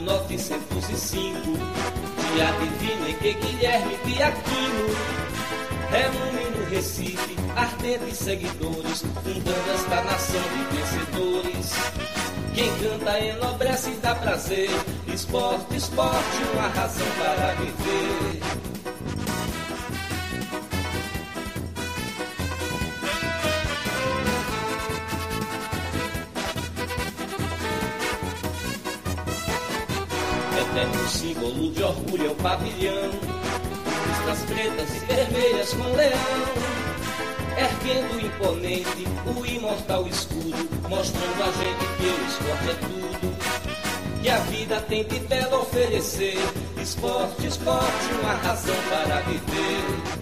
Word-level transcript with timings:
1905, 0.00 1.40
dia 2.32 2.52
divino 2.52 3.08
em 3.08 3.14
que 3.14 3.32
Guilherme 3.34 3.96
Piaquino 3.98 4.88
reúne 5.90 6.56
no 6.56 6.70
Recife 6.70 7.36
ardentes 7.54 8.16
seguidores, 8.16 9.02
fundando 9.22 9.70
esta 9.74 10.02
nação 10.04 10.40
de 10.40 10.76
vencedores. 10.76 11.72
Quem 12.54 12.78
canta 12.78 13.18
enobrece 13.20 13.90
e 13.90 13.96
dá 13.96 14.14
prazer, 14.14 14.70
esporte, 15.12 15.76
esporte, 15.76 16.36
uma 16.54 16.68
razão 16.68 17.06
para 17.18 17.54
viver. 17.54 18.69
Símbolo 31.40 31.72
de 31.72 31.82
orgulho 31.82 32.26
é 32.26 32.30
o 32.30 32.34
pavilhão. 32.36 33.10
Listras 34.06 34.42
pretas 34.44 34.94
e 34.94 34.98
vermelhas 35.06 35.72
com 35.72 35.96
leão. 35.96 36.70
Erguendo 37.56 38.26
imponente 38.26 39.06
o 39.26 39.46
imortal 39.46 40.06
escudo, 40.06 40.68
mostrando 40.88 41.42
a 41.42 41.50
gente 41.52 41.86
que 41.96 42.06
o 42.06 42.26
esporte 42.26 42.70
é 42.70 42.74
tudo. 42.74 44.22
Que 44.22 44.28
a 44.28 44.38
vida 44.38 44.80
tem 44.82 45.04
de 45.04 45.18
belo 45.20 45.62
oferecer. 45.62 46.36
Esporte, 46.80 47.46
esporte, 47.46 48.12
uma 48.22 48.34
razão 48.34 48.76
para 48.88 49.20
viver. 49.22 50.20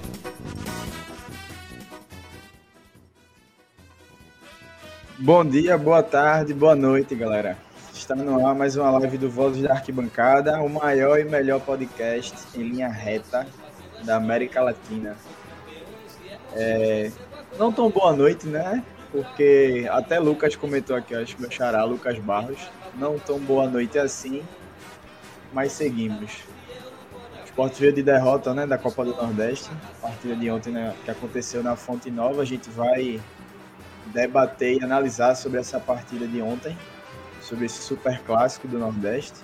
Bom 5.19 5.45
dia, 5.45 5.77
boa 5.77 6.03
tarde, 6.03 6.55
boa 6.55 6.77
noite, 6.77 7.15
galera. 7.17 7.68
Está 7.99 8.15
no 8.15 8.47
ar 8.47 8.55
mais 8.55 8.77
uma 8.77 8.91
live 8.93 9.19
do 9.19 9.29
Vozes 9.29 9.61
da 9.61 9.73
Arquibancada, 9.73 10.63
o 10.63 10.69
maior 10.69 11.19
e 11.19 11.25
melhor 11.25 11.61
podcast 11.61 12.33
em 12.57 12.63
linha 12.63 12.87
reta 12.89 13.45
da 14.05 14.15
América 14.15 14.63
Latina. 14.63 15.17
É, 16.55 17.11
não 17.59 17.73
tão 17.73 17.91
boa 17.91 18.13
noite, 18.13 18.47
né? 18.47 18.85
Porque 19.11 19.89
até 19.91 20.21
Lucas 20.21 20.55
comentou 20.55 20.95
aqui, 20.95 21.13
acho 21.13 21.35
que 21.35 21.43
meu 21.43 21.51
xará, 21.51 21.83
Lucas 21.83 22.17
Barros. 22.21 22.71
Não 22.95 23.19
tão 23.19 23.41
boa 23.41 23.69
noite 23.69 23.99
assim, 23.99 24.45
mas 25.53 25.73
seguimos. 25.73 26.45
O 27.57 27.67
veio 27.67 27.93
de 27.93 28.03
derrota 28.03 28.55
né, 28.55 28.65
da 28.65 28.79
Copa 28.79 29.05
do 29.05 29.17
Nordeste, 29.17 29.69
partida 30.01 30.37
de 30.37 30.49
ontem 30.49 30.71
né, 30.71 30.95
que 31.05 31.11
aconteceu 31.11 31.65
na 31.65 31.75
Fonte 31.75 32.13
Nova. 32.13 32.43
A 32.43 32.47
gente 32.47 32.71
vai 32.71 33.21
debater 34.07 34.79
e 34.79 34.85
analisar 34.85 35.35
sobre 35.35 35.59
essa 35.59 35.81
partida 35.81 36.29
de 36.29 36.41
ontem 36.41 36.79
sobre 37.49 37.65
esse 37.65 37.81
super 37.83 38.21
clássico 38.21 38.69
do 38.69 38.79
Nordeste. 38.79 39.41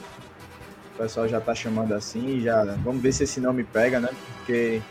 O 0.94 0.98
pessoal 0.98 1.26
já 1.26 1.38
está 1.38 1.54
chamando 1.54 1.94
assim, 1.94 2.40
já 2.40 2.62
vamos 2.84 3.02
ver 3.02 3.12
se 3.12 3.24
esse 3.24 3.40
nome 3.40 3.64
pega, 3.64 3.98
né? 3.98 4.10
Porque 4.36 4.82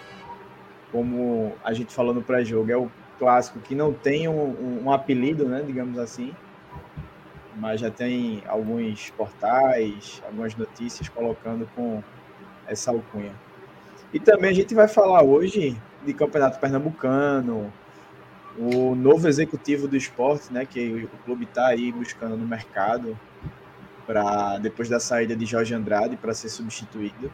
como 0.92 1.56
a 1.64 1.74
gente 1.74 1.94
falou 1.94 2.14
no 2.14 2.24
pré-jogo, 2.24 2.72
é 2.72 2.76
o 2.78 2.92
clássico 3.20 3.60
que 3.60 3.76
não 3.76 3.94
tem 3.94 4.28
um, 4.28 4.84
um, 4.84 4.92
apelido, 4.92 5.46
né? 5.46 5.64
Digamos 5.66 5.98
assim, 6.00 6.34
mas 7.56 7.80
já 7.80 7.92
tem 7.92 8.42
alguns 8.48 9.12
portais, 9.12 10.22
algumas 10.26 10.56
notícias 10.56 11.08
colocando 11.08 11.70
com 11.76 12.04
essa 12.68 12.90
alcunha. 12.92 13.34
E 14.12 14.20
também 14.20 14.50
a 14.50 14.54
gente 14.54 14.74
vai 14.74 14.88
falar 14.88 15.24
hoje 15.24 15.78
de 16.04 16.14
Campeonato 16.14 16.60
Pernambucano, 16.60 17.72
o 18.58 18.96
novo 18.96 19.28
executivo 19.28 19.88
do 19.88 19.98
esporte, 19.98 20.52
né, 20.54 20.66
que 20.66 21.10
o 21.12 21.18
clube 21.26 21.46
está 21.46 21.68
aí 21.68 21.92
buscando 21.92 22.38
no 22.38 22.46
mercado 22.46 23.18
para 24.06 24.58
depois 24.60 24.90
da 24.90 25.00
saída 25.00 25.36
de 25.36 25.46
Jorge 25.46 25.74
Andrade 25.74 26.16
para 26.18 26.34
ser 26.34 26.50
substituído. 26.50 27.32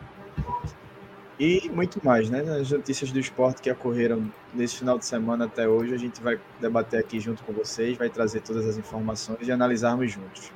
E 1.40 1.70
muito 1.74 2.06
mais, 2.06 2.30
né? 2.30 2.42
As 2.60 2.70
notícias 2.70 3.12
do 3.12 3.20
esporte 3.20 3.62
que 3.62 3.72
ocorreram 3.72 4.30
nesse 4.54 4.78
final 4.78 5.00
de 5.00 5.06
semana 5.06 5.46
até 5.46 5.68
hoje, 5.68 5.94
a 5.94 5.98
gente 5.98 6.22
vai 6.22 6.38
debater 6.60 7.00
aqui 7.00 7.18
junto 7.18 7.44
com 7.44 7.54
vocês, 7.54 7.98
vai 7.98 8.10
trazer 8.10 8.42
todas 8.42 8.68
as 8.68 8.78
informações 8.78 9.48
e 9.48 9.52
analisarmos 9.52 10.12
juntos. 10.12 10.52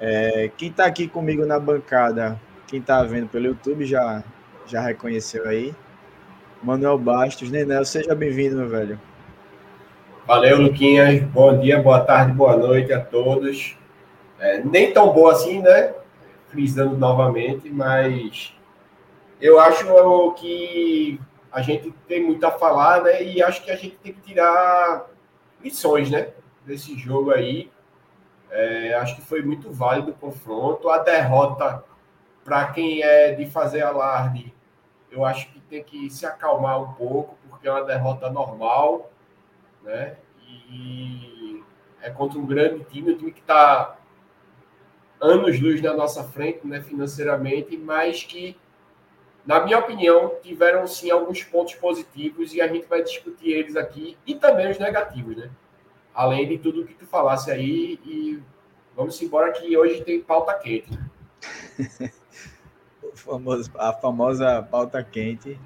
É, 0.00 0.50
quem 0.56 0.70
está 0.70 0.86
aqui 0.86 1.06
comigo 1.06 1.44
na 1.44 1.58
bancada, 1.60 2.40
quem 2.66 2.80
está 2.80 3.02
vendo 3.02 3.28
pelo 3.28 3.46
YouTube 3.46 3.84
já, 3.84 4.24
já 4.66 4.80
reconheceu 4.80 5.46
aí. 5.46 5.74
Manuel 6.62 6.98
Bastos, 6.98 7.50
Nenel, 7.50 7.84
seja 7.84 8.14
bem-vindo, 8.14 8.56
meu 8.56 8.68
velho. 8.68 8.98
Valeu, 10.26 10.60
Luquinhas. 10.60 11.22
Bom 11.22 11.56
dia, 11.56 11.80
boa 11.80 12.00
tarde, 12.00 12.32
boa 12.32 12.56
noite 12.56 12.92
a 12.92 13.00
todos. 13.00 13.78
É, 14.40 14.58
nem 14.58 14.92
tão 14.92 15.12
boa 15.12 15.30
assim, 15.30 15.62
né? 15.62 15.94
Frisando 16.48 16.98
novamente, 16.98 17.70
mas 17.70 18.52
eu 19.40 19.60
acho 19.60 19.84
que 20.34 21.20
a 21.52 21.62
gente 21.62 21.92
tem 22.08 22.24
muito 22.24 22.44
a 22.44 22.50
falar, 22.50 23.04
né? 23.04 23.22
E 23.22 23.40
acho 23.40 23.62
que 23.62 23.70
a 23.70 23.76
gente 23.76 23.94
tem 23.98 24.12
que 24.12 24.20
tirar 24.20 25.06
lições, 25.62 26.10
né? 26.10 26.30
Desse 26.64 26.98
jogo 26.98 27.30
aí. 27.30 27.70
É, 28.50 28.94
acho 28.94 29.14
que 29.14 29.22
foi 29.22 29.42
muito 29.42 29.70
válido 29.70 30.10
o 30.10 30.14
confronto. 30.14 30.88
A 30.88 30.98
derrota, 30.98 31.84
para 32.44 32.66
quem 32.72 33.00
é 33.00 33.30
de 33.30 33.46
fazer 33.46 33.82
alarde, 33.82 34.52
eu 35.08 35.24
acho 35.24 35.46
que 35.52 35.60
tem 35.60 35.84
que 35.84 36.10
se 36.10 36.26
acalmar 36.26 36.82
um 36.82 36.94
pouco, 36.94 37.36
porque 37.48 37.68
é 37.68 37.70
uma 37.70 37.84
derrota 37.84 38.28
normal 38.28 39.12
né? 39.86 40.16
E 40.68 41.62
é 42.02 42.10
contra 42.10 42.38
um 42.38 42.44
grande 42.44 42.84
time, 42.84 43.14
um 43.14 43.16
time 43.16 43.32
que 43.32 43.40
está 43.40 43.98
anos 45.20 45.58
luz 45.60 45.80
na 45.80 45.94
nossa 45.94 46.24
frente, 46.24 46.66
né, 46.66 46.82
financeiramente, 46.82 47.76
mas 47.76 48.22
que, 48.22 48.56
na 49.46 49.64
minha 49.64 49.78
opinião, 49.78 50.34
tiveram 50.42 50.86
sim 50.86 51.10
alguns 51.10 51.42
pontos 51.42 51.74
positivos 51.74 52.52
e 52.52 52.60
a 52.60 52.68
gente 52.68 52.86
vai 52.86 53.02
discutir 53.02 53.50
eles 53.50 53.76
aqui 53.76 54.18
e 54.26 54.34
também 54.34 54.70
os 54.70 54.78
negativos, 54.78 55.36
né? 55.36 55.50
Além 56.12 56.48
de 56.48 56.58
tudo 56.58 56.84
que 56.84 56.94
tu 56.94 57.06
falasse 57.06 57.50
aí 57.50 57.98
e 58.04 58.42
vamos 58.94 59.20
embora 59.22 59.52
que 59.52 59.76
hoje 59.76 60.02
tem 60.02 60.20
pauta 60.20 60.52
quente. 60.54 60.90
a 63.78 63.92
famosa 63.94 64.62
pauta 64.62 65.02
quente 65.02 65.58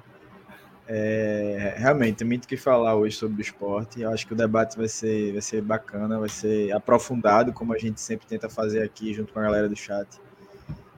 é, 0.93 1.75
realmente, 1.77 2.17
tem 2.17 2.27
muito 2.27 2.43
o 2.43 2.47
que 2.49 2.57
falar 2.57 2.95
hoje 2.95 3.15
sobre 3.15 3.37
o 3.37 3.41
esporte. 3.41 4.01
Eu 4.01 4.09
acho 4.09 4.27
que 4.27 4.33
o 4.33 4.35
debate 4.35 4.75
vai 4.75 4.89
ser, 4.89 5.31
vai 5.31 5.41
ser 5.41 5.61
bacana, 5.61 6.19
vai 6.19 6.27
ser 6.27 6.69
aprofundado, 6.73 7.53
como 7.53 7.73
a 7.73 7.77
gente 7.77 8.01
sempre 8.01 8.27
tenta 8.27 8.49
fazer 8.49 8.83
aqui 8.83 9.13
junto 9.13 9.31
com 9.31 9.39
a 9.39 9.43
galera 9.43 9.69
do 9.69 9.75
chat. 9.75 10.19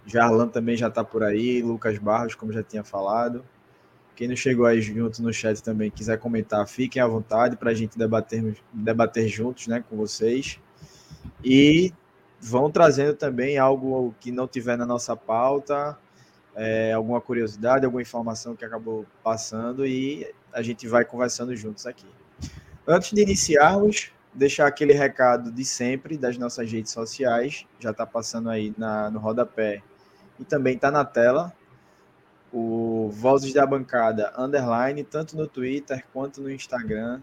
Jarlan 0.04 0.48
também 0.48 0.76
já 0.76 0.88
está 0.88 1.04
por 1.04 1.22
aí, 1.22 1.62
Lucas 1.62 2.00
Barros, 2.00 2.34
como 2.34 2.52
já 2.52 2.64
tinha 2.64 2.84
falado. 2.84 3.46
Quem 4.16 4.28
não 4.28 4.36
chegou 4.36 4.66
aí 4.66 4.82
junto 4.82 5.22
no 5.22 5.32
chat 5.32 5.62
também 5.62 5.92
quiser 5.92 6.18
comentar, 6.18 6.68
fiquem 6.68 7.00
à 7.00 7.06
vontade 7.06 7.56
para 7.56 7.70
a 7.70 7.74
gente 7.76 7.96
debater, 7.96 8.58
debater 8.74 9.28
juntos 9.28 9.68
né, 9.68 9.84
com 9.88 9.96
vocês. 9.96 10.60
E 11.46 11.94
vão 12.42 12.72
trazendo 12.72 13.14
também 13.14 13.60
algo 13.60 14.16
que 14.20 14.32
não 14.32 14.48
tiver 14.48 14.76
na 14.76 14.88
nossa 14.88 15.16
pauta, 15.16 15.96
é, 16.56 16.94
alguma 16.94 17.20
curiosidade, 17.20 17.86
alguma 17.86 18.02
informação 18.02 18.56
que 18.56 18.64
acabou 18.64 19.06
passando 19.24 19.86
e 19.86 20.32
a 20.52 20.62
gente 20.62 20.88
vai 20.88 21.04
conversando 21.04 21.56
juntos 21.56 21.86
aqui. 21.86 22.06
Antes 22.88 23.12
de 23.12 23.22
iniciarmos, 23.22 24.12
deixar 24.34 24.68
aquele 24.68 24.94
recado 24.94 25.52
de 25.52 25.64
sempre 25.64 26.18
das 26.18 26.38
nossas 26.38 26.72
redes 26.72 26.92
sociais, 26.92 27.66
já 27.80 27.92
está 27.92 28.06
passando 28.06 28.50
aí 28.50 28.74
na, 28.78 29.10
no 29.10 29.20
rodapé 29.20 29.82
e 30.40 30.44
também 30.44 30.76
está 30.76 30.92
na 30.92 31.06
tela, 31.06 31.54
o 32.52 33.10
Vozes 33.12 33.54
da 33.54 33.66
Bancada 33.66 34.32
Underline, 34.38 35.04
tanto 35.04 35.36
no 35.36 35.48
Twitter 35.48 36.06
quanto 36.14 36.40
no 36.40 36.52
Instagram, 36.52 37.20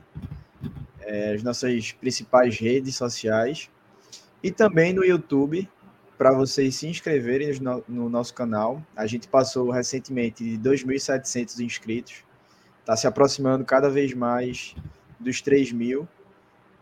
é, 1.00 1.34
as 1.34 1.42
nossas 1.42 1.92
principais 1.92 2.58
redes 2.58 2.96
sociais, 2.96 3.70
e 4.42 4.50
também 4.50 4.92
no 4.92 5.04
YouTube, 5.04 5.68
para 6.20 6.32
vocês 6.32 6.74
se 6.74 6.86
inscreverem 6.86 7.58
no, 7.60 7.82
no, 7.88 8.10
nosso 8.10 8.34
canal. 8.34 8.82
A 8.94 9.06
gente 9.06 9.26
passou 9.26 9.70
recentemente 9.70 10.44
de 10.44 10.58
2.700 10.58 11.60
inscritos, 11.60 12.24
está 12.80 12.94
se 12.94 13.06
aproximando 13.06 13.64
cada 13.64 13.88
vez 13.88 14.12
mais 14.12 14.76
dos 15.18 15.40
3 15.40 15.72
mil. 15.72 16.06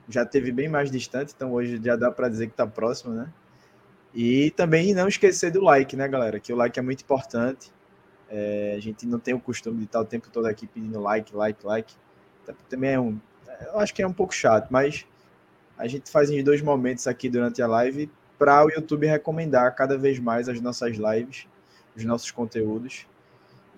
Já 0.08 0.26
teve 0.26 0.50
bem 0.50 0.68
mais 0.68 0.90
distante, 0.90 1.34
então 1.36 1.52
hoje 1.52 1.80
já 1.80 1.94
dá 1.94 2.10
para 2.10 2.28
dizer 2.28 2.46
que 2.46 2.52
está 2.52 2.66
próximo, 2.66 3.14
né? 3.14 3.32
E 4.12 4.50
também 4.56 4.92
não 4.92 5.06
esquecer 5.06 5.52
do 5.52 5.62
like, 5.62 5.94
né, 5.94 6.08
galera? 6.08 6.40
Que 6.40 6.52
o 6.52 6.56
like 6.56 6.76
é 6.76 6.82
muito 6.82 7.02
importante. 7.02 7.72
É, 8.28 8.74
a 8.76 8.80
gente 8.80 9.06
não 9.06 9.20
tem 9.20 9.34
o 9.34 9.40
costume 9.40 9.78
de 9.78 9.84
estar 9.84 10.00
o 10.00 10.04
tempo 10.04 10.28
todo 10.30 10.46
aqui 10.46 10.66
pedindo 10.66 10.98
like, 11.00 11.32
like, 11.32 11.64
like. 11.64 11.94
Também 12.68 12.90
é 12.90 12.98
um. 12.98 13.16
Eu 13.72 13.78
acho 13.78 13.94
que 13.94 14.02
é 14.02 14.06
um 14.06 14.12
pouco 14.12 14.34
chato, 14.34 14.66
mas 14.68 15.06
a 15.76 15.86
gente 15.86 16.10
faz 16.10 16.28
em 16.28 16.42
dois 16.42 16.60
momentos 16.60 17.06
aqui 17.06 17.30
durante 17.30 17.62
a 17.62 17.68
live 17.68 18.10
para 18.38 18.64
o 18.64 18.70
YouTube 18.70 19.06
recomendar 19.06 19.74
cada 19.74 19.98
vez 19.98 20.18
mais 20.18 20.48
as 20.48 20.60
nossas 20.60 20.96
lives, 20.96 21.46
os 21.96 22.04
nossos 22.04 22.30
conteúdos 22.30 23.06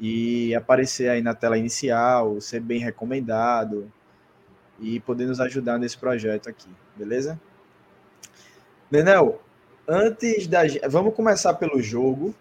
e 0.01 0.55
aparecer 0.55 1.11
aí 1.11 1.21
na 1.21 1.35
tela 1.35 1.59
inicial, 1.59 2.41
ser 2.41 2.61
bem 2.61 2.79
recomendado 2.79 3.91
e 4.81 4.99
poder 5.01 5.27
nos 5.27 5.41
ajudar 5.41 5.79
nesse 5.79 5.99
projeto 5.99 6.49
aqui, 6.49 6.69
beleza? 6.97 7.39
Nenel, 8.91 9.41
antes 9.87 10.47
da. 10.47 10.61
Vamos 10.89 11.15
começar 11.15 11.55
pelo 11.55 11.83
jogo 11.83 12.35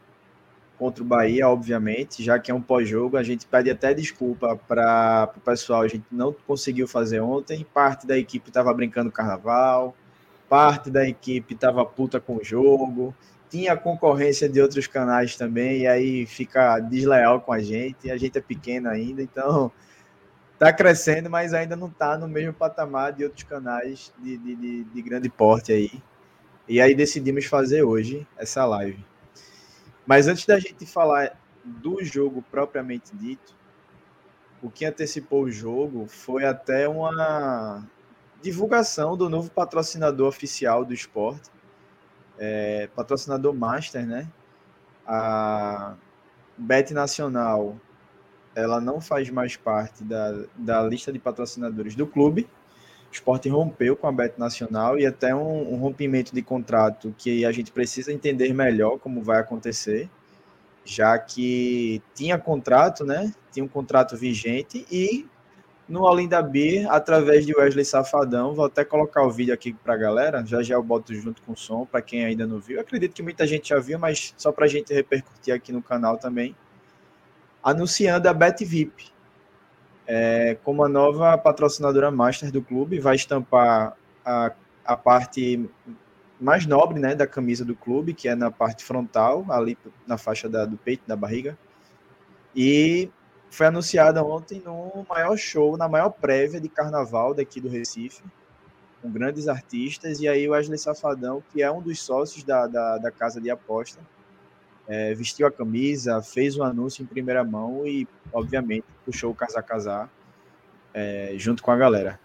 contra 0.79 1.03
o 1.03 1.05
Bahia, 1.05 1.47
obviamente, 1.49 2.23
já 2.23 2.39
que 2.39 2.49
é 2.49 2.53
um 2.53 2.61
pós-jogo. 2.61 3.17
A 3.17 3.23
gente 3.23 3.45
pede 3.45 3.69
até 3.69 3.93
desculpa 3.93 4.55
para 4.55 5.29
o 5.35 5.39
pessoal, 5.41 5.81
a 5.81 5.87
gente 5.87 6.05
não 6.09 6.33
conseguiu 6.47 6.87
fazer 6.87 7.19
ontem. 7.19 7.67
Parte 7.73 8.07
da 8.07 8.17
equipe 8.17 8.49
estava 8.49 8.73
brincando 8.73 9.11
carnaval, 9.11 9.93
parte 10.49 10.89
da 10.89 11.07
equipe 11.07 11.53
estava 11.53 11.85
puta 11.85 12.19
com 12.19 12.37
o 12.37 12.43
jogo, 12.43 13.15
tinha 13.49 13.77
concorrência 13.77 14.49
de 14.49 14.59
outros 14.59 14.87
canais 14.87 15.35
também, 15.35 15.81
e 15.81 15.87
aí 15.87 16.25
fica 16.25 16.79
desleal 16.79 17.41
com 17.41 17.53
a 17.53 17.59
gente. 17.59 18.11
A 18.11 18.17
gente 18.17 18.37
é 18.37 18.41
pequeno 18.41 18.89
ainda, 18.89 19.21
então 19.21 19.71
tá 20.57 20.73
crescendo, 20.73 21.29
mas 21.29 21.53
ainda 21.53 21.75
não 21.75 21.87
está 21.87 22.17
no 22.17 22.27
mesmo 22.27 22.53
patamar 22.53 23.13
de 23.13 23.23
outros 23.23 23.43
canais 23.43 24.11
de, 24.19 24.37
de, 24.37 24.55
de, 24.55 24.83
de 24.83 25.01
grande 25.01 25.29
porte 25.29 25.71
aí. 25.71 25.91
E 26.67 26.81
aí 26.81 26.93
decidimos 26.93 27.45
fazer 27.45 27.83
hoje 27.83 28.27
essa 28.37 28.65
live. 28.65 29.03
Mas 30.05 30.27
antes 30.27 30.45
da 30.45 30.59
gente 30.59 30.85
falar 30.85 31.39
do 31.63 32.03
jogo 32.03 32.43
propriamente 32.51 33.15
dito, 33.15 33.55
o 34.61 34.69
que 34.69 34.85
antecipou 34.85 35.43
o 35.43 35.51
jogo 35.51 36.07
foi 36.07 36.45
até 36.45 36.87
uma 36.87 37.87
divulgação 38.41 39.17
do 39.17 39.29
novo 39.29 39.49
patrocinador 39.51 40.27
oficial 40.27 40.85
do 40.85 40.93
esporte, 40.93 41.49
é, 42.37 42.89
patrocinador 42.95 43.53
master, 43.53 44.05
né? 44.05 44.27
A 45.05 45.95
Bet 46.57 46.93
Nacional, 46.93 47.77
ela 48.55 48.79
não 48.79 49.01
faz 49.01 49.29
mais 49.29 49.57
parte 49.57 50.03
da, 50.03 50.43
da 50.55 50.83
lista 50.83 51.11
de 51.11 51.19
patrocinadores 51.19 51.95
do 51.95 52.07
clube, 52.07 52.47
o 53.09 53.13
esporte 53.13 53.49
rompeu 53.49 53.95
com 53.95 54.07
a 54.07 54.11
Bet 54.11 54.39
Nacional 54.39 54.97
e 54.99 55.05
até 55.05 55.33
um, 55.33 55.73
um, 55.73 55.77
rompimento 55.77 56.33
de 56.33 56.43
contrato 56.43 57.13
que 57.17 57.43
a 57.43 57.51
gente 57.51 57.71
precisa 57.71 58.13
entender 58.13 58.53
melhor 58.53 58.99
como 58.99 59.23
vai 59.23 59.39
acontecer, 59.39 60.07
já 60.85 61.17
que 61.17 62.01
tinha 62.13 62.37
contrato, 62.37 63.03
né? 63.03 63.33
Tinha 63.51 63.65
um 63.65 63.67
contrato 63.67 64.15
vigente 64.15 64.85
e 64.91 65.27
no 65.89 66.05
Além 66.05 66.27
da 66.27 66.41
Beer, 66.41 66.89
através 66.91 67.45
de 67.45 67.57
Wesley 67.57 67.83
Safadão, 67.83 68.53
vou 68.53 68.65
até 68.65 68.85
colocar 68.85 69.23
o 69.23 69.31
vídeo 69.31 69.53
aqui 69.53 69.73
para 69.73 69.95
a 69.95 69.97
galera, 69.97 70.45
já 70.45 70.61
já 70.61 70.75
eu 70.75 70.83
boto 70.83 71.13
junto 71.15 71.41
com 71.41 71.53
o 71.53 71.57
som, 71.57 71.83
para 71.83 71.99
quem 71.99 72.23
ainda 72.23 72.45
não 72.45 72.59
viu. 72.59 72.75
Eu 72.75 72.81
acredito 72.81 73.13
que 73.13 73.23
muita 73.23 73.47
gente 73.47 73.69
já 73.69 73.79
viu, 73.79 73.97
mas 73.97 74.33
só 74.37 74.51
para 74.51 74.65
a 74.65 74.67
gente 74.67 74.93
repercutir 74.93 75.53
aqui 75.53 75.71
no 75.71 75.81
canal 75.81 76.17
também. 76.17 76.55
Anunciando 77.63 78.29
a 78.29 78.33
Bet 78.33 78.63
VIP, 78.63 79.07
é, 80.05 80.57
como 80.63 80.83
a 80.83 80.89
nova 80.89 81.35
patrocinadora 81.39 82.11
master 82.11 82.51
do 82.51 82.61
clube, 82.61 82.99
vai 82.99 83.15
estampar 83.15 83.97
a, 84.23 84.51
a 84.85 84.95
parte 84.95 85.67
mais 86.39 86.65
nobre 86.67 86.99
né, 86.99 87.15
da 87.15 87.25
camisa 87.25 87.65
do 87.65 87.75
clube, 87.75 88.13
que 88.13 88.29
é 88.29 88.35
na 88.35 88.51
parte 88.51 88.85
frontal, 88.85 89.43
ali 89.49 89.77
na 90.05 90.17
faixa 90.17 90.47
da, 90.47 90.65
do 90.65 90.77
peito, 90.77 91.03
da 91.07 91.15
barriga. 91.15 91.57
E 92.55 93.09
foi 93.49 93.65
anunciada 93.67 94.23
ontem 94.23 94.61
no 94.63 95.05
maior 95.09 95.35
show, 95.37 95.75
na 95.75 95.87
maior 95.87 96.09
prévia 96.09 96.61
de 96.61 96.69
carnaval 96.69 97.33
daqui 97.33 97.59
do 97.59 97.67
Recife, 97.67 98.23
com 99.01 99.09
grandes 99.09 99.47
artistas. 99.47 100.19
E 100.19 100.27
aí 100.27 100.47
o 100.47 100.51
Wesley 100.51 100.77
Safadão, 100.77 101.43
que 101.51 101.61
é 101.61 101.71
um 101.71 101.81
dos 101.81 102.01
sócios 102.01 102.43
da, 102.43 102.67
da, 102.67 102.97
da 102.97 103.11
casa 103.11 103.41
de 103.41 103.49
aposta, 103.49 103.99
é, 104.87 105.13
vestiu 105.13 105.47
a 105.47 105.51
camisa, 105.51 106.21
fez 106.21 106.57
um 106.57 106.63
anúncio 106.63 107.03
em 107.03 107.05
primeira 107.05 107.43
mão 107.43 107.85
e, 107.85 108.07
obviamente, 108.31 108.85
puxou 109.05 109.31
o 109.31 109.35
Casa 109.35 109.61
Casar 109.61 110.09
é, 110.93 111.33
junto 111.37 111.61
com 111.63 111.71
a 111.71 111.77
galera. 111.77 112.19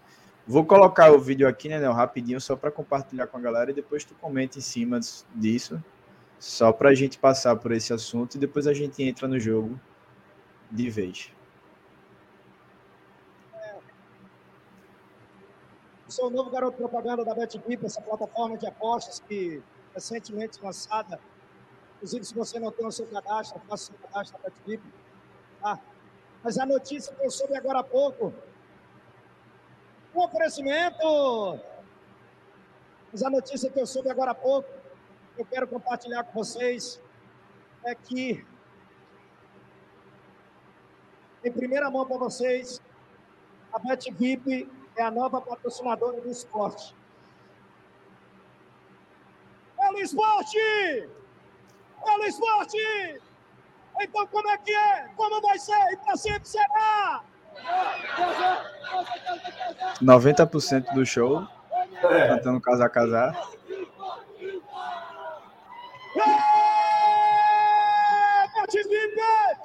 Vou 0.47 0.63
colocar 0.63 1.11
o 1.11 1.19
vídeo 1.19 1.47
aqui, 1.47 1.69
né, 1.69 1.77
rapidinho, 1.89 2.39
só 2.39 2.55
para 2.55 2.69
compartilhar 2.69 3.25
com 3.27 3.37
a 3.37 3.41
galera 3.41 3.71
e 3.71 3.73
depois 3.73 4.03
tu 4.03 4.13
comenta 4.15 4.59
em 4.59 4.61
cima 4.61 4.99
disso, 5.33 5.83
só 6.39 6.71
para 6.71 6.89
a 6.89 6.93
gente 6.93 7.17
passar 7.17 7.55
por 7.55 7.71
esse 7.71 7.91
assunto 7.91 8.35
e 8.35 8.37
depois 8.37 8.67
a 8.67 8.73
gente 8.73 9.01
entra 9.01 9.27
no 9.27 9.39
jogo 9.39 9.79
de 10.75 10.89
vez. 10.89 11.31
Sou 16.07 16.27
o 16.27 16.29
novo 16.29 16.49
garoto 16.49 16.77
propaganda 16.77 17.25
da 17.25 17.33
BetBip, 17.33 17.85
essa 17.85 18.01
plataforma 18.01 18.57
de 18.57 18.67
apostas 18.67 19.19
que 19.19 19.61
recentemente 19.93 20.61
lançada 20.61 21.19
Inclusive, 22.05 22.25
se 22.25 22.35
você 22.35 22.59
não 22.59 22.71
tem 22.71 22.85
o 22.85 22.91
seu 22.91 23.07
cadastro, 23.07 23.59
faça 23.67 23.91
o 23.91 23.97
seu 23.97 24.07
cadastro 24.07 24.37
na 24.37 24.49
BetVip. 24.49 24.83
Tá? 25.59 25.79
Mas 26.43 26.57
a 26.59 26.65
notícia 26.65 27.11
que 27.15 27.25
eu 27.25 27.31
soube 27.31 27.57
agora 27.57 27.79
há 27.79 27.83
pouco, 27.83 28.31
um 30.13 30.19
oferecimento. 30.19 31.59
Mas 33.11 33.23
a 33.23 33.29
notícia 33.29 33.71
que 33.71 33.79
eu 33.79 33.87
soube 33.87 34.09
agora 34.09 34.31
há 34.31 34.35
pouco, 34.35 34.69
eu 35.37 35.45
quero 35.45 35.67
compartilhar 35.67 36.23
com 36.25 36.33
vocês, 36.33 37.01
é 37.83 37.95
que, 37.95 38.45
em 41.45 41.51
primeira 41.51 41.89
mão 41.89 42.05
para 42.05 42.17
vocês, 42.17 42.81
a 43.71 43.79
BetVip 43.79 44.69
é 44.97 45.03
a 45.03 45.11
nova 45.11 45.39
patrocinadora 45.39 46.19
do 46.19 46.29
esporte. 46.29 46.95
Pelo 49.77 49.99
esporte! 49.99 50.57
pelo 52.05 52.23
esporte. 52.25 52.77
Então, 53.99 54.27
como 54.27 54.49
é 54.49 54.57
que 54.57 54.73
é? 54.73 55.09
Como 55.15 55.41
vai 55.41 55.57
ser? 55.57 55.73
E 55.91 55.97
para 55.97 56.15
sempre 56.15 56.47
será! 56.47 57.23
90% 60.01 60.93
do 60.93 61.05
show 61.05 61.47
é. 62.03 62.27
cantando 62.27 62.59
Casar 62.61 62.89
Casar. 62.89 63.49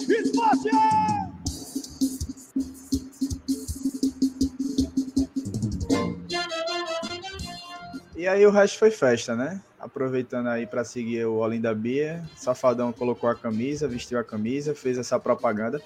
Esporte! 0.08 1.29
E 8.20 8.28
aí 8.28 8.44
o 8.44 8.50
resto 8.50 8.78
foi 8.78 8.90
festa, 8.90 9.34
né? 9.34 9.62
aproveitando 9.80 10.48
aí 10.48 10.66
para 10.66 10.84
seguir 10.84 11.24
o 11.24 11.36
Olinda 11.36 11.74
Bia, 11.74 12.22
Safadão 12.36 12.92
colocou 12.92 13.30
a 13.30 13.34
camisa, 13.34 13.88
vestiu 13.88 14.18
a 14.18 14.22
camisa, 14.22 14.74
fez 14.74 14.98
essa 14.98 15.18
propaganda, 15.18 15.80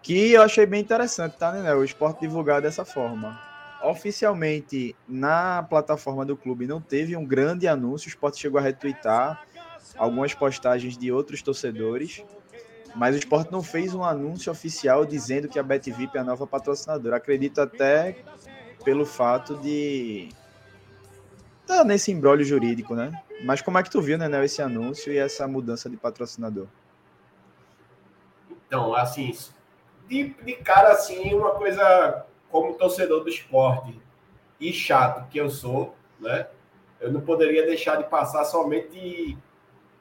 que 0.00 0.30
eu 0.30 0.42
achei 0.42 0.64
bem 0.64 0.80
interessante, 0.80 1.36
tá, 1.36 1.50
né? 1.50 1.74
O 1.74 1.82
esporte 1.82 2.20
divulgado 2.20 2.62
dessa 2.62 2.84
forma. 2.84 3.40
Oficialmente, 3.82 4.94
na 5.08 5.64
plataforma 5.64 6.24
do 6.24 6.36
clube, 6.36 6.64
não 6.64 6.80
teve 6.80 7.16
um 7.16 7.24
grande 7.24 7.66
anúncio, 7.66 8.06
o 8.06 8.10
esporte 8.10 8.38
chegou 8.38 8.60
a 8.60 8.62
retweetar 8.62 9.42
algumas 9.96 10.32
postagens 10.32 10.96
de 10.96 11.10
outros 11.10 11.42
torcedores, 11.42 12.24
mas 12.94 13.16
o 13.16 13.18
esporte 13.18 13.50
não 13.50 13.64
fez 13.64 13.94
um 13.94 14.04
anúncio 14.04 14.52
oficial 14.52 15.04
dizendo 15.04 15.48
que 15.48 15.58
a 15.58 15.62
BetVip 15.64 16.16
é 16.16 16.20
a 16.20 16.24
nova 16.24 16.46
patrocinadora. 16.46 17.16
Acredito 17.16 17.60
até 17.60 18.22
pelo 18.84 19.04
fato 19.04 19.56
de 19.56 20.28
tá 21.66 21.84
nesse 21.84 22.10
embrólio 22.12 22.44
jurídico, 22.44 22.94
né? 22.94 23.12
Mas 23.44 23.60
como 23.60 23.78
é 23.78 23.82
que 23.82 23.90
tu 23.90 24.00
viu, 24.00 24.18
né, 24.18 24.44
esse 24.44 24.62
anúncio 24.62 25.12
e 25.12 25.18
essa 25.18 25.46
mudança 25.48 25.88
de 25.90 25.96
patrocinador? 25.96 26.66
Então, 28.66 28.94
assim, 28.94 29.36
de, 30.08 30.28
de 30.44 30.52
cara, 30.56 30.92
assim, 30.92 31.34
uma 31.34 31.52
coisa 31.52 32.24
como 32.50 32.74
torcedor 32.74 33.22
do 33.22 33.28
esporte 33.28 34.00
e 34.60 34.72
chato 34.72 35.28
que 35.28 35.38
eu 35.38 35.50
sou, 35.50 35.94
né? 36.20 36.46
Eu 37.00 37.12
não 37.12 37.20
poderia 37.20 37.66
deixar 37.66 37.96
de 37.96 38.04
passar 38.04 38.44
somente 38.44 39.36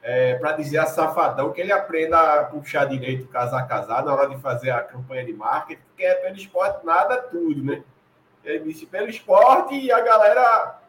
é, 0.03 0.35
para 0.35 0.53
dizer 0.53 0.77
a 0.77 0.85
Safadão 0.85 1.51
que 1.51 1.61
ele 1.61 1.71
aprenda 1.71 2.19
a 2.19 2.43
puxar 2.45 2.85
direito 2.85 3.27
casar 3.27 3.67
casar 3.67 4.03
na 4.03 4.13
hora 4.13 4.29
de 4.29 4.37
fazer 4.39 4.71
a 4.71 4.81
campanha 4.81 5.25
de 5.25 5.33
marketing, 5.33 5.81
porque 5.87 6.03
é 6.03 6.15
pelo 6.15 6.35
esporte 6.35 6.85
nada, 6.85 7.17
tudo, 7.17 7.63
né? 7.63 7.83
Ele 8.43 8.65
disse 8.65 8.85
pelo 8.85 9.09
esporte 9.09 9.75
e 9.75 9.91
a 9.91 10.01
galera 10.01 10.80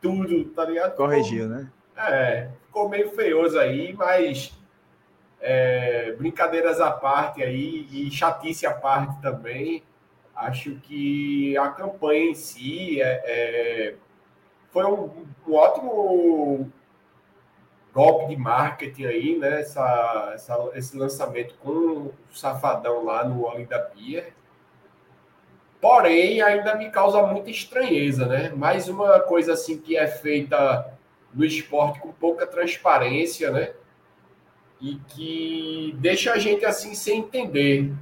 tudo, 0.00 0.44
tá 0.46 0.64
ligado? 0.64 0.96
Corrigiu, 0.96 1.44
ficou, 1.44 1.56
né? 1.56 1.72
É, 1.96 2.48
ficou 2.66 2.88
meio 2.88 3.10
feioso 3.10 3.58
aí, 3.58 3.92
mas 3.92 4.56
é, 5.40 6.12
brincadeiras 6.12 6.80
à 6.80 6.90
parte 6.90 7.42
aí 7.42 7.86
e 7.90 8.10
chatice 8.10 8.66
à 8.66 8.72
parte 8.72 9.20
também. 9.20 9.82
Acho 10.34 10.76
que 10.76 11.56
a 11.58 11.68
campanha 11.70 12.30
em 12.30 12.34
si 12.34 13.00
é, 13.00 13.22
é, 13.24 13.94
foi 14.70 14.84
um, 14.84 15.26
um, 15.46 15.54
ótimo 15.54 16.72
golpe 17.92 18.28
de 18.28 18.36
marketing 18.36 19.04
aí, 19.06 19.38
né? 19.38 19.60
Essa, 19.60 20.30
essa, 20.34 20.70
esse 20.74 20.96
lançamento 20.96 21.54
com 21.56 21.70
o 21.70 22.14
Safadão 22.30 23.04
lá 23.04 23.24
no 23.24 23.44
Olinda 23.44 23.80
Pier. 23.80 24.32
Porém, 25.80 26.42
ainda 26.42 26.74
me 26.74 26.90
causa 26.90 27.22
muita 27.22 27.50
estranheza, 27.50 28.26
né? 28.26 28.50
Mais 28.50 28.88
uma 28.88 29.20
coisa 29.20 29.52
assim 29.52 29.78
que 29.78 29.96
é 29.96 30.06
feita 30.08 30.92
no 31.32 31.44
esporte 31.44 32.00
com 32.00 32.12
pouca 32.12 32.46
transparência, 32.46 33.50
né? 33.50 33.72
E 34.80 34.96
que 35.08 35.94
deixa 35.98 36.32
a 36.32 36.38
gente 36.38 36.64
assim 36.64 36.94
sem 36.94 37.20
entender, 37.20 37.92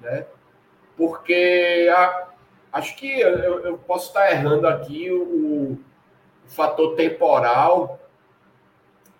né? 0.00 0.26
Porque 0.96 1.90
a, 1.92 2.28
acho 2.72 2.96
que 2.96 3.20
eu, 3.20 3.60
eu, 3.60 3.78
posso 3.78 4.08
estar 4.08 4.30
errando 4.30 4.68
aqui 4.68 5.10
o, 5.10 5.22
o 5.22 5.78
fator 6.46 6.94
temporal, 6.94 7.98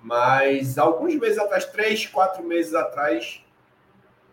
mas 0.00 0.78
alguns 0.78 1.16
meses 1.16 1.38
atrás, 1.38 1.64
três, 1.64 2.06
quatro 2.06 2.44
meses 2.44 2.75
atrás, 2.75 3.44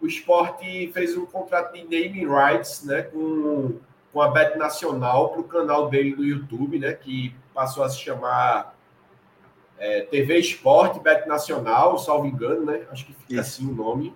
o 0.02 0.08
esporte 0.08 0.92
fez 0.94 1.16
um 1.16 1.26
contrato 1.26 1.74
de 1.74 1.84
naming 1.84 2.28
rights 2.28 2.84
né, 2.84 3.04
com, 3.04 3.80
com 4.12 4.22
a 4.22 4.30
Bet 4.30 4.58
Nacional 4.58 5.30
para 5.30 5.42
o 5.42 5.44
canal 5.44 5.90
dele 5.90 6.16
no 6.16 6.24
YouTube, 6.24 6.80
né, 6.80 6.94
que 6.94 7.36
passou 7.54 7.84
a 7.84 7.90
se 7.90 8.00
chamar 8.00 8.76
é, 9.78 10.02
TV 10.02 10.38
Esporte 10.38 11.00
Bet 11.00 11.28
Nacional, 11.28 11.98
salvo 11.98 12.28
engano, 12.28 12.66
né? 12.66 12.86
Acho 12.92 13.06
que 13.06 13.14
fica 13.14 13.34
Isso. 13.34 13.42
assim 13.42 13.68
o 13.68 13.74
nome. 13.74 14.16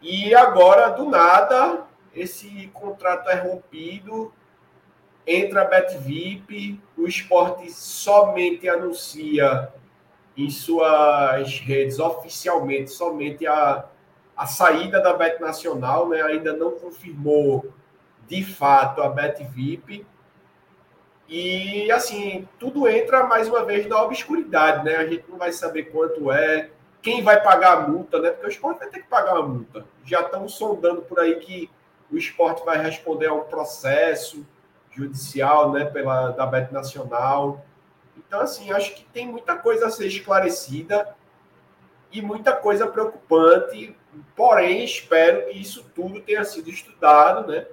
E 0.00 0.34
agora, 0.34 0.90
do 0.90 1.08
nada, 1.08 1.84
esse 2.14 2.68
contrato 2.72 3.28
é 3.28 3.34
rompido, 3.34 4.32
entra 5.26 5.62
a 5.62 5.64
BetVip, 5.64 6.80
o 6.96 7.06
esporte 7.06 7.70
somente 7.72 8.68
anuncia 8.68 9.68
em 10.36 10.48
suas 10.48 11.58
redes 11.58 11.98
oficialmente 11.98 12.90
somente 12.90 13.46
a, 13.46 13.86
a 14.36 14.46
saída 14.46 15.00
da 15.00 15.14
Bet 15.14 15.40
Nacional, 15.40 16.08
né? 16.08 16.20
ainda 16.22 16.52
não 16.52 16.72
confirmou 16.72 17.72
de 18.28 18.44
fato 18.44 19.02
a 19.02 19.08
BetVip. 19.08 20.06
E 21.28 21.90
assim, 21.90 22.46
tudo 22.58 22.86
entra 22.86 23.24
mais 23.24 23.48
uma 23.48 23.64
vez 23.64 23.86
na 23.86 24.02
obscuridade, 24.02 24.84
né? 24.84 24.96
A 24.96 25.06
gente 25.06 25.24
não 25.28 25.38
vai 25.38 25.50
saber 25.50 25.84
quanto 25.84 26.30
é, 26.30 26.70
quem 27.02 27.22
vai 27.22 27.42
pagar 27.42 27.78
a 27.78 27.88
multa, 27.88 28.20
né? 28.20 28.30
Porque 28.30 28.46
o 28.46 28.50
esporte 28.50 28.78
vai 28.78 28.88
ter 28.88 29.00
que 29.00 29.08
pagar 29.08 29.36
a 29.36 29.42
multa. 29.42 29.84
Já 30.04 30.20
estão 30.20 30.48
sondando 30.48 31.02
por 31.02 31.18
aí 31.18 31.36
que 31.36 31.68
o 32.10 32.16
esporte 32.16 32.64
vai 32.64 32.78
responder 32.78 33.26
a 33.26 33.34
um 33.34 33.44
processo 33.44 34.46
judicial, 34.90 35.72
né, 35.72 35.84
pela 35.84 36.30
da 36.30 36.46
Bet 36.46 36.72
Nacional. 36.72 37.64
Então, 38.16 38.40
assim, 38.40 38.72
acho 38.72 38.94
que 38.94 39.04
tem 39.04 39.26
muita 39.26 39.56
coisa 39.56 39.86
a 39.86 39.90
ser 39.90 40.06
esclarecida 40.06 41.14
e 42.10 42.22
muita 42.22 42.52
coisa 42.52 42.86
preocupante, 42.86 43.96
porém, 44.34 44.84
espero 44.84 45.46
que 45.46 45.58
isso 45.58 45.84
tudo 45.94 46.20
tenha 46.20 46.44
sido 46.44 46.70
estudado, 46.70 47.50
né? 47.50 47.66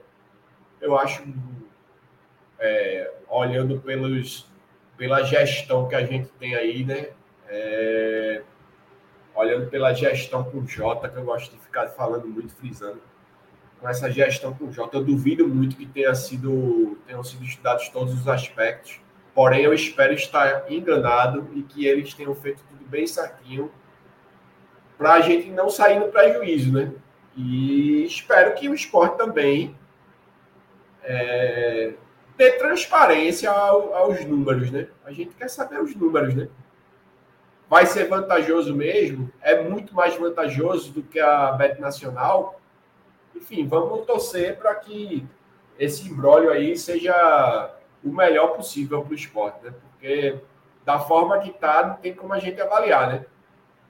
Eu 0.82 0.98
acho, 0.98 1.24
é, 2.60 3.12
olhando 3.30 3.80
pelos, 3.80 4.50
pela 4.98 5.24
gestão 5.24 5.88
que 5.88 5.96
a 5.96 6.06
gente 6.06 6.30
tem 6.40 6.56
aí, 6.56 6.84
né? 6.84 7.10
É, 7.48 8.42
olhando 9.36 9.70
pela 9.70 9.94
gestão 9.94 10.44
com 10.44 10.66
J, 10.66 11.10
que 11.10 11.18
eu 11.18 11.24
gosto 11.24 11.52
de 11.56 11.62
ficar 11.62 11.88
falando 11.90 12.28
muito, 12.28 12.54
frisando, 12.54 13.02
com 13.80 13.90
essa 13.90 14.10
gestão 14.12 14.54
com 14.54 14.72
J, 14.72 14.96
eu 14.96 15.04
duvido 15.04 15.48
muito 15.48 15.76
que 15.76 15.86
tenha 15.86 16.14
sido, 16.16 16.98
tenham 17.06 17.24
sido 17.24 17.44
estudados 17.44 17.90
todos 17.90 18.14
os 18.14 18.28
aspectos, 18.28 19.02
Porém, 19.34 19.64
eu 19.64 19.74
espero 19.74 20.14
estar 20.14 20.72
enganado 20.72 21.50
e 21.56 21.64
que 21.64 21.88
eles 21.88 22.14
tenham 22.14 22.36
feito 22.36 22.64
tudo 22.70 22.86
bem 22.86 23.08
certinho 23.08 23.72
para 25.04 25.16
a 25.16 25.20
gente 25.20 25.50
não 25.50 25.70
sair 25.70 26.00
no 26.00 26.08
prejuízo, 26.08 26.72
né? 26.72 26.94
E 27.36 28.06
espero 28.06 28.56
que 28.56 28.70
o 28.70 28.74
esporte 28.74 29.18
também 29.18 29.76
é, 31.04 31.92
dê 32.38 32.52
transparência 32.52 33.52
ao, 33.52 33.94
aos 33.94 34.24
números, 34.24 34.72
né? 34.72 34.88
A 35.04 35.12
gente 35.12 35.36
quer 35.36 35.50
saber 35.50 35.82
os 35.82 35.94
números, 35.94 36.34
né? 36.34 36.48
Vai 37.70 37.86
ser 37.86 38.08
vantajoso 38.08 38.74
mesmo? 38.74 39.30
É 39.42 39.62
muito 39.62 39.94
mais 39.94 40.16
vantajoso 40.16 40.94
do 40.94 41.04
que 41.04 41.20
a 41.20 41.52
Bet 41.52 41.82
Nacional? 41.82 42.62
Enfim, 43.36 43.68
vamos 43.68 44.06
torcer 44.06 44.56
para 44.56 44.74
que 44.76 45.28
esse 45.78 46.08
embrólio 46.08 46.50
aí 46.50 46.78
seja 46.78 47.76
o 48.02 48.10
melhor 48.10 48.56
possível 48.56 49.02
para 49.02 49.12
o 49.12 49.16
esporte, 49.16 49.66
né? 49.66 49.74
Porque 49.82 50.40
da 50.86 50.98
forma 50.98 51.40
que 51.40 51.50
está, 51.50 51.88
não 51.88 51.96
tem 51.96 52.14
como 52.14 52.32
a 52.32 52.40
gente 52.40 52.62
avaliar, 52.62 53.10
né? 53.12 53.26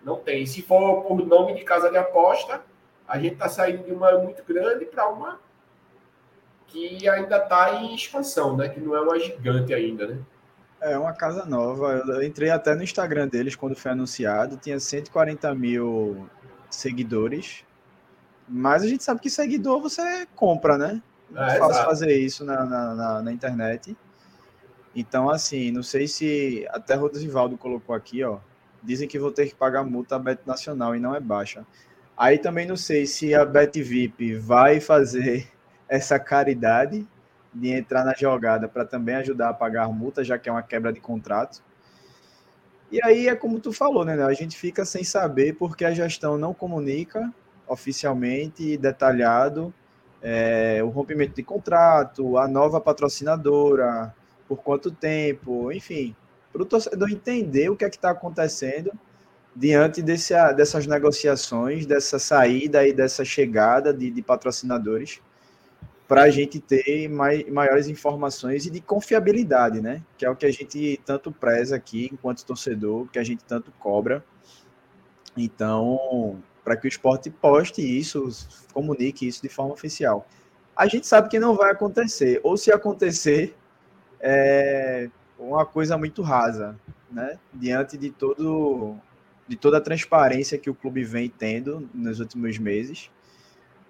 Não 0.03 0.17
tem. 0.17 0.45
Se 0.45 0.61
for 0.61 1.03
por 1.03 1.25
nome 1.25 1.53
de 1.55 1.63
casa 1.63 1.89
de 1.89 1.97
aposta, 1.97 2.61
a 3.07 3.17
gente 3.19 3.33
está 3.33 3.47
saindo 3.47 3.83
de 3.83 3.91
uma 3.91 4.11
muito 4.19 4.43
grande 4.43 4.85
para 4.85 5.09
uma 5.09 5.39
que 6.67 7.07
ainda 7.07 7.37
está 7.37 7.75
em 7.75 7.93
expansão, 7.93 8.57
né? 8.57 8.67
Que 8.67 8.79
não 8.79 8.95
é 8.95 9.01
uma 9.01 9.19
gigante 9.19 9.73
ainda, 9.73 10.07
né? 10.07 10.19
É 10.81 10.97
uma 10.97 11.13
casa 11.13 11.45
nova. 11.45 12.03
Eu 12.07 12.23
entrei 12.23 12.49
até 12.49 12.75
no 12.75 12.83
Instagram 12.83 13.27
deles 13.27 13.55
quando 13.55 13.75
foi 13.75 13.91
anunciado. 13.91 14.57
Tinha 14.57 14.79
140 14.79 15.53
mil 15.55 16.27
seguidores. 16.69 17.63
Mas 18.49 18.83
a 18.83 18.87
gente 18.87 19.03
sabe 19.03 19.21
que 19.21 19.29
seguidor 19.29 19.79
você 19.79 20.27
compra, 20.35 20.77
né? 20.77 21.01
É, 21.35 21.55
é 21.55 21.57
fácil 21.57 21.71
exato. 21.71 21.85
fazer 21.85 22.17
isso 22.17 22.43
na, 22.43 22.65
na, 22.65 22.95
na, 22.95 23.21
na, 23.21 23.31
internet. 23.31 23.95
Então, 24.95 25.29
assim, 25.29 25.71
não 25.71 25.81
sei 25.81 26.07
se 26.07 26.67
até 26.69 26.95
Rodrivaldo 26.95 27.57
colocou 27.57 27.95
aqui, 27.95 28.23
ó. 28.23 28.39
Dizem 28.83 29.07
que 29.07 29.17
vou 29.17 29.31
ter 29.31 29.47
que 29.47 29.55
pagar 29.55 29.83
multa 29.83 30.15
a 30.15 30.19
Bet 30.19 30.41
Nacional 30.45 30.95
e 30.95 30.99
não 30.99 31.15
é 31.15 31.19
baixa. 31.19 31.65
Aí 32.17 32.37
também 32.37 32.67
não 32.67 32.75
sei 32.75 33.05
se 33.05 33.33
a 33.33 33.45
Bet 33.45 33.81
VIP 33.81 34.35
vai 34.35 34.79
fazer 34.79 35.47
essa 35.87 36.19
caridade 36.19 37.07
de 37.53 37.69
entrar 37.69 38.03
na 38.03 38.13
jogada 38.13 38.67
para 38.67 38.85
também 38.85 39.15
ajudar 39.15 39.49
a 39.49 39.53
pagar 39.53 39.85
a 39.85 39.89
multa, 39.89 40.23
já 40.23 40.37
que 40.37 40.49
é 40.49 40.51
uma 40.51 40.63
quebra 40.63 40.91
de 40.91 40.99
contrato. 40.99 41.63
E 42.91 43.03
aí 43.03 43.27
é 43.27 43.35
como 43.35 43.59
tu 43.59 43.71
falou, 43.71 44.03
né? 44.05 44.21
A 44.23 44.33
gente 44.33 44.57
fica 44.57 44.85
sem 44.85 45.03
saber 45.03 45.53
porque 45.53 45.85
a 45.85 45.93
gestão 45.93 46.37
não 46.37 46.53
comunica 46.53 47.33
oficialmente 47.67 48.77
detalhado 48.77 49.73
é, 50.23 50.81
o 50.81 50.87
rompimento 50.87 51.35
de 51.35 51.43
contrato, 51.43 52.37
a 52.37 52.47
nova 52.47 52.79
patrocinadora, 52.79 54.15
por 54.47 54.63
quanto 54.63 54.89
tempo, 54.89 55.69
enfim, 55.71 56.15
para 56.53 56.61
o 56.61 56.65
torcedor 56.65 57.11
entender 57.11 57.69
o 57.69 57.75
que 57.75 57.83
é 57.83 57.89
que 57.89 57.95
está 57.95 58.11
acontecendo 58.11 58.91
diante 59.55 60.01
desse, 60.03 60.33
dessas 60.53 60.85
negociações, 60.85 61.85
dessa 61.85 62.19
saída 62.19 62.87
e 62.87 62.93
dessa 62.93 63.25
chegada 63.25 63.91
de, 63.91 64.11
de 64.11 64.21
patrocinadores, 64.21 65.19
para 66.07 66.23
a 66.23 66.29
gente 66.29 66.59
ter 66.59 67.07
mai, 67.07 67.43
maiores 67.45 67.87
informações 67.87 68.67
e 68.67 68.69
de 68.69 68.79
confiabilidade, 68.81 69.81
né? 69.81 70.03
Que 70.17 70.25
é 70.25 70.29
o 70.29 70.35
que 70.35 70.45
a 70.45 70.51
gente 70.51 70.99
tanto 71.03 71.31
preza 71.31 71.75
aqui 71.75 72.09
enquanto 72.11 72.45
torcedor, 72.45 73.07
que 73.07 73.17
a 73.17 73.23
gente 73.23 73.43
tanto 73.43 73.71
cobra. 73.79 74.23
Então, 75.35 76.39
para 76.63 76.77
que 76.77 76.85
o 76.85 76.89
esporte 76.89 77.31
poste 77.31 77.81
isso, 77.81 78.29
comunique 78.73 79.27
isso 79.27 79.41
de 79.41 79.49
forma 79.49 79.73
oficial. 79.73 80.27
A 80.75 80.87
gente 80.87 81.07
sabe 81.07 81.29
que 81.29 81.39
não 81.39 81.55
vai 81.55 81.71
acontecer, 81.71 82.39
ou 82.43 82.57
se 82.57 82.71
acontecer, 82.71 83.55
é 84.19 85.09
uma 85.47 85.65
coisa 85.65 85.97
muito 85.97 86.21
rasa, 86.21 86.77
né? 87.11 87.37
Diante 87.53 87.97
de 87.97 88.09
todo 88.09 88.97
de 89.47 89.57
toda 89.57 89.77
a 89.77 89.81
transparência 89.81 90.57
que 90.57 90.69
o 90.69 90.75
clube 90.75 91.03
vem 91.03 91.29
tendo 91.29 91.89
nos 91.93 92.19
últimos 92.21 92.57
meses 92.57 93.11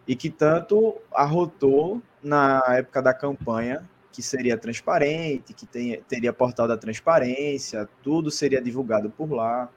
e 0.08 0.16
que 0.16 0.30
tanto 0.30 0.98
arrotou 1.14 2.02
na 2.24 2.62
época 2.70 3.02
da 3.02 3.14
campanha 3.14 3.88
que 4.12 4.22
seria 4.22 4.58
transparente, 4.58 5.54
que 5.54 5.66
tem, 5.66 6.02
teria 6.04 6.34
portal 6.34 6.68
da 6.68 6.78
transparência, 6.78 7.90
tudo 8.02 8.30
seria 8.30 8.62
divulgado 8.62 9.10
por 9.10 9.32
lá. 9.32 9.70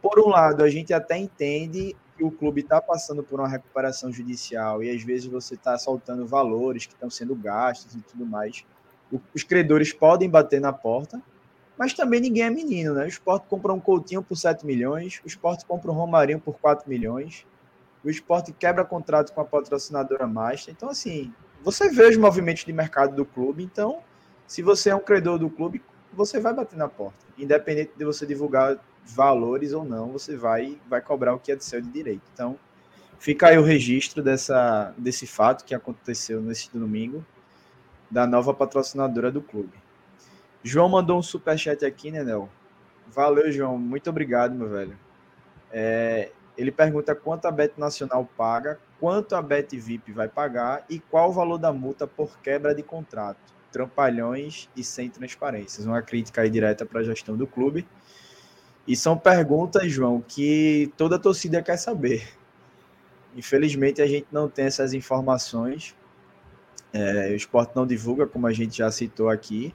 Por 0.00 0.18
um 0.18 0.28
lado, 0.28 0.64
a 0.64 0.68
gente 0.68 0.92
até 0.92 1.16
entende 1.16 1.94
que 2.16 2.24
o 2.24 2.30
clube 2.30 2.60
está 2.60 2.80
passando 2.80 3.22
por 3.22 3.38
uma 3.38 3.48
recuperação 3.48 4.12
judicial 4.12 4.82
e 4.82 4.90
às 4.90 5.02
vezes 5.02 5.26
você 5.26 5.54
está 5.54 5.78
soltando 5.78 6.26
valores 6.26 6.86
que 6.86 6.94
estão 6.94 7.08
sendo 7.08 7.36
gastos 7.36 7.94
e 7.94 8.00
tudo 8.00 8.26
mais. 8.26 8.64
Os 9.34 9.42
credores 9.42 9.92
podem 9.92 10.28
bater 10.28 10.60
na 10.60 10.72
porta, 10.72 11.20
mas 11.76 11.92
também 11.94 12.20
ninguém 12.20 12.44
é 12.44 12.50
menino, 12.50 12.94
né? 12.94 13.04
O 13.04 13.08
esporte 13.08 13.46
compra 13.48 13.72
um 13.72 13.80
Coutinho 13.80 14.22
por 14.22 14.36
7 14.36 14.64
milhões, 14.64 15.20
o 15.24 15.26
esporte 15.26 15.64
compra 15.64 15.90
um 15.90 15.94
Romarinho 15.94 16.40
por 16.40 16.58
4 16.58 16.88
milhões, 16.88 17.46
o 18.04 18.10
esporte 18.10 18.52
quebra 18.52 18.84
contrato 18.84 19.32
com 19.32 19.40
a 19.40 19.44
patrocinadora 19.44 20.26
Master. 20.26 20.74
Então, 20.76 20.88
assim, 20.88 21.32
você 21.62 21.88
vê 21.90 22.08
os 22.08 22.16
movimentos 22.16 22.64
de 22.64 22.72
mercado 22.72 23.14
do 23.14 23.24
clube, 23.24 23.62
então, 23.62 24.00
se 24.46 24.62
você 24.62 24.90
é 24.90 24.94
um 24.94 25.00
credor 25.00 25.38
do 25.38 25.48
clube, 25.48 25.82
você 26.12 26.40
vai 26.40 26.52
bater 26.52 26.76
na 26.76 26.88
porta, 26.88 27.18
independente 27.38 27.92
de 27.96 28.04
você 28.04 28.26
divulgar 28.26 28.78
valores 29.04 29.72
ou 29.72 29.84
não, 29.84 30.08
você 30.08 30.36
vai, 30.36 30.78
vai 30.88 31.00
cobrar 31.00 31.34
o 31.34 31.38
que 31.38 31.52
é 31.52 31.56
de 31.56 31.64
seu 31.64 31.80
de 31.80 31.88
direito. 31.88 32.22
Então, 32.34 32.58
fica 33.18 33.48
aí 33.48 33.58
o 33.58 33.62
registro 33.62 34.22
dessa, 34.22 34.94
desse 34.98 35.26
fato 35.26 35.64
que 35.64 35.74
aconteceu 35.74 36.40
nesse 36.40 36.70
domingo, 36.76 37.24
da 38.12 38.26
nova 38.26 38.52
patrocinadora 38.52 39.32
do 39.32 39.40
clube. 39.40 39.72
João 40.62 40.86
mandou 40.86 41.18
um 41.18 41.22
superchat 41.22 41.82
aqui, 41.82 42.10
né, 42.10 42.22
Nel? 42.22 42.46
Valeu, 43.08 43.50
João. 43.50 43.78
Muito 43.78 44.10
obrigado, 44.10 44.54
meu 44.54 44.68
velho. 44.68 44.96
É, 45.72 46.30
ele 46.56 46.70
pergunta 46.70 47.14
quanto 47.14 47.46
a 47.46 47.50
Bet 47.50 47.72
Nacional 47.78 48.28
paga, 48.36 48.78
quanto 49.00 49.34
a 49.34 49.40
Bet 49.40 49.74
VIP 49.78 50.12
vai 50.12 50.28
pagar 50.28 50.84
e 50.90 51.00
qual 51.00 51.30
o 51.30 51.32
valor 51.32 51.56
da 51.56 51.72
multa 51.72 52.06
por 52.06 52.38
quebra 52.40 52.74
de 52.74 52.82
contrato. 52.82 53.40
Trampalhões 53.72 54.68
e 54.76 54.84
sem 54.84 55.08
transparências. 55.08 55.86
Uma 55.86 56.02
crítica 56.02 56.42
aí 56.42 56.50
direta 56.50 56.84
para 56.84 57.00
a 57.00 57.04
gestão 57.04 57.34
do 57.34 57.46
clube. 57.46 57.88
E 58.86 58.94
são 58.94 59.16
perguntas, 59.16 59.90
João, 59.90 60.20
que 60.20 60.92
toda 60.98 61.18
torcida 61.18 61.62
quer 61.62 61.78
saber. 61.78 62.28
Infelizmente, 63.34 64.02
a 64.02 64.06
gente 64.06 64.26
não 64.30 64.50
tem 64.50 64.66
essas 64.66 64.92
informações. 64.92 65.96
É, 66.92 67.30
o 67.30 67.34
esporte 67.34 67.74
não 67.74 67.86
divulga, 67.86 68.26
como 68.26 68.46
a 68.46 68.52
gente 68.52 68.76
já 68.76 68.90
citou 68.90 69.28
aqui. 69.28 69.74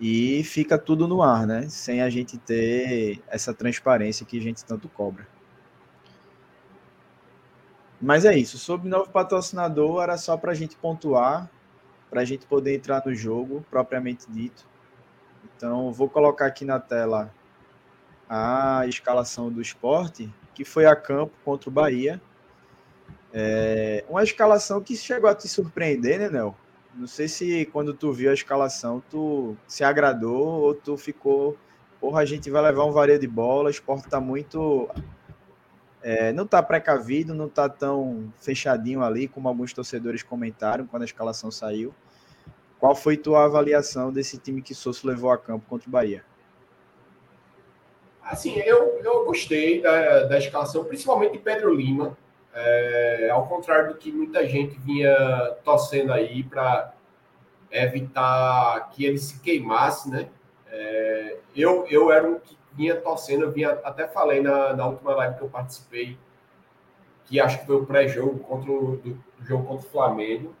E 0.00 0.42
fica 0.44 0.76
tudo 0.76 1.06
no 1.06 1.22
ar, 1.22 1.46
né? 1.46 1.68
Sem 1.68 2.02
a 2.02 2.10
gente 2.10 2.36
ter 2.36 3.22
essa 3.28 3.54
transparência 3.54 4.26
que 4.26 4.38
a 4.38 4.40
gente 4.40 4.64
tanto 4.64 4.88
cobra. 4.88 5.28
Mas 8.00 8.24
é 8.24 8.36
isso. 8.36 8.58
Sobre 8.58 8.88
novo 8.88 9.10
patrocinador, 9.10 10.02
era 10.02 10.16
só 10.16 10.36
para 10.36 10.50
a 10.50 10.54
gente 10.54 10.74
pontuar, 10.76 11.48
para 12.10 12.22
a 12.22 12.24
gente 12.24 12.44
poder 12.46 12.74
entrar 12.74 13.00
no 13.06 13.14
jogo, 13.14 13.64
propriamente 13.70 14.26
dito. 14.28 14.66
Então, 15.56 15.92
vou 15.92 16.08
colocar 16.08 16.46
aqui 16.46 16.64
na 16.64 16.80
tela 16.80 17.32
a 18.28 18.84
escalação 18.88 19.52
do 19.52 19.62
esporte, 19.62 20.28
que 20.52 20.64
foi 20.64 20.84
a 20.84 20.96
campo 20.96 21.32
contra 21.44 21.70
o 21.70 21.72
Bahia. 21.72 22.20
É 23.32 24.04
uma 24.08 24.22
escalação 24.22 24.80
que 24.80 24.96
chegou 24.96 25.28
a 25.28 25.34
te 25.34 25.48
surpreender, 25.48 26.18
né, 26.18 26.28
Nel? 26.28 26.54
Não 26.94 27.06
sei 27.06 27.26
se 27.26 27.64
quando 27.72 27.94
tu 27.94 28.12
viu 28.12 28.30
a 28.30 28.34
escalação, 28.34 29.02
tu 29.10 29.56
se 29.66 29.82
agradou 29.82 30.62
ou 30.62 30.74
tu 30.74 30.96
ficou, 30.96 31.56
porra, 31.98 32.20
a 32.20 32.24
gente 32.26 32.50
vai 32.50 32.60
levar 32.62 32.84
um 32.84 32.92
vareio 32.92 33.18
de 33.18 33.26
bola, 33.26 33.68
o 33.68 33.70
esporte 33.70 34.08
tá 34.08 34.20
muito 34.20 34.90
é, 36.02 36.32
não 36.32 36.44
está 36.44 36.62
precavido, 36.62 37.32
não 37.32 37.46
está 37.46 37.68
tão 37.68 38.32
fechadinho 38.40 39.02
ali, 39.02 39.28
como 39.28 39.48
alguns 39.48 39.72
torcedores 39.72 40.22
comentaram 40.22 40.86
quando 40.86 41.02
a 41.02 41.04
escalação 41.04 41.50
saiu. 41.50 41.94
Qual 42.80 42.94
foi 42.96 43.16
tua 43.16 43.44
avaliação 43.44 44.12
desse 44.12 44.36
time 44.36 44.60
que 44.60 44.74
Souza 44.74 45.00
levou 45.04 45.30
a 45.30 45.38
campo 45.38 45.64
contra 45.68 45.88
o 45.88 45.92
Bahia? 45.92 46.24
Assim, 48.20 48.58
eu, 48.58 49.00
eu 49.04 49.24
gostei 49.24 49.80
da, 49.80 50.24
da 50.24 50.38
escalação, 50.38 50.84
principalmente 50.84 51.32
de 51.32 51.38
Pedro 51.38 51.72
Lima. 51.72 52.16
É, 52.54 53.30
ao 53.30 53.46
contrário 53.46 53.88
do 53.88 53.98
que 53.98 54.12
muita 54.12 54.46
gente 54.46 54.78
vinha 54.78 55.56
torcendo 55.64 56.12
aí 56.12 56.42
para 56.44 56.92
evitar 57.70 58.90
que 58.90 59.04
ele 59.04 59.18
se 59.18 59.40
queimasse, 59.40 60.10
né? 60.10 60.28
É, 60.66 61.38
eu, 61.56 61.86
eu 61.88 62.12
era 62.12 62.26
um 62.28 62.38
que 62.38 62.56
vinha 62.74 62.96
torcendo, 62.96 63.44
eu 63.44 63.52
vinha, 63.52 63.70
até 63.84 64.06
falei 64.06 64.42
na, 64.42 64.74
na 64.74 64.86
última 64.86 65.14
live 65.14 65.36
que 65.36 65.42
eu 65.42 65.48
participei, 65.48 66.18
que 67.24 67.40
acho 67.40 67.60
que 67.60 67.66
foi 67.66 67.76
o 67.76 67.86
pré-jogo 67.86 68.38
contra 68.40 68.70
o 68.70 68.96
do, 68.96 69.18
jogo 69.44 69.64
contra 69.64 69.86
o 69.86 69.90
Flamengo. 69.90 70.54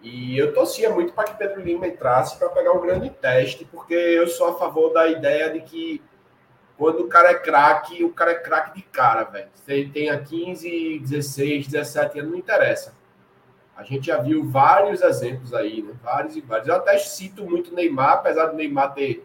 E 0.00 0.36
eu 0.36 0.52
torcia 0.52 0.90
muito 0.90 1.12
para 1.12 1.24
que 1.24 1.38
Pedro 1.38 1.60
Lima 1.60 1.86
entrasse 1.86 2.36
para 2.36 2.48
pegar 2.48 2.72
um 2.72 2.80
grande 2.80 3.08
teste, 3.10 3.64
porque 3.64 3.94
eu 3.94 4.26
sou 4.26 4.48
a 4.48 4.58
favor 4.58 4.92
da 4.92 5.06
ideia 5.06 5.50
de 5.50 5.60
que 5.60 6.02
quando 6.82 7.04
o 7.04 7.06
cara 7.06 7.30
é 7.30 7.34
craque, 7.34 8.02
o 8.02 8.12
cara 8.12 8.32
é 8.32 8.34
craque 8.34 8.74
de 8.74 8.82
cara, 8.82 9.22
velho. 9.22 9.46
Se 9.54 9.72
ele 9.72 9.90
tenha 9.90 10.18
15, 10.18 10.98
16, 10.98 11.68
17 11.68 12.18
anos, 12.18 12.32
não 12.32 12.38
interessa. 12.38 12.92
A 13.76 13.84
gente 13.84 14.08
já 14.08 14.16
viu 14.16 14.50
vários 14.50 15.00
exemplos 15.00 15.54
aí, 15.54 15.80
né? 15.80 15.92
Vários 16.02 16.34
e 16.34 16.40
vários. 16.40 16.66
Eu 16.66 16.74
até 16.74 16.98
cito 16.98 17.44
muito 17.44 17.72
Neymar, 17.72 18.14
apesar 18.14 18.46
do 18.46 18.56
Neymar 18.56 18.94
ter 18.94 19.24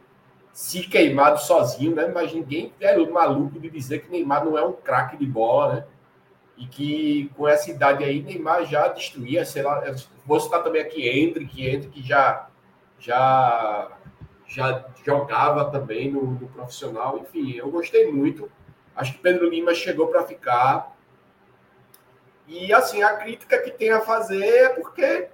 se 0.54 0.84
queimado 0.84 1.40
sozinho, 1.40 1.96
né? 1.96 2.06
Mas 2.06 2.32
ninguém 2.32 2.72
é 2.80 2.96
maluco 2.96 3.60
de 3.60 3.72
dizer 3.72 4.04
que 4.04 4.12
Neymar 4.12 4.46
não 4.46 4.56
é 4.56 4.64
um 4.64 4.74
craque 4.74 5.18
de 5.18 5.26
bola, 5.26 5.74
né? 5.74 5.86
E 6.58 6.68
que 6.68 7.32
com 7.36 7.48
essa 7.48 7.72
idade 7.72 8.04
aí, 8.04 8.22
Neymar 8.22 8.66
já 8.66 8.88
destruía, 8.88 9.44
sei 9.44 9.64
lá, 9.64 9.84
vou 10.28 10.40
citar 10.40 10.64
também 10.64 10.84
aqui 10.84 11.10
entre, 11.10 11.44
que 11.48 11.68
entre 11.68 11.90
que 11.90 12.04
já 12.04 12.50
já 13.00 13.97
já 14.48 14.86
jogava 15.06 15.70
também 15.70 16.12
no, 16.12 16.24
no 16.24 16.48
profissional. 16.48 17.18
Enfim, 17.18 17.54
eu 17.54 17.70
gostei 17.70 18.12
muito. 18.12 18.50
Acho 18.96 19.14
que 19.14 19.20
Pedro 19.20 19.50
Lima 19.50 19.74
chegou 19.74 20.08
para 20.08 20.24
ficar. 20.24 20.96
E 22.48 22.74
assim, 22.74 23.04
a 23.04 23.16
crítica 23.18 23.62
que 23.62 23.72
tem 23.72 23.92
a 23.92 24.02
fazer 24.02 24.46
é 24.46 24.70
porque 24.70 25.28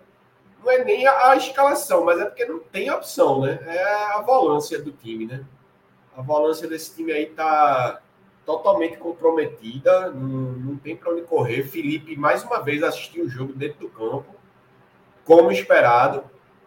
não 0.63 0.71
é 0.71 0.84
nem 0.84 1.06
a, 1.06 1.30
a, 1.30 1.36
escalação, 1.36 2.04
mas 2.06 2.19
é 2.19 2.26
porque 2.26 2.45
não 2.45 2.60
tem 2.60 2.89
opção, 2.89 3.41
né? 3.41 3.60
É 3.65 3.84
a 4.15 4.21
volância 4.21 4.82
do 4.82 4.91
time, 4.91 5.26
né? 5.26 5.45
A 6.17 6.21
volância 6.21 6.67
desse 6.67 6.95
time 6.95 7.12
aí 7.12 7.28
tá 7.28 8.02
totalmente 8.45 8.97
comprometida, 8.97 10.12
não, 10.12 10.52
não 10.54 10.78
tem 10.78 10.95
para 10.95 11.12
onde 11.12 11.21
correr. 11.21 11.63
Felipe, 11.63 12.15
mais 12.15 12.43
uma 12.43 12.60
vez, 12.60 12.82
assistiu 12.82 13.26
o 13.26 13.30
jogo 13.30 13.54
dentro 13.54 13.80
do 13.80 13.89
campo, 13.89 14.36
como 15.23 15.52
esperado. 15.52 16.23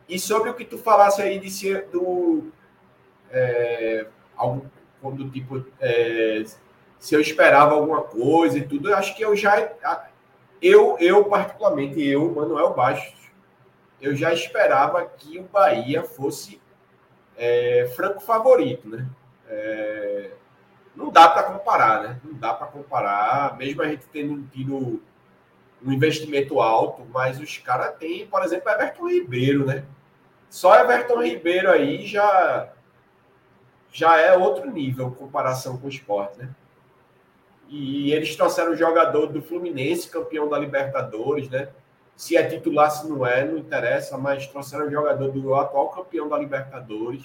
E 0.09 0.19
sobre 0.19 0.51
o 0.51 0.55
que 0.55 0.65
tu 0.65 0.79
falasse 0.79 1.21
aí 1.21 1.39
de 1.39 1.51
ser 1.51 1.87
do. 1.87 2.51
É, 3.31 4.07
algo 4.37 4.71
quando 5.01 5.29
tipo. 5.31 5.65
É, 5.81 6.45
se 6.99 7.15
eu 7.15 7.21
esperava 7.21 7.75
alguma 7.75 8.03
coisa 8.03 8.59
e 8.59 8.67
tudo, 8.67 8.89
eu 8.89 8.97
acho 8.97 9.15
que 9.17 9.23
eu 9.23 9.37
já. 9.37 9.73
Eu, 10.63 10.97
eu 10.99 11.25
particularmente, 11.25 12.03
eu, 12.03 12.33
Manuel 12.35 12.73
Baixo, 12.73 13.15
eu 14.01 14.17
já 14.17 14.33
esperava 14.33 15.05
que 15.05 15.39
o 15.39 15.43
Bahia 15.45 16.03
fosse 16.03 16.61
é, 17.37 17.91
franco 17.95 18.21
favorito, 18.21 18.89
né? 18.89 19.07
É, 19.49 20.31
não 20.95 21.11
dá 21.11 21.29
para 21.29 21.45
comparar, 21.45 22.03
né? 22.03 22.21
Não 22.25 22.35
dá 22.35 22.55
para 22.55 22.67
comparar, 22.69 23.57
mesmo 23.57 23.83
a 23.83 23.89
gente 23.89 24.07
tendo 24.13 24.43
tido 24.49 25.03
um 25.85 25.93
investimento 25.93 26.61
alto, 26.61 27.07
mas 27.13 27.39
os 27.39 27.59
caras 27.59 27.97
têm, 27.99 28.27
por 28.27 28.43
exemplo, 28.43 28.71
Everton 28.71 29.09
Ribeiro, 29.09 29.67
né? 29.67 29.85
Só 30.49 30.79
Everton 30.79 31.23
Ribeiro 31.23 31.71
aí 31.71 32.07
já 32.07 32.73
já 33.93 34.21
é 34.21 34.37
outro 34.37 34.71
nível 34.71 35.09
em 35.09 35.15
comparação 35.15 35.79
com 35.79 35.87
o 35.87 35.91
esporte, 35.91 36.39
né? 36.39 36.51
E 37.69 38.13
eles 38.13 38.37
trouxeram 38.37 38.73
o 38.73 38.77
jogador 38.77 39.29
do 39.29 39.41
Fluminense, 39.41 40.11
campeão 40.11 40.49
da 40.49 40.59
Libertadores, 40.59 41.49
né? 41.49 41.71
Se 42.15 42.37
é 42.37 42.47
titular, 42.47 42.91
se 42.91 43.09
não 43.09 43.27
é, 43.27 43.45
não 43.45 43.57
interessa, 43.57 44.19
mas 44.19 44.47
trouxeram 44.47 44.87
um 44.87 44.91
jogador 44.91 45.31
do 45.33 45.55
atual 45.55 45.89
campeão 45.89 46.29
da 46.29 46.39
Libertadores. 46.39 47.25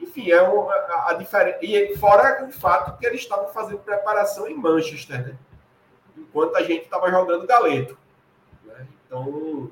Enfim, 0.00 0.30
é 0.30 0.40
uma, 0.40 0.72
a, 0.72 1.10
a 1.10 1.14
diferença. 1.14 1.58
E 1.62 1.96
fora 1.98 2.44
o 2.44 2.52
fato 2.52 2.98
que 2.98 3.06
eles 3.06 3.20
estavam 3.20 3.48
fazendo 3.48 3.78
preparação 3.78 4.48
em 4.48 4.54
Manchester, 4.54 5.28
né? 5.28 5.36
Enquanto 6.16 6.56
a 6.56 6.62
gente 6.62 6.84
estava 6.84 7.10
jogando 7.10 7.46
galeto. 7.46 7.96
Né? 8.64 8.86
Então, 9.06 9.70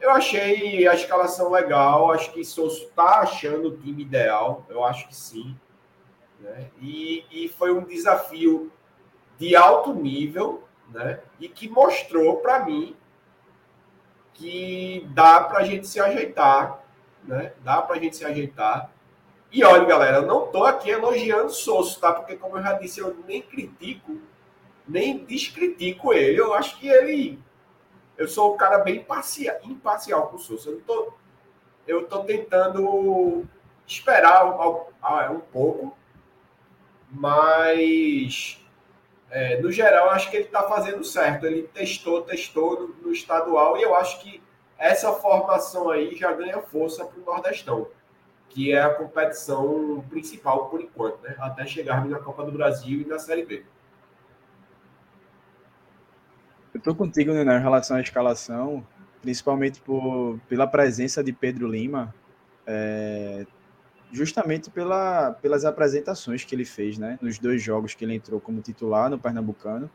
eu 0.00 0.10
achei 0.10 0.86
a 0.88 0.94
escalação 0.94 1.50
legal. 1.50 2.10
Acho 2.10 2.32
que 2.32 2.44
Souza 2.44 2.82
está 2.82 3.20
achando 3.20 3.68
o 3.68 3.76
time 3.76 4.02
ideal. 4.02 4.64
Eu 4.68 4.84
acho 4.84 5.06
que 5.08 5.14
sim. 5.14 5.56
Né? 6.40 6.70
E, 6.80 7.24
e 7.30 7.48
foi 7.48 7.72
um 7.72 7.84
desafio 7.84 8.72
de 9.38 9.54
alto 9.54 9.92
nível, 9.92 10.64
né? 10.88 11.20
E 11.38 11.48
que 11.48 11.68
mostrou 11.68 12.38
para 12.38 12.64
mim 12.64 12.96
que 14.34 15.06
dá 15.10 15.40
para 15.40 15.58
a 15.58 15.64
gente 15.64 15.86
se 15.86 16.00
ajeitar, 16.00 16.82
né? 17.22 17.52
Dá 17.62 17.82
para 17.82 17.96
a 17.96 17.98
gente 17.98 18.16
se 18.16 18.24
ajeitar. 18.24 18.90
E 19.52 19.64
olha, 19.64 19.84
galera, 19.84 20.18
eu 20.18 20.26
não 20.26 20.46
estou 20.46 20.64
aqui 20.64 20.90
elogiando 20.90 21.50
Sosso, 21.50 22.00
tá? 22.00 22.12
Porque, 22.12 22.36
como 22.36 22.56
eu 22.56 22.62
já 22.62 22.72
disse, 22.74 23.00
eu 23.00 23.16
nem 23.26 23.42
critico, 23.42 24.18
nem 24.86 25.24
descritico 25.24 26.12
ele. 26.12 26.40
Eu 26.40 26.54
acho 26.54 26.78
que 26.78 26.88
ele. 26.88 27.38
Eu 28.20 28.28
sou 28.28 28.52
um 28.52 28.56
cara 28.58 28.80
bem 28.80 28.96
imparcial, 28.96 29.56
imparcial 29.64 30.26
com 30.26 30.36
o 30.36 30.38
Sosso. 30.38 30.68
Eu 30.68 30.80
tô, 30.82 31.12
eu 31.88 32.06
tô 32.06 32.22
tentando 32.22 33.46
esperar 33.86 34.44
um, 34.44 35.36
um 35.36 35.40
pouco, 35.40 35.96
mas 37.10 38.62
é, 39.30 39.58
no 39.62 39.72
geral, 39.72 40.10
acho 40.10 40.30
que 40.30 40.36
ele 40.36 40.44
está 40.44 40.64
fazendo 40.64 41.02
certo. 41.02 41.46
Ele 41.46 41.62
testou, 41.62 42.20
testou 42.20 42.78
no, 42.78 42.88
no, 43.06 43.10
estadual 43.10 43.78
e 43.78 43.82
eu 43.82 43.96
acho 43.96 44.20
que 44.20 44.42
essa 44.76 45.14
formação 45.14 45.88
aí 45.88 46.14
já 46.14 46.30
ganha 46.30 46.60
força 46.60 47.06
para 47.06 47.18
o 47.18 47.24
Nordestão, 47.24 47.88
que 48.50 48.70
é 48.70 48.82
a 48.82 48.92
competição 48.92 50.04
principal 50.10 50.68
por 50.68 50.82
enquanto, 50.82 51.22
né? 51.22 51.36
Até 51.38 51.64
chegarmos 51.64 52.10
na 52.10 52.18
Copa 52.18 52.44
do 52.44 52.52
Brasil 52.52 53.00
e 53.00 53.06
na 53.06 53.18
Série 53.18 53.46
B. 53.46 53.64
Eu 56.72 56.78
estou 56.78 56.94
contigo, 56.94 57.32
né, 57.32 57.42
em 57.42 57.60
relação 57.60 57.96
à 57.96 58.00
escalação, 58.00 58.86
principalmente 59.20 59.80
por, 59.80 60.38
pela 60.48 60.66
presença 60.66 61.22
de 61.22 61.32
Pedro 61.32 61.66
Lima. 61.68 62.14
É, 62.66 63.46
justamente 64.12 64.70
pela, 64.70 65.32
pelas 65.32 65.64
apresentações 65.64 66.44
que 66.44 66.54
ele 66.54 66.64
fez, 66.64 66.98
né? 66.98 67.18
Nos 67.20 67.38
dois 67.38 67.62
jogos 67.62 67.94
que 67.94 68.04
ele 68.04 68.14
entrou 68.14 68.40
como 68.40 68.60
titular 68.60 69.08
no 69.08 69.18
Pernambucano. 69.18 69.90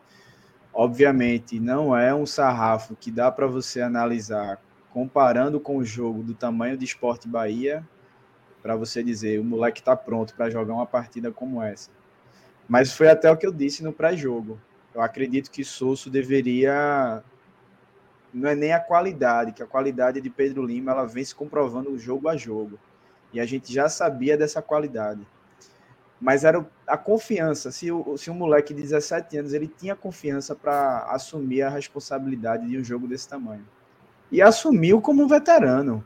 Obviamente, 0.73 1.59
não 1.59 1.95
é 1.95 2.13
um 2.13 2.25
sarrafo 2.25 2.95
que 2.95 3.11
dá 3.11 3.31
para 3.31 3.47
você 3.47 3.81
analisar 3.81 4.59
comparando 4.91 5.59
com 5.59 5.77
o 5.77 5.85
jogo 5.85 6.23
do 6.23 6.33
tamanho 6.33 6.77
de 6.77 6.85
Esporte 6.85 7.27
Bahia, 7.27 7.85
para 8.61 8.75
você 8.75 9.03
dizer 9.03 9.39
o 9.39 9.43
moleque 9.43 9.79
está 9.79 9.95
pronto 9.95 10.33
para 10.33 10.49
jogar 10.49 10.73
uma 10.73 10.85
partida 10.85 11.31
como 11.31 11.61
essa. 11.61 11.91
Mas 12.67 12.93
foi 12.93 13.09
até 13.09 13.29
o 13.29 13.37
que 13.37 13.45
eu 13.45 13.51
disse 13.51 13.83
no 13.83 13.93
pré-jogo. 13.93 14.59
Eu 14.95 15.01
acredito 15.01 15.51
que 15.51 15.65
Souza 15.65 16.09
deveria 16.09 17.21
não 18.33 18.49
é 18.49 18.55
nem 18.55 18.73
a 18.73 18.79
qualidade, 18.79 19.51
que 19.51 19.61
a 19.61 19.67
qualidade 19.67 20.21
de 20.21 20.29
Pedro 20.29 20.65
Lima 20.65 20.91
ela 20.91 21.05
vem 21.05 21.23
se 21.23 21.35
comprovando 21.35 21.97
jogo 21.97 22.29
a 22.29 22.37
jogo. 22.37 22.79
E 23.33 23.39
a 23.41 23.45
gente 23.45 23.73
já 23.73 23.89
sabia 23.89 24.37
dessa 24.37 24.61
qualidade. 24.61 25.27
Mas 26.19 26.45
era 26.45 26.65
a 26.87 26.97
confiança. 26.97 27.71
Se, 27.71 27.91
o, 27.91 28.17
se 28.17 28.31
um 28.31 28.33
moleque 28.33 28.73
de 28.73 28.81
17 28.81 29.37
anos 29.37 29.53
ele 29.53 29.67
tinha 29.67 29.95
confiança 29.97 30.55
para 30.55 31.05
assumir 31.09 31.61
a 31.61 31.69
responsabilidade 31.69 32.65
de 32.65 32.77
um 32.77 32.83
jogo 32.83 33.05
desse 33.05 33.27
tamanho. 33.27 33.65
E 34.31 34.41
assumiu 34.41 35.01
como 35.01 35.23
um 35.23 35.27
veterano. 35.27 36.03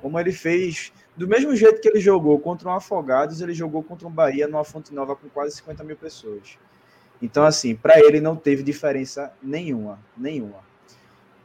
Como 0.00 0.18
ele 0.18 0.32
fez 0.32 0.90
do 1.14 1.28
mesmo 1.28 1.54
jeito 1.54 1.82
que 1.82 1.88
ele 1.88 2.00
jogou 2.00 2.38
contra 2.38 2.70
um 2.70 2.72
Afogados, 2.72 3.42
ele 3.42 3.52
jogou 3.52 3.82
contra 3.82 4.08
um 4.08 4.10
Bahia 4.10 4.48
numa 4.48 4.64
Fonte 4.64 4.94
Nova 4.94 5.14
com 5.14 5.28
quase 5.28 5.56
50 5.56 5.84
mil 5.84 5.96
pessoas. 5.96 6.58
Então, 7.22 7.44
assim, 7.44 7.76
para 7.76 8.00
ele 8.00 8.20
não 8.20 8.34
teve 8.34 8.64
diferença 8.64 9.32
nenhuma, 9.40 10.00
nenhuma. 10.16 10.58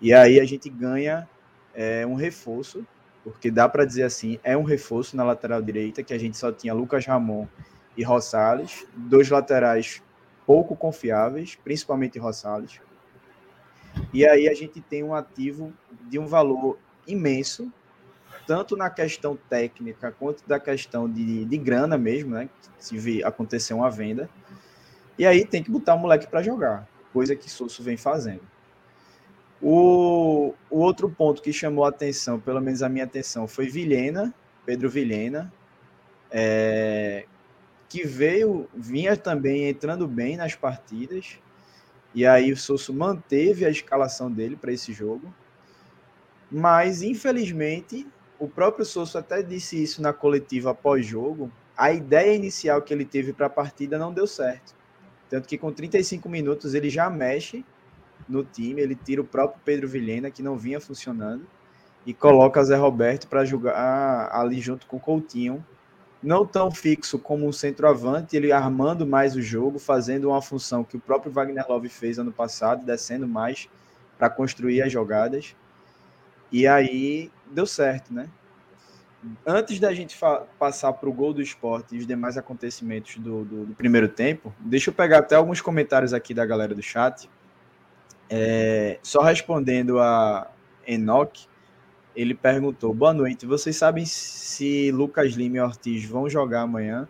E 0.01 0.11
aí 0.11 0.39
a 0.39 0.45
gente 0.45 0.69
ganha 0.69 1.29
é, 1.73 2.05
um 2.05 2.15
reforço, 2.15 2.85
porque 3.23 3.51
dá 3.51 3.69
para 3.69 3.85
dizer 3.85 4.03
assim, 4.03 4.39
é 4.43 4.57
um 4.57 4.63
reforço 4.63 5.15
na 5.15 5.23
lateral 5.23 5.61
direita, 5.61 6.01
que 6.01 6.13
a 6.13 6.17
gente 6.17 6.35
só 6.35 6.51
tinha 6.51 6.73
Lucas 6.73 7.05
Ramon 7.05 7.47
e 7.95 8.03
Rosales, 8.03 8.87
dois 8.95 9.29
laterais 9.29 10.01
pouco 10.47 10.75
confiáveis, 10.75 11.55
principalmente 11.55 12.17
Rosales. 12.17 12.81
E 14.13 14.25
aí 14.25 14.47
a 14.47 14.53
gente 14.53 14.81
tem 14.81 15.03
um 15.03 15.13
ativo 15.13 15.71
de 16.09 16.17
um 16.17 16.25
valor 16.25 16.79
imenso, 17.05 17.71
tanto 18.47 18.75
na 18.77 18.89
questão 18.89 19.37
técnica 19.49 20.11
quanto 20.17 20.47
da 20.47 20.59
questão 20.59 21.09
de, 21.09 21.45
de 21.45 21.57
grana 21.57 21.97
mesmo, 21.97 22.31
né? 22.31 22.49
Se 22.79 22.97
vir 22.97 23.25
acontecer 23.25 23.73
uma 23.73 23.91
venda. 23.91 24.29
E 25.17 25.25
aí 25.25 25.45
tem 25.45 25.63
que 25.63 25.71
botar 25.71 25.95
o 25.95 25.99
moleque 25.99 26.27
para 26.27 26.41
jogar, 26.41 26.87
coisa 27.11 27.35
que 27.35 27.49
Souza 27.49 27.81
vem 27.81 27.97
fazendo. 27.97 28.41
O, 29.61 30.53
o, 30.69 30.79
outro 30.79 31.09
ponto 31.09 31.41
que 31.41 31.51
chamou 31.51 31.83
a 31.83 31.89
atenção, 31.89 32.39
pelo 32.39 32.61
menos 32.61 32.83
a 32.83 32.89
minha 32.89 33.05
atenção, 33.05 33.47
foi 33.47 33.67
Vilhena, 33.67 34.33
Pedro 34.65 34.87
Vilhena, 34.89 35.51
é, 36.29 37.25
que 37.89 38.05
veio, 38.05 38.69
vinha 38.75 39.17
também 39.17 39.67
entrando 39.67 40.07
bem 40.07 40.37
nas 40.37 40.53
partidas, 40.53 41.39
e 42.13 42.25
aí 42.25 42.51
o 42.51 42.57
Souza 42.57 42.93
manteve 42.93 43.65
a 43.65 43.69
escalação 43.69 44.31
dele 44.31 44.55
para 44.55 44.71
esse 44.71 44.93
jogo, 44.93 45.33
mas 46.51 47.01
infelizmente 47.01 48.07
o 48.39 48.47
próprio 48.47 48.85
Souza 48.85 49.19
até 49.19 49.41
disse 49.41 49.81
isso 49.81 50.01
na 50.01 50.13
coletiva 50.13 50.73
pós-jogo. 50.73 51.51
A 51.75 51.91
ideia 51.91 52.35
inicial 52.35 52.81
que 52.81 52.93
ele 52.93 53.05
teve 53.05 53.33
para 53.33 53.47
a 53.47 53.49
partida 53.49 53.97
não 53.97 54.13
deu 54.13 54.27
certo. 54.27 54.76
Tanto 55.29 55.47
que 55.47 55.57
com 55.57 55.71
35 55.71 56.29
minutos 56.29 56.73
ele 56.73 56.89
já 56.89 57.09
mexe 57.09 57.65
no 58.27 58.43
time, 58.43 58.81
ele 58.81 58.95
tira 58.95 59.21
o 59.21 59.25
próprio 59.25 59.61
Pedro 59.63 59.87
Vilhena, 59.87 60.31
que 60.31 60.41
não 60.41 60.57
vinha 60.57 60.79
funcionando, 60.79 61.45
e 62.05 62.13
coloca 62.13 62.63
Zé 62.63 62.75
Roberto 62.75 63.27
para 63.27 63.45
jogar 63.45 64.29
ali 64.31 64.59
junto 64.59 64.87
com 64.87 64.97
o 64.97 64.99
Coutinho. 64.99 65.65
Não 66.23 66.45
tão 66.45 66.71
fixo 66.71 67.19
como 67.19 67.47
um 67.47 67.51
centroavante, 67.51 68.35
ele 68.35 68.51
armando 68.51 69.05
mais 69.05 69.35
o 69.35 69.41
jogo, 69.41 69.77
fazendo 69.77 70.29
uma 70.29 70.41
função 70.41 70.83
que 70.83 70.97
o 70.97 70.99
próprio 70.99 71.31
Wagner 71.31 71.65
Love 71.69 71.89
fez 71.89 72.17
ano 72.17 72.31
passado, 72.31 72.85
descendo 72.85 73.27
mais 73.27 73.69
para 74.17 74.29
construir 74.29 74.81
as 74.81 74.91
jogadas. 74.91 75.55
E 76.51 76.65
aí 76.65 77.29
deu 77.51 77.65
certo, 77.65 78.13
né? 78.13 78.29
Antes 79.45 79.79
da 79.79 79.93
gente 79.93 80.17
passar 80.59 80.93
para 80.93 81.09
o 81.09 81.13
gol 81.13 81.33
do 81.33 81.41
esporte 81.41 81.95
e 81.95 81.99
os 81.99 82.05
demais 82.05 82.37
acontecimentos 82.37 83.17
do, 83.17 83.43
do, 83.43 83.65
do, 83.65 83.75
primeiro 83.75 84.07
tempo, 84.07 84.53
deixa 84.59 84.89
eu 84.89 84.93
pegar 84.93 85.19
até 85.19 85.35
alguns 85.35 85.59
comentários 85.59 86.13
aqui 86.13 86.33
da 86.33 86.45
galera 86.45 86.75
do 86.75 86.83
chat. 86.83 87.27
É, 88.29 88.99
só 89.01 89.21
respondendo 89.21 89.99
a 89.99 90.47
Enoch, 90.85 91.47
ele 92.15 92.35
perguntou: 92.35 92.93
Boa 92.93 93.13
noite, 93.13 93.45
vocês 93.45 93.75
sabem 93.75 94.05
se 94.05 94.91
Lucas 94.91 95.33
Lima 95.33 95.57
e 95.57 95.61
Ortiz 95.61 96.05
vão 96.05 96.29
jogar 96.29 96.61
amanhã? 96.61 97.07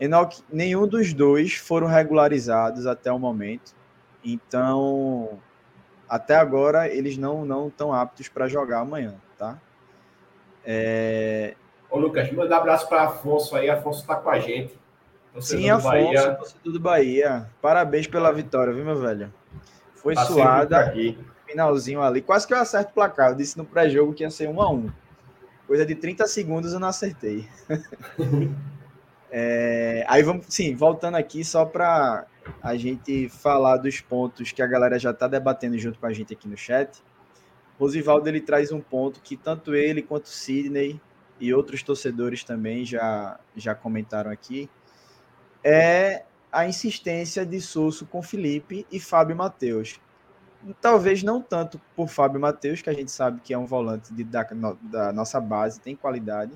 Enoch, 0.00 0.42
nenhum 0.52 0.86
dos 0.86 1.12
dois 1.12 1.54
foram 1.54 1.86
regularizados 1.86 2.86
até 2.86 3.10
o 3.10 3.18
momento, 3.18 3.74
então 4.24 5.38
até 6.08 6.36
agora 6.36 6.88
eles 6.88 7.16
não 7.16 7.44
não 7.44 7.68
estão 7.68 7.92
aptos 7.92 8.28
para 8.28 8.46
jogar 8.46 8.80
amanhã, 8.80 9.14
tá? 9.38 9.58
É... 10.64 11.54
Ô 11.90 11.98
Lucas, 11.98 12.30
manda 12.32 12.54
um 12.54 12.58
abraço 12.58 12.88
para 12.88 13.02
Afonso 13.04 13.54
aí, 13.56 13.68
Afonso 13.68 14.00
está 14.00 14.16
com 14.16 14.30
a 14.30 14.38
gente. 14.38 14.78
Sim, 15.40 15.70
Afonso, 15.70 15.88
Bahia. 15.88 16.38
do 16.64 16.80
Bahia. 16.80 17.50
Parabéns 17.60 18.06
pela 18.06 18.32
vitória, 18.32 18.72
viu, 18.72 18.84
meu 18.84 18.98
velho? 18.98 19.32
Foi 19.94 20.14
Passei 20.14 20.34
suada. 20.34 20.94
Finalzinho 21.46 22.02
ali. 22.02 22.20
Quase 22.20 22.46
que 22.46 22.54
eu 22.54 22.58
acerto 22.58 22.90
o 22.90 22.94
placar. 22.94 23.30
Eu 23.30 23.36
disse 23.36 23.56
no 23.56 23.64
pré-jogo 23.64 24.12
que 24.12 24.22
ia 24.22 24.30
ser 24.30 24.48
1 24.48 24.60
a 24.60 24.70
1 24.70 24.90
Coisa 25.66 25.86
de 25.86 25.94
30 25.94 26.26
segundos 26.26 26.72
eu 26.72 26.80
não 26.80 26.88
acertei. 26.88 27.48
é, 29.30 30.04
aí 30.08 30.22
vamos, 30.22 30.46
sim, 30.48 30.74
voltando 30.74 31.16
aqui 31.16 31.44
só 31.44 31.64
para 31.64 32.26
a 32.62 32.76
gente 32.76 33.28
falar 33.28 33.76
dos 33.76 34.00
pontos 34.00 34.52
que 34.52 34.60
a 34.60 34.66
galera 34.66 34.98
já 34.98 35.12
está 35.12 35.28
debatendo 35.28 35.78
junto 35.78 35.98
com 35.98 36.06
a 36.06 36.12
gente 36.12 36.32
aqui 36.32 36.48
no 36.48 36.56
chat. 36.56 37.02
Rosivaldo 37.78 38.28
ele 38.28 38.40
traz 38.40 38.70
um 38.72 38.80
ponto 38.80 39.20
que 39.20 39.36
tanto 39.36 39.74
ele 39.74 40.02
quanto 40.02 40.28
Sidney 40.28 41.00
e 41.40 41.52
outros 41.52 41.82
torcedores 41.82 42.44
também 42.44 42.84
já, 42.84 43.38
já 43.56 43.74
comentaram 43.74 44.30
aqui. 44.30 44.70
É 45.64 46.24
a 46.52 46.66
insistência 46.66 47.46
de 47.46 47.60
Souza 47.60 48.04
com 48.04 48.22
Felipe 48.22 48.86
e 48.92 49.00
Fábio 49.00 49.34
Matheus. 49.34 49.98
Talvez 50.80 51.22
não 51.22 51.40
tanto 51.40 51.80
por 51.96 52.08
Fábio 52.08 52.40
Matheus, 52.40 52.82
que 52.82 52.90
a 52.90 52.92
gente 52.92 53.10
sabe 53.10 53.40
que 53.42 53.52
é 53.52 53.58
um 53.58 53.66
volante 53.66 54.12
de, 54.12 54.22
da, 54.22 54.46
da, 54.82 55.12
nossa 55.12 55.40
base, 55.40 55.80
tem 55.80 55.96
qualidade, 55.96 56.52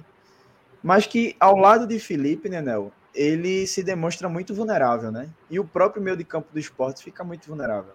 mas 0.82 1.06
que 1.06 1.34
ao 1.40 1.56
lado 1.56 1.86
de 1.86 1.98
Felipe, 1.98 2.48
Nenel, 2.48 2.92
ele 3.12 3.66
se 3.66 3.82
demonstra 3.82 4.28
muito 4.28 4.54
vulnerável, 4.54 5.10
né? 5.10 5.28
E 5.50 5.58
o 5.58 5.64
próprio 5.64 6.02
meio 6.02 6.16
de 6.16 6.22
campo 6.22 6.52
do 6.52 6.60
esporte 6.60 7.02
fica 7.02 7.24
muito 7.24 7.48
vulnerável. 7.48 7.94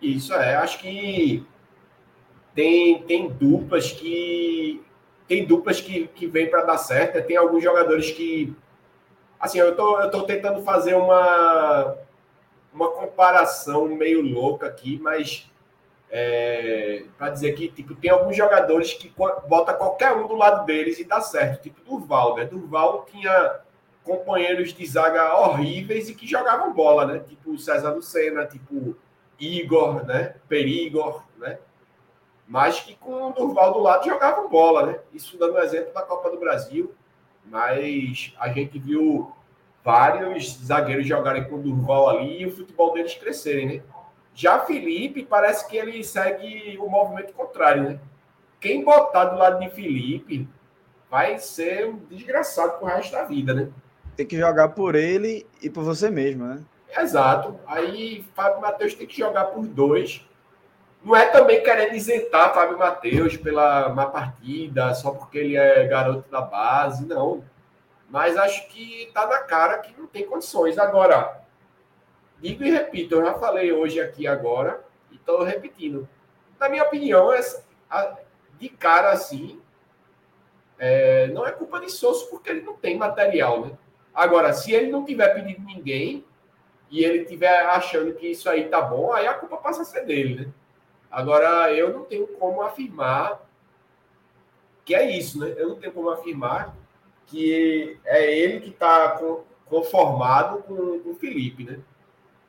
Isso 0.00 0.32
é, 0.34 0.56
acho 0.56 0.78
que 0.78 1.46
tem, 2.54 3.02
tem 3.02 3.28
duplas 3.28 3.92
que 3.92 4.82
tem 5.28 5.46
duplas 5.46 5.80
que, 5.80 6.08
que 6.08 6.26
vêm 6.26 6.50
para 6.50 6.64
dar 6.64 6.78
certo, 6.78 7.24
tem 7.24 7.36
alguns 7.36 7.62
jogadores 7.62 8.10
que 8.10 8.56
Assim, 9.40 9.58
eu 9.58 9.74
tô, 9.74 9.98
eu 9.98 10.10
tô 10.10 10.22
tentando 10.24 10.62
fazer 10.62 10.94
uma, 10.94 11.96
uma 12.74 12.90
comparação 12.90 13.88
meio 13.88 14.20
louca 14.20 14.66
aqui, 14.66 15.00
mas 15.02 15.50
é, 16.10 17.04
para 17.16 17.30
dizer 17.30 17.54
que 17.54 17.68
tipo, 17.68 17.94
tem 17.94 18.10
alguns 18.10 18.36
jogadores 18.36 18.92
que 18.92 19.10
bota 19.48 19.72
qualquer 19.72 20.12
um 20.12 20.28
do 20.28 20.34
lado 20.34 20.66
deles 20.66 20.98
e 20.98 21.04
dá 21.04 21.22
certo, 21.22 21.62
tipo 21.62 21.80
Durval, 21.82 22.36
né? 22.36 22.44
Durval 22.44 23.06
tinha 23.10 23.60
companheiros 24.04 24.74
de 24.74 24.84
zaga 24.84 25.34
horríveis 25.34 26.10
e 26.10 26.14
que 26.14 26.26
jogavam 26.26 26.74
bola, 26.74 27.06
né? 27.06 27.20
Tipo 27.20 27.56
César 27.58 27.92
Lucena, 27.92 28.44
tipo 28.44 28.94
Igor, 29.40 30.04
né? 30.04 30.34
Perigor, 30.48 31.24
né? 31.38 31.58
Mas 32.46 32.80
que 32.80 32.96
com 32.96 33.28
o 33.28 33.32
Durval 33.32 33.72
do 33.72 33.78
lado 33.78 34.04
jogavam 34.04 34.48
bola, 34.48 34.86
né? 34.86 34.98
Isso 35.12 35.38
dando 35.38 35.54
um 35.54 35.58
exemplo 35.58 35.92
da 35.94 36.02
Copa 36.02 36.30
do 36.30 36.38
Brasil 36.38 36.94
mas 37.50 38.32
a 38.38 38.48
gente 38.48 38.78
viu 38.78 39.32
vários 39.84 40.58
zagueiros 40.64 41.06
jogarem 41.06 41.44
com 41.44 41.56
o 41.56 41.62
Durval 41.62 42.08
ali 42.08 42.42
e 42.42 42.46
o 42.46 42.56
futebol 42.56 42.92
deles 42.92 43.14
crescerem, 43.14 43.66
né? 43.66 43.82
Já 44.34 44.60
Felipe 44.60 45.24
parece 45.24 45.68
que 45.68 45.76
ele 45.76 46.02
segue 46.04 46.78
o 46.78 46.88
movimento 46.88 47.32
contrário, 47.32 47.82
né? 47.82 48.00
Quem 48.60 48.84
botar 48.84 49.24
do 49.24 49.38
lado 49.38 49.58
de 49.58 49.68
Felipe 49.70 50.48
vai 51.10 51.38
ser 51.38 51.88
um 51.88 51.96
desgraçado 52.08 52.78
pro 52.78 52.86
resto 52.86 53.12
da 53.12 53.24
vida, 53.24 53.52
né? 53.52 53.68
Tem 54.16 54.26
que 54.26 54.38
jogar 54.38 54.68
por 54.68 54.94
ele 54.94 55.46
e 55.60 55.68
por 55.68 55.82
você 55.82 56.10
mesmo, 56.10 56.44
né? 56.44 56.62
Exato. 56.96 57.58
Aí 57.66 58.24
Fábio 58.34 58.60
Matheus 58.60 58.94
tem 58.94 59.06
que 59.06 59.18
jogar 59.18 59.46
por 59.46 59.66
dois 59.66 60.24
não 61.02 61.16
é 61.16 61.26
também 61.26 61.62
querendo 61.62 61.94
isentar 61.94 62.52
Fábio 62.52 62.78
Matheus 62.78 63.36
pela 63.36 63.88
má 63.88 64.06
partida, 64.06 64.92
só 64.94 65.10
porque 65.10 65.38
ele 65.38 65.56
é 65.56 65.86
garoto 65.86 66.30
da 66.30 66.42
base, 66.42 67.06
não. 67.06 67.42
Mas 68.08 68.36
acho 68.36 68.68
que 68.68 69.04
está 69.04 69.26
na 69.26 69.38
cara 69.38 69.78
que 69.78 69.98
não 69.98 70.06
tem 70.06 70.26
condições. 70.26 70.76
Agora, 70.76 71.42
digo 72.38 72.64
e 72.64 72.70
repito, 72.70 73.14
eu 73.14 73.24
já 73.24 73.34
falei 73.34 73.72
hoje 73.72 74.00
aqui 74.00 74.26
agora, 74.26 74.84
e 75.10 75.16
estou 75.16 75.42
repetindo. 75.42 76.06
Na 76.58 76.68
minha 76.68 76.84
opinião, 76.84 77.30
de 78.58 78.68
cara 78.68 79.10
assim, 79.10 79.58
é, 80.78 81.28
não 81.28 81.46
é 81.46 81.52
culpa 81.52 81.80
de 81.80 81.90
Souza 81.90 82.26
porque 82.26 82.50
ele 82.50 82.60
não 82.60 82.74
tem 82.74 82.98
material, 82.98 83.64
né? 83.64 83.72
Agora, 84.12 84.52
se 84.52 84.72
ele 84.72 84.90
não 84.90 85.04
tiver 85.04 85.28
pedido 85.28 85.64
ninguém 85.64 86.26
e 86.90 87.04
ele 87.04 87.24
tiver 87.24 87.66
achando 87.66 88.12
que 88.14 88.26
isso 88.26 88.50
aí 88.50 88.68
tá 88.68 88.80
bom, 88.80 89.12
aí 89.12 89.26
a 89.26 89.34
culpa 89.34 89.56
passa 89.56 89.82
a 89.82 89.84
ser 89.84 90.04
dele, 90.04 90.34
né? 90.34 90.52
Agora, 91.10 91.72
eu 91.72 91.92
não 91.92 92.04
tenho 92.04 92.26
como 92.26 92.62
afirmar 92.62 93.40
que 94.84 94.94
é 94.94 95.16
isso, 95.16 95.38
né? 95.38 95.54
Eu 95.56 95.68
não 95.68 95.76
tenho 95.76 95.92
como 95.92 96.10
afirmar 96.10 96.74
que 97.26 97.96
é 98.04 98.36
ele 98.36 98.60
que 98.60 98.70
está 98.70 99.20
conformado 99.66 100.64
com, 100.64 100.98
com 100.98 101.10
o 101.10 101.14
Felipe, 101.14 101.62
né? 101.62 101.78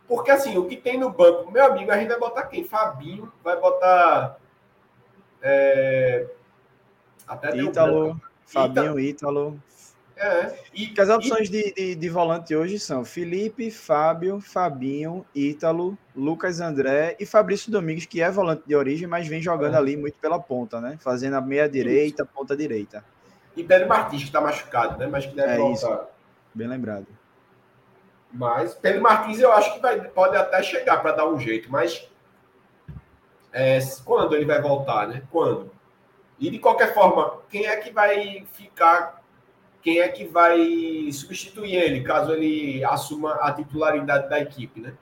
Porque 0.07 0.31
assim, 0.31 0.57
o 0.57 0.65
que 0.65 0.75
tem 0.75 0.97
no 0.97 1.11
banco, 1.11 1.51
meu 1.51 1.63
amigo, 1.63 1.91
a 1.91 1.97
gente 1.97 2.09
vai 2.09 2.19
botar 2.19 2.43
quem? 2.43 2.63
Fabinho, 2.63 3.31
vai 3.43 3.59
botar. 3.59 4.37
É, 5.41 6.27
até 7.27 7.55
Ítalo, 7.55 8.19
Fabinho, 8.43 8.99
Ítalo. 8.99 9.61
É, 10.21 10.53
e, 10.71 10.85
Porque 10.85 11.01
as 11.01 11.09
opções 11.09 11.49
e... 11.49 11.51
de, 11.51 11.73
de, 11.73 11.95
de, 11.95 12.09
volante 12.09 12.55
hoje 12.55 12.77
são 12.77 13.03
Felipe, 13.03 13.71
Fábio, 13.71 14.39
Fabinho, 14.39 15.25
Ítalo, 15.33 15.97
Lucas 16.15 16.61
André 16.61 17.17
e 17.19 17.25
Fabrício 17.25 17.71
Domingues, 17.71 18.05
que 18.05 18.21
é 18.21 18.29
volante 18.29 18.61
de 18.67 18.75
origem, 18.75 19.07
mas 19.07 19.27
vem 19.27 19.41
jogando 19.41 19.73
é. 19.73 19.77
ali 19.77 19.97
muito 19.97 20.19
pela 20.19 20.39
ponta, 20.39 20.79
né? 20.79 20.95
Fazendo 20.99 21.37
a 21.37 21.41
meia 21.41 21.67
direita, 21.67 22.23
ponta 22.23 22.55
direita. 22.55 23.03
E 23.57 23.63
Pedro 23.63 23.89
Martins, 23.89 24.21
que 24.21 24.27
está 24.27 24.39
machucado, 24.39 24.99
né? 24.99 25.07
Mas 25.07 25.25
que 25.25 25.33
deve 25.33 25.53
é 25.53 25.57
voltar. 25.57 25.93
Isso. 25.95 25.99
Bem 26.53 26.67
lembrado. 26.67 27.07
Mas 28.31 28.75
Pedro 28.75 29.01
Martins 29.01 29.39
eu 29.39 29.51
acho 29.51 29.73
que 29.73 29.79
vai, 29.79 29.99
pode 30.01 30.37
até 30.37 30.61
chegar 30.61 31.01
para 31.01 31.13
dar 31.13 31.27
um 31.27 31.39
jeito, 31.39 31.69
mas 31.71 32.07
é, 33.51 33.79
quando 34.05 34.35
ele 34.35 34.45
vai 34.45 34.61
voltar, 34.61 35.07
né? 35.07 35.23
Quando? 35.31 35.71
E 36.39 36.51
de 36.51 36.59
qualquer 36.59 36.93
forma, 36.93 37.39
quem 37.49 37.65
é 37.65 37.75
que 37.77 37.91
vai 37.91 38.45
ficar? 38.53 39.20
Quem 39.81 39.99
é 39.99 40.07
que 40.07 40.25
vai 40.25 41.09
substituir 41.11 41.75
ele, 41.75 42.01
caso 42.01 42.33
ele 42.33 42.83
assuma 42.83 43.33
a 43.35 43.51
titularidade 43.51 44.29
da 44.29 44.39
equipe, 44.39 44.79
né? 44.79 44.93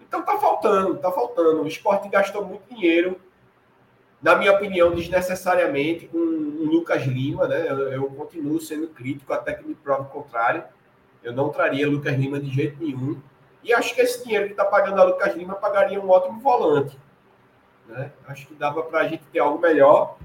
Então 0.00 0.22
tá 0.22 0.38
faltando, 0.38 0.96
tá 0.98 1.10
faltando. 1.10 1.62
O 1.62 1.66
esporte 1.66 2.08
gastou 2.08 2.44
muito 2.44 2.62
dinheiro, 2.72 3.20
na 4.22 4.36
minha 4.36 4.52
opinião, 4.52 4.94
desnecessariamente, 4.94 6.06
com 6.06 6.18
o 6.18 6.64
Lucas 6.64 7.04
Lima, 7.04 7.48
né? 7.48 7.66
Eu, 7.68 7.78
eu 7.92 8.04
continuo 8.10 8.60
sendo 8.60 8.88
crítico 8.88 9.32
até 9.32 9.54
que 9.54 9.66
me 9.66 9.74
prove 9.74 10.02
o 10.02 10.06
contrário 10.06 10.64
eu 11.22 11.32
não 11.32 11.50
traria 11.50 11.88
Lucas 11.88 12.14
Lima 12.16 12.40
de 12.40 12.50
jeito 12.50 12.82
nenhum. 12.82 13.20
E 13.62 13.72
acho 13.74 13.94
que 13.94 14.00
esse 14.00 14.24
dinheiro 14.24 14.46
que 14.46 14.52
está 14.52 14.64
pagando 14.64 15.00
a 15.00 15.04
Lucas 15.04 15.34
Lima 15.34 15.54
pagaria 15.54 16.00
um 16.00 16.08
ótimo 16.08 16.40
volante. 16.40 16.98
Né? 17.86 18.10
Acho 18.26 18.46
que 18.46 18.54
dava 18.54 18.82
para 18.82 19.00
a 19.00 19.08
gente 19.08 19.22
ter 19.26 19.38
algo 19.38 19.60
melhor. 19.60 20.16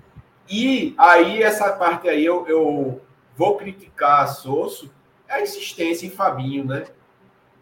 E 0.50 0.96
aí, 0.98 1.44
essa 1.44 1.74
parte 1.74 2.08
aí, 2.08 2.24
eu, 2.24 2.48
eu 2.48 3.02
vou 3.36 3.58
criticar 3.58 4.24
a 4.24 4.28
Sosso, 4.28 4.94
é 5.28 5.36
a 5.36 5.42
insistência 5.42 6.06
em 6.06 6.12
Fabinho, 6.12 6.66
né? 6.66 6.86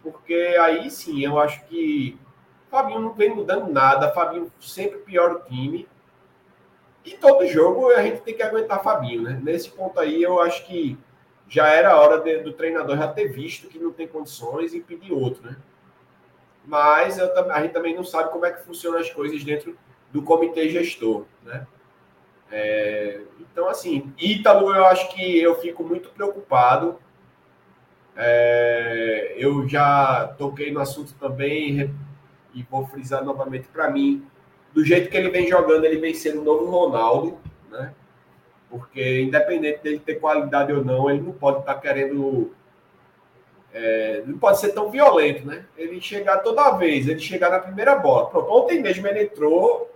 Porque 0.02 0.34
aí 0.60 0.90
sim, 0.92 1.24
eu 1.24 1.40
acho 1.40 1.66
que 1.66 2.20
Fabinho 2.70 3.00
não 3.00 3.14
vem 3.14 3.30
mudando 3.30 3.72
nada, 3.72 4.12
Fabinho 4.12 4.52
sempre 4.60 5.00
pior 5.00 5.32
o 5.32 5.40
time. 5.42 5.88
E 7.06 7.12
todo 7.12 7.48
jogo 7.48 7.92
a 7.92 8.02
gente 8.02 8.22
tem 8.22 8.34
que 8.34 8.44
aguentar 8.44 8.82
Fabinho, 8.84 9.22
né? 9.22 9.40
Nesse 9.44 9.70
ponto 9.70 10.00
aí, 10.00 10.22
eu 10.24 10.42
acho 10.42 10.66
que 10.66 10.98
já 11.48 11.68
era 11.68 11.98
hora 11.98 12.20
de, 12.20 12.40
do 12.40 12.54
treinador 12.54 12.98
já 12.98 13.08
ter 13.08 13.28
visto 13.28 13.68
que 13.68 13.78
não 13.78 13.92
tem 13.92 14.08
condições 14.08 14.74
e 14.74 14.80
pedir 14.82 15.12
outro, 15.12 15.44
né? 15.44 15.58
Mas 16.66 17.18
eu, 17.18 17.52
a 17.52 17.62
gente 17.62 17.74
também 17.74 17.96
não 17.96 18.04
sabe 18.04 18.32
como 18.32 18.46
é 18.46 18.52
que 18.52 18.66
funcionam 18.66 19.00
as 19.00 19.10
coisas 19.10 19.44
dentro 19.44 19.78
do 20.12 20.22
comitê 20.22 20.70
gestor, 20.70 21.26
né? 21.44 21.68
É, 22.56 23.20
então, 23.40 23.68
assim, 23.68 24.14
Ítalo, 24.22 24.76
eu 24.76 24.86
acho 24.86 25.10
que 25.10 25.42
eu 25.42 25.60
fico 25.60 25.84
muito 25.84 26.10
preocupado. 26.10 27.00
É, 28.16 29.34
eu 29.38 29.68
já 29.68 30.36
toquei 30.38 30.72
no 30.72 30.80
assunto 30.80 31.16
também 31.16 31.92
e 32.54 32.62
vou 32.70 32.86
frisar 32.86 33.26
novamente 33.26 33.68
para 33.70 33.90
mim. 33.90 34.24
Do 34.72 34.86
jeito 34.86 35.10
que 35.10 35.18
ele 35.18 35.32
vem 35.32 35.48
jogando, 35.48 35.84
ele 35.86 35.98
vem 35.98 36.14
sendo 36.14 36.42
o 36.42 36.44
novo 36.44 36.70
Ronaldo, 36.70 37.40
né? 37.72 37.92
Porque, 38.70 39.22
independente 39.22 39.82
dele 39.82 40.00
ter 40.00 40.16
qualidade 40.20 40.72
ou 40.72 40.86
não, 40.86 41.10
ele 41.10 41.22
não 41.22 41.32
pode 41.32 41.60
estar 41.60 41.74
tá 41.74 41.80
querendo. 41.80 42.54
É, 43.74 44.22
não 44.28 44.38
pode 44.38 44.60
ser 44.60 44.74
tão 44.74 44.92
violento, 44.92 45.48
né? 45.48 45.66
Ele 45.76 46.00
chegar 46.00 46.38
toda 46.40 46.78
vez, 46.78 47.08
ele 47.08 47.20
chegar 47.20 47.50
na 47.50 47.60
primeira 47.60 47.96
bola. 47.96 48.30
Pronto, 48.30 48.52
ontem 48.52 48.80
mesmo 48.80 49.08
ele 49.08 49.24
entrou. 49.24 49.93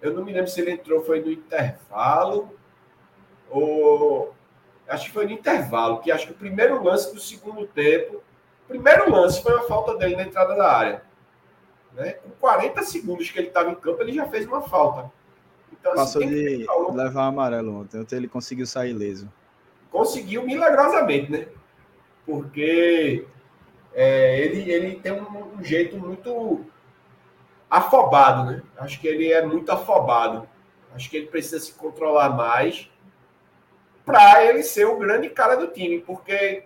Eu 0.00 0.14
não 0.14 0.24
me 0.24 0.32
lembro 0.32 0.50
se 0.50 0.60
ele 0.60 0.72
entrou, 0.72 1.04
foi 1.04 1.20
no 1.20 1.30
intervalo. 1.30 2.54
Ou. 3.48 4.34
Acho 4.88 5.06
que 5.06 5.12
foi 5.12 5.26
no 5.26 5.32
intervalo, 5.32 6.00
que 6.00 6.10
acho 6.10 6.26
que 6.26 6.32
o 6.32 6.36
primeiro 6.36 6.82
lance 6.82 7.14
do 7.14 7.20
segundo 7.20 7.66
tempo. 7.66 8.22
O 8.64 8.68
primeiro 8.68 9.10
lance 9.10 9.42
foi 9.42 9.54
uma 9.54 9.66
falta 9.66 9.96
dele 9.96 10.16
na 10.16 10.22
entrada 10.22 10.54
da 10.54 10.72
área. 10.72 11.02
Né? 11.92 12.12
Com 12.12 12.30
40 12.30 12.82
segundos 12.82 13.30
que 13.30 13.38
ele 13.38 13.48
estava 13.48 13.70
em 13.70 13.74
campo, 13.74 14.02
ele 14.02 14.12
já 14.12 14.26
fez 14.28 14.46
uma 14.46 14.62
falta. 14.62 15.10
Então, 15.72 15.92
assim, 15.92 16.00
Passou 16.00 16.22
assim, 16.22 16.30
de 16.30 16.66
levar 16.96 17.26
amarelo 17.26 17.80
ontem, 17.80 18.00
ontem 18.00 18.16
ele 18.16 18.28
conseguiu 18.28 18.66
sair 18.66 18.92
leso. 18.92 19.30
Conseguiu 19.90 20.44
milagrosamente, 20.44 21.30
né? 21.30 21.48
Porque 22.24 23.26
é, 23.94 24.40
ele, 24.40 24.70
ele 24.70 24.96
tem 24.96 25.12
um, 25.12 25.58
um, 25.58 25.64
jeito 25.64 25.96
muito 25.96 26.64
afobado, 27.70 28.50
né? 28.50 28.62
Acho 28.76 29.00
que 29.00 29.06
ele 29.06 29.32
é 29.32 29.44
muito 29.46 29.70
afobado. 29.70 30.48
Acho 30.94 31.08
que 31.08 31.16
ele 31.16 31.26
precisa 31.26 31.60
se 31.60 31.72
controlar 31.72 32.30
mais 32.30 32.90
para 34.04 34.44
ele 34.44 34.62
ser 34.64 34.86
o 34.86 34.98
grande 34.98 35.30
cara 35.30 35.56
do 35.56 35.68
time, 35.68 36.00
porque, 36.00 36.64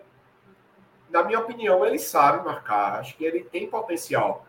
na 1.10 1.22
minha 1.22 1.40
opinião, 1.40 1.84
ele 1.84 1.98
sabe 1.98 2.44
marcar. 2.44 3.00
Acho 3.00 3.14
que 3.16 3.24
ele 3.24 3.44
tem 3.44 3.68
potencial. 3.68 4.46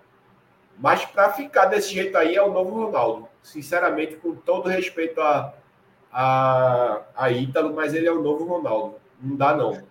Mas 0.77 1.05
para 1.05 1.31
ficar 1.33 1.65
desse 1.65 1.93
jeito 1.93 2.17
aí 2.17 2.35
é 2.35 2.41
o 2.41 2.53
novo 2.53 2.85
Ronaldo. 2.85 3.27
Sinceramente, 3.43 4.15
com 4.15 4.35
todo 4.35 4.69
respeito 4.69 5.19
a, 5.21 5.53
a, 6.11 7.01
a 7.15 7.31
Ítalo, 7.31 7.73
mas 7.73 7.93
ele 7.93 8.07
é 8.07 8.11
o 8.11 8.21
novo 8.21 8.45
Ronaldo. 8.45 8.95
Não 9.21 9.35
dá, 9.35 9.55
não. 9.55 9.83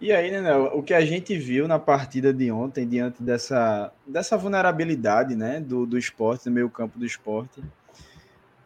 E 0.00 0.12
aí, 0.12 0.30
né, 0.30 0.54
o 0.54 0.82
que 0.82 0.92
a 0.92 1.04
gente 1.04 1.36
viu 1.38 1.66
na 1.66 1.78
partida 1.78 2.32
de 2.32 2.50
ontem, 2.52 2.86
diante 2.86 3.22
dessa, 3.22 3.90
dessa 4.06 4.36
vulnerabilidade 4.36 5.34
né, 5.34 5.58
do, 5.58 5.86
do 5.86 5.96
esporte, 5.96 6.46
no 6.46 6.54
meio 6.54 6.68
campo 6.68 6.98
do 6.98 7.06
esporte, 7.06 7.64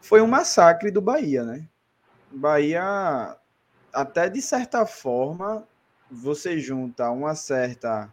foi 0.00 0.20
um 0.20 0.26
massacre 0.26 0.90
do 0.90 1.00
Bahia, 1.00 1.44
né? 1.44 1.64
Bahia, 2.32 3.36
até 3.92 4.28
de 4.28 4.42
certa 4.42 4.84
forma, 4.84 5.64
você 6.10 6.58
junta 6.58 7.10
uma 7.10 7.34
certa 7.34 8.12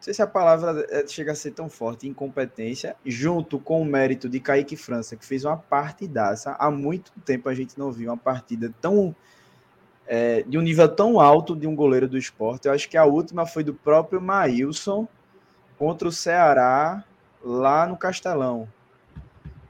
não 0.00 0.04
sei 0.04 0.14
se 0.14 0.22
a 0.22 0.26
palavra 0.26 0.86
é, 0.88 1.06
chega 1.06 1.32
a 1.32 1.34
ser 1.34 1.50
tão 1.50 1.68
forte, 1.68 2.08
incompetência, 2.08 2.96
junto 3.04 3.58
com 3.58 3.82
o 3.82 3.84
mérito 3.84 4.30
de 4.30 4.40
Kaique 4.40 4.74
França, 4.74 5.14
que 5.14 5.26
fez 5.26 5.44
uma 5.44 5.58
partidaça. 5.58 6.56
Há 6.58 6.70
muito 6.70 7.12
tempo 7.22 7.50
a 7.50 7.54
gente 7.54 7.78
não 7.78 7.92
viu 7.92 8.08
uma 8.08 8.16
partida 8.16 8.72
tão. 8.80 9.14
É, 10.12 10.42
de 10.42 10.58
um 10.58 10.60
nível 10.60 10.88
tão 10.88 11.20
alto 11.20 11.54
de 11.54 11.68
um 11.68 11.76
goleiro 11.76 12.08
do 12.08 12.18
esporte. 12.18 12.66
Eu 12.66 12.72
acho 12.72 12.88
que 12.88 12.96
a 12.96 13.04
última 13.04 13.46
foi 13.46 13.62
do 13.62 13.72
próprio 13.72 14.20
Maílson 14.20 15.06
contra 15.78 16.08
o 16.08 16.12
Ceará, 16.12 17.04
lá 17.44 17.86
no 17.86 17.96
Castelão. 17.96 18.68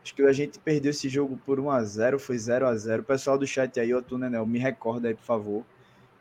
Acho 0.02 0.14
que 0.14 0.22
a 0.22 0.32
gente 0.32 0.58
perdeu 0.58 0.92
esse 0.92 1.10
jogo 1.10 1.38
por 1.44 1.60
1 1.60 1.70
a 1.70 1.84
0 1.84 2.18
foi 2.18 2.38
0 2.38 2.66
a 2.66 2.74
0 2.74 3.02
O 3.02 3.04
pessoal 3.04 3.36
do 3.36 3.46
chat 3.46 3.78
aí, 3.78 3.94
ô 3.94 4.02
Nenel, 4.16 4.46
me 4.46 4.58
recorda 4.58 5.08
aí, 5.08 5.14
por 5.14 5.24
favor. 5.24 5.64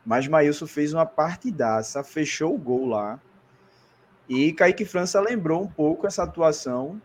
Mas 0.04 0.28
Maílson 0.28 0.66
fez 0.66 0.92
uma 0.92 1.06
partidaça, 1.06 2.04
fechou 2.04 2.54
o 2.54 2.58
gol 2.58 2.86
lá 2.86 3.18
e 4.30 4.52
Kaique 4.52 4.84
França 4.84 5.20
lembrou 5.20 5.60
um 5.60 5.66
pouco 5.66 6.06
essa 6.06 6.22
atuação, 6.22 7.02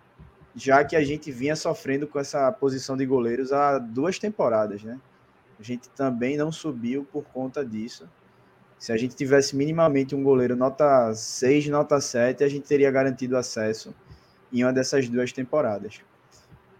já 0.55 0.85
que 0.85 0.95
a 0.95 1.03
gente 1.03 1.31
vinha 1.31 1.55
sofrendo 1.55 2.05
com 2.05 2.19
essa 2.19 2.51
posição 2.51 2.95
de 2.95 3.03
goleiros 3.03 3.51
há 3.51 3.79
duas 3.79 4.19
temporadas, 4.19 4.83
né? 4.83 4.99
A 5.59 5.63
gente 5.63 5.89
também 5.89 6.37
não 6.37 6.51
subiu 6.51 7.05
por 7.11 7.23
conta 7.25 7.65
disso. 7.65 8.09
Se 8.77 8.91
a 8.91 8.97
gente 8.97 9.15
tivesse 9.15 9.55
minimamente 9.55 10.13
um 10.15 10.23
goleiro 10.23 10.55
nota 10.55 11.13
6, 11.13 11.67
nota 11.67 11.99
7, 12.01 12.43
a 12.43 12.47
gente 12.47 12.67
teria 12.67 12.91
garantido 12.91 13.37
acesso 13.37 13.95
em 14.51 14.63
uma 14.63 14.73
dessas 14.73 15.07
duas 15.07 15.31
temporadas. 15.31 16.01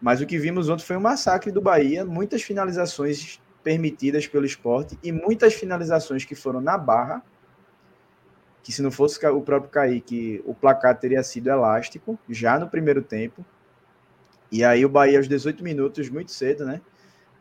Mas 0.01 0.21
o 0.21 0.25
que 0.25 0.37
vimos 0.37 0.69
ontem 0.69 0.83
foi 0.83 0.97
um 0.97 1.01
massacre 1.01 1.51
do 1.51 1.61
Bahia, 1.61 2.05
muitas 2.05 2.43
finalizações 2.43 3.41
permitidas 3.63 4.27
pelo 4.27 4.45
esporte 4.45 4.99
e 5.01 5.11
muitas 5.11 5.53
finalizações 5.53 6.25
que 6.25 6.35
foram 6.35 6.61
na 6.61 6.77
barra 6.77 7.23
que 8.65 8.71
se 8.71 8.81
não 8.81 8.89
fosse 8.89 9.23
o 9.27 9.41
próprio 9.41 9.69
Kaique, 9.69 10.41
o 10.43 10.55
placar 10.55 10.97
teria 10.97 11.21
sido 11.21 11.51
elástico, 11.51 12.17
já 12.27 12.57
no 12.57 12.67
primeiro 12.67 12.99
tempo. 12.99 13.45
E 14.51 14.63
aí 14.63 14.83
o 14.83 14.89
Bahia, 14.89 15.19
aos 15.19 15.27
18 15.27 15.63
minutos, 15.63 16.09
muito 16.09 16.31
cedo, 16.31 16.65
né? 16.65 16.81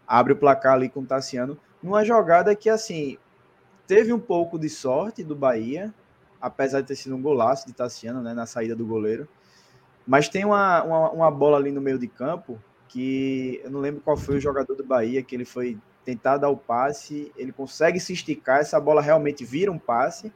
Abre 0.07 0.33
o 0.33 0.37
placar 0.37 0.75
ali 0.75 0.89
com 0.89 1.01
o 1.01 1.07
Tassiano, 1.07 1.59
numa 1.83 2.05
jogada 2.05 2.55
que, 2.55 2.69
assim, 2.69 3.19
teve 3.87 4.13
um 4.13 4.19
pouco 4.19 4.59
de 4.59 4.69
sorte 4.69 5.23
do 5.23 5.35
Bahia, 5.35 5.93
apesar 6.41 6.81
de 6.81 6.89
ter 6.89 6.97
sido 6.97 7.15
um 7.15 7.23
golaço 7.23 7.67
de 7.67 7.73
Tassiano, 7.73 8.23
né, 8.23 8.35
na 8.35 8.47
saída 8.47 8.77
do 8.77 8.87
goleiro. 8.87 9.29
Mas 10.07 10.29
tem 10.29 10.45
uma, 10.45 10.83
uma, 10.83 11.11
uma 11.11 11.31
bola 11.31 11.57
ali 11.57 11.73
no 11.73 11.81
meio 11.81 11.99
de 11.99 12.07
campo 12.07 12.61
que 12.89 13.61
eu 13.65 13.71
não 13.71 13.81
lembro 13.81 14.01
qual 14.03 14.17
foi 14.17 14.37
o 14.37 14.41
jogador 14.41 14.75
do 14.75 14.85
Bahia, 14.85 15.23
que 15.23 15.35
ele 15.35 15.45
foi 15.45 15.79
tentar 16.05 16.37
dar 16.37 16.51
o 16.51 16.57
passe, 16.57 17.33
ele 17.37 17.51
consegue 17.51 17.99
se 17.99 18.13
esticar, 18.13 18.61
essa 18.61 18.79
bola 18.79 19.01
realmente 19.01 19.45
vira 19.45 19.73
um 19.73 19.79
passe, 19.79 20.33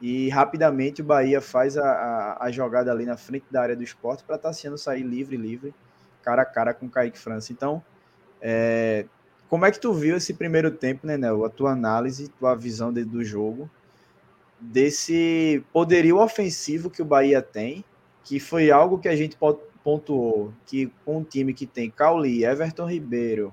e 0.00 0.28
rapidamente 0.30 1.00
o 1.00 1.04
Bahia 1.04 1.40
faz 1.40 1.76
a, 1.76 1.84
a, 1.84 2.46
a 2.46 2.50
jogada 2.50 2.90
ali 2.90 3.06
na 3.06 3.16
frente 3.16 3.46
da 3.50 3.62
área 3.62 3.76
do 3.76 3.82
esporte 3.82 4.24
para 4.24 4.52
sendo 4.52 4.76
sair 4.76 5.02
livre, 5.02 5.36
livre, 5.36 5.74
cara 6.22 6.42
a 6.42 6.44
cara 6.44 6.74
com 6.74 6.86
o 6.86 6.90
Kaique 6.90 7.18
França. 7.18 7.52
Então, 7.52 7.82
É, 8.46 9.06
como 9.48 9.64
é 9.64 9.70
que 9.70 9.80
tu 9.80 9.94
viu 9.94 10.18
esse 10.18 10.34
primeiro 10.34 10.70
tempo, 10.70 11.06
né, 11.06 11.16
Nel? 11.16 11.46
A 11.46 11.48
tua 11.48 11.70
análise, 11.70 12.28
tua 12.28 12.54
visão 12.54 12.92
de, 12.92 13.02
do 13.02 13.24
jogo, 13.24 13.70
desse 14.60 15.64
poderio 15.72 16.18
ofensivo 16.18 16.90
que 16.90 17.00
o 17.00 17.06
Bahia 17.06 17.40
tem, 17.40 17.82
que 18.22 18.38
foi 18.38 18.70
algo 18.70 18.98
que 18.98 19.08
a 19.08 19.16
gente 19.16 19.38
pontuou, 19.82 20.52
que 20.66 20.92
com 21.06 21.18
um 21.18 21.24
time 21.24 21.54
que 21.54 21.66
tem 21.66 21.90
Cauli, 21.90 22.44
Everton 22.44 22.86
Ribeiro, 22.86 23.52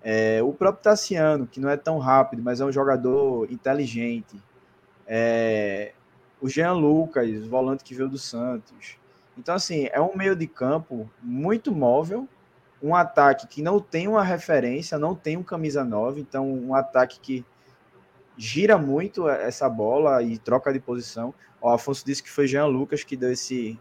é, 0.00 0.40
o 0.42 0.52
próprio 0.52 0.84
Tassiano, 0.84 1.46
que 1.46 1.58
não 1.58 1.68
é 1.68 1.76
tão 1.76 1.98
rápido, 1.98 2.40
mas 2.42 2.60
é 2.60 2.64
um 2.64 2.72
jogador 2.72 3.50
inteligente, 3.50 4.40
é, 5.06 5.92
o 6.40 6.48
Jean 6.48 6.72
Lucas, 6.72 7.46
volante 7.46 7.82
que 7.82 7.94
veio 7.94 8.08
do 8.08 8.18
Santos. 8.18 8.96
Então, 9.36 9.56
assim, 9.56 9.88
é 9.92 10.00
um 10.00 10.16
meio 10.16 10.36
de 10.36 10.46
campo 10.46 11.10
muito 11.20 11.72
móvel, 11.72 12.28
um 12.82 12.94
ataque 12.94 13.46
que 13.46 13.62
não 13.62 13.78
tem 13.78 14.08
uma 14.08 14.22
referência, 14.22 14.98
não 14.98 15.14
tem 15.14 15.36
um 15.36 15.42
camisa 15.42 15.84
9, 15.84 16.20
então 16.20 16.50
um 16.50 16.74
ataque 16.74 17.20
que 17.20 17.44
gira 18.36 18.78
muito 18.78 19.28
essa 19.28 19.68
bola 19.68 20.22
e 20.22 20.38
troca 20.38 20.72
de 20.72 20.80
posição. 20.80 21.34
O 21.60 21.68
Afonso 21.68 22.04
disse 22.04 22.22
que 22.22 22.30
foi 22.30 22.46
Jean 22.46 22.66
Lucas 22.66 23.04
que 23.04 23.16
deu 23.16 23.30
esse, 23.30 23.78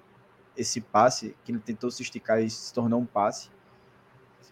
esse 0.57 0.81
passe, 0.81 1.35
que 1.45 1.51
ele 1.51 1.59
tentou 1.59 1.89
se 1.89 2.01
esticar 2.01 2.41
e 2.41 2.49
se 2.49 2.73
tornou 2.73 2.99
um 2.99 3.05
passe. 3.05 3.49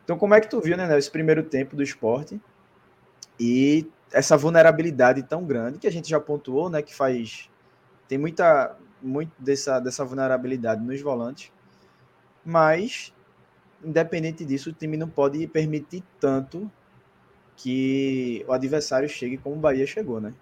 Então, 0.03 0.17
como 0.17 0.33
é 0.33 0.39
que 0.39 0.49
tu 0.49 0.61
viu, 0.61 0.77
né, 0.77 0.97
esse 0.97 1.11
primeiro 1.11 1.43
tempo 1.43 1.75
do 1.75 1.83
esporte 1.83 2.39
e 3.37 3.91
essa 4.09 4.37
vulnerabilidade 4.37 5.21
tão 5.23 5.43
grande 5.43 5.77
que 5.77 5.87
a 5.87 5.91
gente 5.91 6.09
já 6.09 6.19
pontuou, 6.19 6.69
né, 6.69 6.81
que 6.81 6.95
faz 6.95 7.49
tem 8.07 8.17
muita 8.17 8.77
muito 9.01 9.33
dessa 9.37 9.81
dessa 9.81 10.05
vulnerabilidade 10.05 10.81
nos 10.81 11.01
volantes, 11.01 11.51
mas 12.45 13.13
independente 13.83 14.45
disso, 14.45 14.69
o 14.69 14.73
time 14.73 14.97
não 14.97 15.09
pode 15.09 15.45
permitir 15.47 16.03
tanto 16.19 16.69
que 17.55 18.45
o 18.47 18.53
adversário 18.53 19.09
chegue 19.09 19.37
como 19.37 19.55
o 19.55 19.59
Bahia 19.59 19.85
chegou, 19.85 20.21
né? 20.21 20.33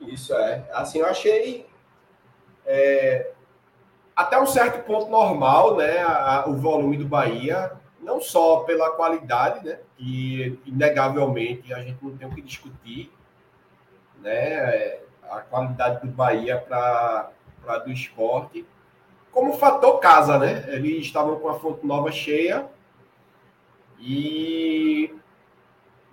Isso 0.00 0.34
é. 0.34 0.64
Assim, 0.72 0.98
eu 0.98 1.06
achei 1.06 1.66
é, 2.64 3.32
até 4.14 4.40
um 4.40 4.46
certo 4.46 4.84
ponto 4.84 5.10
normal, 5.10 5.76
né? 5.76 6.00
A, 6.02 6.44
o 6.46 6.54
volume 6.54 6.96
do 6.96 7.06
Bahia, 7.06 7.72
não 8.00 8.20
só 8.20 8.60
pela 8.60 8.90
qualidade, 8.90 9.64
né? 9.64 9.78
Que 9.96 10.58
inegavelmente 10.64 11.72
a 11.74 11.80
gente 11.80 12.02
não 12.02 12.16
tem 12.16 12.28
o 12.28 12.34
que 12.34 12.42
discutir, 12.42 13.12
né? 14.20 14.98
A 15.28 15.40
qualidade 15.40 16.06
do 16.06 16.12
Bahia 16.12 16.58
para 16.58 17.32
do 17.84 17.90
esporte, 17.90 18.64
como 19.34 19.54
fator 19.54 19.98
casa, 19.98 20.38
né? 20.38 20.64
Eles 20.68 21.04
estavam 21.04 21.36
com 21.40 21.48
a 21.48 21.58
fonte 21.58 21.84
nova 21.84 22.12
cheia 22.12 22.66
e 23.98 25.12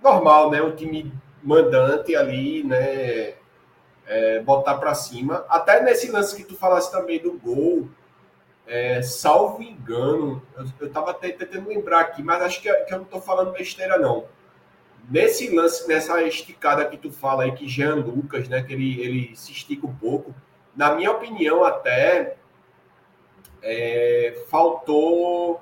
normal, 0.02 0.50
né? 0.50 0.60
O 0.62 0.76
time 0.76 1.14
mandante 1.44 2.16
ali, 2.16 2.64
né? 2.64 3.36
É, 4.08 4.40
botar 4.42 4.76
para 4.76 4.96
cima. 4.96 5.46
Até 5.48 5.82
nesse 5.84 6.12
lance 6.12 6.36
que 6.36 6.44
tu 6.44 6.56
falasse 6.58 6.92
também 6.92 7.20
do 7.20 7.34
gol, 7.34 7.88
é, 8.66 9.02
salvo 9.02 9.62
engano, 9.62 10.42
eu, 10.80 10.92
tava 10.92 11.14
tentando 11.14 11.70
lembrar 11.70 12.02
aqui, 12.02 12.24
mas 12.24 12.42
acho 12.42 12.62
que, 12.62 12.74
que 12.74 12.94
eu 12.94 12.98
não 12.98 13.06
tô 13.06 13.22
falando 13.22 13.54
besteira, 13.54 13.98
não. 13.98 14.26
Nesse 15.10 15.54
lance, 15.56 15.88
nessa 15.88 16.22
esticada 16.24 16.86
que 16.86 16.98
tu 16.98 17.12
fala 17.12 17.44
aí, 17.44 17.52
que 17.52 17.68
Jean 17.68 17.96
Lucas, 17.96 18.50
né? 18.50 18.64
Que 18.64 18.74
ele, 18.74 19.00
ele 19.00 19.36
se 19.36 19.52
estica 19.52 19.86
um 19.86 19.96
pouco. 19.96 20.34
Na 20.76 20.96
minha 20.96 21.12
opinião, 21.12 21.64
até 21.64 22.38
é, 23.62 24.44
faltou 24.50 25.62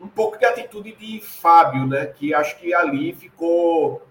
um 0.00 0.08
pouco 0.08 0.38
de 0.38 0.44
atitude 0.44 0.92
de 0.92 1.20
Fábio, 1.20 1.86
né? 1.86 2.06
Que 2.06 2.34
acho 2.34 2.58
que 2.58 2.74
ali 2.74 3.12
ficou. 3.14 4.02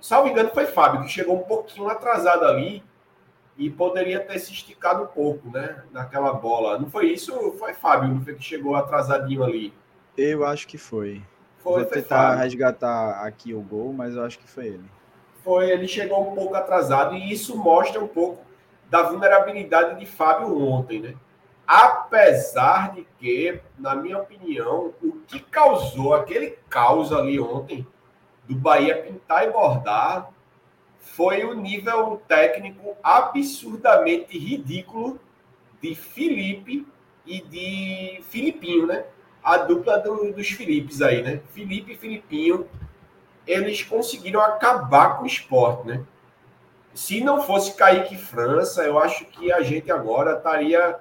Salvo 0.00 0.28
engano, 0.28 0.50
foi 0.52 0.66
Fábio, 0.66 1.02
que 1.02 1.08
chegou 1.08 1.36
um 1.36 1.42
pouquinho 1.42 1.88
atrasado 1.88 2.44
ali 2.44 2.82
e 3.58 3.70
poderia 3.70 4.20
ter 4.20 4.38
se 4.38 4.52
esticado 4.52 5.04
um 5.04 5.06
pouco, 5.06 5.50
né? 5.50 5.82
Naquela 5.90 6.32
bola. 6.32 6.78
Não 6.78 6.90
foi 6.90 7.06
isso? 7.06 7.52
Foi 7.58 7.72
Fábio, 7.72 8.08
não 8.08 8.22
foi 8.22 8.34
que 8.34 8.42
chegou 8.44 8.76
atrasadinho 8.76 9.42
ali? 9.42 9.72
Eu 10.16 10.44
acho 10.44 10.66
que 10.68 10.78
foi. 10.78 11.22
foi 11.58 11.80
Vou 11.80 11.84
foi 11.84 12.02
tentar 12.02 12.28
Fábio. 12.30 12.42
resgatar 12.44 13.26
aqui 13.26 13.54
o 13.54 13.60
gol, 13.60 13.92
mas 13.92 14.14
eu 14.14 14.22
acho 14.22 14.38
que 14.38 14.48
foi 14.48 14.66
ele. 14.66 14.84
Foi, 15.42 15.70
ele 15.70 15.88
chegou 15.88 16.30
um 16.30 16.34
pouco 16.34 16.54
atrasado 16.54 17.14
e 17.14 17.32
isso 17.32 17.56
mostra 17.56 18.02
um 18.02 18.08
pouco 18.08 18.44
da 18.90 19.02
vulnerabilidade 19.02 19.98
de 19.98 20.06
Fábio 20.06 20.56
ontem, 20.60 21.00
né? 21.00 21.14
Apesar 21.66 22.94
de 22.94 23.06
que, 23.18 23.60
na 23.76 23.94
minha 23.96 24.18
opinião, 24.18 24.94
o 25.02 25.20
que 25.26 25.40
causou 25.40 26.14
aquele 26.14 26.56
caos 26.70 27.12
ali 27.12 27.40
ontem 27.40 27.86
do 28.44 28.54
Bahia 28.54 29.02
pintar 29.02 29.48
e 29.48 29.50
bordar 29.50 30.30
foi 31.00 31.44
o 31.44 31.54
nível 31.54 32.22
técnico 32.28 32.96
absurdamente 33.02 34.38
ridículo 34.38 35.18
de 35.80 35.94
Felipe 35.94 36.86
e 37.24 37.40
de 37.40 38.22
Filipinho, 38.30 38.86
né? 38.86 39.04
A 39.42 39.58
dupla 39.58 39.98
do, 39.98 40.32
dos 40.32 40.48
Filipes 40.48 41.02
aí, 41.02 41.22
né? 41.22 41.40
Felipe 41.52 41.92
e 41.92 41.96
Filipinho, 41.96 42.68
eles 43.46 43.82
conseguiram 43.82 44.40
acabar 44.40 45.16
com 45.16 45.24
o 45.24 45.26
esporte, 45.26 45.86
né? 45.86 46.04
Se 46.94 47.22
não 47.22 47.42
fosse 47.42 47.74
Kaique 47.74 48.16
França, 48.16 48.82
eu 48.82 48.98
acho 48.98 49.26
que 49.26 49.52
a 49.52 49.62
gente 49.62 49.90
agora 49.90 50.36
estaria 50.36 50.98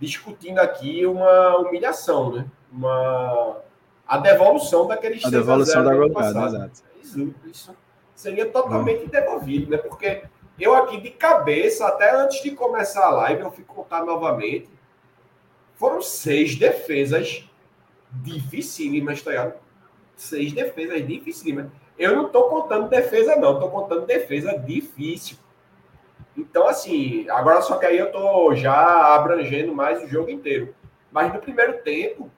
discutindo 0.00 0.58
aqui 0.58 1.06
uma 1.06 1.56
humilhação, 1.58 2.32
né? 2.32 2.46
Uma 2.72 3.62
a 4.06 4.18
devolução 4.18 4.86
daqueles 4.86 5.24
a 5.24 5.30
devolução 5.30 5.82
da 5.82 5.94
goleada, 5.94 6.46
exato. 6.46 6.82
Isso, 7.02 7.34
isso 7.46 7.76
seria 8.14 8.50
totalmente 8.50 9.06
devolvido, 9.06 9.70
né? 9.70 9.78
Porque 9.78 10.22
eu 10.58 10.74
aqui 10.74 11.00
de 11.00 11.10
cabeça, 11.10 11.86
até 11.86 12.14
antes 12.14 12.42
de 12.42 12.52
começar 12.52 13.06
a 13.06 13.10
live, 13.10 13.42
eu 13.42 13.50
fui 13.50 13.64
contar 13.64 14.04
novamente, 14.04 14.68
foram 15.74 16.00
seis 16.00 16.54
defesas 16.54 17.48
dificílimas, 18.10 19.22
tá 19.22 19.30
ligado? 19.30 19.54
Seis 20.14 20.52
defesas 20.52 21.06
dificílimas. 21.06 21.66
Eu 21.98 22.16
não 22.16 22.28
tô 22.28 22.44
contando 22.44 22.88
defesa, 22.88 23.36
não, 23.36 23.58
tô 23.58 23.68
contando 23.68 24.06
defesa 24.06 24.56
difícil. 24.56 25.36
Então, 26.36 26.66
assim, 26.66 27.28
agora 27.28 27.62
só 27.62 27.76
que 27.76 27.86
aí 27.86 27.98
eu 27.98 28.10
tô 28.10 28.54
já 28.54 29.14
abrangendo 29.14 29.74
mais 29.74 30.02
o 30.02 30.08
jogo 30.08 30.30
inteiro. 30.30 30.74
Mas 31.12 31.32
no 31.32 31.40
primeiro 31.40 31.74
tempo, 31.78 32.30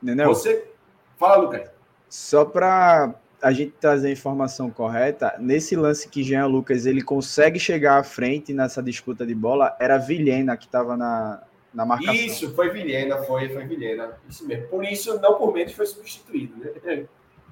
Nenel, 0.00 0.28
você. 0.28 0.70
Fala, 1.16 1.36
Lucas. 1.36 1.68
Só 2.08 2.44
para 2.44 3.12
a 3.42 3.52
gente 3.52 3.72
trazer 3.80 4.08
a 4.08 4.12
informação 4.12 4.70
correta, 4.70 5.34
nesse 5.38 5.76
lance 5.76 6.08
que 6.08 6.22
Jean 6.22 6.46
Lucas 6.46 6.86
ele 6.86 7.02
consegue 7.02 7.58
chegar 7.58 7.98
à 7.98 8.04
frente 8.04 8.52
nessa 8.52 8.82
disputa 8.82 9.26
de 9.26 9.34
bola, 9.34 9.76
era 9.80 9.98
Vilhena 9.98 10.56
que 10.56 10.66
estava 10.66 10.96
na, 10.96 11.42
na 11.72 11.84
marcação. 11.84 12.14
Isso, 12.14 12.54
foi 12.54 12.70
Vilhena, 12.70 13.18
foi, 13.18 13.48
foi 13.48 13.64
Vilhena. 13.64 14.18
Isso 14.28 14.46
mesmo. 14.46 14.68
Por 14.68 14.84
isso, 14.84 15.20
não 15.20 15.34
por 15.34 15.52
menos, 15.52 15.72
foi 15.72 15.86
substituído, 15.86 16.56
né? 16.56 17.06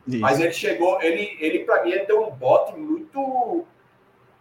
Isso. 0.07 0.21
Mas 0.21 0.41
ele 0.41 0.53
chegou, 0.53 1.01
ele, 1.03 1.37
ele 1.41 1.61
para 1.61 1.85
mim, 1.85 1.91
ele 1.91 2.07
deu 2.07 2.25
um 2.25 2.31
bote 2.31 2.77
muito 2.77 3.65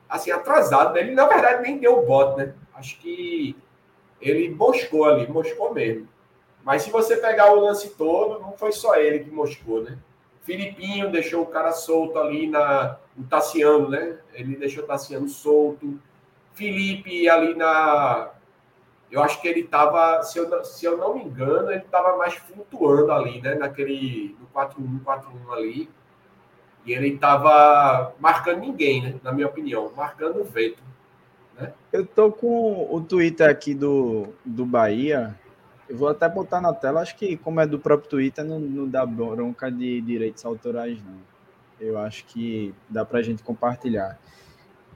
assim, 0.09 0.31
atrasado, 0.31 0.93
né? 0.93 1.01
Ele, 1.01 1.11
na 1.11 1.27
verdade, 1.27 1.61
nem 1.61 1.77
deu 1.77 1.99
o 1.99 2.05
bote, 2.05 2.37
né? 2.37 2.53
Acho 2.73 2.97
que 2.99 3.55
ele 4.21 4.49
moscou 4.49 5.05
ali, 5.05 5.27
moscou 5.27 5.73
mesmo. 5.73 6.07
Mas 6.63 6.81
se 6.81 6.89
você 6.89 7.17
pegar 7.17 7.53
o 7.53 7.59
lance 7.59 7.91
todo, 7.91 8.39
não 8.39 8.53
foi 8.53 8.71
só 8.71 8.95
ele 8.95 9.19
que 9.19 9.29
moscou, 9.29 9.83
né? 9.83 9.97
Filipinho 10.41 11.11
deixou 11.11 11.43
o 11.43 11.47
cara 11.47 11.71
solto 11.71 12.19
ali 12.19 12.47
na, 12.47 12.97
o 13.17 13.23
Tassiano, 13.23 13.89
né? 13.89 14.17
Ele 14.33 14.55
deixou 14.55 14.83
o 14.83 14.87
Tassiano 14.87 15.27
solto. 15.27 15.99
Felipe 16.53 17.27
ali 17.29 17.55
na. 17.55 18.31
Eu 19.11 19.21
acho 19.21 19.41
que 19.41 19.47
ele 19.47 19.61
estava, 19.61 20.21
se 20.23 20.37
eu, 20.37 20.63
se 20.63 20.85
eu 20.85 20.97
não 20.97 21.15
me 21.15 21.23
engano, 21.23 21.71
ele 21.71 21.81
estava 21.81 22.17
mais 22.17 22.33
flutuando 22.35 23.11
ali, 23.11 23.41
né? 23.41 23.55
Naquele. 23.55 24.35
No 24.39 24.47
4-1, 24.47 25.03
4-1 25.03 25.53
ali. 25.53 25.89
E 26.85 26.93
ele 26.93 27.09
estava 27.09 28.13
marcando 28.19 28.59
ninguém, 28.59 29.01
né? 29.01 29.15
Na 29.23 29.31
minha 29.31 29.47
opinião, 29.47 29.91
marcando 29.95 30.41
o 30.41 30.43
veto. 30.43 30.81
Né? 31.59 31.73
Eu 31.91 32.05
tô 32.05 32.31
com 32.31 32.87
o 32.89 33.01
Twitter 33.01 33.49
aqui 33.49 33.73
do, 33.73 34.27
do 34.45 34.65
Bahia. 34.65 35.35
Eu 35.89 35.97
vou 35.97 36.07
até 36.07 36.29
botar 36.29 36.61
na 36.61 36.73
tela. 36.73 37.01
Acho 37.01 37.15
que, 37.15 37.37
como 37.37 37.59
é 37.59 37.65
do 37.65 37.79
próprio 37.79 38.09
Twitter, 38.09 38.43
não, 38.43 38.59
não 38.59 38.87
dá 38.87 39.05
bronca 39.05 39.71
de 39.71 40.01
direitos 40.01 40.45
autorais, 40.45 40.99
não. 41.03 41.17
Eu 41.79 41.97
acho 41.97 42.25
que 42.25 42.73
dá 42.87 43.03
pra 43.03 43.21
gente 43.21 43.43
compartilhar. 43.43 44.19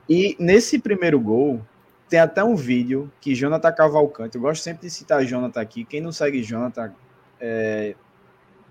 E 0.08 0.36
nesse 0.40 0.80
primeiro 0.80 1.20
gol, 1.20 1.62
tem 2.10 2.20
até 2.20 2.44
um 2.44 2.56
vídeo 2.56 3.12
que 3.22 3.36
Jonathan 3.36 3.72
Cavalcante, 3.72 4.36
eu 4.36 4.42
gosto 4.42 4.64
sempre 4.64 4.88
de 4.88 4.90
citar 4.90 5.24
Jonathan 5.24 5.62
aqui. 5.62 5.86
Quem 5.86 6.02
não 6.02 6.12
segue 6.12 6.42
Jonathan, 6.42 6.92
é, 7.40 7.96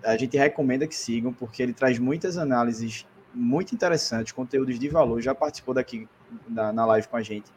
a 0.03 0.17
gente 0.17 0.37
recomenda 0.37 0.85
que 0.85 0.95
sigam, 0.95 1.31
porque 1.31 1.63
ele 1.63 1.73
traz 1.73 1.97
muitas 1.97 2.37
análises 2.37 3.05
muito 3.33 3.73
interessantes, 3.73 4.31
conteúdos 4.31 4.79
de 4.79 4.89
valor, 4.89 5.21
já 5.21 5.35
participou 5.35 5.73
daqui 5.73 6.07
na, 6.47 6.73
na 6.73 6.85
live 6.85 7.07
com 7.07 7.17
a 7.17 7.21
gente. 7.21 7.51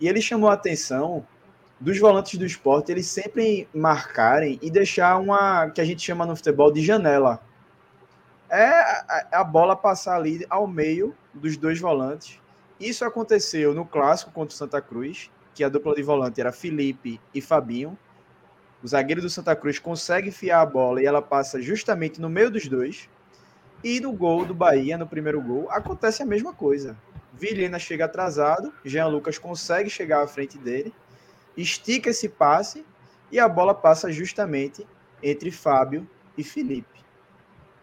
E 0.00 0.08
ele 0.08 0.20
chamou 0.20 0.50
a 0.50 0.54
atenção 0.54 1.26
dos 1.78 1.98
volantes 1.98 2.38
do 2.38 2.46
esporte, 2.46 2.90
eles 2.90 3.06
sempre 3.06 3.68
marcarem 3.74 4.58
e 4.62 4.70
deixar 4.70 5.18
uma, 5.18 5.70
que 5.70 5.80
a 5.80 5.84
gente 5.84 6.02
chama 6.02 6.24
no 6.24 6.34
futebol 6.34 6.72
de 6.72 6.82
janela. 6.82 7.40
é 8.48 8.66
a, 8.66 9.28
a 9.40 9.44
bola 9.44 9.76
passar 9.76 10.16
ali 10.16 10.44
ao 10.48 10.66
meio 10.66 11.14
dos 11.34 11.56
dois 11.56 11.78
volantes. 11.80 12.40
Isso 12.78 13.04
aconteceu 13.04 13.74
no 13.74 13.84
clássico 13.84 14.30
contra 14.30 14.54
o 14.54 14.56
Santa 14.56 14.80
Cruz, 14.80 15.30
que 15.54 15.64
a 15.64 15.68
dupla 15.68 15.94
de 15.94 16.02
volante 16.02 16.40
era 16.40 16.52
Felipe 16.52 17.20
e 17.34 17.40
Fabinho. 17.40 17.98
O 18.82 18.88
zagueiro 18.88 19.22
do 19.22 19.30
Santa 19.30 19.56
Cruz 19.56 19.78
consegue 19.78 20.28
enfiar 20.28 20.60
a 20.60 20.66
bola 20.66 21.02
e 21.02 21.06
ela 21.06 21.22
passa 21.22 21.60
justamente 21.60 22.20
no 22.20 22.28
meio 22.28 22.50
dos 22.50 22.68
dois. 22.68 23.08
E 23.84 24.00
no 24.00 24.12
gol 24.12 24.44
do 24.44 24.54
Bahia, 24.54 24.96
no 24.96 25.06
primeiro 25.06 25.40
gol, 25.40 25.70
acontece 25.70 26.22
a 26.22 26.26
mesma 26.26 26.52
coisa. 26.52 26.96
Vilhena 27.32 27.78
chega 27.78 28.06
atrasado, 28.06 28.72
Jean 28.84 29.06
Lucas 29.08 29.38
consegue 29.38 29.90
chegar 29.90 30.22
à 30.22 30.26
frente 30.26 30.56
dele, 30.56 30.92
estica 31.56 32.10
esse 32.10 32.28
passe 32.28 32.84
e 33.30 33.38
a 33.38 33.48
bola 33.48 33.74
passa 33.74 34.10
justamente 34.10 34.86
entre 35.22 35.50
Fábio 35.50 36.08
e 36.36 36.42
Felipe. 36.42 37.04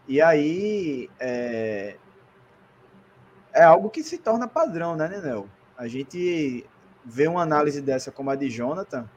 E 0.08 0.20
aí 0.20 1.08
é, 1.18 1.96
é 3.52 3.62
algo 3.62 3.88
que 3.90 4.02
se 4.02 4.18
torna 4.18 4.48
padrão, 4.48 4.96
né, 4.96 5.08
Nenel? 5.08 5.48
A 5.76 5.86
gente 5.86 6.66
vê 7.04 7.26
uma 7.26 7.42
análise 7.42 7.80
dessa 7.80 8.10
como 8.10 8.30
a 8.30 8.34
de 8.34 8.48
Jonathan 8.50 9.08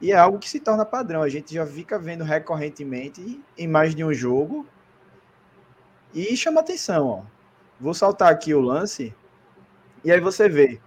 e 0.00 0.12
é 0.12 0.16
algo 0.16 0.38
que 0.38 0.48
se 0.48 0.60
torna 0.60 0.84
padrão. 0.84 1.22
A 1.22 1.28
gente 1.28 1.54
já 1.54 1.66
fica 1.66 1.98
vendo 1.98 2.24
recorrentemente 2.24 3.42
em 3.56 3.66
mais 3.66 3.94
de 3.94 4.04
um 4.04 4.12
jogo 4.12 4.66
e 6.14 6.36
chama 6.36 6.60
atenção, 6.60 7.06
ó. 7.06 7.22
Vou 7.80 7.94
saltar 7.94 8.30
aqui 8.30 8.52
o 8.52 8.60
lance 8.60 9.14
e 10.04 10.10
aí 10.10 10.20
você 10.20 10.48
vê. 10.48 10.80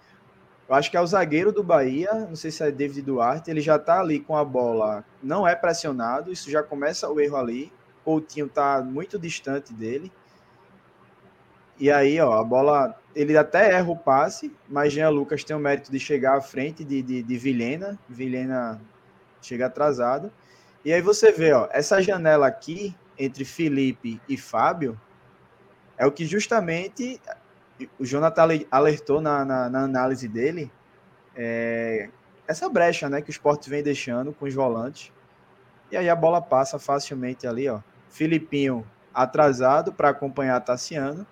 Eu 0.67 0.75
acho 0.75 0.89
que 0.89 0.97
é 0.97 1.01
o 1.01 1.07
zagueiro 1.07 1.51
do 1.51 1.63
Bahia, 1.63 2.13
não 2.13 2.35
sei 2.35 2.49
se 2.49 2.63
é 2.63 2.71
David 2.71 3.01
Duarte, 3.01 3.51
ele 3.51 3.61
já 3.61 3.77
tá 3.77 3.99
ali 3.99 4.19
com 4.19 4.35
a 4.35 4.45
bola, 4.45 5.03
não 5.21 5.47
é 5.47 5.55
pressionado, 5.55 6.31
isso 6.31 6.49
já 6.49 6.63
começa 6.63 7.09
o 7.09 7.19
erro 7.19 7.37
ali. 7.37 7.71
Coutinho 8.03 8.47
tá 8.47 8.81
muito 8.81 9.17
distante 9.19 9.73
dele. 9.73 10.11
E 11.79 11.91
aí, 11.91 12.19
ó, 12.19 12.39
a 12.39 12.43
bola, 12.43 12.95
ele 13.15 13.35
até 13.37 13.71
erra 13.73 13.91
o 13.91 13.97
passe, 13.97 14.55
mas 14.69 14.93
Jean 14.93 15.09
Lucas 15.09 15.43
tem 15.43 15.55
o 15.55 15.59
mérito 15.59 15.91
de 15.91 15.99
chegar 15.99 16.37
à 16.37 16.41
frente 16.41 16.83
de, 16.83 17.01
de, 17.01 17.23
de 17.23 17.37
Vilhena. 17.37 17.97
Vilhena 18.07 18.79
chega 19.41 19.65
atrasado. 19.65 20.31
E 20.85 20.93
aí 20.93 21.01
você 21.01 21.31
vê, 21.31 21.53
ó, 21.53 21.67
essa 21.71 22.01
janela 22.01 22.47
aqui 22.47 22.95
entre 23.17 23.45
Felipe 23.45 24.21
e 24.27 24.37
Fábio 24.37 24.99
é 25.97 26.05
o 26.05 26.11
que 26.11 26.25
justamente 26.25 27.19
o 27.99 28.05
Jonathan 28.05 28.47
alertou 28.71 29.21
na, 29.21 29.43
na, 29.43 29.69
na 29.69 29.83
análise 29.83 30.27
dele. 30.27 30.71
É, 31.35 32.09
essa 32.47 32.69
brecha, 32.69 33.09
né, 33.09 33.21
que 33.21 33.29
o 33.29 33.31
esporte 33.31 33.69
vem 33.69 33.83
deixando 33.83 34.33
com 34.33 34.45
os 34.45 34.53
volantes. 34.53 35.11
E 35.91 35.97
aí 35.97 36.09
a 36.09 36.15
bola 36.15 36.41
passa 36.41 36.79
facilmente 36.79 37.47
ali, 37.47 37.69
ó. 37.69 37.79
Filipinho 38.09 38.85
atrasado 39.13 39.93
para 39.93 40.09
acompanhar 40.09 40.59
Tassiano. 40.61 41.25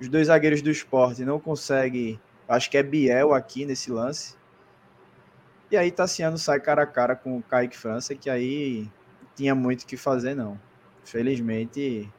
Os 0.00 0.08
dois 0.08 0.26
zagueiros 0.26 0.62
do 0.62 0.70
esporte 0.70 1.24
não 1.24 1.40
conseguem. 1.40 2.20
Acho 2.48 2.70
que 2.70 2.76
é 2.76 2.82
Biel 2.82 3.32
aqui 3.32 3.64
nesse 3.64 3.90
lance. 3.90 4.36
E 5.70 5.76
aí 5.76 5.90
Tassiano 5.90 6.36
sai 6.38 6.60
cara 6.60 6.82
a 6.82 6.86
cara 6.86 7.16
com 7.16 7.38
o 7.38 7.42
Kaique 7.42 7.76
França, 7.76 8.14
que 8.14 8.28
aí 8.28 8.90
tinha 9.34 9.54
muito 9.54 9.82
o 9.82 9.86
que 9.86 9.96
fazer, 9.96 10.34
não. 10.34 10.60
Felizmente. 11.04 12.10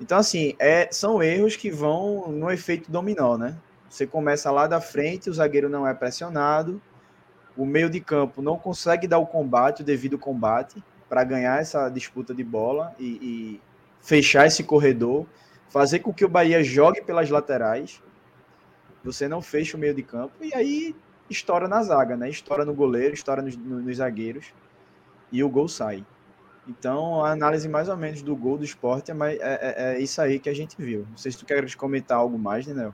Então, 0.00 0.18
assim, 0.18 0.54
é, 0.58 0.88
são 0.92 1.22
erros 1.22 1.56
que 1.56 1.70
vão 1.70 2.28
no 2.28 2.50
efeito 2.50 2.90
dominó, 2.90 3.36
né? 3.36 3.56
Você 3.88 4.06
começa 4.06 4.50
lá 4.50 4.66
da 4.66 4.80
frente, 4.80 5.30
o 5.30 5.34
zagueiro 5.34 5.68
não 5.68 5.86
é 5.86 5.94
pressionado, 5.94 6.80
o 7.56 7.66
meio 7.66 7.90
de 7.90 8.00
campo 8.00 8.40
não 8.40 8.58
consegue 8.58 9.08
dar 9.08 9.18
o 9.18 9.26
combate, 9.26 9.82
o 9.82 9.84
devido 9.84 10.18
combate, 10.18 10.82
para 11.08 11.24
ganhar 11.24 11.60
essa 11.60 11.88
disputa 11.88 12.34
de 12.34 12.44
bola 12.44 12.94
e, 12.98 13.06
e 13.06 13.60
fechar 14.00 14.46
esse 14.46 14.62
corredor 14.62 15.26
fazer 15.68 16.00
com 16.00 16.12
que 16.12 16.24
o 16.24 16.28
Bahia 16.28 16.62
jogue 16.62 17.02
pelas 17.02 17.30
laterais. 17.30 18.02
Você 19.04 19.28
não 19.28 19.40
fecha 19.40 19.76
o 19.76 19.80
meio 19.80 19.94
de 19.94 20.02
campo 20.02 20.32
e 20.42 20.52
aí 20.54 20.94
estoura 21.30 21.68
na 21.68 21.82
zaga, 21.82 22.16
né? 22.16 22.28
Estoura 22.28 22.64
no 22.64 22.74
goleiro, 22.74 23.14
estoura 23.14 23.42
nos, 23.42 23.56
nos 23.56 23.96
zagueiros 23.96 24.52
e 25.30 25.42
o 25.44 25.48
gol 25.48 25.68
sai. 25.68 26.04
Então, 26.68 27.24
a 27.24 27.30
análise 27.30 27.66
mais 27.66 27.88
ou 27.88 27.96
menos 27.96 28.20
do 28.20 28.36
gol 28.36 28.58
do 28.58 28.64
esporte 28.64 29.10
é, 29.10 29.14
é, 29.14 29.38
é, 29.40 29.94
é 29.94 30.00
isso 30.00 30.20
aí 30.20 30.38
que 30.38 30.50
a 30.50 30.54
gente 30.54 30.76
viu. 30.78 31.06
Não 31.10 31.16
sei 31.16 31.32
se 31.32 31.38
tu 31.38 31.46
quer 31.46 31.74
comentar 31.76 32.18
algo 32.18 32.38
mais, 32.38 32.66
né, 32.66 32.92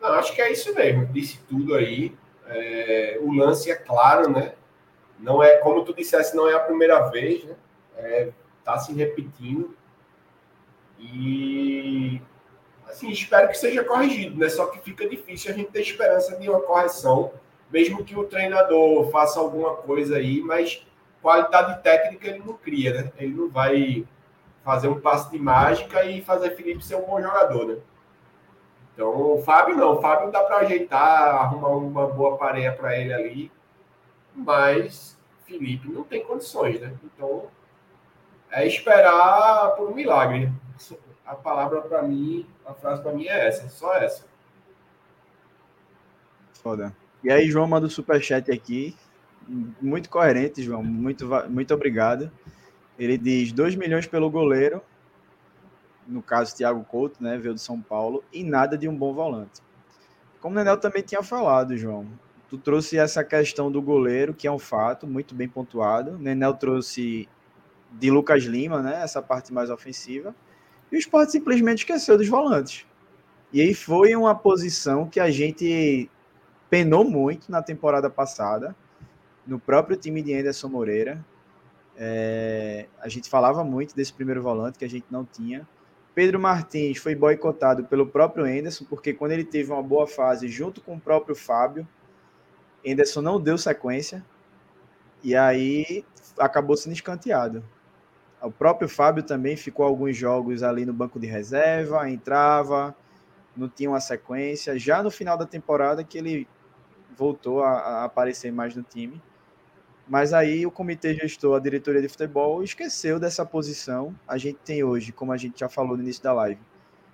Não, 0.00 0.12
acho 0.12 0.34
que 0.34 0.42
é 0.42 0.52
isso 0.52 0.74
mesmo. 0.74 1.06
Disse 1.06 1.40
tudo 1.48 1.74
aí. 1.74 2.14
É, 2.46 3.18
o 3.22 3.32
lance 3.32 3.70
é 3.70 3.74
claro, 3.74 4.30
né? 4.30 4.52
Não 5.18 5.42
é, 5.42 5.56
como 5.58 5.84
tu 5.84 5.94
dissesse, 5.94 6.36
não 6.36 6.48
é 6.48 6.54
a 6.54 6.60
primeira 6.60 7.08
vez, 7.08 7.44
né? 7.44 7.54
É, 7.96 8.30
tá 8.64 8.78
se 8.78 8.92
repetindo. 8.92 9.74
E 10.98 12.20
assim, 12.86 13.10
espero 13.10 13.48
que 13.48 13.56
seja 13.56 13.82
corrigido, 13.84 14.36
né? 14.36 14.48
Só 14.48 14.66
que 14.66 14.80
fica 14.80 15.08
difícil 15.08 15.52
a 15.52 15.54
gente 15.54 15.70
ter 15.70 15.80
esperança 15.80 16.36
de 16.36 16.50
uma 16.50 16.60
correção, 16.60 17.32
mesmo 17.70 18.04
que 18.04 18.16
o 18.16 18.24
treinador 18.24 19.10
faça 19.10 19.38
alguma 19.38 19.76
coisa 19.76 20.16
aí, 20.16 20.40
mas 20.40 20.84
qualidade 21.22 21.82
técnica 21.82 22.28
ele 22.28 22.38
não 22.40 22.54
cria, 22.54 22.94
né? 22.94 23.12
Ele 23.18 23.34
não 23.34 23.48
vai 23.48 24.06
fazer 24.64 24.88
um 24.88 25.00
passe 25.00 25.30
de 25.30 25.38
mágica 25.38 26.04
e 26.04 26.22
fazer 26.22 26.56
Felipe 26.56 26.84
ser 26.84 26.96
um 26.96 27.06
bom 27.06 27.20
jogador, 27.20 27.66
né? 27.66 27.76
Então, 28.94 29.34
o 29.34 29.42
Fábio 29.42 29.76
não, 29.76 29.96
o 29.96 30.00
Fábio 30.00 30.30
dá 30.30 30.42
para 30.42 30.58
ajeitar, 30.58 31.34
arrumar 31.34 31.68
uma 31.68 32.06
boa 32.06 32.36
pareia 32.36 32.72
para 32.72 32.96
ele 32.98 33.12
ali, 33.12 33.52
mas 34.34 35.18
Felipe 35.46 35.88
não 35.88 36.04
tem 36.04 36.22
condições, 36.22 36.80
né? 36.80 36.92
Então, 37.04 37.44
é 38.50 38.66
esperar 38.66 39.74
por 39.76 39.90
um 39.90 39.94
milagre 39.94 40.52
a 41.24 41.34
palavra 41.36 41.80
para 41.80 42.02
mim, 42.02 42.44
a 42.66 42.74
frase 42.74 43.02
para 43.02 43.12
mim 43.12 43.26
é 43.26 43.46
essa, 43.46 43.68
só 43.68 43.94
essa. 43.94 44.24
Foda. 46.54 46.94
E 47.22 47.30
aí, 47.30 47.48
João 47.48 47.68
manda 47.68 47.86
o 47.86 47.90
superchat 47.90 48.50
aqui. 48.50 48.96
Muito 49.82 50.08
coerente, 50.08 50.62
João. 50.62 50.82
Muito, 50.82 51.28
muito 51.48 51.74
obrigado. 51.74 52.30
Ele 52.96 53.18
diz 53.18 53.50
2 53.50 53.74
milhões 53.74 54.06
pelo 54.06 54.30
goleiro, 54.30 54.80
no 56.06 56.22
caso 56.22 56.54
Thiago 56.54 56.84
Couto, 56.84 57.22
né, 57.22 57.36
veio 57.36 57.54
do 57.54 57.60
São 57.60 57.80
Paulo, 57.80 58.22
e 58.32 58.44
nada 58.44 58.78
de 58.78 58.86
um 58.86 58.94
bom 58.94 59.12
volante. 59.12 59.60
Como 60.40 60.54
o 60.54 60.58
Nenel 60.58 60.76
também 60.76 61.02
tinha 61.02 61.22
falado, 61.22 61.76
João, 61.76 62.06
tu 62.48 62.58
trouxe 62.58 62.96
essa 62.96 63.24
questão 63.24 63.72
do 63.72 63.82
goleiro, 63.82 64.34
que 64.34 64.46
é 64.46 64.52
um 64.52 64.58
fato, 64.58 65.06
muito 65.06 65.34
bem 65.34 65.48
pontuado. 65.48 66.12
O 66.12 66.18
Nenel 66.18 66.54
trouxe 66.54 67.28
de 67.92 68.10
Lucas 68.10 68.44
Lima, 68.44 68.82
né, 68.82 69.00
essa 69.02 69.20
parte 69.20 69.52
mais 69.52 69.68
ofensiva. 69.68 70.34
E 70.92 70.96
o 70.96 70.98
esporte 70.98 71.32
simplesmente 71.32 71.78
esqueceu 71.78 72.16
dos 72.16 72.28
volantes. 72.28 72.86
E 73.52 73.60
aí 73.60 73.74
foi 73.74 74.14
uma 74.14 74.34
posição 74.34 75.08
que 75.08 75.18
a 75.18 75.30
gente 75.30 76.08
penou 76.68 77.04
muito 77.04 77.50
na 77.50 77.62
temporada 77.62 78.08
passada, 78.08 78.76
no 79.46 79.58
próprio 79.58 79.96
time 79.96 80.22
de 80.22 80.34
Anderson 80.34 80.68
Moreira. 80.68 81.24
É, 81.96 82.86
a 83.00 83.08
gente 83.08 83.28
falava 83.28 83.62
muito 83.62 83.94
desse 83.94 84.12
primeiro 84.12 84.42
volante 84.42 84.78
que 84.78 84.84
a 84.84 84.88
gente 84.88 85.06
não 85.10 85.24
tinha. 85.24 85.66
Pedro 86.14 86.40
Martins 86.40 86.98
foi 86.98 87.14
boicotado 87.14 87.84
pelo 87.84 88.06
próprio 88.06 88.44
Anderson, 88.44 88.84
porque 88.84 89.12
quando 89.12 89.32
ele 89.32 89.44
teve 89.44 89.72
uma 89.72 89.82
boa 89.82 90.06
fase 90.06 90.48
junto 90.48 90.80
com 90.80 90.96
o 90.96 91.00
próprio 91.00 91.34
Fábio, 91.36 91.86
Anderson 92.86 93.20
não 93.22 93.40
deu 93.40 93.56
sequência 93.56 94.24
e 95.22 95.36
aí 95.36 96.04
acabou 96.38 96.76
sendo 96.76 96.94
escanteado. 96.94 97.62
O 98.42 98.50
próprio 98.50 98.88
Fábio 98.88 99.22
também 99.22 99.56
ficou 99.56 99.84
alguns 99.84 100.16
jogos 100.16 100.62
ali 100.62 100.86
no 100.86 100.92
banco 100.92 101.20
de 101.20 101.26
reserva, 101.26 102.08
entrava, 102.08 102.96
não 103.54 103.68
tinha 103.68 103.90
uma 103.90 104.00
sequência. 104.00 104.78
Já 104.78 105.02
no 105.02 105.10
final 105.10 105.36
da 105.36 105.44
temporada 105.44 106.02
que 106.02 106.16
ele 106.16 106.48
voltou 107.16 107.62
a, 107.62 107.70
a 107.70 108.04
aparecer 108.04 108.50
mais 108.50 108.74
no 108.74 108.82
time. 108.82 109.20
Mas 110.10 110.32
aí 110.32 110.66
o 110.66 110.72
comitê 110.72 111.14
gestor, 111.14 111.56
a 111.56 111.60
diretoria 111.60 112.02
de 112.02 112.08
futebol, 112.08 112.64
esqueceu 112.64 113.20
dessa 113.20 113.46
posição. 113.46 114.12
A 114.26 114.36
gente 114.36 114.58
tem 114.64 114.82
hoje, 114.82 115.12
como 115.12 115.30
a 115.30 115.36
gente 115.36 115.60
já 115.60 115.68
falou 115.68 115.96
no 115.96 116.02
início 116.02 116.20
da 116.20 116.32
live, 116.32 116.60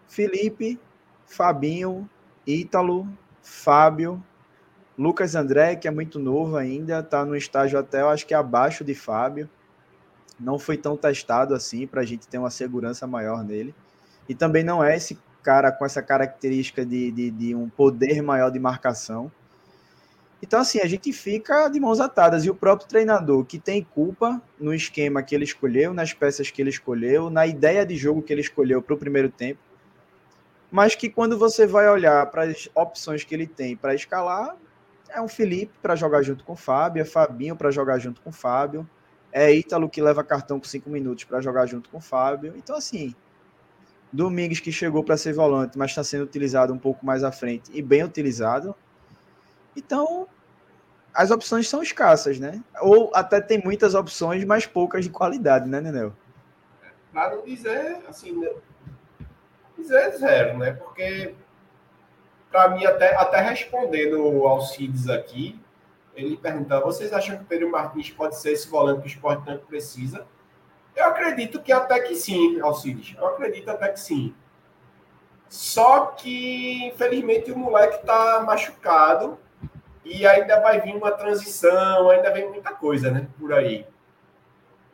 Felipe, 0.08 0.80
Fabinho, 1.26 2.08
Ítalo, 2.46 3.06
Fábio, 3.42 4.24
Lucas 4.96 5.34
André, 5.34 5.76
que 5.76 5.86
é 5.86 5.90
muito 5.90 6.18
novo 6.18 6.56
ainda, 6.56 7.00
está 7.00 7.22
no 7.22 7.36
estágio 7.36 7.78
até, 7.78 8.00
eu 8.00 8.08
acho 8.08 8.26
que 8.26 8.32
abaixo 8.32 8.82
de 8.82 8.94
Fábio 8.94 9.46
não 10.40 10.58
foi 10.58 10.78
tão 10.78 10.96
testado 10.96 11.54
assim 11.54 11.86
para 11.86 12.00
a 12.00 12.04
gente 12.06 12.26
ter 12.26 12.38
uma 12.38 12.50
segurança 12.50 13.06
maior 13.06 13.44
nele. 13.44 13.74
E 14.26 14.34
também 14.34 14.64
não 14.64 14.82
é 14.82 14.96
esse 14.96 15.18
cara 15.42 15.70
com 15.70 15.84
essa 15.84 16.00
característica 16.00 16.84
de, 16.84 17.10
de, 17.10 17.30
de, 17.30 17.54
um 17.54 17.68
poder 17.68 18.22
maior 18.22 18.50
de 18.50 18.58
marcação. 18.58 19.30
Então, 20.46 20.60
assim, 20.60 20.78
a 20.78 20.86
gente 20.86 21.12
fica 21.12 21.68
de 21.68 21.80
mãos 21.80 21.98
atadas. 21.98 22.44
E 22.44 22.50
o 22.50 22.54
próprio 22.54 22.88
treinador, 22.88 23.44
que 23.44 23.58
tem 23.58 23.82
culpa 23.82 24.40
no 24.60 24.72
esquema 24.72 25.20
que 25.20 25.34
ele 25.34 25.42
escolheu, 25.42 25.92
nas 25.92 26.12
peças 26.12 26.52
que 26.52 26.62
ele 26.62 26.70
escolheu, 26.70 27.28
na 27.28 27.48
ideia 27.48 27.84
de 27.84 27.96
jogo 27.96 28.22
que 28.22 28.32
ele 28.32 28.42
escolheu 28.42 28.80
para 28.80 28.94
o 28.94 28.96
primeiro 28.96 29.28
tempo, 29.28 29.58
mas 30.70 30.94
que 30.94 31.10
quando 31.10 31.36
você 31.36 31.66
vai 31.66 31.88
olhar 31.88 32.24
para 32.30 32.44
as 32.44 32.68
opções 32.76 33.24
que 33.24 33.34
ele 33.34 33.48
tem 33.48 33.76
para 33.76 33.92
escalar, 33.92 34.56
é 35.10 35.20
um 35.20 35.26
Felipe 35.26 35.72
para 35.82 35.96
jogar 35.96 36.22
junto 36.22 36.44
com 36.44 36.52
o 36.52 36.56
Fábio, 36.56 37.02
é 37.02 37.04
Fabinho 37.04 37.56
para 37.56 37.72
jogar 37.72 37.98
junto 37.98 38.20
com 38.20 38.30
o 38.30 38.32
Fábio, 38.32 38.88
É 39.32 39.52
Ítalo 39.52 39.88
que 39.88 40.00
leva 40.00 40.22
cartão 40.22 40.60
com 40.60 40.66
cinco 40.66 40.88
minutos 40.88 41.24
para 41.24 41.40
jogar 41.40 41.66
junto 41.66 41.90
com 41.90 41.98
o 41.98 42.00
Fábio. 42.00 42.54
Então, 42.56 42.76
assim, 42.76 43.14
Domingues 44.12 44.60
que 44.60 44.70
chegou 44.70 45.02
para 45.02 45.16
ser 45.16 45.32
volante, 45.34 45.76
mas 45.76 45.90
está 45.90 46.04
sendo 46.04 46.22
utilizado 46.22 46.72
um 46.72 46.78
pouco 46.78 47.04
mais 47.04 47.24
à 47.24 47.32
frente 47.32 47.70
e 47.74 47.82
bem 47.82 48.04
utilizado. 48.04 48.74
Então, 49.76 50.28
as 51.16 51.30
opções 51.30 51.66
são 51.68 51.82
escassas, 51.82 52.38
né? 52.38 52.62
Ou 52.80 53.10
até 53.14 53.40
tem 53.40 53.62
muitas 53.64 53.94
opções, 53.94 54.44
mas 54.44 54.66
poucas 54.66 55.04
de 55.04 55.10
qualidade, 55.10 55.66
né, 55.66 55.80
Nenel? 55.80 56.12
Para 57.12 57.36
não 57.36 57.44
dizer, 57.44 58.02
assim, 58.06 58.32
né? 58.38 58.50
dizer 59.78 60.10
zero, 60.18 60.58
né? 60.58 60.72
Porque, 60.72 61.34
para 62.50 62.68
mim, 62.68 62.84
até, 62.84 63.14
até 63.16 63.40
respondendo 63.40 64.46
ao 64.46 64.60
Cides 64.60 65.08
aqui, 65.08 65.58
ele 66.14 66.36
perguntava: 66.36 66.84
vocês 66.84 67.12
acham 67.12 67.36
que 67.38 67.44
o 67.44 67.46
Pedro 67.46 67.70
Martins 67.70 68.10
pode 68.10 68.36
ser 68.36 68.52
esse 68.52 68.68
volante 68.68 69.00
que 69.00 69.06
o 69.06 69.08
esporte 69.08 69.44
tanto 69.46 69.64
precisa? 69.66 70.26
Eu 70.94 71.06
acredito 71.06 71.62
que 71.62 71.72
até 71.72 72.00
que 72.00 72.14
sim, 72.14 72.60
Alcides. 72.60 73.16
Eu 73.18 73.26
acredito 73.26 73.70
até 73.70 73.88
que 73.88 74.00
sim. 74.00 74.34
Só 75.48 76.06
que, 76.06 76.86
infelizmente, 76.86 77.52
o 77.52 77.58
moleque 77.58 77.96
está 77.96 78.42
machucado 78.42 79.38
e 80.08 80.24
ainda 80.24 80.60
vai 80.60 80.80
vir 80.80 80.94
uma 80.94 81.10
transição, 81.10 82.08
ainda 82.08 82.30
vem 82.30 82.48
muita 82.48 82.72
coisa, 82.72 83.10
né? 83.10 83.26
Por 83.40 83.52
aí. 83.52 83.84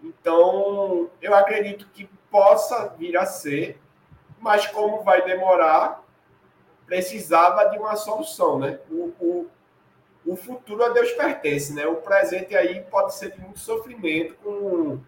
Então, 0.02 1.10
eu 1.20 1.34
acredito 1.34 1.86
que 1.92 2.08
possa 2.30 2.88
vir 2.98 3.14
a 3.18 3.26
ser, 3.26 3.78
mas 4.40 4.66
como 4.66 5.02
vai 5.02 5.22
demorar, 5.22 6.02
precisava 6.86 7.66
de 7.66 7.78
uma 7.78 7.94
solução, 7.94 8.58
né? 8.58 8.80
O, 8.90 9.12
o, 9.20 9.50
o 10.24 10.34
futuro 10.34 10.82
a 10.82 10.88
Deus 10.88 11.12
pertence, 11.12 11.74
né? 11.74 11.86
O 11.86 11.96
presente 11.96 12.56
aí 12.56 12.80
pode 12.80 13.14
ser 13.14 13.32
de 13.32 13.40
muito 13.40 13.60
sofrimento 13.60 14.34
com 14.36 14.98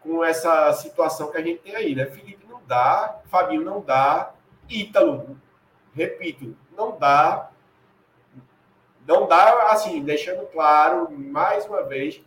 com 0.00 0.22
essa 0.22 0.70
situação 0.74 1.30
que 1.30 1.38
a 1.38 1.40
gente 1.40 1.60
tem 1.60 1.74
aí, 1.74 1.94
né? 1.94 2.04
Felipe 2.04 2.46
não 2.46 2.60
dá, 2.66 3.20
Fabinho 3.24 3.62
não 3.62 3.80
dá, 3.80 4.34
Ítalo, 4.68 5.38
repito, 5.94 6.54
não 6.76 6.98
dá. 6.98 7.50
Não 9.06 9.26
dá, 9.26 9.70
assim, 9.70 10.02
deixando 10.02 10.46
claro 10.46 11.10
mais 11.10 11.66
uma 11.66 11.82
vez 11.82 12.22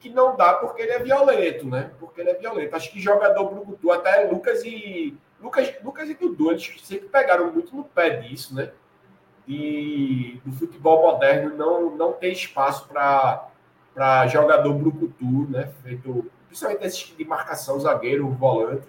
que 0.00 0.08
não 0.08 0.36
dá 0.36 0.54
porque 0.54 0.82
ele 0.82 0.92
é 0.92 0.98
violento, 0.98 1.66
né? 1.66 1.92
Porque 1.98 2.20
ele 2.20 2.30
é 2.30 2.34
violento. 2.34 2.74
Acho 2.74 2.90
que 2.90 3.00
jogador 3.00 3.48
Brucutu, 3.48 3.90
até 3.90 4.24
Lucas 4.24 4.64
e 4.64 5.16
Lucas, 5.40 5.72
Lucas 5.82 6.08
e 6.08 6.14
Dudu, 6.14 6.50
eles 6.50 6.72
sempre 6.82 7.08
pegaram 7.08 7.52
muito 7.52 7.74
no 7.74 7.84
pé 7.84 8.10
disso, 8.10 8.54
né? 8.54 8.72
E 9.46 10.40
do 10.44 10.52
futebol 10.52 11.02
moderno 11.02 11.56
não, 11.56 11.96
não 11.96 12.12
tem 12.12 12.32
espaço 12.32 12.88
para 12.88 14.26
jogador 14.26 14.72
Brucutu, 14.74 15.48
né? 15.50 15.72
Feito 15.82 16.30
principalmente 16.46 16.86
esse 16.86 16.98
tipo 16.98 17.18
de 17.18 17.24
marcação, 17.24 17.78
zagueiro, 17.78 18.28
volante, 18.30 18.88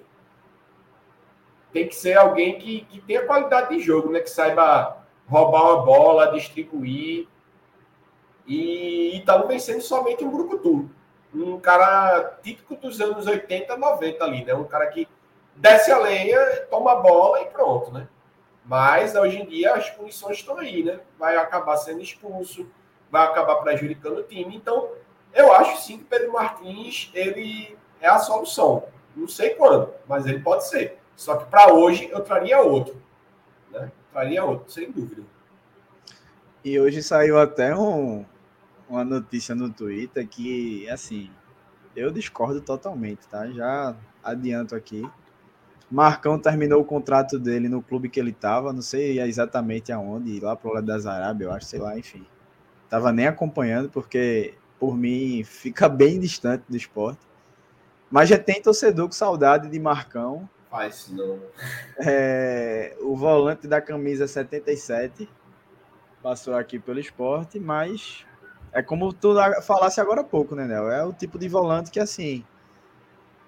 tem 1.72 1.88
que 1.88 1.96
ser 1.96 2.18
alguém 2.18 2.58
que, 2.58 2.82
que 2.86 3.02
tenha 3.02 3.26
qualidade 3.26 3.76
de 3.76 3.80
jogo, 3.82 4.12
né? 4.12 4.20
Que 4.20 4.30
saiba 4.30 4.99
roubar 5.30 5.64
uma 5.64 5.86
bola, 5.86 6.32
distribuir. 6.32 7.28
E 8.48 9.16
Itaú 9.18 9.48
vem 9.48 9.60
sendo 9.60 9.82
somente 9.82 10.24
um 10.24 10.32
brucutu. 10.32 10.90
Um 11.34 11.60
cara 11.60 12.40
típico 12.42 12.76
dos 12.76 13.00
anos 13.00 13.28
80, 13.28 13.78
90 13.78 14.24
ali, 14.24 14.44
né? 14.44 14.54
Um 14.56 14.64
cara 14.64 14.88
que 14.88 15.08
desce 15.56 15.92
a 15.92 16.00
lenha, 16.00 16.66
toma 16.70 16.94
a 16.94 16.96
bola 16.96 17.42
e 17.42 17.46
pronto, 17.46 17.92
né? 17.92 18.08
Mas 18.66 19.16
hoje 19.16 19.40
em 19.40 19.46
dia 19.46 19.74
as 19.74 19.90
punições 19.92 20.38
estão 20.38 20.58
aí, 20.58 20.84
né? 20.84 21.00
Vai 21.18 21.38
acabar 21.38 21.78
sendo 21.78 22.02
expulso, 22.02 22.68
vai 23.12 23.26
acabar 23.28 23.58
prejudicando 23.58 24.20
o 24.20 24.24
time. 24.24 24.56
Então, 24.56 24.90
eu 25.34 25.54
acho 25.54 25.82
sim 25.82 26.00
que 26.00 26.06
Pedro 26.06 26.34
Martins 26.34 27.12
ele 27.14 27.78
é 28.02 28.08
a 28.08 28.18
solução. 28.18 28.84
Não 29.16 29.28
sei 29.28 29.52
quando, 29.52 29.94
mas 30.08 30.26
ele 30.26 30.40
pode 30.40 30.68
ser. 30.68 30.98
Só 31.16 31.36
que 31.36 31.46
para 31.46 31.74
hoje 31.74 32.10
eu 32.12 32.22
traria 32.22 32.62
outro. 32.62 33.00
Né? 33.70 33.92
Traria 34.12 34.44
outro, 34.44 34.72
sem 34.72 34.92
dúvida. 34.92 35.22
E 36.64 36.80
hoje 36.80 37.02
saiu 37.02 37.40
até 37.40 37.76
um, 37.76 38.26
uma 38.90 39.04
notícia 39.04 39.56
no 39.56 39.70
Twitter 39.70 40.28
que, 40.28 40.90
assim, 40.90 41.30
eu 41.96 42.12
discordo 42.12 42.62
totalmente, 42.62 43.28
tá? 43.28 43.48
Já 43.52 43.96
adianto 44.24 44.76
aqui. 44.76 45.10
Marcão 45.90 46.38
terminou 46.38 46.82
o 46.82 46.86
contrato 46.86 47.40
dele 47.40 47.68
no 47.68 47.82
clube 47.82 48.10
que 48.10 48.20
ele 48.20 48.32
estava, 48.32 48.72
não 48.72 48.82
sei 48.82 49.20
exatamente 49.22 49.92
aonde, 49.92 50.40
lá 50.40 50.56
pro 50.56 50.74
lado 50.74 50.86
das 50.86 51.06
Arábia, 51.06 51.46
eu 51.46 51.52
acho, 51.52 51.66
sei 51.66 51.80
lá, 51.80 51.98
enfim. 51.98 52.26
Tava 52.90 53.12
nem 53.12 53.26
acompanhando, 53.26 53.90
porque 53.90 54.54
por 54.80 54.96
mim, 54.96 55.44
fica 55.44 55.88
bem 55.90 56.20
distante 56.20 56.64
do 56.68 56.78
esporte. 56.78 57.20
Mas 58.10 58.30
já 58.30 58.40
tem 58.40 58.62
torcedor 58.62 59.08
com 59.08 59.12
saudade 59.12 59.70
de 59.70 59.80
Marcão. 59.80 60.50
Faz 60.70 61.10
não. 61.10 61.40
É, 61.98 62.96
o 63.02 63.16
volante 63.16 63.68
da 63.68 63.82
camisa 63.82 64.28
77 64.28 65.28
passou 66.22 66.56
aqui 66.56 66.78
pelo 66.78 67.00
esporte, 67.00 67.60
mas 67.60 68.26
é 68.72 68.82
como 68.84 69.12
tu 69.12 69.36
falasse 69.64 70.00
agora 70.00 70.22
há 70.22 70.24
pouco, 70.24 70.56
né, 70.56 70.66
Nel? 70.66 70.92
É 70.92 71.04
o 71.04 71.12
tipo 71.12 71.40
de 71.40 71.48
volante 71.48 71.90
que, 71.90 72.00
assim, 72.00 72.46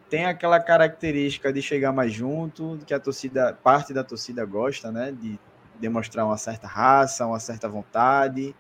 tem 0.09 0.26
aquela 0.26 0.59
característica 0.59 1.53
de 1.53 1.61
chegar 1.61 1.91
mais 1.91 2.11
junto, 2.11 2.80
que 2.86 2.93
a 2.93 2.99
torcida, 2.99 3.53
parte 3.63 3.93
da 3.93 4.03
torcida 4.03 4.43
gosta, 4.43 4.91
né? 4.91 5.11
De 5.11 5.39
demonstrar 5.80 6.26
uma 6.26 6.38
certa 6.38 6.67
raça, 6.67 7.26
uma 7.26 7.39
certa 7.39 7.69
vontade, 7.69 8.55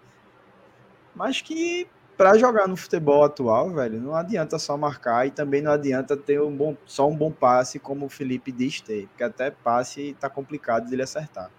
mas 1.15 1.41
que 1.41 1.87
para 2.21 2.37
jogar 2.37 2.67
no 2.67 2.77
futebol 2.77 3.23
atual, 3.23 3.71
velho, 3.71 3.99
não 3.99 4.13
adianta 4.13 4.59
só 4.59 4.77
marcar 4.77 5.25
e 5.25 5.31
também 5.31 5.59
não 5.59 5.71
adianta 5.71 6.15
ter 6.15 6.39
um 6.39 6.55
bom, 6.55 6.77
só 6.85 7.09
um 7.09 7.15
bom 7.15 7.31
passe, 7.31 7.79
como 7.79 8.05
o 8.05 8.09
Felipe 8.09 8.51
diz 8.51 8.79
ter, 8.79 9.07
porque 9.07 9.23
até 9.23 9.49
passe 9.49 10.15
tá 10.19 10.29
complicado 10.29 10.87
dele 10.87 11.01
acertar. 11.01 11.49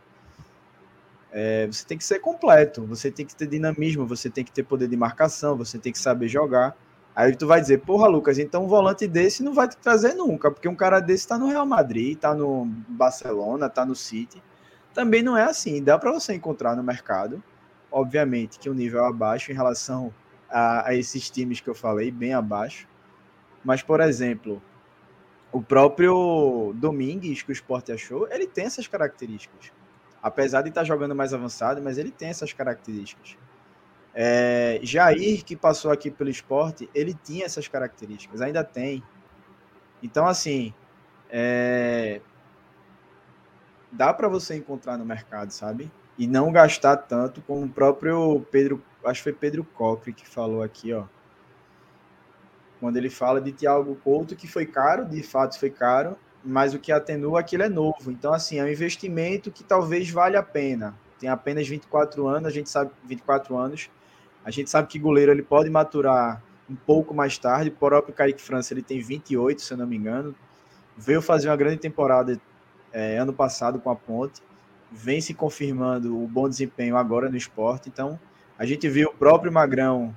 É, 1.33 1.67
você 1.67 1.85
tem 1.85 1.99
que 1.99 2.05
ser 2.05 2.21
completo, 2.21 2.87
você 2.87 3.11
tem 3.11 3.27
que 3.27 3.35
ter 3.35 3.49
dinamismo, 3.49 4.07
você 4.07 4.31
tem 4.31 4.45
que 4.45 4.53
ter 4.53 4.63
poder 4.63 4.87
de 4.87 4.97
marcação, 4.97 5.57
você 5.57 5.81
tem 5.81 5.91
que 5.91 5.99
saber 5.99 6.29
jogar. 6.29 6.77
Aí 7.13 7.35
tu 7.35 7.45
vai 7.45 7.61
dizer, 7.61 7.79
porra, 7.79 8.07
Lucas, 8.07 8.39
então 8.39 8.65
um 8.65 8.69
volante 8.69 9.09
desse 9.09 9.43
não 9.43 9.53
vai 9.53 9.67
te 9.67 9.77
trazer 9.79 10.15
nunca, 10.15 10.49
porque 10.49 10.69
um 10.69 10.77
cara 10.77 11.01
desse 11.01 11.27
tá 11.27 11.37
no 11.37 11.49
Real 11.49 11.67
Madrid, 11.67 12.17
tá 12.17 12.37
no 12.37 12.67
Barcelona, 12.87 13.69
tá 13.69 13.85
no 13.85 13.97
City. 13.97 14.41
Também 14.95 15.25
não 15.25 15.37
é 15.37 15.43
assim, 15.43 15.83
dá 15.83 15.99
para 15.99 16.13
você 16.13 16.33
encontrar 16.33 16.77
no 16.77 16.85
mercado. 16.85 17.43
Obviamente 17.91 18.61
que 18.61 18.71
o 18.71 18.75
nível 18.75 19.05
é 19.05 19.09
abaixo 19.09 19.51
em 19.51 19.57
relação 19.57 20.15
a, 20.53 20.89
a 20.89 20.95
esses 20.95 21.31
times 21.31 21.61
que 21.61 21.69
eu 21.69 21.75
falei, 21.75 22.11
bem 22.11 22.35
abaixo. 22.35 22.87
Mas, 23.65 23.83
por 23.83 24.01
exemplo, 24.01 24.63
o 25.51 25.63
próprio 25.63 26.73
Domingues, 26.77 27.43
que 27.43 27.51
o 27.51 27.53
esporte 27.53 27.91
achou, 27.91 28.29
ele 28.31 28.47
tem 28.47 28.67
essas 28.67 28.87
características. 28.87 29.73
Apesar 30.23 30.63
de 30.63 30.69
estar 30.69 30.85
jogando 30.85 31.15
mais 31.15 31.35
avançado, 31.35 31.83
mas 31.83 31.99
ele 31.99 32.11
tem 32.11 32.29
essas 32.29 32.53
características. 32.53 33.37
É, 34.15 34.79
Jair, 34.83 35.45
que 35.45 35.57
passou 35.57 35.91
aqui 35.91 36.11
pelo 36.11 36.31
esporte, 36.31 36.89
ele 36.95 37.15
tinha 37.25 37.47
essas 37.47 37.67
características, 37.67 38.41
ainda 38.41 38.63
tem. 38.63 39.03
Então, 40.03 40.27
assim, 40.27 40.75
é, 41.31 42.21
dá 43.91 44.13
para 44.13 44.29
você 44.29 44.57
encontrar 44.57 44.99
no 44.99 45.05
mercado, 45.05 45.51
sabe? 45.51 45.91
E 46.19 46.27
não 46.27 46.53
gastar 46.53 46.97
tanto 46.97 47.41
como 47.43 47.65
o 47.65 47.69
próprio 47.69 48.47
Pedro 48.51 48.83
acho 49.05 49.21
que 49.21 49.25
foi 49.25 49.33
Pedro 49.33 49.65
Cocre 49.65 50.13
que 50.13 50.29
falou 50.29 50.63
aqui, 50.63 50.93
ó. 50.93 51.05
Quando 52.81 52.97
ele 52.97 53.11
fala 53.11 53.41
de 53.41 53.53
Thiago 53.53 53.95
Couto, 54.03 54.35
que 54.35 54.49
foi 54.49 54.67
caro, 54.67 55.05
de 55.05 55.23
fato 55.23 55.59
foi 55.59 55.71
caro, 55.71 56.17
mas 56.45 56.75
o 56.75 56.79
que 56.79 56.91
atenua 56.91 57.41
é 57.41 57.43
que 57.43 57.55
ele 57.55 57.63
é 57.63 57.69
novo. 57.69 58.11
Então, 58.11 58.33
assim, 58.33 58.59
é 58.59 58.65
um 58.65 58.69
investimento 58.69 59.51
que 59.53 59.63
talvez 59.63 60.11
valha 60.11 60.41
a 60.41 60.43
pena. 60.43 60.95
Tem 61.19 61.29
apenas 61.29 61.69
24 61.69 62.27
anos, 62.27 62.49
a 62.49 62.51
gente 62.51 62.69
sabe 62.69 62.91
24 63.05 63.57
anos. 63.57 63.89
A 64.45 64.51
gente 64.51 64.69
sabe 64.69 64.89
que 64.89 64.99
goleiro 64.99 65.31
ele 65.31 65.43
pode 65.43 65.71
maturar 65.71 66.43
um 66.69 66.75
pouco 66.75 67.15
mais 67.15 67.39
tarde. 67.39 67.71
O 67.71 67.73
próprio 67.73 68.13
Kaique 68.13 68.43
França 68.43 68.75
ele 68.75 68.83
tem 68.83 69.01
28, 69.01 69.63
se 69.63 69.73
eu 69.73 69.79
não 69.79 69.87
me 69.87 69.97
engano. 69.97 70.35
Veio 70.97 71.23
fazer 71.23 71.49
uma 71.49 71.57
grande 71.57 71.79
temporada 71.79 72.41
é, 72.93 73.19
ano 73.19 73.33
passado 73.33 73.79
com 73.79 73.91
a 73.91 73.95
Ponte. 73.95 74.43
Vem 74.91 75.21
se 75.21 75.33
confirmando 75.33 76.21
o 76.21 76.27
bom 76.27 76.49
desempenho 76.49 76.97
agora 76.97 77.31
no 77.31 77.37
esporte. 77.37 77.89
Então, 77.89 78.19
a 78.59 78.65
gente 78.65 78.89
viu 78.89 79.09
o 79.09 79.15
próprio 79.15 79.53
Magrão, 79.53 80.15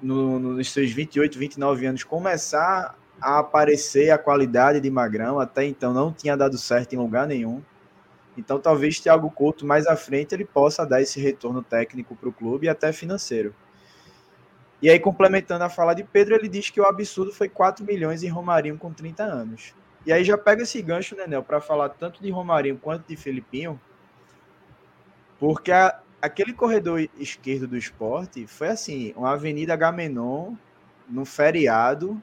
no, 0.00 0.38
nos 0.38 0.70
seus 0.70 0.90
28, 0.90 1.38
29 1.38 1.86
anos, 1.86 2.04
começar 2.04 2.96
a 3.20 3.38
aparecer 3.38 4.10
a 4.10 4.18
qualidade 4.18 4.80
de 4.80 4.90
Magrão. 4.90 5.40
Até 5.40 5.64
então 5.64 5.92
não 5.92 6.12
tinha 6.12 6.36
dado 6.36 6.58
certo 6.58 6.92
em 6.92 6.98
lugar 6.98 7.26
nenhum. 7.26 7.62
Então 8.36 8.58
talvez 8.58 9.00
Thiago 9.00 9.30
Couto 9.30 9.64
mais 9.64 9.86
à 9.86 9.96
frente 9.96 10.34
ele 10.34 10.44
possa 10.44 10.84
dar 10.84 11.00
esse 11.00 11.20
retorno 11.20 11.62
técnico 11.62 12.14
para 12.14 12.28
o 12.28 12.32
clube 12.32 12.66
e 12.66 12.68
até 12.68 12.92
financeiro. 12.92 13.54
E 14.82 14.90
aí, 14.90 15.00
complementando 15.00 15.64
a 15.64 15.70
fala 15.70 15.94
de 15.94 16.04
Pedro, 16.04 16.34
ele 16.34 16.46
diz 16.46 16.68
que 16.68 16.78
o 16.78 16.84
absurdo 16.84 17.32
foi 17.32 17.48
4 17.48 17.82
milhões 17.86 18.22
em 18.22 18.28
Romarinho 18.28 18.76
com 18.76 18.92
30 18.92 19.22
anos. 19.22 19.74
E 20.04 20.12
aí 20.12 20.22
já 20.22 20.36
pega 20.36 20.62
esse 20.62 20.82
gancho, 20.82 21.16
né, 21.16 21.26
Nel, 21.26 21.42
para 21.42 21.58
falar 21.58 21.88
tanto 21.88 22.22
de 22.22 22.30
Romarinho 22.30 22.76
quanto 22.76 23.08
de 23.08 23.16
Felipinho, 23.16 23.80
porque 25.38 25.72
a, 25.72 26.00
aquele 26.24 26.54
corredor 26.54 27.06
esquerdo 27.18 27.68
do 27.68 27.76
esporte 27.76 28.46
foi 28.46 28.68
assim, 28.68 29.12
uma 29.14 29.32
Avenida 29.32 29.76
Gamenon, 29.76 30.54
no 31.06 31.26
feriado, 31.26 32.20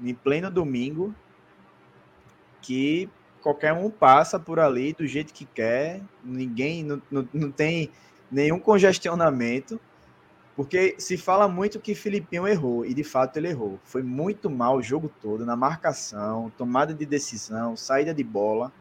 em 0.00 0.14
pleno 0.14 0.48
domingo, 0.48 1.12
que 2.62 3.10
qualquer 3.42 3.72
um 3.72 3.90
passa 3.90 4.38
por 4.38 4.60
ali 4.60 4.92
do 4.92 5.04
jeito 5.08 5.34
que 5.34 5.44
quer, 5.44 6.00
ninguém 6.22 6.84
não, 6.84 7.02
não, 7.10 7.28
não 7.34 7.50
tem 7.50 7.90
nenhum 8.30 8.60
congestionamento, 8.60 9.80
porque 10.54 10.94
se 10.96 11.16
fala 11.16 11.48
muito 11.48 11.80
que 11.80 11.96
Filipinho 11.96 12.46
errou, 12.46 12.86
e 12.86 12.94
de 12.94 13.02
fato 13.02 13.38
ele 13.38 13.48
errou. 13.48 13.80
Foi 13.82 14.04
muito 14.04 14.48
mal 14.48 14.76
o 14.76 14.82
jogo 14.82 15.10
todo, 15.20 15.44
na 15.44 15.56
marcação, 15.56 16.52
tomada 16.56 16.94
de 16.94 17.04
decisão, 17.04 17.76
saída 17.76 18.14
de 18.14 18.22
bola. 18.22 18.72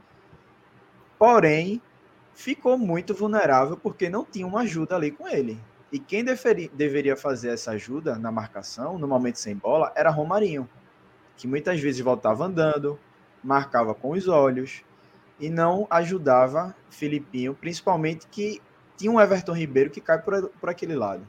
Porém, 1.18 1.82
ficou 2.36 2.78
muito 2.78 3.14
vulnerável 3.14 3.78
porque 3.78 4.10
não 4.10 4.26
tinha 4.26 4.46
uma 4.46 4.62
ajuda 4.62 4.96
ali 4.96 5.10
com 5.10 5.28
ele. 5.28 5.60
E 5.92 5.98
quem 5.98 6.24
deferi, 6.24 6.70
deveria 6.74 7.16
fazer 7.16 7.50
essa 7.50 7.72
ajuda 7.72 8.20
na 8.20 8.32
marcação, 8.32 9.00
no 9.00 9.08
momento 9.08 9.40
sem 9.40 9.56
bola, 9.56 9.92
era 9.96 10.10
Romarinho, 10.10 10.70
que 11.38 11.48
muitas 11.48 11.80
vezes 11.80 12.02
voltava 12.02 12.46
andando, 12.46 13.00
marcava 13.42 13.96
com 13.96 14.12
os 14.12 14.28
olhos 14.28 14.84
e 15.40 15.50
não 15.50 15.88
ajudava 15.90 16.76
Filipinho, 16.90 17.54
principalmente 17.56 18.28
que 18.28 18.62
tinha 18.98 19.12
um 19.12 19.20
Everton 19.20 19.54
Ribeiro 19.54 19.90
que 19.90 20.02
cai 20.02 20.22
por, 20.22 20.50
por 20.50 20.70
aquele 20.70 20.96
lado. 20.96 21.26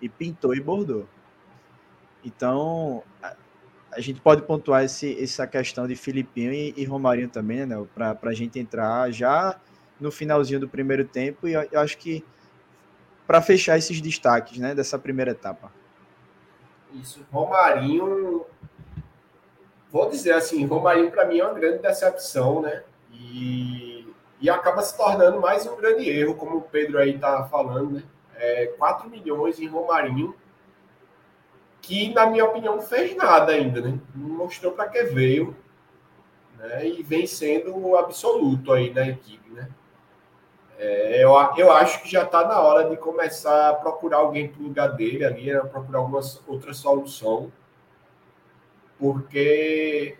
E 0.00 0.08
pintou 0.08 0.54
e 0.54 0.60
bordou. 0.60 1.06
Então, 2.22 3.02
a, 3.92 4.00
gente 4.00 4.20
pode 4.20 4.42
pontuar 4.42 4.84
esse, 4.84 5.22
essa 5.22 5.46
questão 5.46 5.86
de 5.86 5.94
Filipinho 5.94 6.52
e, 6.52 6.74
e 6.76 6.84
Romarinho 6.84 7.28
também, 7.28 7.64
né, 7.64 7.76
para 7.94 8.18
a 8.22 8.34
gente 8.34 8.58
entrar 8.58 9.10
já 9.10 9.58
no 10.04 10.12
finalzinho 10.12 10.60
do 10.60 10.68
primeiro 10.68 11.04
tempo. 11.04 11.48
E 11.48 11.54
eu, 11.54 11.80
acho 11.80 11.98
que 11.98 12.24
para 13.26 13.42
fechar 13.42 13.76
esses 13.76 14.00
destaques 14.00 14.58
né, 14.58 14.74
dessa 14.74 14.98
primeira 14.98 15.32
etapa. 15.32 15.72
Isso, 16.92 17.26
Romarinho 17.32 18.46
vou 19.94 20.10
dizer 20.10 20.32
assim, 20.32 20.66
Romarinho 20.66 21.12
para 21.12 21.24
mim 21.24 21.38
é 21.38 21.44
uma 21.44 21.54
grande 21.54 21.78
decepção, 21.78 22.60
né? 22.60 22.82
E, 23.12 24.12
e 24.40 24.50
acaba 24.50 24.82
se 24.82 24.96
tornando 24.96 25.40
mais 25.40 25.68
um 25.68 25.76
grande 25.76 26.10
erro, 26.10 26.34
como 26.34 26.56
o 26.56 26.62
Pedro 26.62 26.98
aí 26.98 27.16
tá 27.16 27.44
falando, 27.44 27.92
né? 27.92 28.02
É, 28.34 28.66
4 28.76 29.08
milhões 29.08 29.60
em 29.60 29.68
Romarinho, 29.68 30.34
que 31.80 32.12
na 32.12 32.26
minha 32.26 32.44
opinião 32.44 32.74
não 32.74 32.82
fez 32.82 33.14
nada 33.14 33.52
ainda, 33.52 33.80
né? 33.80 33.96
Não 34.12 34.30
mostrou 34.30 34.72
para 34.72 34.88
que 34.88 35.04
veio, 35.04 35.56
né? 36.58 36.88
E 36.88 37.00
vem 37.04 37.24
sendo 37.24 37.96
absoluto 37.96 38.72
aí 38.72 38.92
na 38.92 39.06
equipe, 39.06 39.48
né? 39.50 39.68
É, 40.78 41.22
eu, 41.22 41.30
eu 41.56 41.72
acho 41.72 42.02
que 42.02 42.10
já 42.10 42.24
está 42.24 42.46
na 42.46 42.60
hora 42.60 42.88
de 42.90 42.96
começar 42.96 43.70
a 43.70 43.74
procurar 43.74 44.18
alguém 44.18 44.48
para 44.48 44.60
o 44.60 44.64
lugar 44.64 44.88
dele 44.88 45.24
ali, 45.24 45.52
né? 45.52 45.60
procurar 45.60 45.98
alguma 45.98 46.20
outra 46.46 46.74
solução 46.74 47.52
porque 48.98 50.16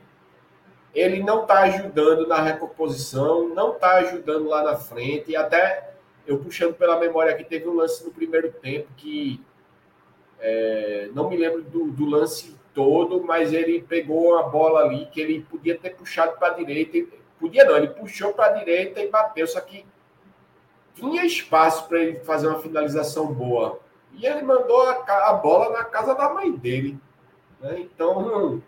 ele 0.94 1.22
não 1.22 1.42
está 1.42 1.60
ajudando 1.60 2.26
na 2.26 2.40
recomposição, 2.40 3.48
não 3.48 3.72
está 3.72 3.96
ajudando 3.96 4.46
lá 4.46 4.62
na 4.62 4.76
frente, 4.76 5.32
e 5.32 5.36
até 5.36 5.94
eu 6.26 6.38
puxando 6.38 6.74
pela 6.74 6.98
memória 6.98 7.32
aqui, 7.32 7.44
teve 7.44 7.68
um 7.68 7.74
lance 7.74 8.04
no 8.04 8.12
primeiro 8.12 8.50
tempo 8.52 8.88
que 8.96 9.40
é, 10.38 11.08
não 11.14 11.28
me 11.28 11.36
lembro 11.36 11.62
do, 11.62 11.90
do, 11.90 12.04
lance 12.06 12.56
todo, 12.74 13.22
mas 13.22 13.52
ele 13.52 13.82
pegou 13.82 14.32
uma 14.32 14.42
bola 14.42 14.80
ali 14.80 15.06
que 15.06 15.20
ele 15.20 15.40
podia 15.40 15.78
ter 15.78 15.90
puxado 15.90 16.36
para 16.38 16.48
a 16.48 16.56
direita, 16.56 16.98
podia 17.40 17.64
não, 17.64 17.76
ele 17.76 17.88
puxou 17.88 18.32
para 18.32 18.46
a 18.46 18.58
direita 18.58 19.00
e 19.00 19.08
bateu, 19.08 19.46
só 19.46 19.60
que 19.60 19.84
tinha 20.94 21.24
espaço 21.24 21.88
para 21.88 21.98
ele 22.00 22.20
fazer 22.20 22.48
uma 22.48 22.60
finalização 22.60 23.26
boa. 23.26 23.80
E 24.12 24.26
ele 24.26 24.42
mandou 24.42 24.82
a, 24.82 25.30
a 25.30 25.32
bola 25.34 25.70
na 25.70 25.84
casa 25.84 26.14
da 26.14 26.32
mãe 26.32 26.52
dele. 26.52 26.98
Né? 27.60 27.80
Então, 27.80 28.62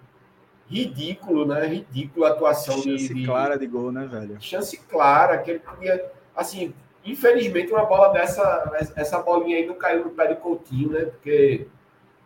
ridículo, 0.68 1.46
né? 1.46 1.66
Ridículo 1.66 2.26
a 2.26 2.30
atuação 2.30 2.82
chance 2.82 3.14
de, 3.14 3.24
clara 3.24 3.58
de 3.58 3.66
gol, 3.66 3.92
né, 3.92 4.06
velho? 4.06 4.36
Chance 4.40 4.76
clara, 4.88 5.38
que 5.38 5.50
ele 5.52 5.60
podia. 5.60 6.12
Assim, 6.34 6.74
infelizmente, 7.04 7.72
uma 7.72 7.84
bola 7.84 8.08
dessa, 8.08 8.92
essa 8.96 9.20
bolinha 9.20 9.58
aí 9.58 9.66
não 9.66 9.76
caiu 9.76 10.04
no 10.04 10.10
pé 10.10 10.26
de 10.28 10.36
Coutinho, 10.36 10.90
né? 10.90 11.04
Porque 11.04 11.66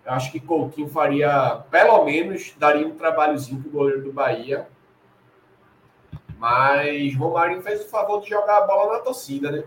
eu 0.05 0.13
acho 0.13 0.33
que 0.33 0.41
Coutinho 0.41 0.89
faria, 0.89 1.63
pelo 1.71 2.05
menos, 2.05 2.55
daria 2.59 2.87
um 2.87 2.97
trabalhozinho 2.97 3.61
pro 3.61 3.71
goleiro 3.71 4.03
do 4.03 4.13
Bahia. 4.13 4.67
Mas 6.39 7.15
Romário 7.15 7.61
fez 7.61 7.83
o 7.83 7.89
favor 7.89 8.23
de 8.23 8.31
jogar 8.31 8.59
a 8.59 8.67
bola 8.67 8.95
na 8.95 8.99
torcida, 9.01 9.51
né? 9.51 9.65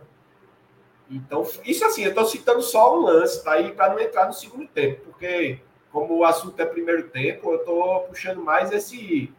Então, 1.15 1.47
isso 1.65 1.85
assim, 1.85 2.03
eu 2.03 2.13
tô 2.13 2.25
citando 2.25 2.61
só 2.61 2.97
um 2.97 3.01
lance, 3.01 3.43
tá 3.43 3.53
aí, 3.53 3.71
para 3.71 3.93
não 3.93 3.99
entrar 3.99 4.27
no 4.27 4.33
segundo 4.33 4.67
tempo, 4.67 5.01
porque 5.05 5.59
como 5.91 6.17
o 6.17 6.25
assunto 6.25 6.59
é 6.59 6.65
primeiro 6.65 7.09
tempo, 7.09 7.51
eu 7.51 7.57
estou 7.57 8.01
puxando 8.01 8.41
mais 8.41 8.71
esse 8.71 9.31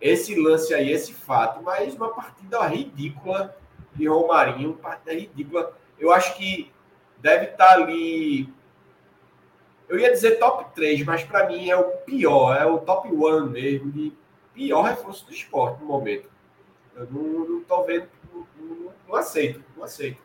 esse 0.00 0.34
lance 0.34 0.72
aí, 0.74 0.90
esse 0.90 1.12
fato. 1.12 1.62
Mas 1.62 1.94
uma 1.94 2.08
partida 2.10 2.60
ridícula 2.66 3.56
de 3.94 4.06
Romarinho, 4.06 4.70
uma 4.70 4.78
partida 4.78 5.12
ridícula. 5.12 5.72
Eu 5.98 6.12
acho 6.12 6.36
que 6.36 6.72
deve 7.18 7.46
estar 7.46 7.66
tá 7.66 7.74
ali. 7.74 8.52
Eu 9.88 9.98
ia 9.98 10.12
dizer 10.12 10.38
top 10.38 10.74
3, 10.74 11.04
mas 11.04 11.24
para 11.24 11.46
mim 11.46 11.70
é 11.70 11.76
o 11.76 11.84
pior, 11.98 12.54
é 12.54 12.66
o 12.66 12.78
top 12.78 13.08
1 13.08 13.46
mesmo, 13.46 13.90
de 13.90 14.12
pior 14.52 14.82
reforço 14.82 15.26
do 15.26 15.32
esporte 15.32 15.80
no 15.80 15.86
momento. 15.86 16.28
Eu 16.94 17.06
não, 17.10 17.60
estou 17.60 17.86
vendo, 17.86 18.08
não, 18.32 18.46
não, 18.58 18.92
não, 19.08 19.14
aceito, 19.14 19.64
não 19.76 19.84
aceito. 19.84 20.20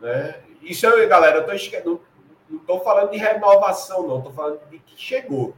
Né? 0.00 0.42
Isso, 0.62 0.86
eu, 0.86 1.08
galera, 1.08 1.38
eu 1.38 1.56
estou 1.56 2.02
não 2.48 2.60
estou 2.60 2.80
falando 2.80 3.10
de 3.10 3.18
renovação, 3.18 4.06
não, 4.06 4.18
estou 4.18 4.32
falando 4.32 4.60
de 4.68 4.78
que 4.78 5.00
chegou. 5.00 5.54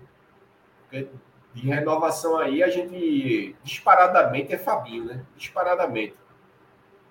Porque 0.83 1.09
de 1.53 1.69
renovação 1.69 2.37
aí, 2.37 2.63
a 2.63 2.69
gente 2.69 3.57
disparadamente 3.63 4.53
é 4.53 4.59
Fabinho, 4.59 5.05
né? 5.05 5.25
Disparadamente. 5.37 6.15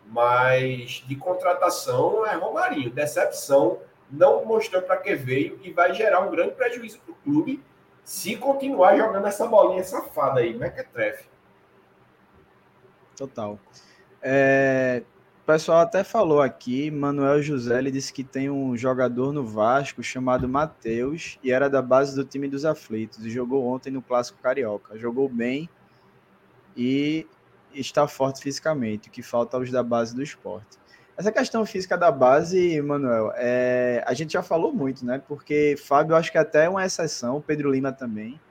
Mas 0.06 1.04
de 1.08 1.16
contratação 1.16 2.26
é 2.26 2.36
Romarinho. 2.36 2.92
Decepção, 2.92 3.80
não 4.10 4.46
mostrou 4.46 4.84
para 4.84 4.98
que 4.98 5.16
veio 5.16 5.60
e 5.64 5.72
vai 5.72 5.94
gerar 5.94 6.20
um 6.20 6.30
grande 6.30 6.54
prejuízo 6.54 7.00
para 7.00 7.12
o 7.12 7.16
clube 7.16 7.64
se 8.04 8.36
continuar 8.36 8.96
jogando 8.96 9.26
essa 9.26 9.48
bolinha 9.48 9.84
safada 9.84 10.42
aí, 10.42 10.54
Mequetrefe. 10.54 11.28
Total. 13.18 13.58
É, 14.22 15.02
o 15.46 15.54
pessoal 15.54 15.82
até 15.82 16.04
falou 16.04 16.42
aqui, 16.42 16.90
Manuel 16.90 17.40
José, 17.40 17.78
ele 17.78 17.92
disse 17.92 18.12
que 18.12 18.24
tem 18.24 18.50
um 18.50 18.76
jogador 18.76 19.32
no 19.32 19.46
Vasco 19.46 20.02
chamado 20.02 20.50
Matheus 20.50 21.38
e 21.44 21.52
era 21.52 21.70
da 21.70 21.84
base 21.84 22.16
do 22.16 22.26
time 22.26 22.48
dos 22.48 22.66
aflitos 22.66 23.24
e 23.24 23.30
jogou 23.30 23.64
ontem 23.64 23.92
no 23.92 24.02
Clássico 24.02 24.40
Carioca. 24.42 24.98
Jogou 24.98 25.30
bem 25.30 25.70
e 26.76 27.28
está 27.76 28.08
forte 28.08 28.42
fisicamente, 28.42 29.08
o 29.08 29.12
que 29.12 29.22
falta 29.22 29.56
aos 29.56 29.70
da 29.70 29.84
base 29.84 30.16
do 30.16 30.24
esporte. 30.24 30.80
Essa 31.16 31.32
questão 31.32 31.64
física 31.64 31.96
da 31.96 32.12
base, 32.12 32.82
Manuel, 32.82 33.32
é, 33.36 34.04
a 34.08 34.16
gente 34.16 34.34
já 34.34 34.42
falou 34.42 34.74
muito, 34.74 35.06
né? 35.06 35.22
Porque 35.28 35.76
Fábio, 35.78 36.16
acho 36.16 36.32
que 36.32 36.40
até 36.40 36.66
é 36.66 36.70
uma 36.70 36.84
exceção, 36.84 37.40
Pedro 37.40 37.70
Lima 37.70 37.92
também, 37.92 38.42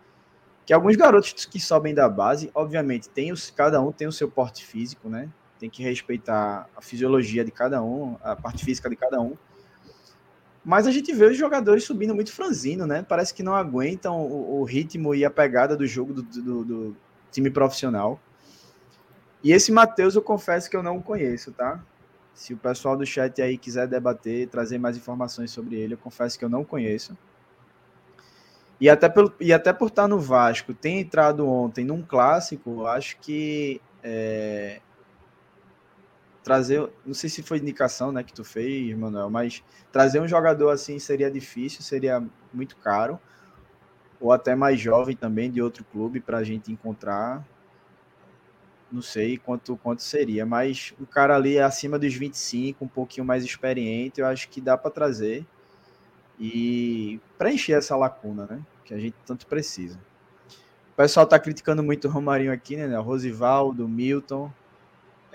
que 0.65 0.73
alguns 0.73 0.95
garotos 0.95 1.45
que 1.45 1.59
sobem 1.59 1.93
da 1.93 2.09
base, 2.09 2.53
obviamente, 2.55 3.09
tem 3.09 3.33
os, 3.33 3.51
cada 3.51 3.83
um 3.83 3.91
tem 3.91 4.07
o 4.07 4.13
seu 4.13 4.31
porte 4.31 4.65
físico, 4.65 5.09
né? 5.09 5.29
Tem 5.59 5.71
que 5.71 5.83
respeitar 5.83 6.69
a 6.77 6.81
fisiologia 6.81 7.45
de 7.45 7.51
cada 7.51 7.83
um, 7.83 8.17
a 8.23 8.35
parte 8.37 8.65
física 8.65 8.89
de 8.89 8.97
cada 8.97 9.21
um. 9.21 9.37
Mas 10.65 10.87
a 10.87 10.91
gente 10.91 11.13
vê 11.13 11.27
os 11.27 11.37
jogadores 11.37 11.85
subindo 11.85 12.15
muito 12.15 12.33
franzino, 12.33 12.87
né? 12.87 13.05
Parece 13.07 13.35
que 13.35 13.43
não 13.43 13.55
aguentam 13.55 14.21
o, 14.21 14.61
o 14.61 14.65
ritmo 14.65 15.15
e 15.15 15.25
a 15.25 15.31
pegada 15.31 15.77
do 15.77 15.87
jogo 15.87 16.15
do, 16.15 16.23
do, 16.23 16.65
do 16.65 16.97
time 17.31 17.51
profissional. 17.51 18.19
E 19.43 19.53
esse 19.53 19.71
Matheus, 19.71 20.15
eu 20.15 20.23
confesso 20.23 20.71
que 20.71 20.77
eu 20.77 20.83
não 20.83 21.03
conheço, 21.03 21.53
tá? 21.53 21.85
Se 22.33 22.55
o 22.55 22.57
pessoal 22.57 22.97
do 22.97 23.05
chat 23.05 23.43
aí 23.43 23.59
quiser 23.59 23.87
debater, 23.87 24.49
trazer 24.49 24.79
mais 24.79 24.97
informações 24.97 25.51
sobre 25.51 25.77
ele, 25.77 25.95
eu 25.95 25.99
confesso 25.99 26.39
que 26.39 26.45
eu 26.45 26.49
não 26.49 26.65
conheço. 26.65 27.17
E 28.81 28.89
até, 28.89 29.09
pelo, 29.09 29.33
e 29.39 29.53
até 29.53 29.73
por 29.73 29.89
estar 29.89 30.09
no 30.09 30.19
Vasco, 30.19 30.75
tem 30.75 31.01
entrado 31.01 31.47
ontem 31.47 31.85
num 31.85 32.03
clássico, 32.03 32.87
acho 32.87 33.19
que 33.19 33.81
é, 34.03 34.81
trazer, 36.45 36.89
não 37.07 37.15
sei 37.15 37.31
se 37.31 37.43
foi 37.43 37.59
indicação, 37.59 38.13
né, 38.13 38.23
que 38.23 38.33
tu 38.33 38.45
fez, 38.45 38.97
Manuel, 38.97 39.31
mas 39.31 39.65
trazer 39.91 40.21
um 40.21 40.29
jogador 40.29 40.69
assim 40.69 40.99
seria 40.99 41.31
difícil, 41.31 41.83
seria 41.83 42.23
muito 42.53 42.77
caro, 42.77 43.19
ou 44.21 44.31
até 44.31 44.55
mais 44.55 44.79
jovem 44.79 45.17
também 45.17 45.51
de 45.51 45.63
outro 45.63 45.85
clube 45.85 46.21
para 46.21 46.39
a 46.39 46.45
gente 46.45 46.71
encontrar. 46.71 47.43
Não 48.93 49.03
sei 49.03 49.39
quanto 49.39 49.77
quanto 49.79 50.03
seria, 50.03 50.45
mas 50.45 50.95
o 51.01 51.07
cara 51.07 51.35
ali 51.35 51.57
é 51.57 51.63
acima 51.63 51.99
dos 51.99 52.15
25, 52.15 52.85
um 52.85 52.89
pouquinho 52.89 53.27
mais 53.27 53.43
experiente, 53.43 54.21
eu 54.21 54.27
acho 54.27 54.49
que 54.51 54.61
dá 54.61 54.77
para 54.77 54.91
trazer 54.91 55.47
e 56.39 57.19
preencher 57.39 57.73
essa 57.73 57.97
lacuna, 57.97 58.47
né, 58.47 58.61
que 58.85 58.93
a 58.93 58.99
gente 58.99 59.17
tanto 59.27 59.47
precisa. 59.47 59.99
O 60.93 60.97
pessoal 60.97 61.27
tá 61.27 61.39
criticando 61.41 61.83
muito 61.83 62.07
o 62.07 62.11
Romarinho 62.11 62.53
aqui, 62.53 62.77
né? 62.77 62.97
O 62.97 63.03
Rosivaldo, 63.03 63.89
Milton, 63.89 64.53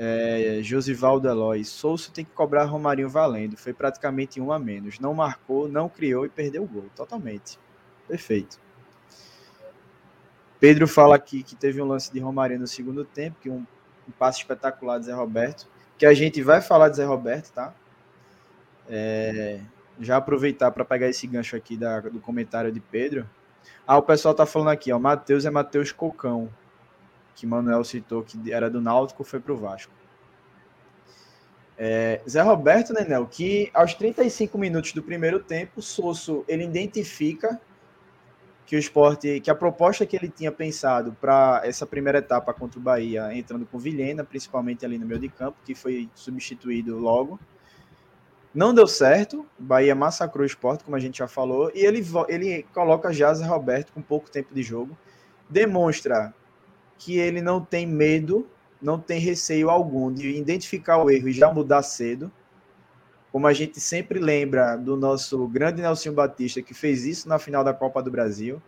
é, 0.01 0.61
Josivaldo 0.63 1.27
Eloy, 1.27 1.65
Souza 1.65 2.09
tem 2.13 2.23
que 2.23 2.31
cobrar 2.31 2.63
Romarinho 2.63 3.09
valendo. 3.09 3.57
Foi 3.57 3.73
praticamente 3.73 4.39
um 4.39 4.49
a 4.49 4.57
menos. 4.57 4.97
Não 4.97 5.13
marcou, 5.13 5.67
não 5.67 5.89
criou 5.89 6.25
e 6.25 6.29
perdeu 6.29 6.63
o 6.63 6.67
gol. 6.67 6.85
Totalmente. 6.95 7.59
Perfeito. 8.07 8.57
Pedro 10.57 10.87
fala 10.87 11.17
aqui 11.17 11.43
que 11.43 11.53
teve 11.53 11.81
um 11.81 11.85
lance 11.85 12.13
de 12.13 12.19
Romarinho 12.19 12.61
no 12.61 12.67
segundo 12.67 13.03
tempo, 13.03 13.37
que 13.41 13.49
um, 13.49 13.65
um 14.07 14.11
passe 14.17 14.39
espetacular 14.39 14.99
de 14.99 15.07
Zé 15.07 15.13
Roberto, 15.13 15.67
que 15.97 16.05
a 16.05 16.13
gente 16.13 16.41
vai 16.41 16.61
falar 16.61 16.87
de 16.87 16.95
Zé 16.95 17.03
Roberto, 17.03 17.51
tá? 17.51 17.73
É, 18.87 19.59
já 19.99 20.15
aproveitar 20.15 20.71
para 20.71 20.85
pegar 20.85 21.09
esse 21.09 21.27
gancho 21.27 21.57
aqui 21.57 21.75
da, 21.75 21.99
do 21.99 22.21
comentário 22.21 22.71
de 22.71 22.79
Pedro. 22.79 23.29
Ah, 23.85 23.97
o 23.97 24.01
pessoal 24.01 24.33
tá 24.33 24.45
falando 24.45 24.69
aqui, 24.69 24.93
ó, 24.93 24.99
Matheus 24.99 25.45
é 25.45 25.49
Matheus 25.49 25.91
Cocão, 25.91 26.49
que 27.39 27.47
Manuel 27.47 27.85
citou 27.85 28.21
que 28.21 28.51
era 28.51 28.69
do 28.69 28.81
Náutico, 28.81 29.23
foi 29.23 29.39
pro 29.39 29.55
Vasco. 29.55 29.93
É, 31.77 32.19
Zé 32.27 32.41
Roberto, 32.41 32.91
Nenel, 32.91 33.25
que 33.25 33.71
aos 33.73 33.93
35 33.93 34.57
minutos 34.57 34.91
do 34.91 35.01
primeiro 35.01 35.39
tempo, 35.39 35.81
Sosso 35.81 36.43
ele 36.49 36.65
identifica 36.65 37.59
que 38.65 38.75
o 38.75 38.79
esporte, 38.79 39.39
que 39.39 39.49
a 39.49 39.55
proposta 39.55 40.05
que 40.05 40.17
ele 40.17 40.27
tinha 40.27 40.51
pensado 40.51 41.13
para 41.13 41.61
essa 41.63 41.87
primeira 41.87 42.19
etapa 42.19 42.53
contra 42.53 42.77
o 42.77 42.83
Bahia, 42.83 43.33
entrando 43.33 43.65
com 43.65 43.79
Vilhena, 43.79 44.25
principalmente 44.25 44.85
ali 44.85 44.97
no 44.97 45.05
meio 45.05 45.21
de 45.21 45.29
campo, 45.29 45.57
que 45.63 45.73
foi 45.73 46.09
substituído 46.13 46.97
logo, 46.97 47.39
não 48.53 48.73
deu 48.73 48.85
certo. 48.85 49.45
O 49.57 49.63
Bahia 49.63 49.95
massacrou 49.95 50.43
o 50.43 50.45
esporte, 50.45 50.83
como 50.83 50.97
a 50.97 50.99
gente 50.99 51.19
já 51.19 51.27
falou, 51.27 51.71
e 51.73 51.85
ele, 51.85 52.05
ele 52.27 52.63
coloca 52.73 53.13
já 53.13 53.33
Zé 53.33 53.45
Roberto 53.45 53.93
com 53.93 54.01
pouco 54.01 54.29
tempo 54.29 54.53
de 54.53 54.61
jogo, 54.61 54.97
demonstra 55.49 56.33
que 56.99 57.17
ele 57.17 57.41
não 57.41 57.59
tem 57.59 57.87
medo 57.87 58.45
não 58.81 58.99
tem 58.99 59.19
receio 59.19 59.69
algum 59.69 60.13
de 60.13 60.29
identificar 60.37 61.03
o 61.03 61.09
erro 61.09 61.27
e 61.27 61.33
já 61.33 61.51
mudar 61.51 61.81
cedo. 61.81 62.31
Como 63.31 63.45
a 63.45 63.53
gente 63.53 63.79
sempre 63.79 64.19
lembra 64.19 64.75
do 64.75 64.95
nosso 64.95 65.47
grande 65.47 65.81
Nelson 65.81 66.13
Batista, 66.13 66.61
que 66.61 66.73
fez 66.73 67.05
isso 67.05 67.27
na 67.27 67.37
final 67.37 67.63
da 67.63 67.73
Copa 67.73 68.01
do 68.01 68.09
Brasil, 68.09 68.61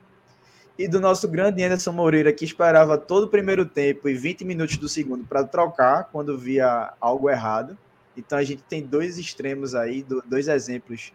e 0.78 0.88
do 0.88 1.00
nosso 1.00 1.28
grande 1.28 1.64
Anderson 1.64 1.92
Moreira, 1.92 2.34
que 2.34 2.46
esperava 2.46 2.98
todo 2.98 3.26
o 3.26 3.28
primeiro 3.28 3.66
tempo 3.66 4.08
e 4.08 4.14
20 4.14 4.46
minutos 4.46 4.78
do 4.78 4.88
segundo 4.88 5.26
para 5.26 5.44
trocar 5.44 6.10
quando 6.12 6.38
via 6.38 6.94
algo 7.00 7.30
errado. 7.30 7.78
Então 8.16 8.38
a 8.38 8.44
gente 8.44 8.64
tem 8.64 8.86
dois 8.86 9.18
extremos 9.18 9.74
aí, 9.74 10.06
dois 10.26 10.48
exemplos, 10.48 11.14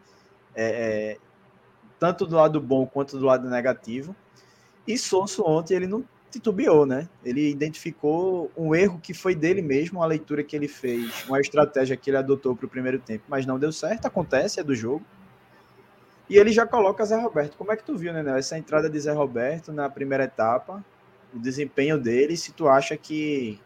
é, 0.54 0.64
é, 0.64 1.18
tanto 1.98 2.26
do 2.26 2.36
lado 2.36 2.60
bom 2.60 2.86
quanto 2.86 3.18
do 3.18 3.26
lado 3.26 3.48
negativo. 3.48 4.14
E 4.86 4.96
Sonso 4.96 5.42
ontem 5.44 5.74
ele 5.74 5.86
não 5.86 6.04
titubeou, 6.36 6.86
né? 6.86 7.08
Ele 7.24 7.50
identificou 7.50 8.50
um 8.56 8.74
erro 8.74 9.00
que 9.02 9.12
foi 9.12 9.34
dele 9.34 9.62
mesmo, 9.62 9.98
uma 9.98 10.06
leitura 10.06 10.42
que 10.42 10.54
ele 10.54 10.68
fez, 10.68 11.24
uma 11.26 11.40
estratégia 11.40 11.96
que 11.96 12.10
ele 12.10 12.16
adotou 12.16 12.54
para 12.54 12.66
o 12.66 12.68
primeiro 12.68 12.98
tempo, 12.98 13.24
mas 13.28 13.46
não 13.46 13.58
deu 13.58 13.72
certo, 13.72 14.06
acontece, 14.06 14.60
é 14.60 14.62
do 14.64 14.74
jogo. 14.74 15.04
E 16.28 16.36
ele 16.36 16.52
já 16.52 16.66
coloca 16.66 17.04
Zé 17.04 17.16
Roberto. 17.16 17.56
Como 17.56 17.72
é 17.72 17.76
que 17.76 17.84
tu 17.84 17.96
viu, 17.96 18.12
né, 18.12 18.38
essa 18.38 18.58
entrada 18.58 18.90
de 18.90 18.98
Zé 18.98 19.12
Roberto 19.12 19.72
na 19.72 19.88
primeira 19.88 20.24
etapa, 20.24 20.84
o 21.32 21.38
desempenho 21.38 21.98
dele, 21.98 22.36
se 22.36 22.52
tu 22.52 22.68
acha 22.68 22.96
que 22.96 23.60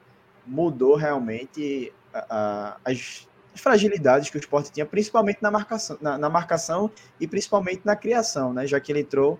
mudou 0.46 0.94
realmente 0.96 1.92
a, 2.12 2.26
a, 2.28 2.76
as, 2.84 3.28
as, 3.54 3.60
fragilidades 3.60 4.30
que 4.30 4.36
o 4.36 4.40
esporte 4.40 4.72
tinha, 4.72 4.84
principalmente 4.84 5.38
na 5.40 5.50
marcação, 5.50 5.96
na, 6.00 6.18
na 6.18 6.28
marcação 6.28 6.90
e 7.18 7.26
principalmente 7.26 7.82
na 7.84 7.96
criação, 7.96 8.52
né? 8.52 8.66
Já 8.66 8.80
que 8.80 8.92
ele 8.92 9.00
entrou 9.00 9.38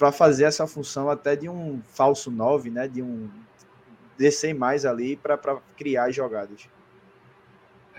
para 0.00 0.10
fazer 0.10 0.44
essa 0.44 0.66
função 0.66 1.10
até 1.10 1.36
de 1.36 1.46
um 1.46 1.82
falso 1.92 2.30
9, 2.30 2.70
né? 2.70 2.88
De 2.88 3.02
um 3.02 3.28
descer 4.16 4.54
mais 4.54 4.86
ali 4.86 5.14
para 5.14 5.38
criar 5.76 6.04
as 6.06 6.14
jogadas. 6.14 6.70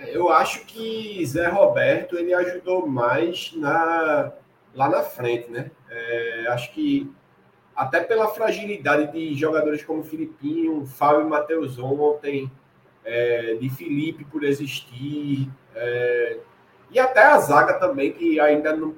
Eu 0.08 0.30
acho 0.30 0.66
que 0.66 1.24
Zé 1.24 1.48
Roberto 1.48 2.18
ele 2.18 2.34
ajudou 2.34 2.88
mais 2.88 3.54
na, 3.56 4.32
lá 4.74 4.90
na 4.90 5.04
frente, 5.04 5.52
né? 5.52 5.70
É, 5.92 6.48
acho 6.50 6.74
que 6.74 7.08
até 7.76 8.00
pela 8.00 8.30
fragilidade 8.30 9.12
de 9.12 9.36
jogadores 9.36 9.84
como 9.84 10.04
Filipinho, 10.04 10.88
Fábio 10.88 11.28
e 11.28 11.30
Matheus 11.30 11.78
ontem, 11.78 12.52
é, 13.06 13.54
de 13.62 13.70
Felipe 13.70 14.26
por 14.26 14.44
existir, 14.44 15.48
é, 15.76 16.40
e 16.90 17.00
até 17.00 17.26
a 17.26 17.38
zaga 17.38 17.76
também, 17.76 18.12
que 18.12 18.40
ainda 18.40 18.76
não, 18.76 18.96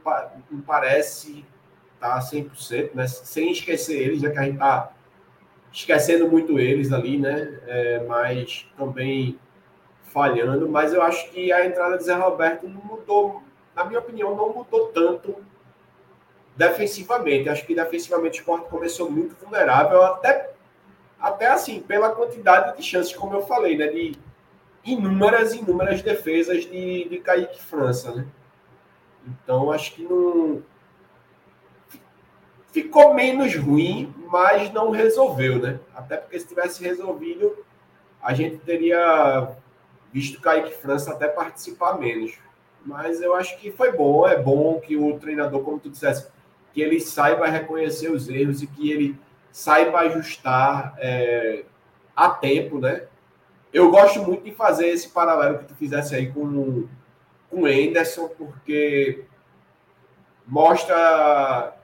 não 0.49 0.61
parece 0.61 1.45
tá 2.03 2.19
100%, 2.19 2.93
né? 2.93 3.07
Sem 3.07 3.53
esquecer 3.53 3.97
eles, 3.97 4.21
já 4.21 4.29
que 4.29 4.37
a 4.37 4.43
gente 4.43 4.57
tá 4.57 4.91
esquecendo 5.71 6.29
muito 6.29 6.59
eles 6.59 6.91
ali, 6.91 7.17
né? 7.17 7.61
É, 7.65 8.03
mas 8.05 8.69
também 8.77 9.39
falhando. 10.01 10.67
Mas 10.67 10.93
eu 10.93 11.01
acho 11.01 11.31
que 11.31 11.53
a 11.53 11.65
entrada 11.65 11.97
de 11.97 12.03
Zé 12.03 12.13
Roberto 12.13 12.67
não 12.67 12.81
mudou, 12.81 13.41
na 13.73 13.85
minha 13.85 13.99
opinião, 13.99 14.35
não 14.35 14.53
mudou 14.53 14.87
tanto 14.87 15.37
defensivamente. 16.57 17.47
Acho 17.47 17.65
que 17.65 17.73
defensivamente 17.73 18.39
o 18.39 18.41
esporte 18.41 18.69
começou 18.69 19.09
muito 19.09 19.33
vulnerável, 19.41 20.03
até, 20.03 20.51
até 21.17 21.47
assim, 21.47 21.79
pela 21.79 22.11
quantidade 22.11 22.75
de 22.75 22.83
chances, 22.83 23.15
como 23.15 23.33
eu 23.33 23.43
falei, 23.43 23.77
né? 23.77 23.87
De 23.87 24.13
inúmeras, 24.83 25.53
inúmeras 25.53 26.01
defesas 26.01 26.65
de, 26.65 27.07
de 27.07 27.17
Kaique 27.19 27.61
França, 27.63 28.13
né? 28.13 28.27
Então, 29.25 29.71
acho 29.71 29.95
que 29.95 30.03
não 30.03 30.61
ficou 32.73 33.13
menos 33.13 33.55
ruim, 33.55 34.13
mas 34.29 34.73
não 34.73 34.89
resolveu, 34.89 35.59
né? 35.59 35.79
Até 35.95 36.17
porque 36.17 36.39
se 36.39 36.47
tivesse 36.47 36.83
resolvido, 36.83 37.55
a 38.21 38.33
gente 38.33 38.57
teria 38.57 39.47
visto 40.11 40.41
Kaique 40.41 40.75
França 40.75 41.11
até 41.11 41.27
participar 41.27 41.99
menos. 41.99 42.33
Mas 42.83 43.21
eu 43.21 43.35
acho 43.35 43.57
que 43.59 43.71
foi 43.71 43.91
bom, 43.91 44.27
é 44.27 44.35
bom 44.35 44.79
que 44.79 44.97
o 44.97 45.17
treinador, 45.19 45.61
como 45.61 45.79
tu 45.79 45.89
dissesse, 45.89 46.27
que 46.73 46.81
ele 46.81 46.99
saiba 46.99 47.47
reconhecer 47.47 48.09
os 48.09 48.27
erros 48.27 48.63
e 48.63 48.67
que 48.67 48.91
ele 48.91 49.15
saiba 49.51 49.99
ajustar 49.99 50.95
é, 50.97 51.63
a 52.15 52.29
tempo, 52.29 52.79
né? 52.79 53.03
Eu 53.71 53.91
gosto 53.91 54.21
muito 54.21 54.43
de 54.43 54.51
fazer 54.51 54.87
esse 54.87 55.09
paralelo 55.09 55.59
que 55.59 55.65
tu 55.65 55.75
fizesse 55.75 56.15
aí 56.15 56.31
com, 56.31 56.87
o 57.51 57.65
Anderson, 57.67 58.29
porque 58.29 59.25
mostra 60.47 61.75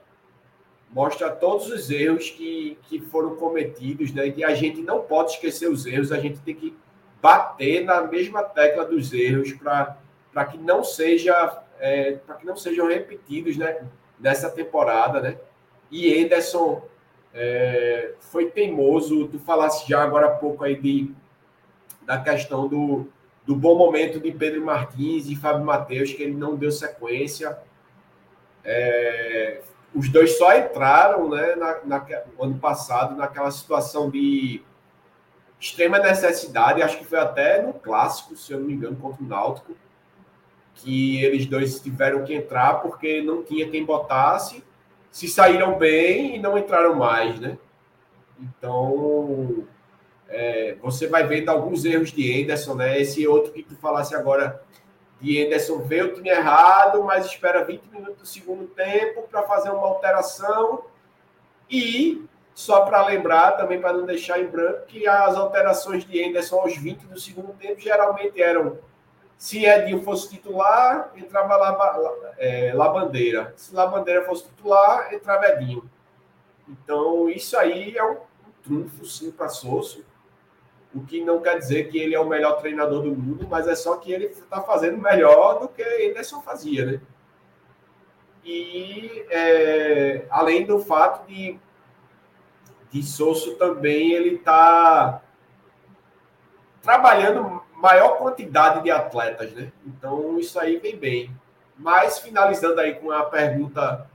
mostra 0.92 1.30
todos 1.30 1.68
os 1.68 1.90
erros 1.90 2.30
que, 2.30 2.76
que 2.82 3.00
foram 3.00 3.36
cometidos, 3.36 4.12
né? 4.12 4.30
Que 4.30 4.44
a 4.44 4.54
gente 4.54 4.82
não 4.82 5.02
pode 5.02 5.32
esquecer 5.32 5.68
os 5.68 5.86
erros, 5.86 6.12
a 6.12 6.18
gente 6.18 6.40
tem 6.40 6.54
que 6.54 6.76
bater 7.22 7.84
na 7.84 8.02
mesma 8.02 8.42
tecla 8.42 8.84
dos 8.84 9.12
erros 9.12 9.52
para 9.52 10.44
que 10.46 10.58
não 10.58 10.82
seja 10.82 11.62
é, 11.78 12.12
para 12.26 12.36
que 12.36 12.46
não 12.46 12.56
sejam 12.56 12.86
repetidos, 12.88 13.56
né? 13.56 13.86
Nessa 14.18 14.50
temporada, 14.50 15.20
né? 15.20 15.38
E 15.90 16.22
Anderson 16.22 16.82
é, 17.32 18.12
foi 18.20 18.50
teimoso. 18.50 19.28
Tu 19.28 19.38
falasse 19.38 19.88
já 19.88 20.02
agora 20.02 20.26
há 20.26 20.30
pouco 20.30 20.64
aí 20.64 20.76
de, 20.76 21.12
da 22.02 22.20
questão 22.20 22.68
do, 22.68 23.06
do 23.46 23.56
bom 23.56 23.76
momento 23.76 24.20
de 24.20 24.30
Pedro 24.32 24.64
Martins 24.64 25.28
e 25.28 25.36
Fábio 25.36 25.64
Matheus, 25.64 26.12
que 26.12 26.22
ele 26.22 26.34
não 26.34 26.54
deu 26.54 26.70
sequência. 26.70 27.58
É, 28.62 29.62
os 29.94 30.08
dois 30.08 30.38
só 30.38 30.56
entraram 30.56 31.28
né, 31.28 31.56
na, 31.56 31.80
na, 31.84 32.06
no 32.36 32.44
ano 32.44 32.58
passado 32.58 33.16
naquela 33.16 33.50
situação 33.50 34.08
de 34.08 34.62
extrema 35.58 35.98
necessidade, 35.98 36.82
acho 36.82 36.98
que 36.98 37.04
foi 37.04 37.18
até 37.18 37.60
no 37.62 37.74
clássico, 37.74 38.34
se 38.36 38.52
eu 38.52 38.60
não 38.60 38.66
me 38.66 38.72
engano, 38.72 38.96
contra 38.96 39.22
o 39.22 39.26
Náutico, 39.26 39.76
que 40.74 41.22
eles 41.22 41.44
dois 41.44 41.80
tiveram 41.80 42.24
que 42.24 42.32
entrar 42.32 42.80
porque 42.80 43.20
não 43.20 43.42
tinha 43.42 43.68
quem 43.68 43.84
botasse, 43.84 44.64
se 45.10 45.28
saíram 45.28 45.76
bem 45.76 46.36
e 46.36 46.38
não 46.38 46.56
entraram 46.56 46.94
mais, 46.94 47.38
né? 47.38 47.58
Então, 48.40 49.66
é, 50.28 50.76
você 50.80 51.06
vai 51.08 51.26
vendo 51.26 51.50
alguns 51.50 51.84
erros 51.84 52.12
de 52.12 52.42
Anderson, 52.42 52.74
né? 52.74 52.98
Esse 52.98 53.26
outro 53.26 53.52
que 53.52 53.62
tu 53.62 53.76
falasse 53.76 54.14
agora 54.14 54.62
de 55.20 55.44
Anderson 55.44 55.78
vê 55.78 56.02
o 56.02 56.14
time 56.14 56.30
errado, 56.30 57.04
mas 57.04 57.26
espera 57.26 57.64
20 57.64 57.84
minutos 57.86 58.16
do 58.16 58.26
segundo 58.26 58.66
tempo 58.68 59.22
para 59.30 59.42
fazer 59.42 59.70
uma 59.70 59.86
alteração. 59.86 60.84
E, 61.68 62.24
só 62.54 62.82
para 62.86 63.06
lembrar, 63.06 63.52
também 63.52 63.80
para 63.80 63.92
não 63.92 64.06
deixar 64.06 64.40
em 64.40 64.46
branco, 64.46 64.86
que 64.86 65.06
as 65.06 65.36
alterações 65.36 66.04
de 66.04 66.24
Anderson 66.24 66.60
aos 66.60 66.76
20 66.76 67.02
do 67.02 67.20
segundo 67.20 67.52
tempo 67.52 67.80
geralmente 67.80 68.40
eram 68.40 68.78
se 69.36 69.64
Edinho 69.64 70.02
fosse 70.02 70.28
titular, 70.28 71.12
entrava 71.16 71.56
lá, 71.56 72.34
é, 72.36 72.72
Labandeira. 72.74 73.54
Se 73.56 73.74
Labandeira 73.74 74.24
fosse 74.26 74.44
titular, 74.44 75.14
entrava 75.14 75.48
Edinho. 75.48 75.88
Então, 76.68 77.28
isso 77.28 77.56
aí 77.56 77.96
é 77.96 78.04
um, 78.04 78.16
um 78.16 78.52
trunfo, 78.62 79.04
sim, 79.06 79.30
para 79.30 79.48
Sosso 79.48 80.04
o 80.94 81.04
que 81.04 81.22
não 81.22 81.40
quer 81.40 81.58
dizer 81.58 81.88
que 81.88 81.98
ele 81.98 82.14
é 82.14 82.20
o 82.20 82.28
melhor 82.28 82.60
treinador 82.60 83.02
do 83.02 83.10
mundo, 83.10 83.46
mas 83.48 83.68
é 83.68 83.74
só 83.74 83.96
que 83.96 84.12
ele 84.12 84.26
está 84.26 84.60
fazendo 84.60 84.98
melhor 84.98 85.60
do 85.60 85.68
que 85.68 85.82
Anderson 85.82 86.40
fazia, 86.40 86.84
né? 86.84 87.00
E 88.44 89.24
é, 89.30 90.24
além 90.30 90.64
do 90.64 90.78
fato 90.80 91.26
de, 91.28 91.58
de 92.90 93.02
Sosso 93.02 93.54
também 93.56 94.12
ele 94.12 94.36
está 94.36 95.22
trabalhando 96.82 97.62
maior 97.76 98.16
quantidade 98.18 98.82
de 98.82 98.90
atletas, 98.90 99.52
né? 99.52 99.70
Então 99.86 100.38
isso 100.38 100.58
aí 100.58 100.78
vem 100.78 100.96
bem. 100.96 101.30
Mas 101.76 102.18
finalizando 102.18 102.80
aí 102.80 102.94
com 102.94 103.10
a 103.10 103.22
pergunta 103.24 104.08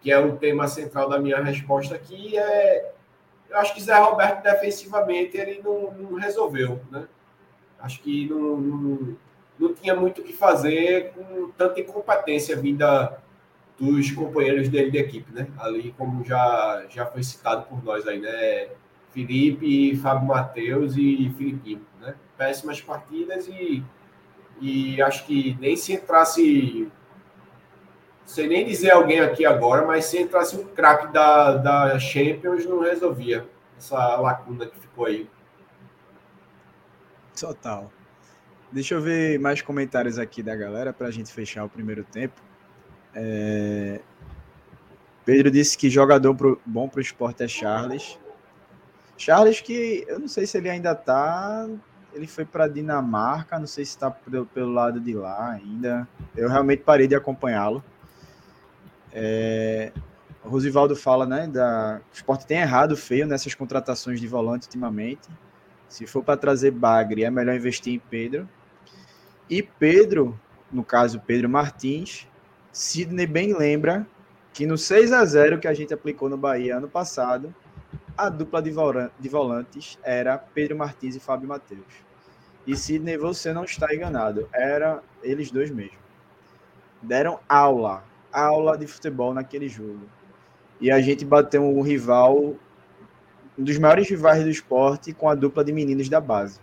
que 0.00 0.10
é 0.10 0.18
o 0.18 0.36
tema 0.36 0.68
central 0.68 1.08
da 1.08 1.18
minha 1.18 1.42
resposta 1.42 1.94
aqui 1.94 2.36
é 2.36 2.93
Eu 3.54 3.60
acho 3.60 3.72
que 3.72 3.80
Zé 3.80 3.96
Roberto, 3.96 4.42
defensivamente, 4.42 5.36
ele 5.36 5.62
não, 5.62 5.92
não 5.92 6.18
resolveu, 6.18 6.80
né? 6.90 7.06
Acho 7.78 8.02
que 8.02 8.28
não, 8.28 8.56
não, 8.56 9.16
não, 9.56 9.72
tinha 9.72 9.94
muito 9.94 10.20
o 10.22 10.24
que 10.24 10.32
fazer 10.32 11.12
com 11.12 11.50
tanta 11.56 11.78
incompetência 11.78 12.56
vinda 12.56 13.16
dos 13.78 14.10
companheiros 14.10 14.68
dele 14.68 14.90
de 14.90 14.98
equipe, 14.98 15.32
né? 15.32 15.46
Ali, 15.56 15.94
como 15.96 16.24
já, 16.24 16.84
já 16.90 17.06
foi 17.06 17.22
citado 17.22 17.66
por 17.66 17.80
nós 17.84 18.08
aí, 18.08 18.18
né? 18.18 18.70
Felipe, 19.12 19.94
Fábio 19.98 20.26
Matheus 20.26 20.96
e 20.96 21.32
Filipinho, 21.38 21.86
né? 22.00 22.16
Péssimas 22.36 22.80
partidas 22.80 23.46
e, 23.46 23.84
e 24.60 25.00
acho 25.00 25.26
que 25.26 25.56
nem 25.60 25.76
se 25.76 25.92
entrasse 25.92 26.90
sei 28.24 28.48
nem 28.48 28.66
dizer 28.66 28.90
alguém 28.90 29.20
aqui 29.20 29.44
agora, 29.44 29.86
mas 29.86 30.06
se 30.06 30.20
entrasse 30.20 30.56
um 30.56 30.64
craque 30.64 31.12
da, 31.12 31.56
da 31.56 31.98
Champions, 31.98 32.64
não 32.64 32.80
resolvia 32.80 33.46
essa 33.76 34.16
lacuna 34.16 34.66
que 34.66 34.78
ficou 34.78 35.06
aí. 35.06 35.28
Total. 37.38 37.90
Deixa 38.70 38.94
eu 38.94 39.00
ver 39.00 39.38
mais 39.38 39.62
comentários 39.62 40.18
aqui 40.18 40.42
da 40.42 40.56
galera 40.56 40.92
para 40.92 41.08
a 41.08 41.10
gente 41.10 41.32
fechar 41.32 41.64
o 41.64 41.68
primeiro 41.68 42.04
tempo. 42.04 42.40
É... 43.14 44.00
Pedro 45.24 45.50
disse 45.50 45.76
que 45.76 45.88
jogador 45.88 46.34
pro... 46.34 46.60
bom 46.66 46.88
para 46.88 46.98
o 46.98 47.02
esporte 47.02 47.42
é 47.42 47.48
Charles. 47.48 48.18
Charles 49.16 49.60
que 49.60 50.04
eu 50.08 50.18
não 50.18 50.28
sei 50.28 50.46
se 50.46 50.58
ele 50.58 50.68
ainda 50.68 50.94
tá. 50.94 51.68
Ele 52.12 52.26
foi 52.26 52.44
para 52.44 52.68
Dinamarca, 52.68 53.58
não 53.58 53.66
sei 53.66 53.84
se 53.84 53.92
está 53.92 54.10
pelo 54.10 54.72
lado 54.72 55.00
de 55.00 55.14
lá 55.14 55.52
ainda. 55.52 56.06
Eu 56.36 56.48
realmente 56.48 56.82
parei 56.82 57.08
de 57.08 57.14
acompanhá-lo. 57.14 57.82
É, 59.14 59.92
o 60.44 60.48
Rosivaldo 60.48 60.96
fala, 60.96 61.24
né, 61.24 61.46
da, 61.46 62.00
o 62.12 62.14
esporte 62.14 62.46
tem 62.46 62.58
errado 62.58 62.96
feio 62.96 63.26
nessas 63.26 63.54
contratações 63.54 64.20
de 64.20 64.26
volante 64.26 64.66
ultimamente. 64.66 65.28
Se 65.88 66.06
for 66.06 66.22
para 66.22 66.36
trazer 66.36 66.72
Bagre, 66.72 67.24
é 67.24 67.30
melhor 67.30 67.54
investir 67.54 67.94
em 67.94 67.98
Pedro. 67.98 68.48
E 69.48 69.62
Pedro, 69.62 70.38
no 70.72 70.84
caso 70.84 71.20
Pedro 71.20 71.48
Martins, 71.48 72.26
Sidney 72.72 73.26
bem 73.26 73.56
lembra 73.56 74.06
que 74.52 74.66
no 74.66 74.76
6 74.76 75.12
a 75.12 75.24
0 75.24 75.58
que 75.60 75.68
a 75.68 75.74
gente 75.74 75.94
aplicou 75.94 76.28
no 76.28 76.36
Bahia 76.36 76.76
ano 76.76 76.88
passado, 76.88 77.54
a 78.16 78.28
dupla 78.28 78.62
de, 78.62 78.70
volantes 79.28 79.98
era 80.02 80.36
Pedro 80.38 80.76
Martins 80.76 81.16
e 81.16 81.20
Fábio 81.20 81.48
Matheus. 81.48 82.04
E 82.66 82.76
Sidney, 82.76 83.16
você 83.16 83.52
não 83.52 83.64
está 83.64 83.94
enganado, 83.94 84.48
era 84.52 85.02
eles 85.22 85.50
dois 85.50 85.70
mesmo. 85.70 85.98
Deram 87.02 87.38
aula 87.48 88.04
aula 88.34 88.76
de 88.76 88.86
futebol 88.86 89.32
naquele 89.32 89.68
jogo. 89.68 90.00
E 90.80 90.90
a 90.90 91.00
gente 91.00 91.24
bateu 91.24 91.62
um 91.62 91.80
rival, 91.80 92.54
um 93.56 93.64
dos 93.64 93.78
maiores 93.78 94.08
rivais 94.08 94.42
do 94.42 94.50
esporte, 94.50 95.12
com 95.12 95.28
a 95.28 95.34
dupla 95.34 95.64
de 95.64 95.72
meninos 95.72 96.08
da 96.08 96.20
base. 96.20 96.58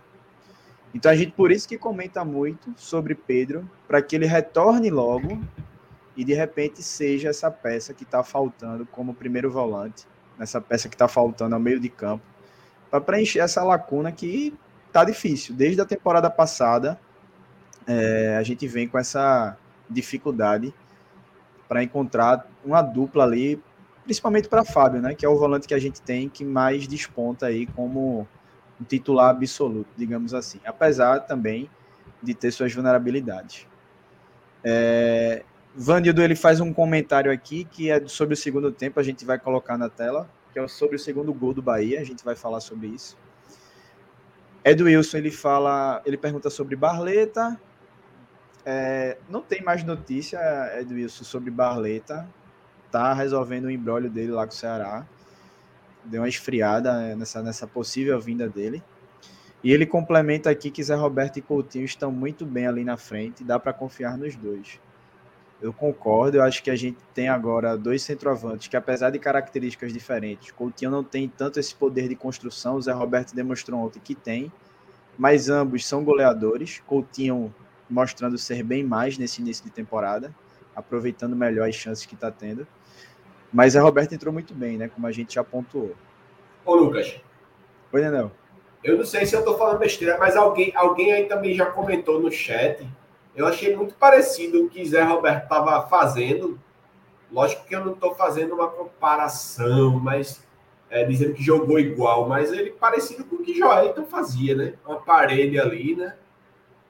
Então 0.94 1.10
a 1.10 1.16
gente 1.16 1.32
por 1.32 1.50
isso 1.50 1.66
que 1.66 1.78
comenta 1.78 2.24
muito 2.24 2.72
sobre 2.76 3.14
Pedro, 3.14 3.68
para 3.88 4.02
que 4.02 4.14
ele 4.14 4.26
retorne 4.26 4.90
logo 4.90 5.40
e 6.14 6.24
de 6.24 6.34
repente 6.34 6.82
seja 6.82 7.30
essa 7.30 7.50
peça 7.50 7.94
que 7.94 8.04
está 8.04 8.22
faltando 8.22 8.84
como 8.86 9.14
primeiro 9.14 9.50
volante, 9.50 10.06
essa 10.38 10.60
peça 10.60 10.88
que 10.88 10.94
está 10.94 11.08
faltando 11.08 11.54
ao 11.54 11.60
meio 11.60 11.80
de 11.80 11.88
campo, 11.88 12.22
para 12.90 13.00
preencher 13.00 13.38
essa 13.38 13.64
lacuna 13.64 14.12
que 14.12 14.54
tá 14.92 15.02
difícil. 15.04 15.54
Desde 15.54 15.80
a 15.80 15.86
temporada 15.86 16.28
passada, 16.28 17.00
é, 17.86 18.36
a 18.38 18.42
gente 18.42 18.66
vem 18.68 18.86
com 18.86 18.98
essa 18.98 19.56
dificuldade 19.88 20.74
para 21.72 21.82
encontrar 21.82 22.46
uma 22.62 22.82
dupla 22.82 23.24
ali, 23.24 23.58
principalmente 24.04 24.46
para 24.46 24.62
Fábio, 24.62 25.00
né, 25.00 25.14
que 25.14 25.24
é 25.24 25.28
o 25.28 25.38
volante 25.38 25.66
que 25.66 25.72
a 25.72 25.78
gente 25.78 26.02
tem 26.02 26.28
que 26.28 26.44
mais 26.44 26.86
desponta 26.86 27.46
aí 27.46 27.66
como 27.66 28.28
um 28.78 28.84
titular 28.84 29.30
absoluto, 29.30 29.88
digamos 29.96 30.34
assim, 30.34 30.60
apesar 30.66 31.20
também 31.20 31.70
de 32.22 32.34
ter 32.34 32.50
suas 32.50 32.74
vulnerabilidades. 32.74 33.66
É, 34.62 35.44
ele 36.22 36.36
faz 36.36 36.60
um 36.60 36.74
comentário 36.74 37.32
aqui 37.32 37.64
que 37.64 37.90
é 37.90 38.06
sobre 38.06 38.34
o 38.34 38.36
segundo 38.36 38.70
tempo, 38.70 39.00
a 39.00 39.02
gente 39.02 39.24
vai 39.24 39.38
colocar 39.38 39.78
na 39.78 39.88
tela, 39.88 40.28
que 40.52 40.58
é 40.58 40.68
sobre 40.68 40.96
o 40.96 40.98
segundo 40.98 41.32
gol 41.32 41.54
do 41.54 41.62
Bahia, 41.62 42.02
a 42.02 42.04
gente 42.04 42.22
vai 42.22 42.36
falar 42.36 42.60
sobre 42.60 42.88
isso. 42.88 43.16
Ed 44.62 44.82
Wilson 44.82 45.16
ele 45.16 45.30
fala, 45.30 46.02
ele 46.04 46.18
pergunta 46.18 46.50
sobre 46.50 46.76
Barleta, 46.76 47.58
é, 48.64 49.18
não 49.28 49.42
tem 49.42 49.62
mais 49.62 49.82
notícia, 49.82 50.38
Edwilson, 50.78 51.24
sobre 51.24 51.50
Barleta. 51.50 52.28
Tá 52.90 53.12
resolvendo 53.12 53.64
o 53.64 53.70
embrólio 53.70 54.10
dele 54.10 54.32
lá 54.32 54.46
com 54.46 54.52
o 54.52 54.56
Ceará. 54.56 55.06
Deu 56.04 56.22
uma 56.22 56.28
esfriada 56.28 56.98
né, 56.98 57.14
nessa, 57.14 57.42
nessa 57.42 57.66
possível 57.66 58.20
vinda 58.20 58.48
dele. 58.48 58.82
E 59.64 59.72
ele 59.72 59.86
complementa 59.86 60.50
aqui 60.50 60.70
que 60.70 60.82
Zé 60.82 60.94
Roberto 60.94 61.38
e 61.38 61.42
Coutinho 61.42 61.84
estão 61.84 62.10
muito 62.10 62.44
bem 62.44 62.66
ali 62.66 62.84
na 62.84 62.96
frente. 62.96 63.44
Dá 63.44 63.58
para 63.58 63.72
confiar 63.72 64.18
nos 64.18 64.34
dois. 64.34 64.80
Eu 65.60 65.72
concordo. 65.72 66.36
Eu 66.36 66.42
acho 66.42 66.62
que 66.62 66.70
a 66.70 66.76
gente 66.76 66.98
tem 67.14 67.28
agora 67.28 67.76
dois 67.76 68.02
centroavantes 68.02 68.68
que, 68.68 68.76
apesar 68.76 69.10
de 69.10 69.18
características 69.18 69.92
diferentes, 69.92 70.50
Coutinho 70.50 70.90
não 70.90 71.04
tem 71.04 71.28
tanto 71.28 71.60
esse 71.60 71.74
poder 71.74 72.08
de 72.08 72.16
construção. 72.16 72.76
O 72.76 72.82
Zé 72.82 72.92
Roberto 72.92 73.34
demonstrou 73.34 73.80
ontem 73.80 74.00
que 74.00 74.14
tem. 74.14 74.52
Mas 75.16 75.48
ambos 75.48 75.86
são 75.86 76.02
goleadores. 76.02 76.82
Coutinho 76.84 77.54
mostrando 77.92 78.38
ser 78.38 78.62
bem 78.62 78.82
mais 78.82 79.18
nesse 79.18 79.40
início 79.42 79.64
de 79.64 79.70
temporada, 79.70 80.34
aproveitando 80.74 81.36
melhor 81.36 81.68
as 81.68 81.74
chances 81.74 82.06
que 82.06 82.14
está 82.14 82.30
tendo. 82.30 82.66
Mas 83.52 83.76
a 83.76 83.82
Roberto 83.82 84.14
entrou 84.14 84.32
muito 84.32 84.54
bem, 84.54 84.78
né? 84.78 84.88
Como 84.88 85.06
a 85.06 85.12
gente 85.12 85.34
já 85.34 85.44
pontuou. 85.44 85.94
Ô, 86.64 86.74
Lucas. 86.74 87.20
Oi, 87.92 88.00
Nenel. 88.00 88.32
Eu 88.82 88.96
não 88.96 89.04
sei 89.04 89.26
se 89.26 89.36
eu 89.36 89.40
estou 89.40 89.58
falando 89.58 89.78
besteira, 89.78 90.16
mas 90.18 90.34
alguém, 90.36 90.72
alguém 90.74 91.12
aí 91.12 91.26
também 91.26 91.54
já 91.54 91.66
comentou 91.66 92.18
no 92.18 92.32
chat. 92.32 92.84
Eu 93.36 93.46
achei 93.46 93.76
muito 93.76 93.94
parecido 93.94 94.64
o 94.64 94.68
que 94.68 94.84
Zé 94.84 95.02
Roberto 95.02 95.44
estava 95.44 95.86
fazendo. 95.86 96.58
Lógico 97.30 97.66
que 97.66 97.76
eu 97.76 97.84
não 97.84 97.92
estou 97.92 98.14
fazendo 98.14 98.54
uma 98.54 98.68
comparação, 98.68 100.00
mas 100.00 100.42
é, 100.90 101.04
dizendo 101.04 101.34
que 101.34 101.42
jogou 101.42 101.78
igual, 101.78 102.28
mas 102.28 102.52
ele 102.52 102.70
parecido 102.70 103.24
com 103.24 103.36
o 103.36 103.42
que 103.42 103.54
Joelton 103.54 104.04
fazia, 104.06 104.54
né? 104.54 104.74
Uma 104.84 105.00
parede 105.00 105.58
ali, 105.58 105.94
né? 105.94 106.14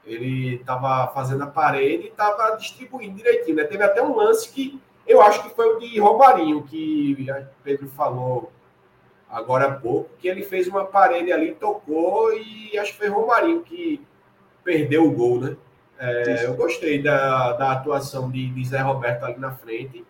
Ele 0.04 0.56
estava 0.56 1.06
fazendo 1.12 1.44
a 1.44 1.46
parede 1.46 2.04
e 2.04 2.08
estava 2.08 2.56
distribuindo 2.56 3.16
direitinho. 3.16 3.56
Né? 3.56 3.64
Teve 3.64 3.84
até 3.84 4.02
um 4.02 4.16
lance 4.16 4.50
que 4.50 4.80
eu 5.06 5.20
acho 5.20 5.42
que 5.42 5.54
foi 5.54 5.76
o 5.76 5.78
de 5.78 5.98
Romarinho, 5.98 6.62
que 6.62 7.26
Pedro 7.62 7.88
falou 7.88 8.52
agora 9.28 9.66
há 9.66 9.72
pouco, 9.72 10.10
que 10.18 10.28
ele 10.28 10.42
fez 10.42 10.68
uma 10.68 10.84
parede 10.84 11.32
ali, 11.32 11.54
tocou 11.54 12.32
e 12.34 12.76
acho 12.78 12.92
que 12.92 12.98
foi 12.98 13.08
Romarinho 13.08 13.62
que 13.62 14.04
perdeu 14.62 15.06
o 15.06 15.10
gol, 15.10 15.40
né? 15.40 15.56
É, 15.98 16.46
eu 16.46 16.54
gostei 16.54 17.00
da, 17.00 17.52
da 17.52 17.72
atuação 17.72 18.30
de, 18.30 18.50
de, 18.50 18.64
Zé 18.64 18.80
Roberto 18.80 19.24
ali 19.24 19.38
na 19.38 19.52
frente 19.52 20.04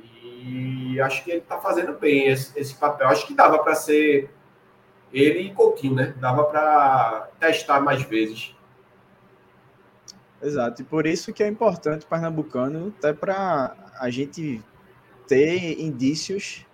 e 0.00 1.00
acho 1.00 1.24
que 1.24 1.30
ele 1.30 1.40
está 1.40 1.58
fazendo 1.58 1.94
bem 1.94 2.28
esse, 2.28 2.58
esse, 2.58 2.74
papel. 2.74 3.08
Acho 3.08 3.26
que 3.26 3.34
dava 3.34 3.58
para 3.58 3.74
ser 3.74 4.30
ele 5.12 5.40
e 5.40 5.54
Coutinho, 5.54 5.94
né? 5.94 6.14
Dava 6.18 6.44
para 6.44 7.28
testar 7.40 7.80
mais 7.80 8.02
vezes. 8.02 8.54
Exato, 10.42 10.82
e 10.82 10.84
por 10.84 11.06
isso 11.06 11.32
que 11.32 11.42
é 11.42 11.46
importante 11.46 12.04
o 12.04 12.08
Pernambucano, 12.08 12.92
até 12.98 13.12
para 13.12 13.76
a 14.00 14.10
gente 14.10 14.60
ter 15.28 15.80
indícios 15.80 16.66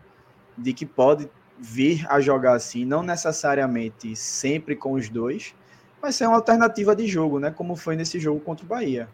de 0.57 0.73
que 0.73 0.87
pode 0.87 1.29
vir 1.59 2.07
a 2.09 2.21
jogar 2.21 2.55
assim, 2.55 2.85
não 2.85 3.03
necessariamente 3.03 4.17
sempre 4.17 4.75
com 4.75 4.93
os 4.93 5.09
dois, 5.11 5.55
mas 6.01 6.15
ser 6.15 6.27
uma 6.27 6.37
alternativa 6.37 6.97
de 6.97 7.07
jogo, 7.07 7.39
né? 7.39 7.51
Como 7.51 7.77
foi 7.77 7.95
nesse 7.95 8.19
jogo 8.19 8.41
contra 8.41 8.65
o 8.65 8.69
Bahia. 8.69 9.09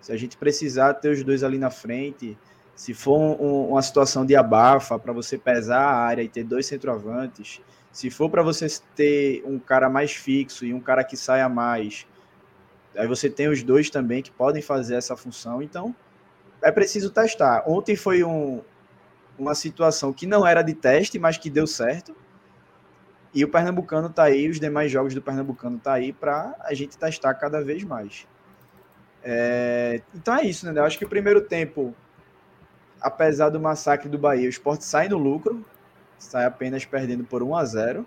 Se 0.00 0.12
a 0.12 0.16
gente 0.16 0.36
precisar 0.36 0.94
ter 0.94 1.10
os 1.10 1.22
dois 1.22 1.42
ali 1.42 1.58
na 1.58 1.70
frente, 1.70 2.38
se 2.74 2.94
for 2.94 3.18
um, 3.18 3.70
uma 3.70 3.82
situação 3.82 4.24
de 4.24 4.36
abafa 4.36 4.98
para 4.98 5.12
você 5.12 5.36
pesar 5.36 5.82
a 5.82 5.96
área 5.96 6.22
e 6.22 6.28
ter 6.28 6.44
dois 6.44 6.64
centroavantes, 6.64 7.60
se 7.90 8.08
for 8.08 8.30
para 8.30 8.42
você 8.42 8.68
ter 8.94 9.42
um 9.44 9.58
cara 9.58 9.90
mais 9.90 10.12
fixo 10.12 10.64
e 10.64 10.72
um 10.72 10.80
cara 10.80 11.02
que 11.02 11.16
saia 11.16 11.48
mais, 11.48 12.06
Aí 12.98 13.06
você 13.06 13.30
tem 13.30 13.48
os 13.48 13.62
dois 13.62 13.88
também 13.88 14.22
que 14.22 14.30
podem 14.30 14.60
fazer 14.60 14.96
essa 14.96 15.16
função. 15.16 15.62
Então, 15.62 15.94
é 16.60 16.72
preciso 16.72 17.10
testar. 17.10 17.62
Ontem 17.64 17.94
foi 17.94 18.24
um, 18.24 18.60
uma 19.38 19.54
situação 19.54 20.12
que 20.12 20.26
não 20.26 20.44
era 20.44 20.62
de 20.62 20.74
teste, 20.74 21.18
mas 21.18 21.38
que 21.38 21.48
deu 21.48 21.66
certo. 21.66 22.14
E 23.32 23.44
o 23.44 23.48
Pernambucano 23.48 24.10
tá 24.10 24.24
aí, 24.24 24.48
os 24.48 24.58
demais 24.58 24.90
jogos 24.90 25.14
do 25.14 25.22
Pernambucano 25.22 25.78
tá 25.78 25.92
aí 25.92 26.12
para 26.12 26.56
a 26.60 26.74
gente 26.74 26.98
testar 26.98 27.34
cada 27.34 27.62
vez 27.62 27.84
mais. 27.84 28.26
É, 29.22 30.02
então 30.14 30.34
é 30.34 30.42
isso, 30.42 30.66
né? 30.66 30.78
Eu 30.78 30.84
acho 30.84 30.98
que 30.98 31.04
o 31.04 31.08
primeiro 31.08 31.40
tempo, 31.42 31.94
apesar 33.00 33.50
do 33.50 33.60
massacre 33.60 34.08
do 34.08 34.18
Bahia, 34.18 34.46
o 34.46 34.50
esporte 34.50 34.84
sai 34.84 35.08
no 35.08 35.18
lucro, 35.18 35.64
sai 36.18 36.46
apenas 36.46 36.84
perdendo 36.84 37.22
por 37.22 37.42
1 37.44 37.54
a 37.54 37.64
0 37.64 38.06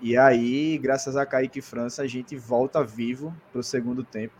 e 0.00 0.16
aí, 0.16 0.78
graças 0.78 1.16
a 1.16 1.26
Kaique 1.26 1.60
França, 1.60 2.02
a 2.02 2.06
gente 2.06 2.36
volta 2.36 2.82
vivo 2.82 3.34
para 3.52 3.60
o 3.60 3.64
segundo 3.64 4.02
tempo. 4.02 4.34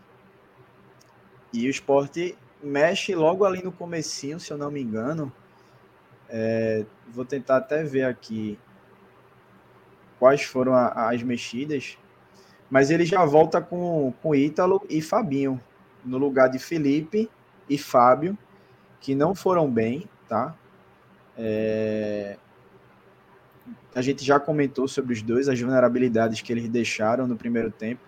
E 1.53 1.67
o 1.67 1.69
esporte 1.69 2.37
mexe 2.63 3.13
logo 3.13 3.45
ali 3.45 3.61
no 3.63 3.71
comecinho, 3.71 4.39
se 4.39 4.51
eu 4.51 4.57
não 4.57 4.71
me 4.71 4.81
engano. 4.81 5.31
É, 6.29 6.85
vou 7.09 7.25
tentar 7.25 7.57
até 7.57 7.83
ver 7.83 8.05
aqui 8.05 8.57
quais 10.17 10.43
foram 10.43 10.73
a, 10.73 11.09
as 11.09 11.21
mexidas, 11.21 11.97
mas 12.69 12.89
ele 12.89 13.05
já 13.05 13.25
volta 13.25 13.61
com, 13.61 14.13
com 14.21 14.33
Ítalo 14.33 14.81
e 14.89 15.01
Fabinho, 15.01 15.59
no 16.05 16.17
lugar 16.17 16.47
de 16.47 16.57
Felipe 16.57 17.29
e 17.69 17.77
Fábio, 17.77 18.37
que 18.99 19.13
não 19.13 19.35
foram 19.35 19.69
bem, 19.69 20.07
tá? 20.27 20.55
É... 21.37 22.37
A 23.93 24.01
gente 24.01 24.23
já 24.23 24.39
comentou 24.39 24.87
sobre 24.87 25.13
os 25.13 25.21
dois, 25.21 25.49
as 25.49 25.59
vulnerabilidades 25.59 26.41
que 26.41 26.51
eles 26.53 26.69
deixaram 26.69 27.27
no 27.27 27.35
primeiro 27.35 27.69
tempo. 27.69 28.01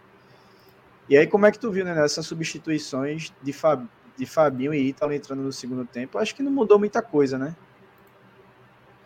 E 1.10 1.18
aí, 1.18 1.28
como 1.28 1.46
é 1.46 1.52
que 1.52 1.60
tu 1.60 1.70
viu 1.70 1.84
né, 1.84 1.94
nessas 1.94 2.26
substituições 2.26 3.34
de, 3.42 3.52
Fab... 3.52 3.86
de 4.18 4.26
Fabinho 4.26 4.74
e 4.74 4.88
Ítalo 4.88 5.12
entrando 5.12 5.42
no 5.42 5.52
segundo 5.52 5.86
tempo? 5.86 6.18
Acho 6.18 6.34
que 6.34 6.42
não 6.42 6.52
mudou 6.52 6.80
muita 6.80 7.02
coisa, 7.02 7.38
né? 7.38 7.54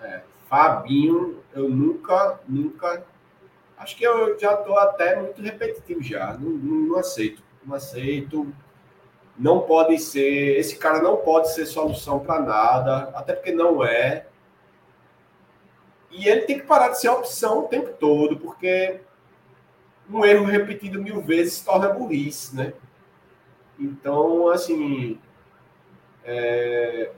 É, 0.02 0.22
Fabinho, 0.48 1.40
eu 1.54 1.68
nunca, 1.68 2.40
nunca. 2.48 3.04
Acho 3.78 3.98
que 3.98 4.04
eu 4.04 4.40
já 4.40 4.54
estou 4.54 4.78
até 4.78 5.20
muito 5.20 5.42
repetitivo 5.42 6.04
já. 6.04 6.34
Não, 6.34 6.52
não, 6.52 6.88
não, 6.90 7.00
aceito. 7.00 7.42
Não 7.66 7.76
aceito. 7.76 8.54
Não 9.38 9.62
pode 9.62 9.98
ser. 9.98 10.58
Esse 10.58 10.78
cara 10.78 11.02
não 11.02 11.18
pode 11.18 11.52
ser 11.54 11.66
solução 11.66 12.20
para 12.20 12.40
nada, 12.42 13.12
até 13.16 13.34
porque 13.34 13.52
não 13.52 13.84
é. 13.84 14.27
E 16.12 16.28
ele 16.28 16.42
tem 16.42 16.60
que 16.60 16.66
parar 16.66 16.90
de 16.90 17.00
ser 17.00 17.10
opção 17.10 17.60
o 17.60 17.68
tempo 17.68 17.92
todo, 18.00 18.38
porque 18.38 19.02
um 20.10 20.24
erro 20.24 20.46
repetido 20.46 21.02
mil 21.02 21.22
vezes 21.22 21.60
torna 21.62 21.90
burrice, 21.90 22.56
né? 22.56 22.74
Então, 23.80 24.50
assim. 24.50 25.20
É, 26.24 27.12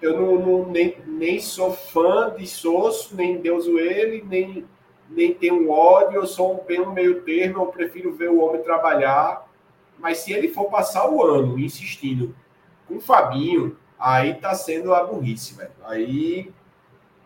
eu 0.00 0.20
não, 0.20 0.38
não, 0.38 0.70
nem, 0.70 0.98
nem 1.06 1.40
sou 1.40 1.72
fã 1.72 2.34
de 2.36 2.46
Sosso, 2.46 3.14
nem 3.14 3.40
Deus 3.40 3.66
o 3.66 3.78
ele, 3.78 4.22
nem, 4.26 4.66
nem 5.08 5.32
tenho 5.32 5.70
ódio, 5.70 6.16
eu 6.16 6.26
sou 6.26 6.64
bem 6.66 6.80
um 6.80 6.92
meio 6.92 7.22
termo, 7.22 7.62
eu 7.62 7.66
prefiro 7.66 8.12
ver 8.12 8.28
o 8.28 8.40
homem 8.40 8.62
trabalhar. 8.62 9.48
Mas 9.98 10.18
se 10.18 10.32
ele 10.32 10.48
for 10.48 10.64
passar 10.64 11.08
o 11.08 11.22
ano 11.24 11.58
insistindo 11.58 12.34
com 12.88 12.96
o 12.96 13.00
Fabinho, 13.00 13.76
aí 13.96 14.34
tá 14.34 14.52
sendo 14.54 14.92
a 14.92 15.04
burrice, 15.04 15.54
velho. 15.54 15.70
Aí, 15.84 16.52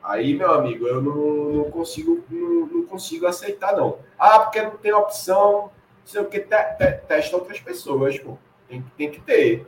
aí, 0.06 0.34
meu 0.34 0.52
amigo, 0.52 0.86
eu 0.86 1.02
não, 1.02 1.14
não 1.52 1.70
consigo 1.70 2.24
não, 2.30 2.66
não, 2.66 2.86
consigo 2.86 3.26
aceitar, 3.26 3.76
não. 3.76 3.98
Ah, 4.18 4.40
porque 4.40 4.62
não 4.62 4.76
tem 4.76 4.92
opção, 4.92 5.70
sei 6.04 6.22
o 6.22 6.26
que, 6.26 6.40
te, 6.40 6.56
te, 6.78 6.92
testa 7.06 7.36
outras 7.36 7.60
pessoas, 7.60 8.18
pô. 8.18 8.38
Tem, 8.68 8.84
tem 8.96 9.10
que 9.10 9.20
ter. 9.20 9.66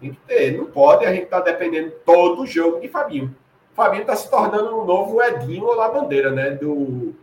Tem 0.00 0.12
que 0.12 0.20
ter. 0.22 0.56
Não 0.56 0.66
pode 0.66 1.04
a 1.04 1.12
gente 1.12 1.24
estar 1.24 1.42
tá 1.42 1.52
dependendo 1.52 1.92
todo 2.04 2.42
o 2.42 2.46
jogo 2.46 2.80
de 2.80 2.88
Fabinho. 2.88 3.34
Fabinho 3.74 4.02
está 4.02 4.16
se 4.16 4.30
tornando 4.30 4.80
um 4.80 4.84
novo 4.84 5.22
Edinho 5.22 5.66
ou 5.66 5.74
La 5.74 5.88
Bandeira, 5.88 6.30
né? 6.30 6.50
Do, 6.50 7.14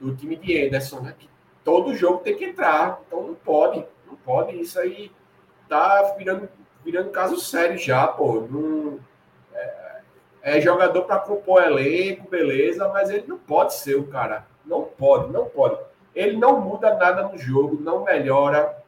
do 0.00 0.14
time 0.14 0.36
de 0.36 0.52
Ederson, 0.52 1.00
né? 1.00 1.14
Que 1.18 1.28
todo 1.64 1.94
jogo 1.94 2.18
tem 2.18 2.36
que 2.36 2.44
entrar. 2.44 3.00
Então 3.06 3.22
não 3.22 3.34
pode. 3.34 3.84
Não 4.06 4.16
pode. 4.16 4.58
Isso 4.60 4.78
aí 4.78 5.10
tá 5.68 6.14
virando, 6.16 6.48
virando 6.84 7.10
caso 7.10 7.38
sério 7.38 7.78
já, 7.78 8.06
pô. 8.06 8.46
Não, 8.50 8.98
é, 10.48 10.60
jogador 10.62 11.02
para 11.02 11.18
compor 11.18 11.62
elenco, 11.62 12.28
beleza, 12.30 12.88
mas 12.88 13.10
ele 13.10 13.26
não 13.26 13.36
pode 13.36 13.74
ser 13.74 13.96
o 13.96 14.06
cara. 14.06 14.46
Não 14.64 14.82
pode, 14.82 15.30
não 15.30 15.44
pode. 15.44 15.78
Ele 16.14 16.38
não 16.38 16.58
muda 16.58 16.94
nada 16.94 17.28
no 17.28 17.36
jogo, 17.36 17.78
não 17.78 18.04
melhora. 18.04 18.82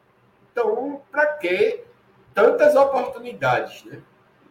Então, 0.50 1.02
para 1.10 1.26
que 1.34 1.84
tantas 2.32 2.74
oportunidades, 2.74 3.84
né? 3.84 4.00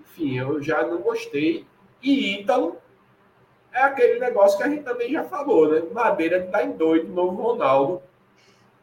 Enfim, 0.01 0.37
eu 0.37 0.61
já 0.61 0.85
não 0.85 1.01
gostei. 1.01 1.65
E 1.99 2.41
Ítalo 2.41 2.77
é 3.73 3.81
aquele 3.81 4.19
negócio 4.19 4.57
que 4.57 4.63
a 4.63 4.69
gente 4.69 4.83
também 4.83 5.11
já 5.11 5.23
falou, 5.23 5.67
né? 5.67 5.81
Madeira 5.91 6.39
de 6.39 6.47
dar 6.47 6.63
em 6.63 6.73
doido, 6.73 7.11
novo 7.11 7.41
Ronaldo. 7.41 8.03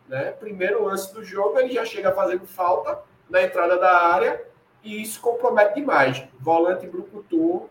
Né? 0.09 0.33
Primeiro 0.33 0.85
lance 0.85 1.14
do 1.14 1.24
jogo, 1.24 1.59
ele 1.61 1.72
já 1.72 1.85
chega 1.85 2.12
fazendo 2.12 2.45
falta 2.45 2.99
na 3.31 3.43
entrada 3.43 3.79
da 3.79 4.05
área 4.05 4.45
e 4.83 5.01
isso 5.01 5.20
compromete 5.20 5.77
demais. 5.77 6.24
Volante 6.41 6.87
Brucutu, 6.89 7.68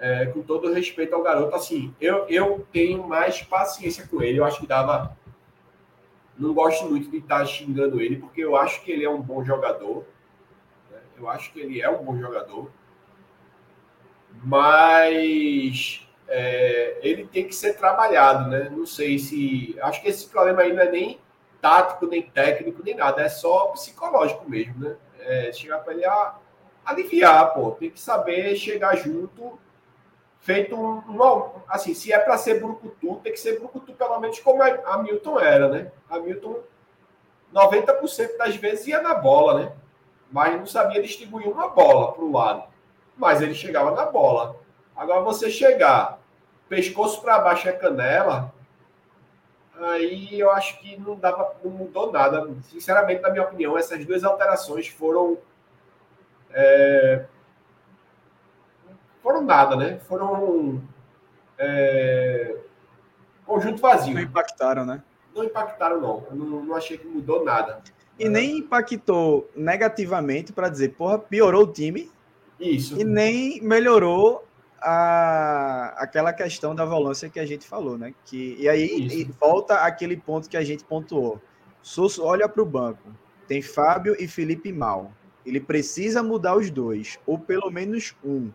é, 0.00 0.26
com 0.26 0.42
todo 0.42 0.72
respeito 0.72 1.14
ao 1.14 1.22
garoto, 1.22 1.54
assim, 1.54 1.94
eu, 2.00 2.26
eu 2.28 2.66
tenho 2.72 3.06
mais 3.06 3.42
paciência 3.42 4.08
com 4.08 4.22
ele. 4.22 4.38
Eu 4.38 4.44
acho 4.44 4.60
que 4.60 4.66
dava. 4.66 5.16
Não 6.38 6.54
gosto 6.54 6.86
muito 6.86 7.10
de 7.10 7.18
estar 7.18 7.44
xingando 7.44 8.00
ele, 8.00 8.16
porque 8.16 8.40
eu 8.40 8.56
acho 8.56 8.82
que 8.82 8.90
ele 8.90 9.04
é 9.04 9.10
um 9.10 9.20
bom 9.20 9.44
jogador. 9.44 10.06
Eu 11.18 11.28
acho 11.28 11.52
que 11.52 11.60
ele 11.60 11.82
é 11.82 11.90
um 11.90 12.02
bom 12.02 12.18
jogador. 12.18 12.70
Mas 14.42 16.08
é, 16.26 16.98
ele 17.02 17.26
tem 17.26 17.46
que 17.46 17.54
ser 17.54 17.74
trabalhado, 17.74 18.48
né? 18.48 18.70
Não 18.70 18.86
sei 18.86 19.18
se. 19.18 19.76
Acho 19.82 20.00
que 20.00 20.08
esse 20.08 20.26
problema 20.30 20.62
aí 20.62 20.72
não 20.72 20.82
é 20.82 20.90
nem 20.90 21.20
tático, 21.60 22.06
nem 22.06 22.22
técnico, 22.22 22.82
nem 22.82 22.94
nada. 22.94 23.20
É 23.20 23.28
só 23.28 23.66
psicológico 23.66 24.48
mesmo, 24.48 24.78
né? 24.78 24.96
É, 25.18 25.52
chegar 25.52 25.80
para 25.80 25.92
ele 25.92 26.06
a 26.06 26.36
aliviar, 26.86 27.52
pô. 27.52 27.72
Tem 27.72 27.90
que 27.90 28.00
saber 28.00 28.56
chegar 28.56 28.96
junto, 28.96 29.58
feito 30.40 30.76
um. 30.76 30.98
um 31.08 31.50
assim, 31.68 31.94
se 31.94 32.12
é 32.12 32.18
para 32.18 32.36
ser 32.36 32.60
Brucutu, 32.60 33.20
tem 33.22 33.32
que 33.32 33.40
ser 33.40 33.58
Brucutu 33.58 33.92
pelo 33.92 34.18
menos 34.20 34.38
como 34.40 34.62
a 34.62 34.98
Milton 35.02 35.38
era, 35.38 35.68
né? 35.68 35.92
A 36.08 36.18
Milton, 36.18 36.58
90% 37.54 38.36
das 38.36 38.56
vezes 38.56 38.86
ia 38.86 39.00
na 39.00 39.14
bola, 39.14 39.60
né? 39.60 39.72
mas 40.30 40.56
não 40.56 40.66
sabia 40.66 41.02
distribuir 41.02 41.48
uma 41.48 41.68
bola 41.68 42.12
para 42.12 42.22
o 42.22 42.32
lado. 42.32 42.64
Mas 43.16 43.42
ele 43.42 43.54
chegava 43.54 43.90
na 43.90 44.06
bola. 44.06 44.56
Agora 44.96 45.20
você 45.20 45.50
chegar 45.50 46.18
pescoço 46.68 47.20
para 47.20 47.40
baixo 47.40 47.68
é 47.68 47.72
canela, 47.72 48.54
aí 49.76 50.38
eu 50.38 50.50
acho 50.52 50.78
que 50.78 50.96
não 50.96 51.16
dava, 51.16 51.56
não 51.64 51.70
mudou 51.70 52.12
nada. 52.12 52.48
Sinceramente, 52.62 53.22
na 53.22 53.30
minha 53.30 53.42
opinião, 53.42 53.76
essas 53.76 54.04
duas 54.04 54.22
alterações 54.22 54.86
foram 54.86 55.38
é, 56.52 57.24
foram 59.22 59.42
nada, 59.42 59.76
né? 59.76 59.98
Foram 60.08 60.80
é, 61.58 62.56
conjunto 63.46 63.80
vazio. 63.80 64.14
Não 64.14 64.22
impactaram, 64.22 64.84
né? 64.84 65.02
Não 65.34 65.44
impactaram, 65.44 66.00
não. 66.00 66.24
Eu 66.30 66.36
não, 66.36 66.64
não 66.64 66.74
achei 66.74 66.98
que 66.98 67.06
mudou 67.06 67.44
nada. 67.44 67.82
E 68.18 68.28
nem 68.28 68.58
impactou 68.58 69.50
negativamente 69.56 70.52
para 70.52 70.68
dizer, 70.68 70.90
porra, 70.90 71.18
piorou 71.18 71.64
o 71.64 71.72
time. 71.72 72.10
Isso. 72.58 73.00
E 73.00 73.04
nem 73.04 73.60
melhorou 73.62 74.44
a, 74.80 75.94
aquela 75.96 76.32
questão 76.32 76.74
da 76.74 76.84
volância 76.84 77.28
que 77.28 77.40
a 77.40 77.46
gente 77.46 77.66
falou, 77.66 77.96
né? 77.96 78.14
Que, 78.24 78.56
e 78.58 78.68
aí 78.68 79.08
e 79.08 79.24
volta 79.40 79.76
aquele 79.76 80.16
ponto 80.16 80.48
que 80.48 80.56
a 80.56 80.64
gente 80.64 80.84
pontuou. 80.84 81.40
Sousa 81.82 82.22
olha 82.22 82.48
para 82.48 82.62
o 82.62 82.66
banco. 82.66 83.08
Tem 83.46 83.62
Fábio 83.62 84.14
e 84.18 84.28
Felipe 84.28 84.72
mal. 84.72 85.12
Ele 85.44 85.60
precisa 85.60 86.22
mudar 86.22 86.56
os 86.56 86.70
dois, 86.70 87.18
ou 87.26 87.38
pelo 87.38 87.70
menos 87.70 88.14
um. 88.24 88.50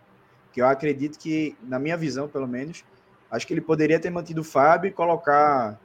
Que 0.55 0.61
eu 0.61 0.67
acredito 0.67 1.19
que, 1.19 1.53
na 1.61 1.77
minha 1.77 1.97
visão, 1.97 2.29
pelo 2.29 2.47
menos, 2.47 2.85
acho 3.29 3.45
que 3.45 3.53
ele 3.53 3.59
poderia 3.59 3.99
ter 3.99 4.09
mantido 4.09 4.39
o 4.39 4.43
Fábio 4.45 4.87
e 4.87 4.91
colocar, 4.93 5.77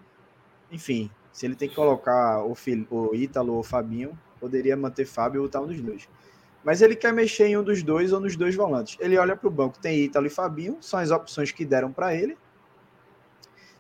enfim, 0.71 1.11
se 1.33 1.45
ele 1.45 1.57
tem 1.57 1.69
que 1.69 1.75
colocar 1.75 2.45
o, 2.45 2.55
Fil, 2.55 2.87
o 2.89 3.13
Ítalo 3.13 3.55
ou 3.55 3.59
o 3.59 3.65
Fabinho, 3.65 4.17
poderia 4.39 4.77
manter 4.77 5.07
Fábio 5.07 5.41
ou 5.41 5.49
botar 5.49 5.61
um 5.61 5.67
dos 5.67 5.81
dois. 5.81 6.09
Mas 6.63 6.83
ele 6.83 6.95
quer 6.95 7.13
mexer 7.13 7.49
em 7.49 7.57
um 7.57 7.65
dos 7.65 7.83
dois 7.83 8.13
ou 8.13 8.21
nos 8.21 8.37
dois 8.37 8.55
volantes. 8.55 8.97
Ele 9.01 9.19
olha 9.19 9.35
para 9.35 9.49
o 9.49 9.51
banco, 9.51 9.77
tem 9.77 10.05
Ítalo 10.05 10.29
e 10.29 10.31
Fabinho, 10.31 10.79
são 10.81 11.01
as 11.01 11.11
opções 11.11 11.51
que 11.51 11.65
deram 11.65 11.91
para 11.91 12.15
ele. 12.15 12.39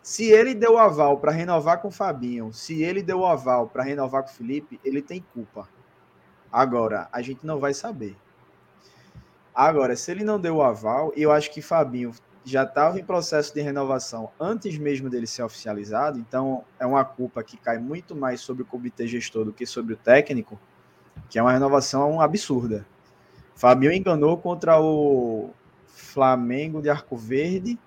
Se 0.02 0.24
ele 0.24 0.56
deu 0.56 0.76
aval 0.76 1.18
para 1.18 1.30
renovar 1.30 1.80
com 1.80 1.86
o 1.86 1.92
Fabinho, 1.92 2.52
se 2.52 2.82
ele 2.82 3.00
deu 3.00 3.24
aval 3.24 3.68
para 3.68 3.84
renovar 3.84 4.24
com 4.24 4.30
o 4.30 4.32
Felipe, 4.32 4.80
ele 4.84 5.00
tem 5.00 5.24
culpa. 5.32 5.68
Agora, 6.50 7.08
a 7.12 7.22
gente 7.22 7.46
não 7.46 7.60
vai 7.60 7.72
saber. 7.72 8.16
Agora, 9.60 9.94
se 9.94 10.10
ele 10.10 10.24
não 10.24 10.40
deu 10.40 10.56
o 10.56 10.62
aval, 10.62 11.12
eu 11.14 11.30
acho 11.30 11.50
que 11.50 11.60
Fabinho 11.60 12.12
já 12.42 12.62
estava 12.62 12.98
em 12.98 13.04
processo 13.04 13.52
de 13.52 13.60
renovação 13.60 14.30
antes 14.40 14.78
mesmo 14.78 15.10
dele 15.10 15.26
ser 15.26 15.42
oficializado, 15.42 16.18
então 16.18 16.64
é 16.78 16.86
uma 16.86 17.04
culpa 17.04 17.42
que 17.42 17.58
cai 17.58 17.76
muito 17.76 18.16
mais 18.16 18.40
sobre 18.40 18.62
o 18.62 18.66
comitê 18.66 19.06
gestor 19.06 19.44
do 19.44 19.52
que 19.52 19.66
sobre 19.66 19.92
o 19.92 19.98
técnico, 19.98 20.58
que 21.28 21.38
é 21.38 21.42
uma 21.42 21.52
renovação 21.52 22.22
absurda. 22.22 22.86
Fabinho 23.54 23.92
enganou 23.92 24.38
contra 24.38 24.80
o 24.80 25.50
Flamengo 25.88 26.80
de 26.80 26.88
Arco 26.88 27.14
Verde. 27.14 27.78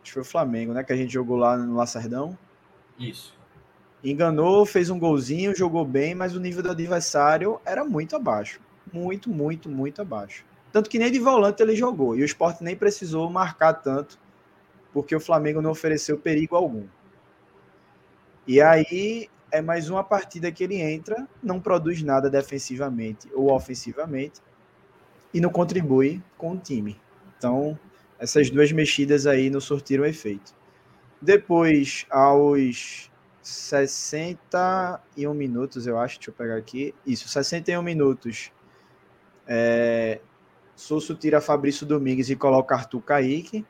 Acho 0.00 0.04
que 0.04 0.12
foi 0.12 0.22
o 0.22 0.24
Flamengo, 0.24 0.72
né? 0.72 0.84
Que 0.84 0.92
a 0.92 0.96
gente 0.96 1.12
jogou 1.12 1.36
lá 1.36 1.56
no 1.56 1.74
Lacerdão. 1.74 2.38
Isso. 2.96 3.36
Enganou, 4.04 4.64
fez 4.64 4.90
um 4.90 4.98
golzinho, 5.00 5.56
jogou 5.56 5.84
bem, 5.84 6.14
mas 6.14 6.36
o 6.36 6.40
nível 6.40 6.62
do 6.62 6.70
adversário 6.70 7.60
era 7.64 7.84
muito 7.84 8.14
abaixo. 8.14 8.60
Muito, 8.92 9.30
muito, 9.30 9.68
muito 9.68 10.02
abaixo. 10.02 10.44
Tanto 10.72 10.88
que 10.88 10.98
nem 10.98 11.10
de 11.10 11.18
volante 11.18 11.62
ele 11.62 11.74
jogou. 11.74 12.16
E 12.16 12.22
o 12.22 12.24
esporte 12.24 12.62
nem 12.62 12.76
precisou 12.76 13.28
marcar 13.30 13.74
tanto, 13.74 14.18
porque 14.92 15.14
o 15.14 15.20
Flamengo 15.20 15.60
não 15.60 15.70
ofereceu 15.70 16.18
perigo 16.18 16.56
algum. 16.56 16.86
E 18.46 18.60
aí 18.60 19.28
é 19.52 19.60
mais 19.60 19.88
uma 19.90 20.02
partida 20.02 20.50
que 20.50 20.64
ele 20.64 20.80
entra, 20.80 21.28
não 21.42 21.60
produz 21.60 22.02
nada 22.02 22.30
defensivamente 22.30 23.28
ou 23.34 23.52
ofensivamente 23.52 24.40
e 25.32 25.40
não 25.40 25.50
contribui 25.50 26.22
com 26.36 26.52
o 26.52 26.58
time. 26.58 27.00
Então, 27.36 27.78
essas 28.18 28.50
duas 28.50 28.70
mexidas 28.72 29.26
aí 29.26 29.50
não 29.50 29.60
surtiram 29.60 30.04
efeito. 30.04 30.54
Depois, 31.20 32.06
aos 32.10 33.10
61 33.42 35.34
minutos, 35.34 35.86
eu 35.86 35.98
acho, 35.98 36.18
deixa 36.18 36.30
eu 36.30 36.34
pegar 36.34 36.56
aqui. 36.56 36.94
Isso, 37.06 37.28
61 37.28 37.82
minutos. 37.82 38.50
É, 39.46 40.20
Susso 40.76 41.14
tira 41.14 41.40
Fabrício 41.40 41.84
Domingues 41.84 42.30
e 42.30 42.36
coloca 42.36 42.74
Arthur 42.74 43.02
Kaique. 43.02 43.66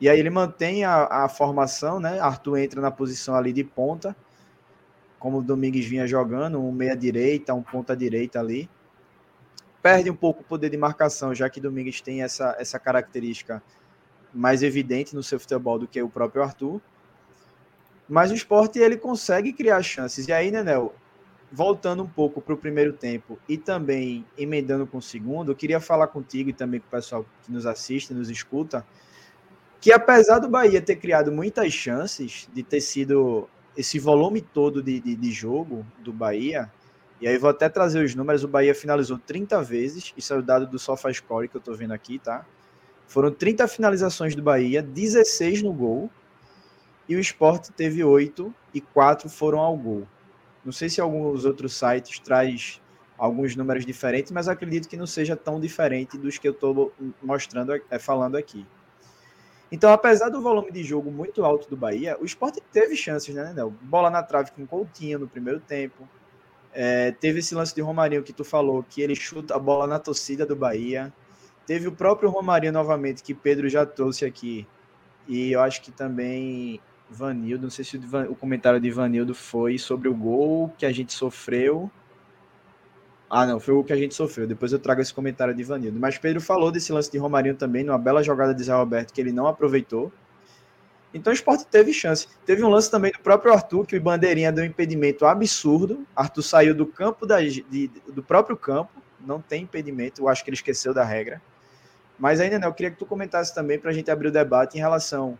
E 0.00 0.08
aí 0.08 0.18
ele 0.18 0.30
mantém 0.30 0.84
a, 0.84 1.24
a 1.24 1.28
formação, 1.28 2.00
né? 2.00 2.20
Arthur 2.20 2.58
entra 2.58 2.80
na 2.80 2.90
posição 2.90 3.34
ali 3.34 3.52
de 3.52 3.64
ponta, 3.64 4.16
como 5.18 5.38
o 5.38 5.42
Domingues 5.42 5.84
vinha 5.84 6.06
jogando, 6.06 6.58
um 6.58 6.72
meia-direita, 6.72 7.52
um 7.52 7.62
ponta-direita 7.62 8.40
ali. 8.40 8.70
Perde 9.82 10.10
um 10.10 10.14
pouco 10.14 10.40
o 10.42 10.44
poder 10.44 10.70
de 10.70 10.76
marcação, 10.76 11.34
já 11.34 11.50
que 11.50 11.60
Domingues 11.60 12.00
tem 12.00 12.22
essa, 12.22 12.56
essa 12.58 12.78
característica 12.78 13.62
mais 14.32 14.62
evidente 14.62 15.14
no 15.14 15.22
seu 15.22 15.38
futebol 15.38 15.78
do 15.78 15.86
que 15.86 16.00
o 16.00 16.08
próprio 16.08 16.42
Arthur. 16.42 16.80
Mas 18.08 18.30
o 18.30 18.34
esporte 18.34 18.78
ele 18.78 18.96
consegue 18.96 19.52
criar 19.52 19.82
chances. 19.82 20.26
E 20.26 20.32
aí, 20.32 20.50
Nenel, 20.50 20.94
voltando 21.50 22.02
um 22.02 22.08
pouco 22.08 22.40
para 22.40 22.54
o 22.54 22.56
primeiro 22.56 22.92
tempo 22.92 23.38
e 23.48 23.56
também 23.56 24.24
emendando 24.36 24.86
com 24.86 24.98
o 24.98 25.02
segundo, 25.02 25.52
eu 25.52 25.56
queria 25.56 25.80
falar 25.80 26.08
contigo 26.08 26.50
e 26.50 26.52
também 26.52 26.80
com 26.80 26.86
o 26.86 26.90
pessoal 26.90 27.24
que 27.44 27.50
nos 27.50 27.64
assiste, 27.64 28.12
nos 28.12 28.28
escuta, 28.28 28.84
que 29.80 29.92
apesar 29.92 30.38
do 30.38 30.48
Bahia 30.48 30.82
ter 30.82 30.96
criado 30.96 31.32
muitas 31.32 31.72
chances, 31.72 32.48
de 32.52 32.62
ter 32.62 32.80
sido 32.80 33.48
esse 33.76 33.98
volume 33.98 34.40
todo 34.40 34.82
de, 34.82 35.00
de, 35.00 35.14
de 35.14 35.30
jogo 35.30 35.86
do 36.00 36.12
Bahia, 36.12 36.70
e 37.20 37.26
aí 37.26 37.38
vou 37.38 37.50
até 37.50 37.68
trazer 37.68 38.04
os 38.04 38.14
números, 38.14 38.44
o 38.44 38.48
Bahia 38.48 38.74
finalizou 38.74 39.18
30 39.18 39.62
vezes, 39.62 40.12
isso 40.16 40.32
é 40.32 40.36
o 40.36 40.42
dado 40.42 40.66
do 40.66 40.78
SofaScore 40.78 41.48
que 41.48 41.56
eu 41.56 41.60
estou 41.60 41.74
vendo 41.74 41.92
aqui, 41.92 42.18
tá? 42.18 42.44
Foram 43.06 43.30
30 43.30 43.66
finalizações 43.68 44.34
do 44.34 44.42
Bahia, 44.42 44.82
16 44.82 45.62
no 45.62 45.72
gol, 45.72 46.10
e 47.08 47.16
o 47.16 47.20
Sport 47.20 47.70
teve 47.70 48.04
8 48.04 48.54
e 48.74 48.80
4 48.80 49.30
foram 49.30 49.60
ao 49.60 49.76
gol. 49.76 50.06
Não 50.64 50.72
sei 50.72 50.88
se 50.88 51.00
alguns 51.00 51.44
outros 51.44 51.74
sites 51.74 52.18
traz 52.18 52.80
alguns 53.16 53.56
números 53.56 53.84
diferentes, 53.84 54.30
mas 54.30 54.48
acredito 54.48 54.88
que 54.88 54.96
não 54.96 55.06
seja 55.06 55.34
tão 55.36 55.58
diferente 55.58 56.16
dos 56.16 56.38
que 56.38 56.46
eu 56.46 56.52
estou 56.52 56.92
mostrando, 57.22 57.72
é, 57.90 57.98
falando 57.98 58.36
aqui. 58.36 58.64
Então, 59.70 59.92
apesar 59.92 60.30
do 60.30 60.40
volume 60.40 60.70
de 60.70 60.82
jogo 60.82 61.10
muito 61.10 61.44
alto 61.44 61.68
do 61.68 61.76
Bahia, 61.76 62.16
o 62.20 62.24
esporte 62.24 62.62
teve 62.72 62.96
chances, 62.96 63.34
né, 63.34 63.44
Nenel? 63.44 63.70
Bola 63.82 64.08
na 64.08 64.22
trave 64.22 64.50
com 64.52 64.66
Coutinho 64.66 65.18
no 65.18 65.28
primeiro 65.28 65.60
tempo. 65.60 66.08
É, 66.72 67.10
teve 67.12 67.40
esse 67.40 67.54
lance 67.54 67.74
de 67.74 67.80
Romarinho 67.82 68.22
que 68.22 68.32
tu 68.32 68.44
falou, 68.44 68.82
que 68.82 69.02
ele 69.02 69.14
chuta 69.14 69.56
a 69.56 69.58
bola 69.58 69.86
na 69.86 69.98
torcida 69.98 70.46
do 70.46 70.56
Bahia. 70.56 71.12
Teve 71.66 71.88
o 71.88 71.92
próprio 71.92 72.30
Romarinho 72.30 72.72
novamente, 72.72 73.22
que 73.22 73.34
Pedro 73.34 73.68
já 73.68 73.84
trouxe 73.84 74.24
aqui. 74.24 74.66
E 75.26 75.52
eu 75.52 75.60
acho 75.60 75.82
que 75.82 75.90
também 75.90 76.80
Vanildo, 77.10 77.64
não 77.64 77.70
sei 77.70 77.84
se 77.84 77.96
o, 77.96 78.34
comentário 78.34 78.80
de 78.80 78.90
Vanildo 78.90 79.34
foi 79.34 79.78
sobre 79.78 80.08
o 80.08 80.14
gol 80.14 80.72
que 80.76 80.84
a 80.84 80.92
gente 80.92 81.12
sofreu 81.12 81.90
ah, 83.30 83.44
não, 83.44 83.60
foi 83.60 83.74
o 83.74 83.84
que 83.84 83.92
a 83.92 83.96
gente 83.96 84.14
sofreu. 84.14 84.46
Depois 84.46 84.72
eu 84.72 84.78
trago 84.78 85.02
esse 85.02 85.12
comentário 85.12 85.54
de 85.54 85.62
Vanildo. 85.62 86.00
Mas 86.00 86.16
Pedro 86.16 86.40
falou 86.40 86.72
desse 86.72 86.92
lance 86.92 87.10
de 87.10 87.18
Romarinho 87.18 87.54
também, 87.54 87.84
numa 87.84 87.98
bela 87.98 88.22
jogada 88.22 88.54
de 88.54 88.64
Zé 88.64 88.72
Roberto, 88.72 89.12
que 89.12 89.20
ele 89.20 89.32
não 89.32 89.46
aproveitou. 89.46 90.10
Então 91.12 91.30
o 91.30 91.34
esporte 91.34 91.66
teve 91.66 91.92
chance. 91.92 92.26
Teve 92.46 92.64
um 92.64 92.68
lance 92.68 92.90
também 92.90 93.12
do 93.12 93.18
próprio 93.18 93.52
Arthur, 93.52 93.86
que 93.86 93.96
o 93.96 94.00
Bandeirinha 94.00 94.50
deu 94.50 94.64
um 94.64 94.66
impedimento 94.66 95.26
absurdo. 95.26 96.06
Arthur 96.16 96.42
saiu 96.42 96.74
do 96.74 96.86
campo 96.86 97.26
da, 97.26 97.40
de, 97.40 97.90
do 98.08 98.22
próprio 98.22 98.56
campo, 98.56 98.92
não 99.20 99.40
tem 99.42 99.64
impedimento. 99.64 100.22
Eu 100.22 100.28
acho 100.28 100.42
que 100.42 100.48
ele 100.48 100.56
esqueceu 100.56 100.94
da 100.94 101.04
regra. 101.04 101.40
Mas 102.18 102.40
ainda 102.40 102.58
não, 102.58 102.68
eu 102.68 102.74
queria 102.74 102.90
que 102.90 102.98
tu 102.98 103.06
comentasse 103.06 103.54
também 103.54 103.78
para 103.78 103.90
a 103.90 103.94
gente 103.94 104.10
abrir 104.10 104.28
o 104.28 104.32
debate 104.32 104.76
em 104.76 104.80
relação 104.80 105.38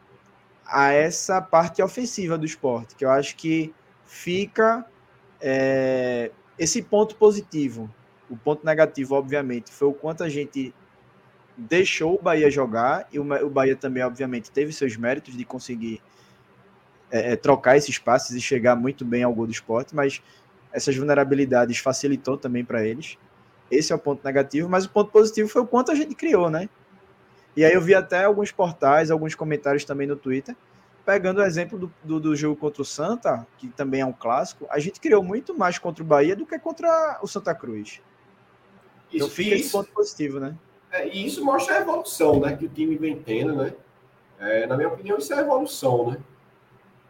a 0.68 0.92
essa 0.92 1.40
parte 1.40 1.82
ofensiva 1.82 2.36
do 2.36 2.44
esporte, 2.44 2.94
que 2.94 3.04
eu 3.04 3.10
acho 3.10 3.34
que 3.36 3.74
fica 4.04 4.84
é, 5.40 6.30
esse 6.58 6.82
ponto 6.82 7.16
positivo, 7.16 7.92
o 8.28 8.36
ponto 8.36 8.64
negativo, 8.64 9.14
obviamente, 9.14 9.72
foi 9.72 9.88
o 9.88 9.94
quanto 9.94 10.22
a 10.22 10.28
gente 10.28 10.74
deixou 11.56 12.14
o 12.14 12.22
Bahia 12.22 12.50
jogar, 12.50 13.08
e 13.10 13.18
o 13.18 13.50
Bahia 13.50 13.74
também, 13.74 14.02
obviamente, 14.02 14.50
teve 14.50 14.72
seus 14.72 14.96
méritos 14.96 15.36
de 15.36 15.44
conseguir 15.44 16.02
é, 17.10 17.32
é, 17.32 17.36
trocar 17.36 17.76
esses 17.76 17.98
passes 17.98 18.36
e 18.36 18.40
chegar 18.40 18.76
muito 18.76 19.04
bem 19.04 19.22
ao 19.22 19.34
gol 19.34 19.46
do 19.46 19.52
esporte, 19.52 19.96
mas 19.96 20.22
essas 20.72 20.94
vulnerabilidades 20.94 21.78
facilitou 21.78 22.36
também 22.36 22.64
para 22.64 22.86
eles. 22.86 23.16
Esse 23.70 23.92
é 23.92 23.96
o 23.96 23.98
ponto 23.98 24.24
negativo, 24.24 24.68
mas 24.68 24.84
o 24.84 24.90
ponto 24.90 25.10
positivo 25.10 25.48
foi 25.48 25.62
o 25.62 25.66
quanto 25.66 25.90
a 25.90 25.94
gente 25.94 26.14
criou, 26.14 26.50
né? 26.50 26.68
E 27.58 27.64
aí 27.64 27.72
eu 27.72 27.80
vi 27.80 27.92
até 27.92 28.22
alguns 28.22 28.52
portais, 28.52 29.10
alguns 29.10 29.34
comentários 29.34 29.84
também 29.84 30.06
no 30.06 30.14
Twitter, 30.14 30.54
pegando 31.04 31.40
o 31.40 31.44
exemplo 31.44 31.76
do, 31.76 31.92
do, 32.04 32.20
do, 32.20 32.36
jogo 32.36 32.54
contra 32.54 32.82
o 32.82 32.84
Santa, 32.84 33.44
que 33.58 33.66
também 33.66 34.00
é 34.00 34.06
um 34.06 34.12
clássico, 34.12 34.64
a 34.70 34.78
gente 34.78 35.00
criou 35.00 35.24
muito 35.24 35.52
mais 35.58 35.76
contra 35.76 36.00
o 36.00 36.06
Bahia 36.06 36.36
do 36.36 36.46
que 36.46 36.56
contra 36.56 37.18
o 37.20 37.26
Santa 37.26 37.52
Cruz. 37.56 37.88
Isso, 37.88 39.16
então 39.16 39.28
fica 39.28 39.56
isso, 39.56 39.72
ponto 39.72 39.90
positivo, 39.90 40.38
né? 40.38 40.54
É, 40.92 41.08
e 41.08 41.26
isso 41.26 41.44
mostra 41.44 41.78
a 41.78 41.80
evolução 41.80 42.38
né, 42.38 42.56
que 42.56 42.66
o 42.66 42.68
time 42.68 42.96
vem 42.96 43.20
tendo, 43.20 43.56
né? 43.56 43.74
É, 44.38 44.64
na 44.64 44.76
minha 44.76 44.90
opinião, 44.90 45.18
isso 45.18 45.34
é 45.34 45.40
evolução, 45.40 46.12
né? 46.12 46.18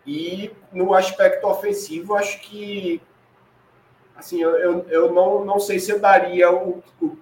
E 0.07 0.51
no 0.73 0.95
aspecto 0.95 1.47
ofensivo, 1.47 2.15
acho 2.15 2.41
que 2.41 3.03
assim, 4.17 4.41
eu, 4.41 4.57
eu, 4.57 4.87
eu 4.89 5.13
não, 5.13 5.45
não 5.45 5.59
sei 5.59 5.79
se 5.79 5.91
eu 5.91 6.01
daria 6.01 6.51
o, 6.51 6.83
o, 7.03 7.19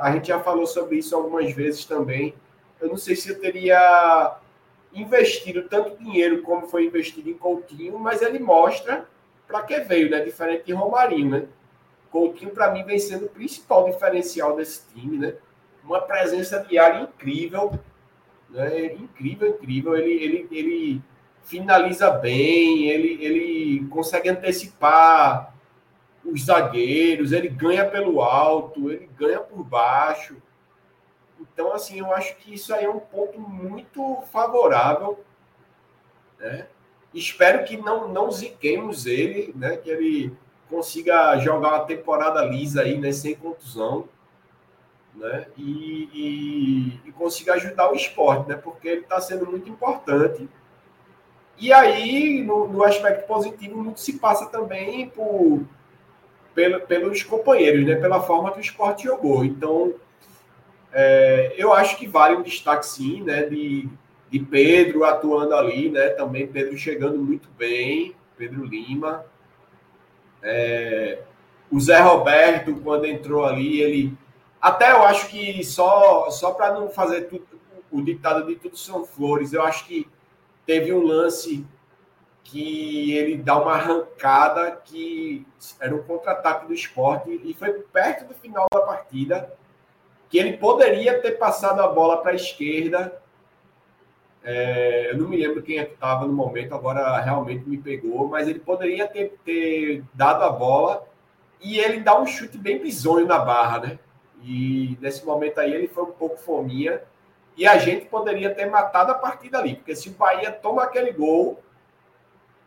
A 0.00 0.10
gente 0.10 0.26
já 0.26 0.40
falou 0.40 0.66
sobre 0.66 0.96
isso 0.96 1.14
algumas 1.14 1.52
vezes 1.52 1.84
também. 1.84 2.34
Eu 2.84 2.90
não 2.90 2.98
sei 2.98 3.16
se 3.16 3.30
eu 3.30 3.40
teria 3.40 4.36
investido 4.92 5.62
tanto 5.62 5.96
dinheiro 5.96 6.42
como 6.42 6.68
foi 6.68 6.84
investido 6.84 7.30
em 7.30 7.34
Coutinho, 7.34 7.98
mas 7.98 8.20
ele 8.20 8.38
mostra 8.38 9.08
para 9.48 9.62
que 9.62 9.80
veio, 9.80 10.10
né? 10.10 10.20
Diferente 10.20 10.66
de 10.66 10.72
Romarinho, 10.74 11.30
né? 11.30 11.46
Coutinho, 12.10 12.50
para 12.50 12.70
mim, 12.70 12.84
vem 12.84 12.98
sendo 12.98 13.24
o 13.24 13.30
principal 13.30 13.90
diferencial 13.90 14.54
desse 14.54 14.82
time, 14.92 15.16
né? 15.16 15.34
Uma 15.82 16.02
presença 16.02 16.60
diária 16.60 17.00
incrível, 17.00 17.72
né? 18.50 18.92
Incrível, 18.92 19.48
incrível. 19.48 19.96
Ele, 19.96 20.12
ele, 20.12 20.48
ele 20.50 21.02
finaliza 21.42 22.10
bem, 22.10 22.88
ele, 22.88 23.24
ele 23.24 23.86
consegue 23.88 24.28
antecipar 24.28 25.54
os 26.22 26.44
zagueiros, 26.44 27.32
ele 27.32 27.48
ganha 27.48 27.88
pelo 27.88 28.20
alto, 28.20 28.90
ele 28.90 29.08
ganha 29.18 29.40
por 29.40 29.64
baixo. 29.64 30.36
Então, 31.52 31.72
assim, 31.72 31.98
eu 31.98 32.12
acho 32.12 32.36
que 32.36 32.54
isso 32.54 32.74
aí 32.74 32.84
é 32.84 32.90
um 32.90 33.00
ponto 33.00 33.38
muito 33.38 34.22
favorável. 34.32 35.22
Né? 36.38 36.66
Espero 37.12 37.64
que 37.64 37.76
não, 37.76 38.08
não 38.08 38.30
ziquemos 38.30 39.06
ele, 39.06 39.52
né? 39.54 39.76
que 39.76 39.90
ele 39.90 40.36
consiga 40.68 41.36
jogar 41.38 41.68
uma 41.70 41.84
temporada 41.84 42.44
lisa 42.44 42.82
aí, 42.82 42.98
né? 42.98 43.12
sem 43.12 43.34
contusão. 43.34 44.08
Né? 45.14 45.46
E, 45.56 46.08
e, 46.12 47.08
e 47.08 47.12
consiga 47.12 47.54
ajudar 47.54 47.92
o 47.92 47.94
esporte, 47.94 48.48
né? 48.48 48.56
porque 48.56 48.88
ele 48.88 49.00
está 49.02 49.20
sendo 49.20 49.46
muito 49.46 49.68
importante. 49.68 50.48
E 51.56 51.72
aí, 51.72 52.42
no, 52.42 52.66
no, 52.66 52.82
aspecto 52.82 53.26
positivo, 53.28 53.78
muito 53.78 54.00
se 54.00 54.18
passa 54.18 54.46
também 54.46 55.08
por, 55.08 55.62
pelo, 56.52 56.80
pelos 56.80 57.22
companheiros, 57.22 57.86
né? 57.86 57.94
pela 57.94 58.20
forma 58.20 58.50
que 58.50 58.58
o 58.58 58.60
esporte 58.60 59.04
jogou. 59.04 59.44
Então, 59.44 59.94
é, 60.96 61.52
eu 61.58 61.72
acho 61.72 61.96
que 61.96 62.06
vale 62.06 62.36
um 62.36 62.42
destaque 62.42 62.86
sim, 62.86 63.20
né? 63.22 63.42
De, 63.42 63.88
de 64.30 64.38
Pedro 64.38 65.04
atuando 65.04 65.52
ali, 65.56 65.90
né? 65.90 66.10
Também 66.10 66.46
Pedro 66.46 66.78
chegando 66.78 67.18
muito 67.18 67.48
bem, 67.58 68.14
Pedro 68.38 68.64
Lima. 68.64 69.26
É, 70.40 71.18
o 71.68 71.80
Zé 71.80 71.98
Roberto, 71.98 72.76
quando 72.76 73.06
entrou 73.06 73.44
ali, 73.44 73.80
ele. 73.80 74.16
Até 74.60 74.92
eu 74.92 75.02
acho 75.02 75.28
que 75.28 75.64
só, 75.64 76.30
só 76.30 76.52
para 76.52 76.72
não 76.72 76.88
fazer 76.88 77.22
tudo, 77.22 77.44
o 77.90 78.00
ditado 78.00 78.46
de 78.46 78.54
tudo 78.54 78.78
são 78.78 79.04
flores, 79.04 79.52
eu 79.52 79.62
acho 79.62 79.84
que 79.86 80.08
teve 80.64 80.92
um 80.92 81.02
lance 81.02 81.66
que 82.44 83.12
ele 83.12 83.36
dá 83.36 83.60
uma 83.60 83.72
arrancada 83.72 84.80
que 84.84 85.44
era 85.80 85.94
um 85.94 86.02
contra-ataque 86.02 86.66
do 86.66 86.72
esporte 86.72 87.40
e 87.44 87.52
foi 87.52 87.72
perto 87.72 88.26
do 88.28 88.34
final 88.34 88.66
da 88.72 88.80
partida 88.80 89.52
que 90.28 90.38
ele 90.38 90.56
poderia 90.56 91.20
ter 91.20 91.32
passado 91.32 91.80
a 91.80 91.88
bola 91.88 92.18
para 92.18 92.32
a 92.32 92.34
esquerda. 92.34 93.20
É, 94.42 95.10
eu 95.10 95.18
não 95.18 95.28
me 95.28 95.36
lembro 95.36 95.62
quem 95.62 95.78
é 95.78 95.84
estava 95.84 96.26
no 96.26 96.32
momento, 96.32 96.74
agora 96.74 97.18
realmente 97.20 97.68
me 97.68 97.78
pegou, 97.78 98.28
mas 98.28 98.46
ele 98.46 98.58
poderia 98.58 99.06
ter, 99.06 99.38
ter 99.44 100.04
dado 100.12 100.42
a 100.42 100.50
bola 100.50 101.06
e 101.60 101.78
ele 101.78 102.00
dá 102.00 102.20
um 102.20 102.26
chute 102.26 102.58
bem 102.58 102.78
bizonho 102.78 103.26
na 103.26 103.38
barra, 103.38 103.78
né? 103.78 103.98
E 104.42 104.98
nesse 105.00 105.24
momento 105.24 105.58
aí 105.58 105.72
ele 105.72 105.88
foi 105.88 106.04
um 106.04 106.12
pouco 106.12 106.36
fominha 106.36 107.00
e 107.56 107.66
a 107.66 107.78
gente 107.78 108.06
poderia 108.06 108.54
ter 108.54 108.66
matado 108.66 109.12
a 109.12 109.14
partida 109.14 109.58
ali, 109.58 109.76
porque 109.76 109.96
se 109.96 110.10
o 110.10 110.12
Bahia 110.12 110.52
toma 110.52 110.82
aquele 110.82 111.12
gol, 111.12 111.62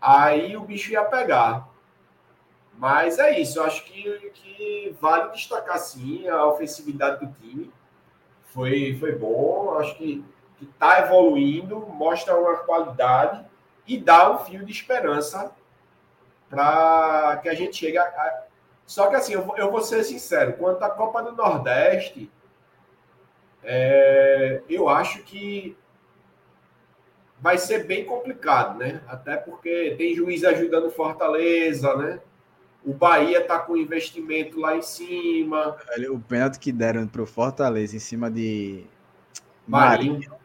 aí 0.01 0.55
o 0.57 0.61
bicho 0.61 0.91
ia 0.91 1.03
pegar. 1.03 1.67
Mas 2.77 3.17
é 3.17 3.39
isso, 3.39 3.59
eu 3.59 3.63
acho 3.63 3.83
que, 3.85 4.31
que 4.35 4.95
vale 5.01 5.31
destacar 5.31 5.79
sim 5.79 6.27
a 6.27 6.45
ofensividade 6.45 7.25
do 7.25 7.33
time. 7.33 7.73
Foi, 8.53 8.95
foi 8.99 9.13
bom, 9.13 9.77
acho 9.79 9.95
que 9.97 10.23
está 10.61 10.99
evoluindo, 10.99 11.79
mostra 11.79 12.37
uma 12.37 12.57
qualidade. 12.57 13.45
e 13.87 13.97
dar 13.97 14.31
um 14.31 14.39
fio 14.39 14.65
de 14.65 14.71
esperança 14.71 15.51
para 16.49 17.39
que 17.41 17.49
a 17.49 17.53
gente 17.53 17.77
chegue 17.77 17.97
a... 17.97 18.43
Só 18.85 19.07
que 19.07 19.15
assim, 19.15 19.33
eu 19.33 19.43
vou, 19.43 19.57
eu 19.57 19.71
vou 19.71 19.81
ser 19.81 20.03
sincero, 20.03 20.53
quanto 20.53 20.83
à 20.83 20.89
Copa 20.89 21.21
do 21.21 21.31
Nordeste, 21.31 22.31
é, 23.63 24.61
eu 24.69 24.87
acho 24.87 25.23
que 25.23 25.77
vai 27.39 27.57
ser 27.57 27.85
bem 27.85 28.05
complicado, 28.05 28.77
né? 28.77 29.01
Até 29.07 29.35
porque 29.37 29.95
tem 29.97 30.15
juiz 30.15 30.43
ajudando 30.43 30.89
Fortaleza, 30.89 31.95
né? 31.95 32.19
O 32.83 32.93
Bahia 32.93 33.45
tá 33.45 33.59
com 33.59 33.75
investimento 33.75 34.59
lá 34.59 34.75
em 34.75 34.81
cima. 34.81 35.75
O 36.09 36.19
pênalti 36.19 36.57
que 36.57 36.71
deram 36.71 37.05
pro 37.07 37.25
Fortaleza 37.25 37.95
em 37.95 37.99
cima 37.99 38.31
de 38.31 38.85
Marinho. 39.67 40.13
Marinho. 40.13 40.37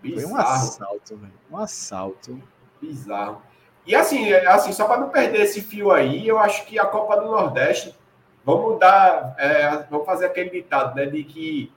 Foi 0.00 0.24
um 0.24 0.36
assalto, 0.36 1.16
velho. 1.16 1.32
Um 1.50 1.56
assalto. 1.56 2.42
Bizarro. 2.80 3.42
E 3.84 3.94
assim, 3.94 4.30
é, 4.30 4.46
assim 4.46 4.72
só 4.72 4.86
para 4.86 5.00
não 5.00 5.08
perder 5.08 5.40
esse 5.40 5.60
fio 5.60 5.90
aí, 5.90 6.28
eu 6.28 6.38
acho 6.38 6.66
que 6.66 6.78
a 6.78 6.84
Copa 6.84 7.16
do 7.16 7.26
Nordeste, 7.26 7.98
vamos 8.44 8.78
dar, 8.78 9.34
é, 9.38 9.82
vamos 9.90 10.06
fazer 10.06 10.26
aquele 10.26 10.50
ditado, 10.50 10.94
né, 10.94 11.06
de 11.06 11.24
que 11.24 11.72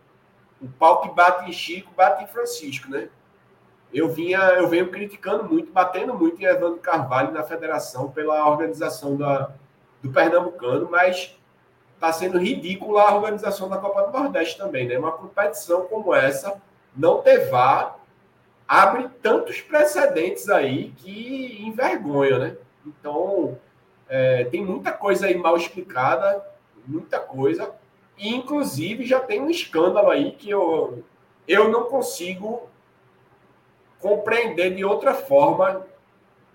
o 0.61 0.67
pau 0.67 1.01
que 1.01 1.09
bate 1.09 1.49
em 1.49 1.53
Chico, 1.53 1.91
bate 1.95 2.23
em 2.23 2.27
Francisco, 2.27 2.89
né? 2.89 3.07
Eu 3.93 4.09
vinha, 4.09 4.39
eu 4.39 4.67
venho 4.67 4.91
criticando 4.91 5.45
muito, 5.45 5.71
batendo 5.71 6.13
muito 6.13 6.39
em 6.41 6.45
Evandro 6.45 6.79
Carvalho 6.79 7.31
na 7.31 7.43
federação 7.43 8.09
pela 8.11 8.47
organização 8.47 9.17
da, 9.17 9.53
do 10.02 10.11
Pernambucano, 10.11 10.90
mas 10.90 11.36
está 11.95 12.11
sendo 12.11 12.40
ridícula 12.40 13.03
a 13.03 13.15
organização 13.15 13.69
da 13.69 13.78
Copa 13.78 14.03
do 14.03 14.18
Nordeste 14.18 14.57
também, 14.57 14.88
né? 14.88 14.98
Uma 14.98 15.11
competição 15.11 15.86
como 15.86 16.15
essa, 16.15 16.60
não 16.95 17.22
ter 17.22 17.49
VAR, 17.49 17.99
abre 18.68 19.07
tantos 19.22 19.61
precedentes 19.61 20.49
aí 20.49 20.91
que 20.98 21.61
envergonha, 21.61 22.40
né? 22.40 22.57
Então, 22.86 23.57
é, 24.10 24.45
tem 24.45 24.65
muita 24.65 24.91
coisa 24.91 25.28
aí 25.28 25.38
mal 25.38 25.56
explicada, 25.56 26.44
muita 26.88 27.19
coisa. 27.19 27.72
E, 28.18 28.36
inclusive, 28.36 29.06
já 29.06 29.19
tem 29.19 29.40
um 29.40 29.49
escândalo 29.49 30.10
aí 30.10 30.32
que 30.32 30.49
eu, 30.49 31.03
eu 31.48 31.69
não 31.69 31.84
consigo 31.84 32.68
compreender 33.99 34.76
de 34.76 34.84
outra 34.84 35.14
forma 35.14 35.86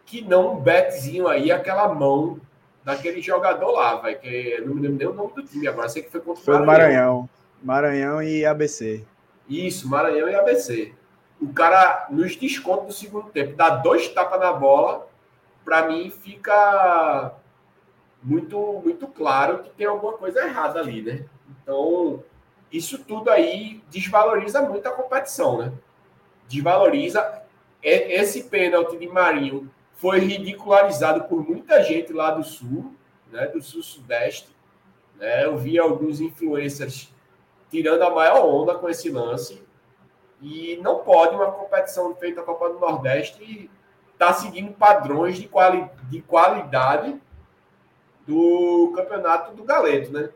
que 0.04 0.22
não 0.22 0.54
um 0.54 0.60
betzinho 0.60 1.28
aí, 1.28 1.50
aquela 1.52 1.88
mão 1.88 2.40
daquele 2.86 3.20
jogador 3.20 3.70
lá, 3.72 3.96
vai, 3.96 4.14
que 4.14 4.26
eu 4.28 4.66
não 4.66 4.74
me 4.74 4.80
lembro 4.80 4.96
nem 4.96 5.08
o 5.08 5.12
nome 5.12 5.34
do 5.34 5.42
time 5.42 5.68
agora, 5.68 5.90
sei 5.90 6.02
que 6.02 6.10
foi 6.10 6.22
contra 6.22 6.42
o 6.42 6.64
Maranhão. 6.64 6.66
Maranhão. 6.66 7.30
Maranhão 7.62 8.22
e 8.22 8.46
ABC. 8.46 9.04
Isso, 9.46 9.86
Maranhão 9.86 10.26
e 10.26 10.34
ABC 10.34 10.94
o 11.40 11.52
cara, 11.52 12.06
nos 12.10 12.36
descontos 12.36 12.86
do 12.86 12.92
segundo 12.92 13.30
tempo, 13.30 13.56
dá 13.56 13.70
dois 13.70 14.08
tapas 14.08 14.40
na 14.40 14.52
bola, 14.52 15.06
para 15.64 15.86
mim 15.88 16.10
fica 16.10 17.34
muito, 18.22 18.80
muito 18.84 19.06
claro 19.08 19.58
que 19.58 19.70
tem 19.70 19.86
alguma 19.86 20.14
coisa 20.14 20.44
errada 20.44 20.80
ali, 20.80 21.02
né? 21.02 21.24
Então, 21.50 22.22
isso 22.72 22.98
tudo 23.04 23.30
aí 23.30 23.82
desvaloriza 23.90 24.62
muito 24.62 24.86
a 24.86 24.92
competição, 24.92 25.58
né? 25.58 25.72
Desvaloriza. 26.48 27.42
Esse 27.82 28.44
pênalti 28.44 28.96
de 28.96 29.06
Marinho 29.06 29.70
foi 29.96 30.20
ridicularizado 30.20 31.24
por 31.24 31.46
muita 31.46 31.82
gente 31.82 32.12
lá 32.12 32.30
do 32.30 32.44
Sul, 32.44 32.94
né? 33.30 33.46
Do 33.46 33.60
Sul-Sudeste. 33.60 34.54
Né? 35.18 35.44
Eu 35.44 35.56
vi 35.56 35.78
alguns 35.78 36.20
influencers 36.20 37.12
tirando 37.70 38.02
a 38.02 38.14
maior 38.14 38.44
onda 38.46 38.74
com 38.74 38.88
esse 38.88 39.10
lance. 39.10 39.62
E 40.40 40.78
não 40.82 40.98
pode 41.00 41.34
uma 41.34 41.50
competição 41.50 42.14
feita 42.14 42.42
a 42.42 42.44
Copa 42.44 42.68
do 42.68 42.78
Nordeste 42.78 43.70
estar 44.12 44.28
tá 44.28 44.34
seguindo 44.34 44.72
padrões 44.72 45.38
de, 45.38 45.48
quali, 45.48 45.88
de 46.10 46.20
qualidade 46.20 47.18
do 48.26 48.92
campeonato 48.94 49.54
do 49.54 49.64
Galeto, 49.64 50.12
né? 50.12 50.28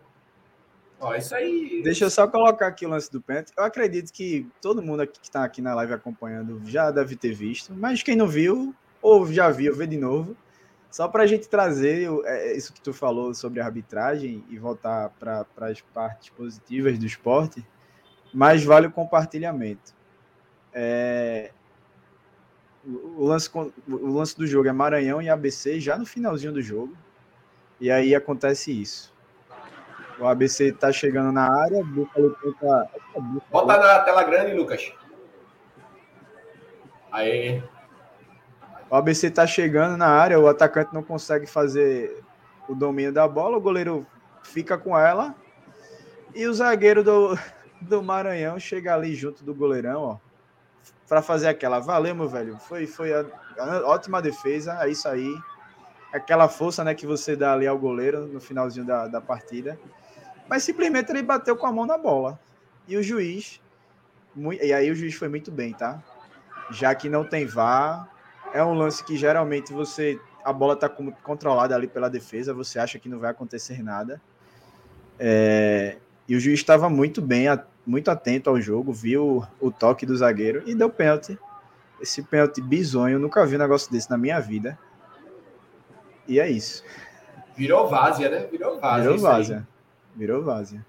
Ó, 0.98 1.14
isso 1.14 1.34
aí. 1.34 1.82
Deixa 1.82 2.04
eu 2.04 2.10
só 2.10 2.26
colocar 2.28 2.66
aqui 2.66 2.86
o 2.86 2.88
lance 2.88 3.10
do 3.10 3.20
pênalti. 3.20 3.52
Eu 3.56 3.64
acredito 3.64 4.12
que 4.12 4.46
todo 4.60 4.82
mundo 4.82 5.00
aqui 5.00 5.18
que 5.18 5.26
está 5.26 5.44
aqui 5.44 5.60
na 5.60 5.74
live 5.74 5.94
acompanhando 5.94 6.60
já 6.64 6.90
deve 6.90 7.16
ter 7.16 7.32
visto, 7.32 7.74
mas 7.74 8.02
quem 8.02 8.16
não 8.16 8.28
viu, 8.28 8.74
ou 9.02 9.30
já 9.32 9.50
viu, 9.50 9.74
vê 9.74 9.86
de 9.86 9.96
novo. 9.96 10.36
Só 10.90 11.06
para 11.06 11.22
a 11.22 11.26
gente 11.26 11.48
trazer 11.48 12.10
é, 12.24 12.56
isso 12.56 12.72
que 12.72 12.80
tu 12.80 12.92
falou 12.92 13.32
sobre 13.32 13.60
arbitragem 13.60 14.44
e 14.48 14.58
voltar 14.58 15.10
para 15.18 15.46
as 15.60 15.80
partes 15.80 16.30
positivas 16.30 16.98
do 16.98 17.06
esporte 17.06 17.64
mas 18.32 18.64
vale 18.64 18.86
o 18.86 18.92
compartilhamento. 18.92 19.94
É, 20.72 21.50
o, 22.84 23.24
lance, 23.24 23.50
o 23.54 24.12
lance 24.12 24.36
do 24.36 24.46
jogo 24.46 24.68
é 24.68 24.72
Maranhão 24.72 25.20
e 25.20 25.28
ABC 25.28 25.80
já 25.80 25.98
no 25.98 26.06
finalzinho 26.06 26.52
do 26.52 26.62
jogo. 26.62 26.96
E 27.80 27.90
aí 27.90 28.14
acontece 28.14 28.70
isso. 28.70 29.12
O 30.18 30.26
ABC 30.26 30.66
está 30.68 30.92
chegando 30.92 31.32
na 31.32 31.50
área, 31.50 31.82
Búfalo 31.82 32.36
tenta. 32.42 32.90
Bota 33.50 33.78
na 33.78 34.00
tela 34.00 34.22
grande, 34.22 34.54
Lucas. 34.54 34.92
Aí. 37.10 37.62
O 38.90 38.96
ABC 38.96 39.28
está 39.28 39.46
chegando 39.46 39.96
na 39.96 40.08
área, 40.08 40.38
o 40.38 40.48
atacante 40.48 40.92
não 40.92 41.02
consegue 41.02 41.46
fazer 41.46 42.22
o 42.68 42.74
domínio 42.74 43.12
da 43.12 43.26
bola, 43.28 43.56
o 43.56 43.60
goleiro 43.60 44.06
fica 44.42 44.76
com 44.76 44.98
ela 44.98 45.34
e 46.34 46.46
o 46.46 46.54
zagueiro 46.54 47.02
do, 47.02 47.38
do 47.80 48.02
Maranhão 48.02 48.58
chega 48.58 48.94
ali 48.94 49.14
junto 49.14 49.44
do 49.44 49.54
goleirão, 49.54 50.02
ó, 50.02 50.18
para 51.08 51.22
fazer 51.22 51.48
aquela. 51.48 51.80
Valeu, 51.80 52.14
meu 52.14 52.28
velho. 52.28 52.56
Foi, 52.58 52.86
foi 52.86 53.12
a, 53.12 53.24
a, 53.58 53.86
ótima 53.86 54.22
defesa. 54.22 54.78
É 54.80 54.88
isso 54.88 55.08
aí. 55.08 55.34
Aquela 56.12 56.48
força 56.48 56.84
né, 56.84 56.94
que 56.94 57.06
você 57.06 57.34
dá 57.34 57.52
ali 57.52 57.66
ao 57.66 57.78
goleiro 57.78 58.26
no 58.26 58.40
finalzinho 58.40 58.86
da, 58.86 59.08
da 59.08 59.20
partida. 59.20 59.78
Mas 60.48 60.62
simplesmente 60.62 61.10
ele 61.10 61.22
bateu 61.22 61.56
com 61.56 61.66
a 61.66 61.72
mão 61.72 61.86
na 61.86 61.98
bola. 61.98 62.38
E 62.86 62.96
o 62.96 63.02
juiz. 63.02 63.60
E 64.62 64.72
aí 64.72 64.90
o 64.90 64.94
juiz 64.94 65.14
foi 65.14 65.28
muito 65.28 65.50
bem, 65.50 65.72
tá? 65.72 66.02
Já 66.70 66.94
que 66.94 67.08
não 67.08 67.24
tem 67.24 67.46
VAR. 67.46 68.08
É 68.52 68.62
um 68.64 68.74
lance 68.74 69.04
que 69.04 69.16
geralmente 69.16 69.72
você. 69.72 70.18
A 70.44 70.52
bola 70.52 70.74
está 70.74 70.88
controlada 70.88 71.74
ali 71.74 71.86
pela 71.86 72.08
defesa, 72.08 72.54
você 72.54 72.78
acha 72.78 72.98
que 72.98 73.08
não 73.08 73.18
vai 73.18 73.30
acontecer 73.30 73.82
nada. 73.82 74.20
É, 75.18 75.98
e 76.26 76.34
o 76.34 76.40
juiz 76.40 76.60
estava 76.60 76.88
muito 76.88 77.20
bem, 77.20 77.46
muito 77.86 78.10
atento 78.10 78.48
ao 78.48 78.58
jogo, 78.60 78.92
viu 78.92 79.44
o 79.60 79.70
toque 79.70 80.06
do 80.06 80.16
zagueiro 80.16 80.62
e 80.66 80.74
deu 80.74 80.88
pênalti. 80.88 81.38
Esse 82.00 82.22
pênalti 82.22 82.62
bizonho, 82.62 83.18
nunca 83.18 83.44
vi 83.44 83.56
um 83.56 83.58
negócio 83.58 83.92
desse 83.92 84.08
na 84.08 84.16
minha 84.16 84.40
vida. 84.40 84.78
E 86.26 86.40
é 86.40 86.48
isso. 86.48 86.82
Virou 87.54 87.88
várzea, 87.88 88.30
né? 88.30 88.46
Virou 88.50 88.80
várzea. 88.80 89.02
Virou 89.02 89.18
várzea. 89.18 89.68
Virou 90.16 90.42
várzea. 90.42 90.86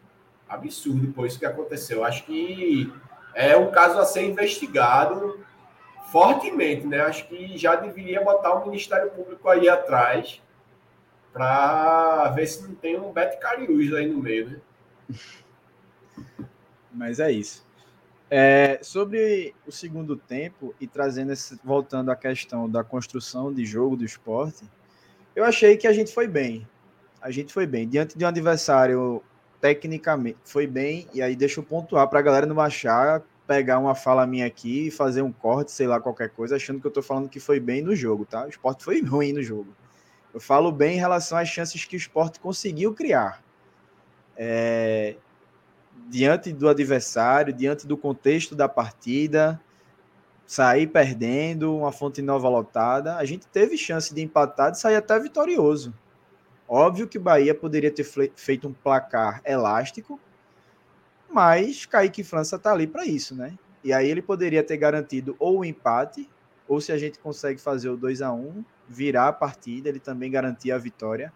Absurdo, 0.47 1.11
pô, 1.11 1.25
isso 1.25 1.39
que 1.39 1.45
aconteceu. 1.45 2.05
Acho 2.05 2.23
que 2.23 2.93
é 3.33 3.57
um 3.57 3.71
caso 3.71 3.99
a 3.99 4.05
ser 4.05 4.29
investigado 4.29 5.39
fortemente, 6.11 6.85
né? 6.85 6.99
Acho 7.01 7.25
que 7.27 7.57
já 7.57 7.75
deveria 7.75 8.21
botar 8.21 8.53
o 8.53 8.65
Ministério 8.65 9.09
Público 9.11 9.47
aí 9.47 9.69
atrás 9.69 10.41
para 11.31 12.29
ver 12.31 12.45
se 12.45 12.61
não 12.67 12.75
tem 12.75 12.99
um 12.99 13.13
Beto 13.13 13.39
Cariús 13.39 13.93
aí 13.93 14.07
no 14.07 14.21
meio, 14.21 14.49
né? 14.49 15.17
Mas 16.93 17.21
é 17.21 17.31
isso. 17.31 17.65
É, 18.29 18.79
sobre 18.81 19.55
o 19.65 19.71
segundo 19.71 20.17
tempo 20.17 20.75
e 20.79 20.87
trazendo 20.87 21.31
esse, 21.31 21.57
voltando 21.63 22.11
à 22.11 22.15
questão 22.15 22.69
da 22.69 22.83
construção 22.83 23.53
de 23.53 23.65
jogo 23.65 23.95
do 23.95 24.03
esporte, 24.03 24.65
eu 25.33 25.45
achei 25.45 25.77
que 25.77 25.87
a 25.87 25.93
gente 25.93 26.13
foi 26.13 26.27
bem. 26.27 26.67
A 27.21 27.31
gente 27.31 27.53
foi 27.53 27.65
bem. 27.65 27.87
Diante 27.87 28.17
de 28.17 28.25
um 28.25 28.27
adversário, 28.27 29.23
tecnicamente, 29.61 30.37
foi 30.43 30.67
bem. 30.67 31.07
E 31.13 31.21
aí 31.21 31.35
deixa 31.35 31.61
eu 31.61 31.63
pontuar 31.63 32.07
para 32.09 32.19
a 32.19 32.21
galera 32.21 32.45
não 32.45 32.59
achar, 32.59 33.21
pegar 33.47 33.79
uma 33.79 33.95
fala 33.95 34.25
minha 34.25 34.45
aqui 34.45 34.87
e 34.87 34.91
fazer 34.91 35.21
um 35.21 35.31
corte, 35.31 35.71
sei 35.71 35.87
lá, 35.87 35.99
qualquer 35.99 36.29
coisa, 36.29 36.55
achando 36.55 36.79
que 36.79 36.87
eu 36.87 36.89
estou 36.89 37.03
falando 37.03 37.29
que 37.29 37.39
foi 37.39 37.59
bem 37.59 37.81
no 37.81 37.95
jogo, 37.95 38.25
tá? 38.25 38.45
O 38.45 38.49
esporte 38.49 38.83
foi 38.83 39.01
ruim 39.03 39.33
no 39.33 39.43
jogo. 39.43 39.75
Eu 40.33 40.39
falo 40.39 40.71
bem 40.71 40.95
em 40.95 40.99
relação 40.99 41.37
às 41.37 41.49
chances 41.49 41.83
que 41.83 41.95
o 41.95 41.97
esporte 41.97 42.39
conseguiu 42.39 42.93
criar 42.93 43.43
é, 44.43 45.15
diante 46.09 46.51
do 46.51 46.67
adversário, 46.67 47.53
diante 47.53 47.85
do 47.85 47.95
contexto 47.95 48.55
da 48.55 48.67
partida, 48.67 49.61
sair 50.45 50.87
perdendo, 50.87 51.77
uma 51.77 51.91
fonte 51.91 52.21
nova 52.21 52.49
lotada, 52.49 53.17
a 53.17 53.25
gente 53.25 53.47
teve 53.47 53.77
chance 53.77 54.13
de 54.13 54.21
empatar 54.21 54.71
e 54.71 54.75
sair 54.75 54.95
até 54.95 55.19
vitorioso. 55.19 55.93
Óbvio 56.67 57.07
que 57.07 57.19
Bahia 57.19 57.53
poderia 57.53 57.91
ter 57.91 58.03
feito 58.35 58.67
um 58.67 58.73
placar 58.73 59.41
elástico, 59.45 60.19
mas 61.33 61.85
Kaique 61.85 62.23
França 62.23 62.55
está 62.55 62.71
ali 62.71 62.87
para 62.87 63.05
isso, 63.05 63.35
né? 63.35 63.57
E 63.83 63.91
aí 63.93 64.09
ele 64.09 64.21
poderia 64.21 64.63
ter 64.63 64.77
garantido 64.77 65.35
ou 65.39 65.59
o 65.59 65.65
empate, 65.65 66.29
ou 66.67 66.79
se 66.79 66.91
a 66.91 66.97
gente 66.97 67.19
consegue 67.19 67.59
fazer 67.59 67.89
o 67.89 67.97
2 67.97 68.21
a 68.21 68.31
1 68.31 68.63
virar 68.87 69.27
a 69.27 69.33
partida, 69.33 69.89
ele 69.89 69.99
também 69.99 70.29
garantia 70.29 70.75
a 70.75 70.77
vitória 70.77 71.33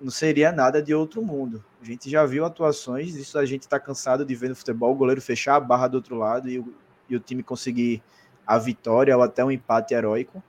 não 0.00 0.10
seria 0.10 0.50
nada 0.50 0.82
de 0.82 0.94
outro 0.94 1.22
mundo. 1.22 1.62
A 1.80 1.84
gente 1.84 2.08
já 2.08 2.24
viu 2.24 2.44
atuações, 2.44 3.14
isso 3.14 3.38
a 3.38 3.44
gente 3.44 3.62
está 3.62 3.78
cansado 3.78 4.24
de 4.24 4.34
ver 4.34 4.48
no 4.48 4.56
futebol, 4.56 4.92
o 4.92 4.96
goleiro 4.96 5.20
fechar 5.20 5.56
a 5.56 5.60
barra 5.60 5.88
do 5.88 5.96
outro 5.96 6.16
lado 6.16 6.48
e 6.48 6.58
o, 6.58 6.74
e 7.08 7.14
o 7.14 7.20
time 7.20 7.42
conseguir 7.42 8.02
a 8.46 8.58
vitória 8.58 9.14
ou 9.16 9.22
até 9.22 9.44
um 9.44 9.50
empate 9.50 9.92
heróico. 9.92 10.42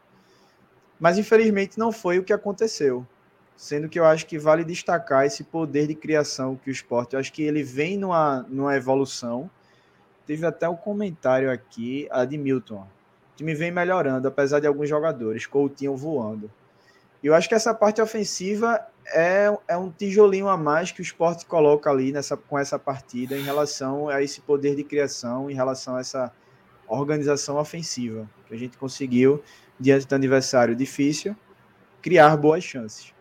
Mas 0.99 1.17
infelizmente 1.17 1.77
não 1.77 1.91
foi 1.91 2.17
o 2.17 2.23
que 2.23 2.31
aconteceu. 2.31 3.05
Sendo 3.61 3.87
que 3.87 3.99
eu 3.99 4.05
acho 4.05 4.25
que 4.25 4.39
vale 4.39 4.63
destacar 4.63 5.23
esse 5.23 5.43
poder 5.43 5.85
de 5.85 5.93
criação 5.93 6.55
que 6.55 6.71
o 6.71 6.73
esporte, 6.73 7.13
eu 7.13 7.19
acho 7.19 7.31
que 7.31 7.43
ele 7.43 7.61
vem 7.61 7.95
numa, 7.95 8.43
numa 8.49 8.75
evolução. 8.75 9.47
Teve 10.25 10.47
até 10.47 10.67
um 10.67 10.75
comentário 10.75 11.51
aqui, 11.51 12.07
a 12.09 12.25
de 12.25 12.39
Milton. 12.39 12.79
O 12.81 12.87
time 13.35 13.53
vem 13.53 13.69
melhorando, 13.69 14.27
apesar 14.27 14.59
de 14.59 14.65
alguns 14.65 14.89
jogadores, 14.89 15.45
Coutinho 15.45 15.95
voando. 15.95 16.49
Eu 17.23 17.35
acho 17.35 17.47
que 17.47 17.53
essa 17.53 17.71
parte 17.71 18.01
ofensiva 18.01 18.83
é, 19.05 19.55
é 19.67 19.77
um 19.77 19.91
tijolinho 19.91 20.47
a 20.47 20.57
mais 20.57 20.91
que 20.91 20.99
o 20.99 21.03
esporte 21.03 21.45
coloca 21.45 21.87
ali 21.87 22.11
nessa, 22.11 22.35
com 22.35 22.57
essa 22.57 22.79
partida 22.79 23.37
em 23.37 23.43
relação 23.43 24.09
a 24.09 24.23
esse 24.23 24.41
poder 24.41 24.75
de 24.75 24.83
criação, 24.83 25.51
em 25.51 25.53
relação 25.53 25.97
a 25.97 25.99
essa 25.99 26.33
organização 26.87 27.57
ofensiva, 27.57 28.27
que 28.47 28.55
a 28.55 28.57
gente 28.57 28.75
conseguiu, 28.75 29.43
diante 29.79 30.07
do 30.07 30.15
adversário 30.15 30.75
difícil, 30.75 31.35
criar 32.01 32.35
boas 32.35 32.63
chances. 32.63 33.13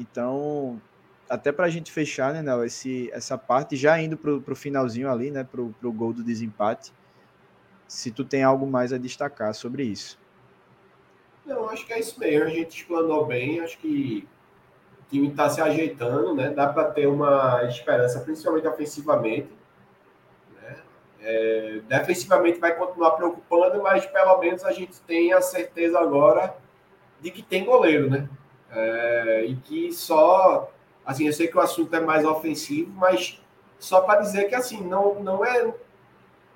Então, 0.00 0.80
até 1.28 1.52
para 1.52 1.66
a 1.66 1.68
gente 1.68 1.92
fechar, 1.92 2.32
né, 2.32 2.42
Nel, 2.42 2.64
esse, 2.64 3.10
essa 3.12 3.36
parte, 3.36 3.76
já 3.76 4.00
indo 4.00 4.16
para 4.16 4.32
o 4.52 4.56
finalzinho 4.56 5.10
ali, 5.10 5.30
né, 5.30 5.44
para 5.44 5.60
o 5.60 5.92
gol 5.92 6.14
do 6.14 6.24
desempate, 6.24 6.90
se 7.86 8.10
tu 8.10 8.24
tem 8.24 8.42
algo 8.42 8.66
mais 8.66 8.92
a 8.92 8.98
destacar 8.98 9.54
sobre 9.54 9.84
isso. 9.84 10.18
Não, 11.44 11.68
acho 11.68 11.86
que 11.86 11.92
é 11.92 12.00
isso 12.00 12.18
mesmo, 12.18 12.46
a 12.46 12.50
gente 12.50 12.78
explanou 12.78 13.26
bem, 13.26 13.60
acho 13.60 13.78
que 13.78 14.26
o 15.00 15.10
time 15.10 15.28
está 15.28 15.50
se 15.50 15.60
ajeitando, 15.60 16.34
né, 16.34 16.50
dá 16.50 16.66
para 16.66 16.90
ter 16.90 17.06
uma 17.06 17.62
esperança, 17.64 18.20
principalmente 18.20 18.66
ofensivamente, 18.66 19.50
né, 20.60 20.76
é, 21.20 21.80
defensivamente 21.86 22.58
vai 22.58 22.74
continuar 22.74 23.12
preocupando, 23.12 23.82
mas 23.82 24.06
pelo 24.06 24.38
menos 24.38 24.64
a 24.64 24.72
gente 24.72 24.98
tem 25.02 25.32
a 25.32 25.42
certeza 25.42 25.98
agora 25.98 26.56
de 27.20 27.30
que 27.30 27.42
tem 27.42 27.64
goleiro, 27.64 28.08
né, 28.08 28.28
é, 28.72 29.44
e 29.46 29.56
que 29.56 29.92
só, 29.92 30.70
assim, 31.04 31.26
eu 31.26 31.32
sei 31.32 31.48
que 31.48 31.56
o 31.56 31.60
assunto 31.60 31.94
é 31.94 32.00
mais 32.00 32.24
ofensivo, 32.24 32.90
mas 32.94 33.40
só 33.78 34.00
para 34.02 34.20
dizer 34.20 34.44
que, 34.48 34.54
assim, 34.54 34.80
não, 34.82 35.20
não 35.22 35.44
é 35.44 35.72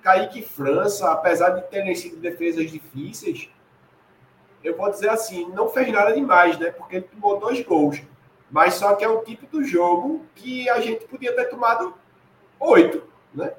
Kaique 0.02 0.42
França, 0.42 1.10
apesar 1.10 1.50
de 1.50 1.62
terem 1.68 1.94
sido 1.94 2.16
defesas 2.16 2.70
difíceis, 2.70 3.48
eu 4.62 4.76
vou 4.76 4.90
dizer 4.90 5.10
assim, 5.10 5.46
não 5.50 5.68
fez 5.68 5.92
nada 5.92 6.12
demais, 6.14 6.58
né? 6.58 6.70
Porque 6.70 6.96
ele 6.96 7.04
tomou 7.04 7.38
dois 7.38 7.62
gols. 7.62 8.02
Mas 8.50 8.74
só 8.74 8.94
que 8.94 9.04
é 9.04 9.08
o 9.08 9.22
tipo 9.22 9.46
do 9.46 9.62
jogo 9.62 10.24
que 10.34 10.68
a 10.70 10.80
gente 10.80 11.04
podia 11.06 11.34
ter 11.34 11.46
tomado 11.46 11.94
oito, 12.58 13.02
né? 13.34 13.52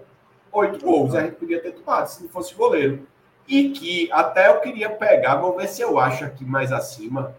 Oito 0.52 0.84
gols 0.84 1.14
a 1.14 1.22
gente 1.22 1.36
podia 1.36 1.62
ter 1.62 1.74
tomado, 1.74 2.08
se 2.08 2.24
não 2.24 2.30
fosse 2.30 2.56
goleiro. 2.56 3.08
E 3.48 3.70
que 3.70 4.12
até 4.12 4.50
eu 4.50 4.62
queria 4.62 4.90
pegar, 4.90 5.36
vou 5.36 5.56
ver 5.56 5.68
se 5.68 5.82
eu 5.82 6.00
acho 6.00 6.26
aqui 6.26 6.44
mais 6.44 6.72
acima, 6.72 7.36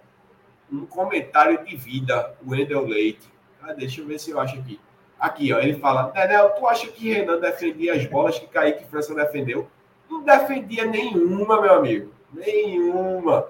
um 0.70 0.86
comentário 0.86 1.64
de 1.64 1.76
vida, 1.76 2.34
o 2.44 2.50
Wendel 2.50 2.86
Leite. 2.86 3.28
Ah, 3.62 3.72
deixa 3.72 4.00
eu 4.00 4.06
ver 4.06 4.18
se 4.18 4.30
eu 4.30 4.40
acho 4.40 4.58
aqui. 4.58 4.80
Aqui, 5.18 5.52
ó, 5.52 5.58
ele 5.58 5.78
fala: 5.78 6.10
Daniel, 6.10 6.50
tu 6.50 6.66
acha 6.66 6.86
que 6.88 7.12
Renan 7.12 7.40
defendia 7.40 7.94
as 7.94 8.04
bolas 8.06 8.38
que 8.38 8.46
Kaique 8.46 8.84
França 8.86 9.14
defendeu? 9.14 9.68
Não 10.08 10.22
defendia 10.22 10.84
nenhuma, 10.84 11.60
meu 11.60 11.74
amigo. 11.74 12.12
Nenhuma. 12.32 13.48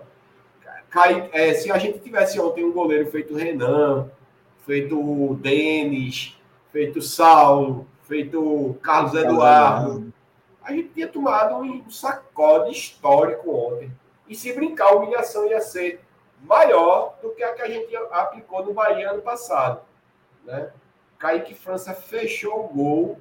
Kaique, 0.90 1.28
é, 1.32 1.54
se 1.54 1.70
a 1.70 1.78
gente 1.78 1.98
tivesse 1.98 2.40
ontem 2.40 2.64
um 2.64 2.72
goleiro 2.72 3.10
feito 3.10 3.34
Renan, 3.34 4.08
feito 4.64 5.34
Denis, 5.40 6.36
feito 6.72 7.02
Saulo, 7.02 7.86
feito 8.02 8.76
Carlos 8.82 9.14
Eduardo, 9.14 10.12
a 10.62 10.72
gente 10.72 10.88
tinha 10.90 11.08
tomado 11.08 11.56
um 11.56 11.90
sacode 11.90 12.72
histórico 12.72 13.50
ontem. 13.50 13.90
E 14.28 14.34
se 14.34 14.52
brincar, 14.52 14.88
a 14.88 14.96
humilhação 14.96 15.46
ia 15.46 15.60
ser 15.60 16.00
maior 16.42 17.18
do 17.22 17.30
que 17.30 17.42
a 17.42 17.54
que 17.54 17.62
a 17.62 17.68
gente 17.68 17.94
aplicou 18.10 18.64
no 18.64 18.72
Bahia 18.72 19.10
ano 19.10 19.22
passado. 19.22 19.80
Né? 20.44 20.70
Kaique 21.18 21.54
França 21.54 21.94
fechou 21.94 22.66
o 22.66 22.68
gol 22.68 23.20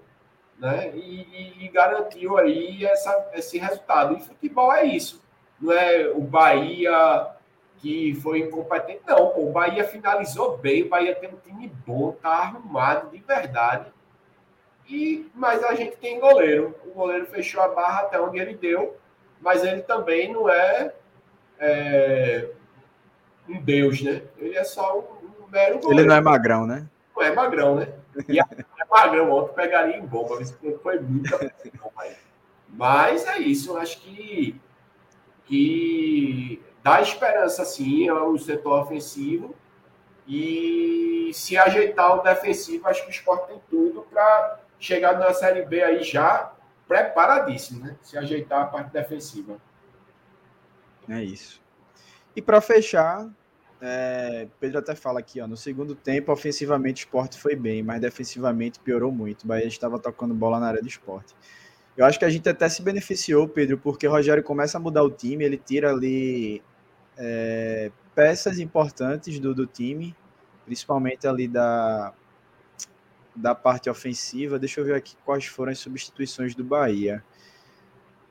né? 0.57 0.91
e, 0.95 1.21
e, 1.59 1.65
e 1.65 1.67
garantiu 1.69 2.37
aí 2.37 2.85
essa, 2.85 3.31
esse 3.33 3.57
resultado. 3.57 4.15
E 4.15 4.21
futebol 4.21 4.71
é 4.73 4.85
isso. 4.85 5.23
Não 5.59 5.71
é 5.73 6.07
o 6.09 6.21
Bahia 6.21 7.31
que 7.77 8.15
foi 8.15 8.39
incompetente. 8.39 9.01
Não, 9.05 9.29
pô, 9.29 9.41
o 9.41 9.51
Bahia 9.51 9.83
finalizou 9.83 10.57
bem, 10.57 10.83
o 10.83 10.89
Bahia 10.89 11.15
tem 11.15 11.29
um 11.29 11.37
time 11.37 11.67
bom, 11.85 12.13
tá 12.13 12.29
arrumado 12.29 13.09
de 13.09 13.19
verdade. 13.19 13.93
E, 14.87 15.29
mas 15.33 15.63
a 15.63 15.73
gente 15.73 15.97
tem 15.97 16.19
goleiro. 16.19 16.75
O 16.85 16.91
goleiro 16.91 17.25
fechou 17.25 17.61
a 17.61 17.67
barra 17.67 18.01
até 18.01 18.19
onde 18.19 18.39
ele 18.39 18.55
deu, 18.55 18.97
mas 19.41 19.63
ele 19.63 19.81
também 19.81 20.31
não 20.31 20.49
é, 20.49 20.93
é 21.59 22.49
um 23.47 23.61
deus, 23.61 24.01
né? 24.01 24.23
Ele 24.37 24.55
é 24.55 24.63
só 24.63 24.99
um, 24.99 25.43
um 25.43 25.47
mero 25.49 25.79
goleiro. 25.79 26.01
Ele 26.01 26.07
não 26.07 26.15
é 26.15 26.21
magrão, 26.21 26.65
né? 26.65 26.87
Não 27.15 27.23
é 27.23 27.33
magrão, 27.33 27.75
né? 27.75 27.93
E 28.27 28.39
a, 28.39 28.45
é 28.51 28.85
magrão, 28.89 29.31
ontem 29.31 29.53
pegaria 29.53 29.97
em 29.97 30.05
bomba, 30.05 30.35
mas 30.37 30.51
foi 30.81 30.99
muita 30.99 31.37
pressão, 31.37 31.91
mas 32.69 33.25
é 33.25 33.39
isso, 33.39 33.71
eu 33.71 33.77
acho 33.77 33.99
que, 34.01 34.59
que 35.45 36.61
dá 36.83 37.01
esperança, 37.01 37.63
sim, 37.63 38.09
ao 38.09 38.37
setor 38.37 38.81
ofensivo. 38.83 39.55
E 40.27 41.29
se 41.33 41.55
ajeitar 41.55 42.17
o 42.17 42.23
defensivo, 42.23 42.87
acho 42.87 43.03
que 43.03 43.09
o 43.09 43.11
esporte 43.11 43.47
tem 43.47 43.61
tudo 43.69 44.01
para 44.09 44.59
chegar 44.79 45.17
na 45.17 45.33
Série 45.33 45.63
B 45.63 45.83
aí 45.83 46.03
já 46.03 46.51
preparadíssimo, 46.87 47.85
né? 47.85 47.95
Se 48.01 48.17
ajeitar 48.17 48.63
a 48.63 48.65
parte 48.65 48.91
defensiva. 48.91 49.57
É 51.07 51.23
isso. 51.23 51.61
E 52.35 52.41
para 52.41 52.59
fechar, 52.59 53.29
é, 53.81 54.47
Pedro 54.59 54.79
até 54.79 54.95
fala 54.95 55.19
aqui, 55.19 55.39
ó, 55.39 55.47
no 55.47 55.55
segundo 55.55 55.95
tempo, 55.95 56.31
ofensivamente 56.31 57.03
o 57.03 57.05
esporte 57.05 57.39
foi 57.39 57.55
bem, 57.55 57.83
mas 57.83 58.01
defensivamente 58.01 58.79
piorou 58.79 59.11
muito. 59.11 59.43
O 59.43 59.47
Bahia 59.47 59.67
estava 59.67 59.99
tocando 59.99 60.33
bola 60.33 60.59
na 60.59 60.67
área 60.67 60.81
do 60.81 60.87
esporte. 60.87 61.33
Eu 61.95 62.05
acho 62.05 62.19
que 62.19 62.25
a 62.25 62.29
gente 62.29 62.47
até 62.49 62.67
se 62.67 62.81
beneficiou, 62.81 63.47
Pedro, 63.47 63.77
porque 63.77 64.07
o 64.07 64.11
Rogério 64.11 64.43
começa 64.43 64.77
a 64.77 64.81
mudar 64.81 65.03
o 65.03 65.09
time, 65.09 65.45
ele 65.45 65.57
tira 65.57 65.91
ali 65.91 66.61
é, 67.17 67.89
peças 68.13 68.59
importantes 68.59 69.39
do, 69.39 69.55
do 69.55 69.65
time, 69.65 70.13
principalmente 70.65 71.25
ali 71.25 71.47
da, 71.47 72.13
da 73.33 73.55
parte 73.55 73.89
ofensiva. 73.89 74.59
Deixa 74.59 74.81
eu 74.81 74.85
ver 74.85 74.95
aqui 74.95 75.15
quais 75.23 75.45
foram 75.45 75.71
as 75.71 75.79
substituições 75.79 76.53
do 76.53 76.65
Bahia 76.65 77.23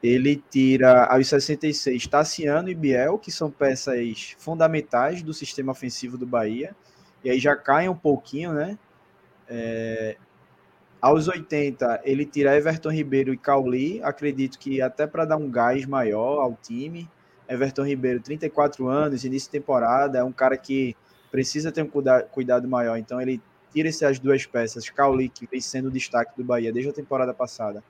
ele 0.07 0.37
tira 0.51 1.07
aos 1.07 1.29
66 1.29 2.07
Tassiano 2.09 2.69
e 2.69 2.75
Biel, 2.75 3.19
que 3.19 3.33
são 3.33 3.51
peças 3.51 4.37
fundamentais 4.37 5.23
do 5.23 5.33
sistema 5.33 5.73
ofensivo 5.73 6.19
do 6.19 6.27
Bahia, 6.27 6.77
e 7.25 7.31
aí 7.31 7.39
já 7.39 7.57
cai 7.57 7.89
um 7.89 7.97
pouquinho, 7.97 8.53
né? 8.53 8.79
É, 9.49 10.19
aos 11.01 11.27
80, 11.27 12.03
ele 12.05 12.27
tira 12.27 12.55
Everton 12.55 12.91
Ribeiro 12.91 13.33
e 13.33 13.39
Cauli, 13.39 14.03
acredito 14.03 14.59
que 14.59 14.83
até 14.83 15.07
para 15.07 15.25
dar 15.25 15.39
um 15.39 15.51
gás 15.51 15.87
maior 15.87 16.43
ao 16.43 16.59
time. 16.63 17.09
Everton 17.49 17.85
Ribeiro, 17.85 18.21
34 18.21 18.87
anos, 18.87 19.25
início 19.25 19.49
de 19.49 19.53
temporada, 19.53 20.19
é 20.19 20.25
um 20.25 20.33
cara 20.33 20.59
que 20.59 20.95
precisa 21.31 21.73
ter 21.73 21.83
um 21.83 21.91
cuidado 22.31 22.69
maior, 22.69 22.99
então 22.99 23.23
ele 23.23 23.41
tira 23.73 23.89
essas 23.89 24.19
duas 24.19 24.45
peças, 24.45 24.91
Cauli, 24.91 25.31
que 25.31 25.47
vem 25.47 25.63
sendo 25.63 25.89
o 25.89 25.91
destaque 25.91 26.37
do 26.37 26.45
Bahia 26.45 26.71
desde 26.71 26.91
a 26.91 26.95
temporada 26.95 27.33
passada, 27.33 27.83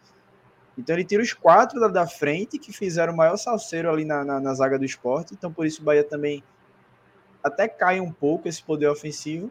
então 0.76 0.94
ele 0.94 1.05
tira 1.05 1.22
os 1.22 1.32
quatro 1.32 1.78
da, 1.80 1.88
da 1.88 2.06
frente, 2.06 2.59
que 2.59 2.72
fizeram 2.72 3.12
o 3.12 3.16
maior 3.16 3.36
salseiro 3.36 3.90
ali 3.90 4.05
na, 4.05 4.24
na, 4.24 4.40
na, 4.40 4.55
zaga 4.55 4.78
do 4.78 4.84
esporte. 4.84 5.32
Então 5.32 5.52
por 5.52 5.66
isso 5.66 5.80
o 5.80 5.84
Bahia 5.84 6.05
também 6.05 6.42
até 7.42 7.68
cai 7.68 8.01
um 8.01 8.12
pouco 8.12 8.48
esse 8.48 8.62
poder 8.62 8.88
ofensivo. 8.88 9.51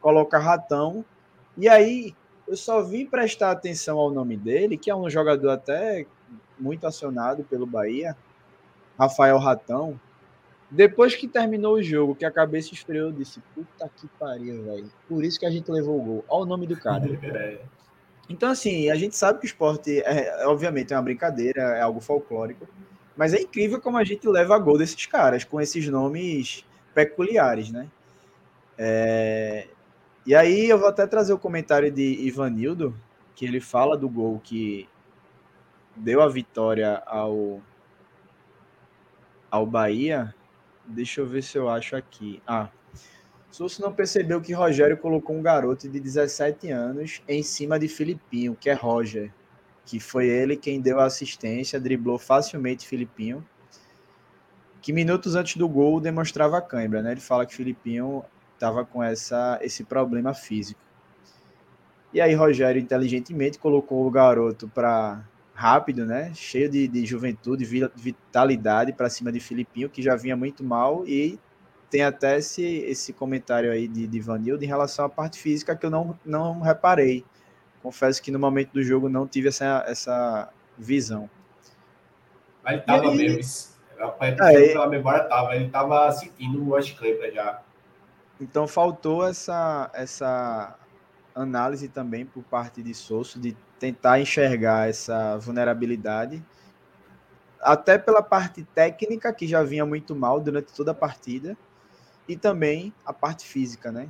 Coloca 0.00 0.38
Ratão. 0.38 1.04
E 1.56 1.68
aí 1.68 2.14
eu 2.48 2.56
só 2.56 2.82
vim 2.82 3.04
prestar 3.04 3.50
atenção 3.50 3.98
ao 3.98 4.10
nome 4.10 4.36
dele, 4.36 4.78
que 4.78 4.90
é 4.90 4.96
um 4.96 5.10
jogador 5.10 5.50
até 5.50 6.06
muito 6.58 6.86
acionado 6.86 7.44
pelo 7.44 7.66
Bahia, 7.66 8.16
Rafael 8.98 9.38
Ratão. 9.38 10.00
Depois 10.70 11.14
que 11.14 11.28
terminou 11.28 11.74
o 11.74 11.82
jogo, 11.82 12.14
que 12.14 12.24
a 12.24 12.30
cabeça 12.30 12.72
esfriou, 12.72 13.08
eu 13.08 13.12
disse: 13.12 13.40
Puta 13.54 13.88
que 13.94 14.08
pariu, 14.18 14.64
velho. 14.64 14.90
Por 15.08 15.22
isso 15.22 15.38
que 15.38 15.46
a 15.46 15.50
gente 15.50 15.70
levou 15.70 16.00
o 16.00 16.02
gol. 16.02 16.24
Olha 16.28 16.42
o 16.42 16.46
nome 16.46 16.66
do 16.66 16.76
cara. 16.76 17.06
É. 17.06 17.60
Então, 18.28 18.50
assim, 18.50 18.90
a 18.90 18.96
gente 18.96 19.16
sabe 19.16 19.38
que 19.38 19.46
o 19.46 19.48
esporte, 19.48 20.00
é, 20.00 20.46
obviamente, 20.46 20.92
é 20.92 20.96
uma 20.96 21.02
brincadeira, 21.02 21.60
é 21.60 21.80
algo 21.80 22.00
folclórico, 22.00 22.66
mas 23.16 23.32
é 23.32 23.40
incrível 23.40 23.80
como 23.80 23.96
a 23.96 24.04
gente 24.04 24.26
leva 24.28 24.56
a 24.56 24.58
gol 24.58 24.76
desses 24.76 25.06
caras, 25.06 25.44
com 25.44 25.60
esses 25.60 25.88
nomes 25.88 26.64
peculiares, 26.94 27.70
né? 27.70 27.88
É... 28.76 29.68
E 30.26 30.34
aí 30.34 30.68
eu 30.68 30.78
vou 30.78 30.88
até 30.88 31.06
trazer 31.06 31.32
o 31.32 31.38
comentário 31.38 31.90
de 31.90 32.02
Ivanildo, 32.02 32.94
que 33.34 33.44
ele 33.44 33.60
fala 33.60 33.96
do 33.96 34.08
gol 34.08 34.40
que 34.42 34.88
deu 35.94 36.20
a 36.20 36.28
vitória 36.28 37.02
ao, 37.06 37.62
ao 39.50 39.64
Bahia. 39.64 40.34
Deixa 40.84 41.20
eu 41.20 41.26
ver 41.26 41.42
se 41.42 41.56
eu 41.56 41.68
acho 41.68 41.94
aqui. 41.94 42.42
Ah, 42.46 42.68
Souza 43.56 43.80
não 43.80 43.90
percebeu 43.90 44.38
que 44.38 44.52
Rogério 44.52 44.98
colocou 44.98 45.34
um 45.34 45.40
garoto 45.40 45.88
de 45.88 45.98
17 45.98 46.70
anos 46.70 47.22
em 47.26 47.42
cima 47.42 47.78
de 47.78 47.88
Filipinho, 47.88 48.54
que 48.54 48.68
é 48.68 48.74
Roger, 48.74 49.32
que 49.86 49.98
foi 49.98 50.28
ele 50.28 50.58
quem 50.58 50.78
deu 50.78 51.00
a 51.00 51.06
assistência, 51.06 51.80
driblou 51.80 52.18
facilmente 52.18 52.86
Filipinho. 52.86 53.42
que 54.82 54.92
minutos 54.92 55.34
antes 55.34 55.56
do 55.56 55.66
gol 55.66 56.02
demonstrava 56.02 56.60
cãibra, 56.60 57.00
né? 57.00 57.12
Ele 57.12 57.20
fala 57.20 57.46
que 57.46 57.54
Filipinho 57.54 58.22
estava 58.52 58.84
com 58.84 59.02
essa, 59.02 59.58
esse 59.62 59.84
problema 59.84 60.34
físico. 60.34 60.80
E 62.12 62.20
aí 62.20 62.34
Rogério 62.34 62.78
inteligentemente 62.78 63.58
colocou 63.58 64.06
o 64.06 64.10
garoto 64.10 64.68
para 64.68 65.24
rápido, 65.54 66.04
né? 66.04 66.30
Cheio 66.34 66.68
de, 66.68 66.86
de 66.86 67.06
juventude, 67.06 67.64
vitalidade 67.96 68.92
para 68.92 69.08
cima 69.08 69.32
de 69.32 69.40
Filipinho, 69.40 69.88
que 69.88 70.02
já 70.02 70.14
vinha 70.14 70.36
muito 70.36 70.62
mal 70.62 71.06
e 71.06 71.38
tem 71.90 72.02
até 72.02 72.38
esse, 72.38 72.62
esse 72.62 73.12
comentário 73.12 73.70
aí 73.70 73.86
de, 73.86 74.06
de 74.06 74.20
Vanildo 74.20 74.64
em 74.64 74.66
relação 74.66 75.04
à 75.04 75.08
parte 75.08 75.38
física 75.38 75.76
que 75.76 75.86
eu 75.86 75.90
não, 75.90 76.18
não 76.24 76.60
reparei. 76.60 77.24
Confesso 77.82 78.22
que 78.22 78.30
no 78.30 78.38
momento 78.38 78.72
do 78.72 78.82
jogo 78.82 79.08
não 79.08 79.26
tive 79.26 79.48
essa, 79.48 79.84
essa 79.86 80.48
visão. 80.76 81.30
Mas 82.64 82.74
ele 82.74 82.82
tava 82.82 83.10
aí, 83.10 83.16
mesmo. 83.16 83.76
É, 84.20 84.32
pela 84.72 84.88
memória 84.88 85.24
tava. 85.24 85.56
Ele 85.56 85.68
tava 85.70 86.12
sentindo 86.12 86.74
as 86.74 86.90
câimbras 86.90 87.32
já. 87.32 87.62
Então 88.40 88.66
faltou 88.66 89.26
essa, 89.26 89.90
essa 89.94 90.76
análise 91.34 91.88
também 91.88 92.26
por 92.26 92.42
parte 92.42 92.82
de 92.82 92.92
Sosso 92.92 93.38
de 93.38 93.56
tentar 93.78 94.20
enxergar 94.20 94.88
essa 94.88 95.38
vulnerabilidade 95.38 96.42
até 97.60 97.98
pela 97.98 98.22
parte 98.22 98.62
técnica 98.62 99.32
que 99.32 99.46
já 99.46 99.62
vinha 99.62 99.84
muito 99.86 100.14
mal 100.14 100.40
durante 100.40 100.72
toda 100.72 100.90
a 100.90 100.94
partida 100.94 101.56
e 102.28 102.36
também 102.36 102.92
a 103.04 103.12
parte 103.12 103.46
física, 103.46 103.90
né? 103.90 104.08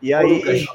E 0.00 0.12
aí 0.14 0.26
Lucas, 0.26 0.66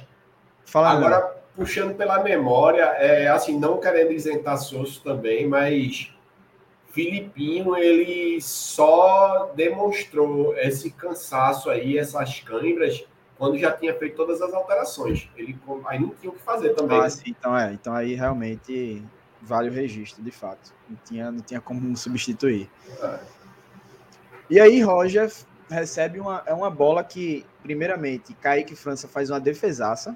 fala 0.65 0.91
agora 0.91 1.43
puxando 1.55 1.95
pela 1.95 2.21
memória, 2.23 2.83
é 2.83 3.27
assim, 3.27 3.59
não 3.59 3.79
querendo 3.79 4.11
isentar 4.11 4.57
Sosso 4.57 5.01
também, 5.03 5.47
mas 5.47 6.11
Filipinho, 6.91 7.75
ele 7.75 8.39
só 8.41 9.51
demonstrou 9.55 10.55
esse 10.57 10.91
cansaço 10.91 11.69
aí, 11.69 11.97
essas 11.97 12.39
câimbras, 12.41 13.03
quando 13.37 13.57
já 13.57 13.71
tinha 13.71 13.93
feito 13.95 14.15
todas 14.15 14.41
as 14.41 14.53
alterações. 14.53 15.29
Ele 15.35 15.57
aí 15.85 15.99
não 15.99 16.09
tinha 16.09 16.31
o 16.31 16.35
que 16.35 16.41
fazer 16.41 16.73
também. 16.75 16.99
Ah, 16.99 17.09
sim, 17.09 17.23
então 17.27 17.57
é. 17.57 17.73
Então 17.73 17.93
aí 17.93 18.13
realmente 18.13 19.03
vale 19.41 19.69
o 19.69 19.73
registro, 19.73 20.23
de 20.23 20.31
fato. 20.31 20.73
Não 20.89 20.97
tinha, 21.03 21.31
não 21.31 21.41
tinha 21.41 21.59
como 21.59 21.95
substituir. 21.97 22.69
É. 23.01 23.19
E 24.49 24.59
aí, 24.59 24.81
Roger 24.81 25.31
recebe 25.73 26.19
uma, 26.19 26.43
é 26.45 26.53
uma 26.53 26.69
bola 26.69 27.03
que, 27.03 27.45
primeiramente, 27.61 28.33
Kaique 28.35 28.75
França 28.75 29.07
faz 29.07 29.29
uma 29.29 29.39
defesaça. 29.39 30.15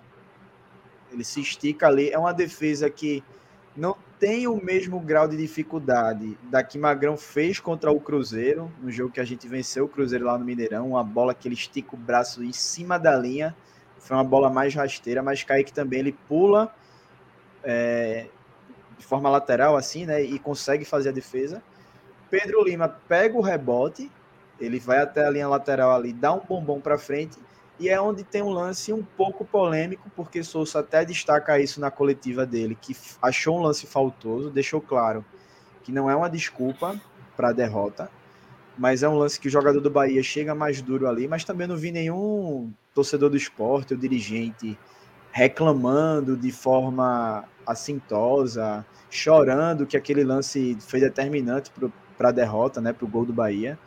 Ele 1.11 1.23
se 1.23 1.41
estica 1.41 1.87
ali. 1.87 2.09
É 2.09 2.17
uma 2.17 2.33
defesa 2.33 2.89
que 2.89 3.23
não 3.75 3.95
tem 4.19 4.47
o 4.47 4.55
mesmo 4.55 4.99
grau 4.99 5.27
de 5.27 5.37
dificuldade 5.37 6.37
da 6.43 6.63
que 6.63 6.77
Magrão 6.77 7.15
fez 7.15 7.59
contra 7.59 7.91
o 7.91 7.99
Cruzeiro, 7.99 8.71
no 8.81 8.91
jogo 8.91 9.11
que 9.11 9.19
a 9.19 9.25
gente 9.25 9.47
venceu 9.47 9.85
o 9.85 9.87
Cruzeiro 9.87 10.25
lá 10.25 10.37
no 10.37 10.43
Mineirão, 10.43 10.89
uma 10.89 11.03
bola 11.03 11.33
que 11.35 11.47
ele 11.47 11.53
estica 11.55 11.95
o 11.95 11.97
braço 11.97 12.43
em 12.43 12.51
cima 12.51 12.97
da 12.97 13.15
linha, 13.15 13.55
foi 13.99 14.17
uma 14.17 14.23
bola 14.23 14.49
mais 14.49 14.73
rasteira, 14.73 15.21
mas 15.21 15.43
Kaique 15.43 15.71
também 15.71 15.99
ele 15.99 16.11
pula 16.27 16.73
é, 17.63 18.27
de 18.97 19.05
forma 19.05 19.29
lateral 19.29 19.75
assim, 19.75 20.05
né, 20.05 20.21
e 20.21 20.39
consegue 20.39 20.83
fazer 20.83 21.09
a 21.09 21.11
defesa. 21.11 21.61
Pedro 22.29 22.63
Lima 22.63 22.89
pega 22.89 23.37
o 23.37 23.41
rebote, 23.41 24.11
ele 24.59 24.79
vai 24.79 24.99
até 24.99 25.25
a 25.25 25.29
linha 25.29 25.47
lateral 25.47 25.91
ali, 25.91 26.13
dá 26.13 26.33
um 26.33 26.39
bombom 26.39 26.79
para 26.79 26.97
frente 26.97 27.37
e 27.79 27.89
é 27.89 28.01
onde 28.01 28.23
tem 28.23 28.41
um 28.41 28.49
lance 28.49 28.91
um 28.91 29.03
pouco 29.03 29.45
polêmico, 29.45 30.09
porque 30.15 30.43
Souza 30.43 30.79
até 30.79 31.05
destaca 31.05 31.59
isso 31.59 31.79
na 31.79 31.91
coletiva 31.91 32.45
dele, 32.45 32.77
que 32.79 32.95
achou 33.21 33.57
um 33.57 33.61
lance 33.61 33.85
faltoso, 33.85 34.49
deixou 34.49 34.81
claro 34.81 35.23
que 35.83 35.91
não 35.91 36.09
é 36.09 36.15
uma 36.15 36.29
desculpa 36.29 36.99
para 37.35 37.49
a 37.49 37.53
derrota, 37.53 38.09
mas 38.77 39.03
é 39.03 39.09
um 39.09 39.15
lance 39.15 39.39
que 39.39 39.47
o 39.47 39.51
jogador 39.51 39.79
do 39.79 39.89
Bahia 39.89 40.21
chega 40.23 40.55
mais 40.55 40.81
duro 40.81 41.07
ali, 41.07 41.27
mas 41.27 41.43
também 41.43 41.67
não 41.67 41.77
vi 41.77 41.91
nenhum 41.91 42.71
torcedor 42.93 43.29
do 43.29 43.37
esporte 43.37 43.93
ou 43.93 43.99
dirigente 43.99 44.77
reclamando 45.31 46.35
de 46.35 46.51
forma 46.51 47.43
assintosa, 47.65 48.83
chorando 49.09 49.85
que 49.85 49.95
aquele 49.95 50.23
lance 50.23 50.75
foi 50.79 50.99
determinante 50.99 51.71
para 52.17 52.29
a 52.29 52.31
derrota, 52.31 52.81
né, 52.81 52.91
para 52.91 53.05
o 53.05 53.07
gol 53.07 53.23
do 53.23 53.33
Bahia. 53.33 53.77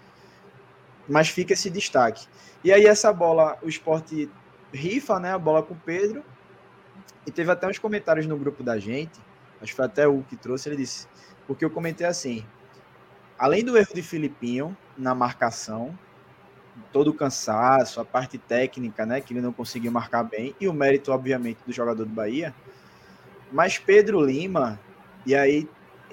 Mas 1.10 1.28
fica 1.28 1.52
esse 1.54 1.68
destaque. 1.68 2.26
E 2.62 2.72
aí 2.72 2.86
essa 2.86 3.12
bola, 3.12 3.58
o 3.62 3.68
esporte 3.68 4.30
rifa, 4.72 5.18
né, 5.18 5.32
a 5.32 5.38
bola 5.38 5.60
com 5.62 5.74
o 5.74 5.76
Pedro. 5.76 6.22
E 7.26 7.30
teve 7.32 7.50
até 7.50 7.66
uns 7.66 7.78
comentários 7.78 8.26
no 8.26 8.36
grupo 8.36 8.62
da 8.62 8.78
gente, 8.78 9.20
acho 9.60 9.72
que 9.72 9.76
foi 9.76 9.84
até 9.84 10.06
o 10.06 10.22
que 10.22 10.36
trouxe, 10.36 10.68
ele 10.68 10.76
disse, 10.76 11.06
porque 11.46 11.64
eu 11.64 11.70
comentei 11.70 12.06
assim, 12.06 12.44
além 13.38 13.62
do 13.62 13.76
erro 13.76 13.92
de 13.92 14.02
Filipinho 14.02 14.74
na 14.96 15.14
marcação, 15.14 15.96
todo 16.92 17.08
o 17.08 17.14
cansaço, 17.14 18.00
a 18.00 18.04
parte 18.04 18.38
técnica, 18.38 19.04
né, 19.04 19.20
que 19.20 19.34
ele 19.34 19.42
não 19.42 19.52
conseguiu 19.52 19.92
marcar 19.92 20.22
bem, 20.22 20.54
e 20.58 20.66
o 20.66 20.72
mérito, 20.72 21.12
obviamente, 21.12 21.58
do 21.66 21.72
jogador 21.72 22.04
do 22.04 22.10
Bahia, 22.10 22.54
mas 23.52 23.78
Pedro 23.78 24.24
Lima, 24.24 24.80
e 25.26 25.34
aí 25.34 25.68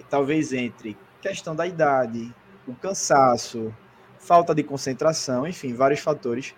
talvez 0.09 0.51
entre 0.51 0.97
questão 1.21 1.55
da 1.55 1.65
idade, 1.65 2.33
o 2.67 2.75
cansaço, 2.75 3.73
falta 4.27 4.53
de 4.53 4.61
concentração, 4.61 5.47
enfim, 5.47 5.73
vários 5.73 6.01
fatores. 6.01 6.53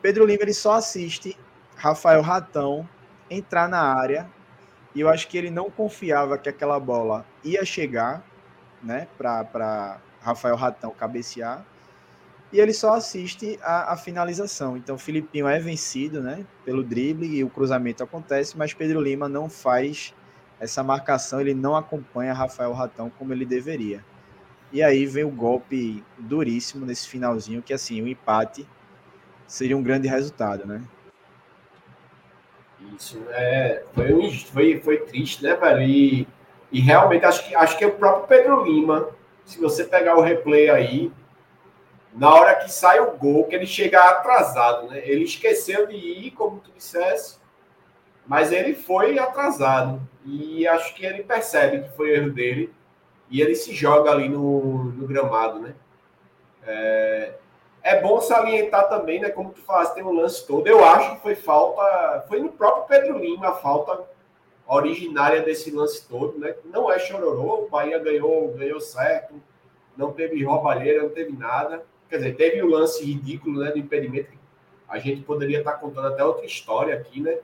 Pedro 0.00 0.24
Lima 0.24 0.42
ele 0.42 0.54
só 0.54 0.74
assiste 0.74 1.36
Rafael 1.74 2.22
Ratão 2.22 2.88
entrar 3.28 3.68
na 3.68 3.80
área 3.80 4.30
e 4.94 5.00
eu 5.00 5.08
acho 5.08 5.26
que 5.26 5.36
ele 5.36 5.50
não 5.50 5.68
confiava 5.68 6.38
que 6.38 6.48
aquela 6.48 6.78
bola 6.78 7.26
ia 7.42 7.64
chegar, 7.64 8.24
né, 8.80 9.08
para 9.18 9.98
Rafael 10.20 10.54
Ratão 10.54 10.92
cabecear. 10.92 11.66
E 12.52 12.60
ele 12.60 12.72
só 12.72 12.94
assiste 12.94 13.58
a, 13.62 13.94
a 13.94 13.96
finalização. 13.96 14.76
Então, 14.76 14.96
Filipinho 14.96 15.48
é 15.48 15.58
vencido, 15.58 16.20
né, 16.20 16.46
pelo 16.64 16.84
drible 16.84 17.26
e 17.26 17.42
o 17.42 17.50
cruzamento 17.50 18.04
acontece, 18.04 18.56
mas 18.56 18.74
Pedro 18.74 19.00
Lima 19.00 19.28
não 19.28 19.48
faz 19.48 20.14
essa 20.60 20.84
marcação, 20.84 21.40
ele 21.40 21.54
não 21.54 21.74
acompanha 21.74 22.32
Rafael 22.32 22.72
Ratão 22.72 23.10
como 23.18 23.32
ele 23.32 23.44
deveria. 23.44 24.04
E 24.72 24.82
aí 24.82 25.04
vem 25.04 25.24
o 25.24 25.30
golpe 25.30 26.02
duríssimo 26.18 26.86
nesse 26.86 27.06
finalzinho, 27.06 27.62
que 27.62 27.74
assim, 27.74 28.00
o 28.00 28.04
um 28.04 28.08
empate 28.08 28.66
seria 29.46 29.76
um 29.76 29.82
grande 29.82 30.08
resultado, 30.08 30.66
né? 30.66 30.82
Isso, 32.96 33.22
é, 33.30 33.84
foi, 33.94 34.14
um, 34.14 34.30
foi, 34.30 34.80
foi 34.80 34.98
triste, 35.00 35.42
né, 35.42 35.54
velho? 35.54 35.82
E, 35.82 36.26
e 36.72 36.80
realmente 36.80 37.24
acho 37.26 37.46
que, 37.46 37.54
acho 37.54 37.76
que 37.76 37.84
é 37.84 37.86
o 37.86 37.94
próprio 37.96 38.26
Pedro 38.26 38.64
Lima, 38.64 39.10
se 39.44 39.60
você 39.60 39.84
pegar 39.84 40.16
o 40.16 40.22
replay 40.22 40.70
aí, 40.70 41.12
na 42.14 42.34
hora 42.34 42.54
que 42.56 42.70
sai 42.70 42.98
o 43.00 43.16
gol, 43.16 43.44
que 43.44 43.54
ele 43.54 43.66
chega 43.66 44.00
atrasado, 44.00 44.88
né? 44.88 45.02
Ele 45.04 45.24
esqueceu 45.24 45.86
de 45.86 45.96
ir, 45.96 46.30
como 46.32 46.60
tu 46.60 46.70
dissesse, 46.74 47.38
mas 48.26 48.52
ele 48.52 48.74
foi 48.74 49.18
atrasado. 49.18 50.00
E 50.24 50.66
acho 50.66 50.94
que 50.94 51.04
ele 51.04 51.22
percebe 51.22 51.82
que 51.82 51.96
foi 51.96 52.14
erro 52.14 52.30
dele 52.30 52.72
e 53.32 53.40
ele 53.40 53.54
se 53.54 53.74
joga 53.74 54.10
ali 54.10 54.28
no, 54.28 54.84
no 54.84 55.06
gramado, 55.06 55.58
né? 55.58 55.74
É, 56.66 57.32
é, 57.82 58.00
bom 58.00 58.20
salientar 58.20 58.90
também, 58.90 59.20
né? 59.20 59.30
Como 59.30 59.54
tu 59.54 59.62
falaste, 59.62 59.94
tem 59.94 60.04
um 60.04 60.12
lance 60.12 60.46
todo. 60.46 60.66
Eu 60.66 60.84
acho 60.84 61.16
que 61.16 61.22
foi 61.22 61.34
falta, 61.34 62.26
foi 62.28 62.40
no 62.40 62.52
próprio 62.52 62.84
Pedro 62.84 63.18
Lima 63.18 63.48
a 63.48 63.54
falta 63.54 64.04
originária 64.66 65.40
desse 65.40 65.70
lance 65.70 66.06
todo, 66.06 66.38
né? 66.38 66.54
Não 66.66 66.92
é 66.92 66.98
chororô, 66.98 67.64
o 67.64 67.70
Bahia 67.70 67.98
ganhou, 67.98 68.52
ganhou 68.52 68.80
certo, 68.80 69.34
não 69.96 70.12
teve 70.12 70.44
roubalheira, 70.44 71.02
não 71.02 71.10
teve 71.10 71.32
nada. 71.32 71.86
Quer 72.10 72.18
dizer, 72.18 72.36
teve 72.36 72.62
o 72.62 72.68
lance 72.68 73.02
ridículo, 73.02 73.60
né, 73.60 73.70
do 73.70 73.78
impedimento. 73.78 74.30
A 74.86 74.98
gente 74.98 75.22
poderia 75.22 75.60
estar 75.60 75.72
contando 75.72 76.08
até 76.08 76.22
outra 76.22 76.44
história 76.44 76.94
aqui, 76.94 77.22
né? 77.22 77.38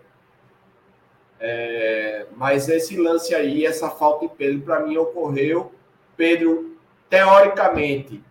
É, 1.40 2.26
mas 2.36 2.68
esse 2.68 2.94
lance 2.98 3.34
aí, 3.34 3.64
essa 3.64 3.88
falta 3.88 4.26
em 4.26 4.28
Pedro, 4.28 4.60
para 4.60 4.80
mim 4.80 4.98
ocorreu 4.98 5.72
Pedro, 6.18 6.76
teoricamente, 7.08 8.22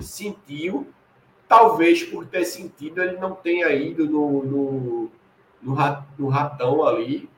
sentiu. 0.00 0.88
Talvez 1.46 2.02
por 2.02 2.26
ter 2.26 2.44
sentido, 2.44 3.00
ele 3.00 3.16
não 3.16 3.34
tenha 3.34 3.70
ido 3.70 4.04
no, 4.04 4.42
no, 4.44 5.10
no, 5.62 6.04
no 6.18 6.28
ratão 6.28 6.84
ali. 6.84 7.30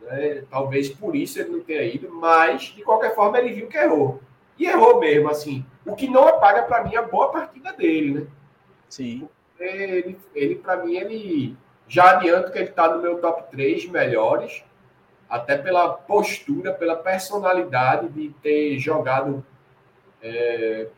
Né? 0.00 0.44
Talvez 0.48 0.88
por 0.88 1.14
isso 1.14 1.38
ele 1.38 1.50
não 1.50 1.60
tenha 1.60 1.82
ido, 1.82 2.08
mas 2.14 2.62
de 2.62 2.82
qualquer 2.82 3.14
forma 3.14 3.38
ele 3.38 3.52
viu 3.52 3.66
que 3.66 3.76
errou. 3.76 4.22
E 4.58 4.66
errou 4.66 5.00
mesmo, 5.00 5.28
assim. 5.28 5.66
O 5.84 5.96
que 5.96 6.08
não 6.08 6.28
apaga 6.28 6.62
para 6.62 6.84
mim 6.84 6.94
a 6.94 7.02
boa 7.02 7.30
partida 7.30 7.72
dele, 7.72 8.20
né? 8.20 8.26
Sim. 8.88 9.28
Ele, 9.58 10.16
ele 10.34 10.54
para 10.54 10.84
mim, 10.84 10.96
ele 10.96 11.56
já 11.88 12.12
adianto 12.12 12.52
que 12.52 12.58
ele 12.58 12.70
está 12.70 12.94
no 12.94 13.02
meu 13.02 13.18
top 13.18 13.50
3 13.50 13.86
melhores 13.88 14.64
até 15.32 15.56
pela 15.56 15.88
postura, 15.88 16.74
pela 16.74 16.94
personalidade 16.94 18.10
de 18.10 18.28
ter 18.42 18.78
jogado 18.78 19.42
é, 20.22 20.88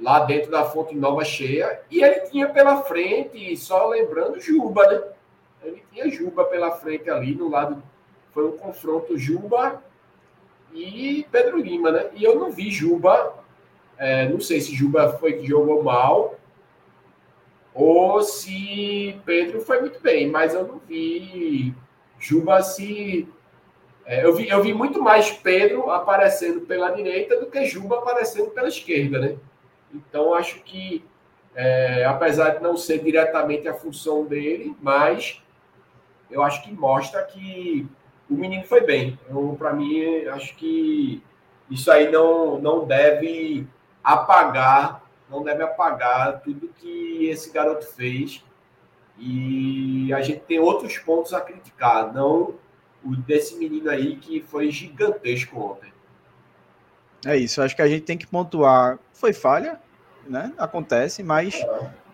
lá 0.00 0.20
dentro 0.20 0.52
da 0.52 0.64
Fonte 0.64 0.94
Nova 0.94 1.24
cheia. 1.24 1.82
E 1.90 2.00
ele 2.00 2.20
tinha 2.30 2.48
pela 2.48 2.82
frente, 2.82 3.56
só 3.56 3.88
lembrando, 3.88 4.40
Juba, 4.40 4.86
né? 4.86 5.02
Ele 5.64 5.82
tinha 5.92 6.08
Juba 6.08 6.44
pela 6.44 6.70
frente 6.70 7.10
ali, 7.10 7.34
no 7.34 7.50
lado. 7.50 7.82
Foi 8.32 8.46
um 8.46 8.56
confronto 8.56 9.18
Juba 9.18 9.82
e 10.72 11.26
Pedro 11.32 11.58
Lima, 11.58 11.90
né? 11.90 12.08
E 12.14 12.22
eu 12.22 12.38
não 12.38 12.52
vi 12.52 12.70
Juba 12.70 13.34
É, 13.98 14.28
não 14.28 14.40
sei 14.40 14.60
se 14.60 14.74
Juba 14.74 15.18
foi 15.18 15.34
que 15.34 15.46
jogou 15.46 15.82
mal 15.82 16.36
ou 17.74 18.22
se 18.22 19.20
Pedro 19.24 19.60
foi 19.60 19.80
muito 19.80 20.00
bem, 20.00 20.30
mas 20.30 20.54
eu 20.54 20.66
não 20.66 20.78
vi 20.78 21.74
Juba 22.18 22.62
se. 22.62 23.28
É, 24.04 24.24
eu, 24.24 24.34
vi, 24.34 24.48
eu 24.48 24.62
vi 24.62 24.74
muito 24.74 25.00
mais 25.00 25.30
Pedro 25.30 25.90
aparecendo 25.90 26.62
pela 26.62 26.90
direita 26.90 27.38
do 27.38 27.46
que 27.46 27.64
Juba 27.66 27.98
aparecendo 27.98 28.50
pela 28.50 28.68
esquerda, 28.68 29.18
né? 29.18 29.36
Então 29.94 30.34
acho 30.34 30.60
que, 30.62 31.04
é, 31.54 32.04
apesar 32.04 32.50
de 32.50 32.62
não 32.62 32.76
ser 32.76 32.98
diretamente 32.98 33.68
a 33.68 33.74
função 33.74 34.24
dele, 34.24 34.76
mas 34.80 35.42
eu 36.30 36.42
acho 36.42 36.62
que 36.62 36.72
mostra 36.72 37.22
que 37.22 37.86
o 38.28 38.34
menino 38.34 38.64
foi 38.64 38.80
bem. 38.80 39.18
Para 39.58 39.72
mim, 39.72 40.24
acho 40.26 40.56
que 40.56 41.22
isso 41.70 41.90
aí 41.90 42.10
não, 42.10 42.58
não 42.58 42.84
deve 42.86 43.66
apagar, 44.02 45.04
não 45.30 45.42
deve 45.42 45.62
apagar 45.62 46.40
tudo 46.40 46.72
que 46.78 47.28
esse 47.28 47.52
garoto 47.52 47.84
fez. 47.84 48.42
E 49.18 50.12
a 50.12 50.22
gente 50.22 50.40
tem 50.40 50.58
outros 50.58 50.98
pontos 50.98 51.32
a 51.34 51.40
criticar, 51.40 52.12
não 52.12 52.54
o 53.04 53.16
desse 53.16 53.56
menino 53.56 53.90
aí 53.90 54.16
que 54.16 54.40
foi 54.40 54.70
gigantesco 54.70 55.58
ontem. 55.58 55.92
É 57.24 57.36
isso, 57.36 57.62
acho 57.62 57.76
que 57.76 57.82
a 57.82 57.88
gente 57.88 58.02
tem 58.02 58.18
que 58.18 58.26
pontuar. 58.26 58.98
Foi 59.12 59.32
falha, 59.32 59.80
né? 60.26 60.52
Acontece, 60.58 61.22
mas 61.22 61.64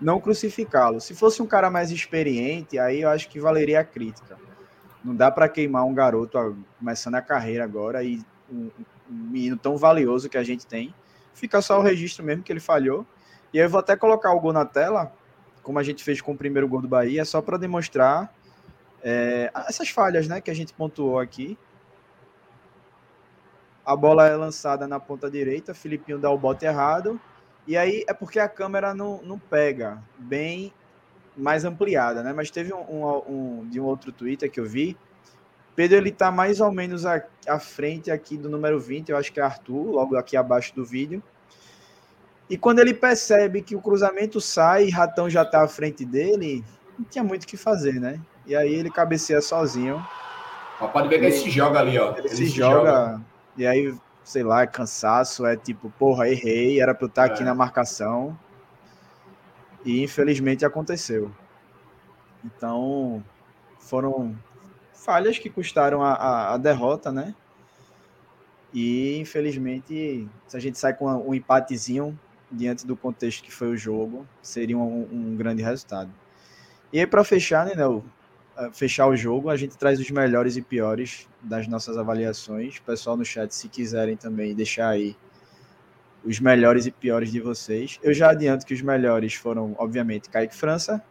não 0.01 0.21
crucificá-lo. 0.21 1.01
Se 1.01 1.15
fosse 1.15 1.41
um 1.43 1.47
cara 1.47 1.71
mais 1.71 1.91
experiente, 1.91 2.79
aí 2.79 3.03
eu 3.03 3.09
acho 3.09 3.29
que 3.29 3.41
valeria 3.41 3.81
a 3.81 3.85
crítica. 3.85 4.37
Não 5.03 5.15
dá 5.15 5.31
para 5.31 5.49
queimar 5.49 5.85
um 5.87 5.95
garoto 5.95 6.57
começando 6.79 7.15
a 7.15 7.23
carreira 7.23 7.65
agora 7.65 8.03
e 8.03 8.21
um, 8.51 8.71
um 9.11 9.15
menino 9.15 9.57
tão 9.57 9.77
valioso 9.77 10.29
que 10.29 10.37
a 10.37 10.45
gente 10.45 10.67
tem. 10.67 10.95
Fica 11.33 11.63
só 11.63 11.79
o 11.79 11.83
registro 11.83 12.25
mesmo 12.25 12.43
que 12.43 12.53
ele 12.53 12.61
falhou. 12.61 13.07
E 13.53 13.59
aí 13.59 13.65
eu 13.65 13.71
vou 13.71 13.81
até 13.81 13.97
colocar 13.97 14.33
o 14.33 14.41
gol 14.41 14.53
na 14.53 14.65
tela, 14.65 15.13
como 15.63 15.79
a 15.79 15.83
gente 15.83 16.05
fez 16.05 16.21
com 16.21 16.33
o 16.33 16.37
primeiro 16.37 16.69
gol 16.69 16.83
do 16.83 16.89
Bahia, 16.89 17.25
só 17.25 17.41
para 17.41 17.57
demonstrar 17.57 18.35
é, 19.03 19.51
essas 19.69 19.89
falhas 19.89 20.27
né, 20.29 20.41
que 20.41 20.51
a 20.51 20.55
gente 20.55 20.73
pontuou 20.73 21.19
aqui. 21.19 21.59
A 23.85 23.97
bola 23.97 24.27
é 24.27 24.37
lançada 24.37 24.87
na 24.87 25.01
ponta 25.01 25.31
direita, 25.31 25.73
Filipinho 25.75 26.19
dá 26.19 26.31
o 26.31 26.39
bote 26.39 26.67
errado. 26.67 27.21
E 27.67 27.77
aí 27.77 28.05
é 28.09 28.13
porque 28.13 28.39
a 28.39 28.49
câmera 28.49 28.95
não, 28.95 29.21
não 29.23 29.39
pega 29.39 30.03
bem 30.19 30.73
mais 31.37 31.65
ampliada, 31.65 32.23
né? 32.23 32.33
Mas 32.33 32.51
teve 32.51 32.73
um, 32.75 32.81
um, 32.81 33.23
um 33.29 33.69
de 33.69 33.81
um 33.81 33.85
outro 33.85 34.13
Twitter 34.13 34.51
que 34.51 34.61
eu 34.61 34.67
vi. 34.67 34.97
Pedro 35.77 35.97
ele 35.97 36.11
tá 36.11 36.31
mais 36.31 36.61
ou 36.61 36.73
menos 36.73 37.07
à, 37.07 37.25
à 37.47 37.59
frente 37.61 38.11
aqui 38.11 38.37
do 38.37 38.49
número 38.49 38.81
20, 38.81 39.11
eu 39.11 39.17
acho 39.17 39.33
que 39.33 39.39
é 39.39 39.43
Arthur, 39.45 39.93
logo 39.93 40.17
aqui 40.17 40.37
abaixo 40.37 40.75
do 40.75 40.85
vídeo. 40.85 41.23
E 42.51 42.57
quando 42.57 42.81
ele 42.81 42.95
percebe 42.95 43.63
que 43.63 43.77
o 43.77 43.81
cruzamento 43.81 44.41
sai 44.41 44.87
e 44.87 44.91
Ratão 44.91 45.29
já 45.29 45.45
tá 45.45 45.63
à 45.63 45.69
frente 45.69 46.05
dele, 46.05 46.65
não 46.99 47.05
tinha 47.05 47.23
muito 47.23 47.45
o 47.45 47.47
que 47.47 47.57
fazer, 47.57 48.01
né? 48.01 48.21
E 48.49 48.57
aí 48.57 48.75
ele 48.75 48.91
cabeceia 48.91 49.43
sozinho. 49.43 50.03
pode 50.91 51.07
ver 51.09 51.19
que 51.19 51.27
ele 51.27 51.37
se 51.37 51.51
joga 51.51 51.81
ali, 51.81 51.99
ó. 51.99 52.13
Ele, 52.13 52.21
ele 52.21 52.29
se, 52.31 52.37
se 52.37 52.47
joga, 52.47 52.77
joga, 52.79 53.21
e 53.59 53.67
aí, 53.67 53.95
sei 54.25 54.43
lá, 54.43 54.63
é 54.63 54.67
cansaço, 54.67 55.45
é 55.45 55.55
tipo, 55.55 55.91
porra, 55.99 56.31
errei, 56.31 56.81
era 56.81 56.95
pra 56.95 57.05
eu 57.05 57.09
estar 57.09 57.29
é. 57.29 57.33
aqui 57.33 57.45
na 57.45 57.55
marcação. 57.55 58.37
E 59.85 60.03
infelizmente 60.03 60.65
aconteceu. 60.65 61.31
Então, 62.43 63.23
foram 63.79 64.35
falhas 64.95 65.39
que 65.39 65.51
custaram 65.51 66.03
a, 66.03 66.15
a, 66.15 66.55
a 66.55 66.57
derrota, 66.57 67.13
né? 67.13 67.35
E 68.73 69.19
infelizmente, 69.19 70.27
se 70.47 70.57
a 70.57 70.61
gente 70.61 70.79
sai 70.79 70.95
com 70.95 71.07
um 71.07 71.35
empatezinho 71.35 72.19
diante 72.51 72.87
do 72.87 72.97
contexto 72.97 73.43
que 73.43 73.53
foi 73.53 73.69
o 73.69 73.77
jogo, 73.77 74.27
seria 74.41 74.79
um, 74.79 75.07
um 75.13 75.37
grande 75.37 75.63
resultado. 75.63 76.11
E 76.91 76.99
aí, 76.99 77.07
para 77.07 77.23
fechar, 77.25 77.67
né, 77.67 77.75
Nel, 77.75 78.03
fechar 78.73 79.07
o 79.07 79.17
jogo, 79.17 79.51
a 79.51 79.57
gente 79.57 79.77
traz 79.77 80.01
os 80.01 80.11
melhores 80.11 80.57
e 80.57 80.63
piores 80.63 81.29
das 81.43 81.69
nossas 81.69 81.97
avaliações. 81.97 82.79
Pessoal 82.81 83.17
no 83.17 83.25
chat, 83.25 83.55
se 83.55 83.69
quiserem 83.69 84.17
também 84.17 84.55
deixar 84.55 84.89
aí 84.89 85.17
os 86.25 86.41
melhores 86.41 86.87
e 86.87 86.91
piores 86.91 87.31
de 87.31 87.41
vocês. 87.41 87.99
Eu 88.03 88.13
já 88.13 88.31
adianto 88.31 88.67
que 88.67 88.75
os 88.75 88.83
melhores 88.83 89.35
foram, 89.35 89.75
obviamente, 89.79 90.29
Kaique 90.29 90.57
França. 90.57 91.03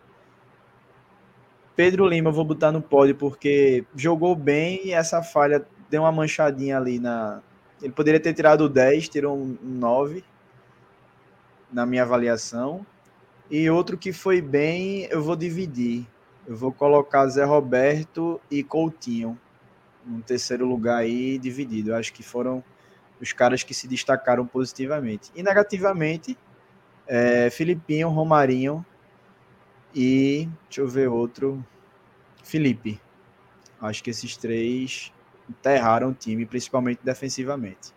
Pedro 1.76 2.08
Lima, 2.08 2.32
vou 2.32 2.44
botar 2.44 2.72
no 2.72 2.82
pódio 2.82 3.16
porque 3.16 3.86
jogou 3.96 4.36
bem 4.36 4.82
e 4.84 4.92
essa 4.92 5.22
falha 5.22 5.66
deu 5.90 6.02
uma 6.02 6.12
manchadinha 6.12 6.78
ali 6.78 7.00
na. 7.00 7.42
Ele 7.82 7.94
poderia 7.94 8.20
ter 8.20 8.34
tirado 8.34 8.68
10, 8.68 9.08
tirou 9.10 9.38
um 9.38 9.58
9 9.62 10.24
na 11.72 11.86
minha 11.86 12.04
avaliação. 12.04 12.86
E 13.50 13.70
outro 13.70 13.98
que 13.98 14.12
foi 14.12 14.42
bem, 14.42 15.08
eu 15.10 15.22
vou 15.22 15.36
dividir. 15.36 16.06
Eu 16.48 16.56
vou 16.56 16.72
colocar 16.72 17.28
Zé 17.28 17.44
Roberto 17.44 18.40
e 18.50 18.64
Coutinho 18.64 19.38
no 20.06 20.22
terceiro 20.22 20.66
lugar 20.66 21.00
aí 21.00 21.38
dividido. 21.38 21.92
Eu 21.92 21.96
acho 21.98 22.14
que 22.14 22.24
foram 22.24 22.64
os 23.20 23.34
caras 23.34 23.64
que 23.64 23.74
se 23.74 23.88
destacaram 23.88 24.48
positivamente. 24.48 25.30
E 25.36 25.44
negativamente, 25.44 26.38
é, 27.06 27.50
Filipinho, 27.50 28.08
Romarinho 28.08 28.86
e 29.94 30.48
deixa 30.64 30.82
eu 30.82 30.88
ver 30.88 31.10
outro, 31.10 31.66
Felipe. 32.44 33.02
Acho 33.82 34.04
que 34.04 34.10
esses 34.10 34.38
três 34.38 35.12
enterraram 35.50 36.10
o 36.10 36.14
time, 36.14 36.46
principalmente 36.46 37.00
defensivamente. 37.04 37.94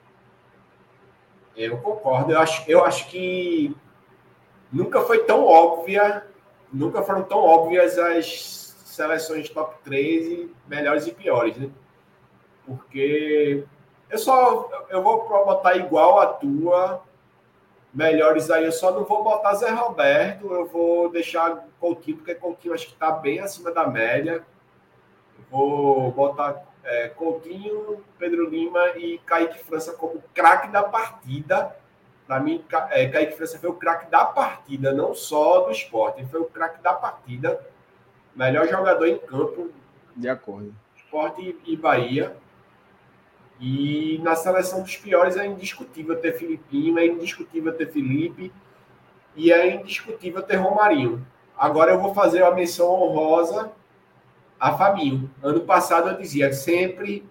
Eu 1.56 1.78
concordo. 1.78 2.32
Eu 2.32 2.40
acho, 2.40 2.68
eu 2.68 2.84
acho 2.84 3.08
que 3.08 3.74
nunca 4.72 5.00
foi 5.02 5.24
tão 5.24 5.44
óbvia, 5.44 6.24
nunca 6.72 7.02
foram 7.02 7.22
tão 7.22 7.38
óbvias 7.38 7.98
as 7.98 8.74
seleções 8.84 9.48
top 9.48 9.76
3 9.84 10.48
melhores 10.68 11.06
e 11.06 11.12
piores, 11.12 11.56
né? 11.56 11.70
Porque 12.66 13.64
eu 14.08 14.18
só 14.18 14.68
eu 14.88 15.02
vou 15.02 15.28
botar 15.44 15.76
igual 15.76 16.20
a 16.20 16.26
tua. 16.26 17.02
Melhores 17.92 18.52
aí, 18.52 18.64
eu 18.64 18.70
só 18.70 18.92
não 18.92 19.02
vou 19.02 19.24
botar 19.24 19.54
Zé 19.54 19.70
Roberto, 19.70 20.52
eu 20.52 20.64
vou 20.64 21.10
deixar 21.10 21.66
Coutinho, 21.80 22.18
porque 22.18 22.36
Coutinho 22.36 22.72
acho 22.72 22.86
que 22.86 22.92
está 22.92 23.10
bem 23.10 23.40
acima 23.40 23.72
da 23.72 23.84
média. 23.84 24.44
vou 25.50 26.12
botar 26.12 26.62
é, 26.84 27.08
Coutinho, 27.08 28.04
Pedro 28.16 28.48
Lima 28.48 28.90
e 28.96 29.18
Kaique 29.26 29.58
França 29.64 29.92
como 29.94 30.22
craque 30.32 30.68
da 30.68 30.84
partida. 30.84 31.76
Para 32.30 32.38
mim, 32.38 32.64
é, 32.90 33.08
Kaique 33.08 33.36
França 33.36 33.58
foi 33.58 33.68
o 33.70 33.74
craque 33.74 34.08
da 34.08 34.24
partida, 34.24 34.92
não 34.92 35.12
só 35.12 35.62
do 35.62 35.72
esporte, 35.72 36.20
ele 36.20 36.28
foi 36.28 36.38
o 36.38 36.44
craque 36.44 36.80
da 36.80 36.92
partida. 36.92 37.60
Melhor 38.36 38.68
jogador 38.68 39.04
em 39.08 39.18
campo. 39.18 39.68
De 40.14 40.28
acordo. 40.28 40.72
Esporte 40.94 41.58
e 41.66 41.76
Bahia. 41.76 42.36
E 43.58 44.20
na 44.22 44.36
seleção 44.36 44.80
dos 44.80 44.96
piores 44.96 45.36
é 45.36 45.44
indiscutível 45.44 46.20
ter 46.20 46.34
Filipinho, 46.38 47.00
é 47.00 47.06
indiscutível 47.06 47.76
ter 47.76 47.90
Felipe 47.90 48.52
e 49.34 49.50
é 49.50 49.74
indiscutível 49.74 50.40
ter 50.40 50.54
Romarinho. 50.54 51.26
Agora 51.58 51.90
eu 51.90 52.00
vou 52.00 52.14
fazer 52.14 52.44
uma 52.44 52.54
menção 52.54 52.92
honrosa 52.92 53.72
a 54.60 54.78
Fabinho. 54.78 55.28
Ano 55.42 55.62
passado 55.62 56.10
eu 56.10 56.16
dizia 56.16 56.52
sempre 56.52 57.28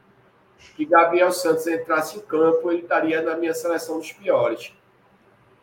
que 0.75 0.83
Gabriel 0.83 1.31
Santos 1.31 1.65
entrasse 1.67 2.17
em 2.17 2.21
campo, 2.21 2.69
ele 2.69 2.81
estaria 2.81 3.21
na 3.21 3.37
minha 3.37 3.53
seleção 3.53 3.97
dos 3.97 4.11
piores. 4.11 4.77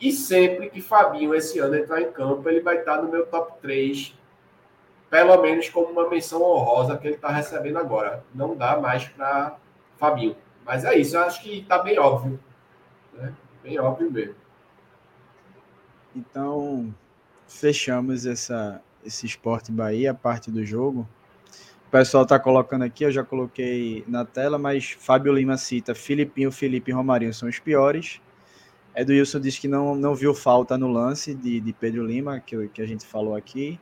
E 0.00 0.12
sempre 0.12 0.68
que 0.68 0.80
Fabinho 0.82 1.34
esse 1.34 1.58
ano 1.58 1.76
entrar 1.76 2.02
em 2.02 2.12
campo, 2.12 2.48
ele 2.48 2.60
vai 2.60 2.78
estar 2.78 3.00
no 3.02 3.10
meu 3.10 3.26
top 3.26 3.60
3, 3.62 4.14
pelo 5.08 5.40
menos 5.40 5.68
como 5.68 5.88
uma 5.88 6.08
menção 6.08 6.42
honrosa 6.42 6.96
que 6.98 7.06
ele 7.06 7.14
está 7.14 7.28
recebendo 7.28 7.78
agora. 7.78 8.22
Não 8.34 8.54
dá 8.54 8.78
mais 8.78 9.04
para 9.08 9.56
Fabinho. 9.96 10.36
Mas 10.64 10.84
é 10.84 10.98
isso, 10.98 11.16
eu 11.16 11.20
acho 11.20 11.42
que 11.42 11.60
está 11.60 11.78
bem 11.78 11.98
óbvio. 11.98 12.38
Né? 13.14 13.32
Bem 13.62 13.78
óbvio 13.78 14.10
mesmo. 14.10 14.34
Então, 16.14 16.94
fechamos 17.46 18.26
essa, 18.26 18.82
esse 19.04 19.26
Esporte 19.26 19.70
Bahia, 19.70 20.12
parte 20.12 20.50
do 20.50 20.64
jogo. 20.64 21.08
O 21.86 21.90
pessoal 21.90 22.24
está 22.24 22.38
colocando 22.38 22.82
aqui, 22.82 23.04
eu 23.04 23.12
já 23.12 23.22
coloquei 23.22 24.04
na 24.08 24.24
tela, 24.24 24.58
mas 24.58 24.90
Fábio 24.90 25.32
Lima 25.32 25.56
cita 25.56 25.94
Filipinho, 25.94 26.50
Felipe 26.50 26.90
e 26.90 26.94
Romarinho 26.94 27.32
são 27.32 27.48
os 27.48 27.58
piores. 27.58 28.20
Edilson 28.96 29.38
disse 29.40 29.60
que 29.60 29.68
não, 29.68 29.94
não 29.94 30.14
viu 30.14 30.34
falta 30.34 30.78
no 30.78 30.88
lance 30.88 31.34
de, 31.34 31.60
de 31.60 31.72
Pedro 31.74 32.04
Lima, 32.04 32.40
que, 32.40 32.68
que 32.68 32.80
a 32.80 32.86
gente 32.86 33.04
falou 33.04 33.36
aqui. 33.36 33.78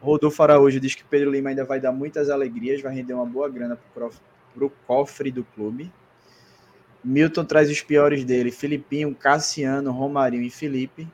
Rodolfo 0.00 0.42
Araújo 0.42 0.80
diz 0.80 0.94
que 0.94 1.04
Pedro 1.04 1.30
Lima 1.30 1.50
ainda 1.50 1.62
vai 1.64 1.78
dar 1.78 1.92
muitas 1.92 2.30
alegrias, 2.30 2.80
vai 2.80 2.94
render 2.94 3.12
uma 3.12 3.26
boa 3.26 3.50
grana 3.50 3.78
para 3.94 4.08
o 4.64 4.70
cofre 4.86 5.30
do 5.30 5.44
clube. 5.44 5.92
Milton 7.04 7.44
traz 7.44 7.70
os 7.70 7.82
piores 7.82 8.24
dele: 8.24 8.50
Filipinho, 8.50 9.14
Cassiano, 9.14 9.92
Romarinho 9.92 10.42
e 10.42 10.50
Felipe. 10.50 11.06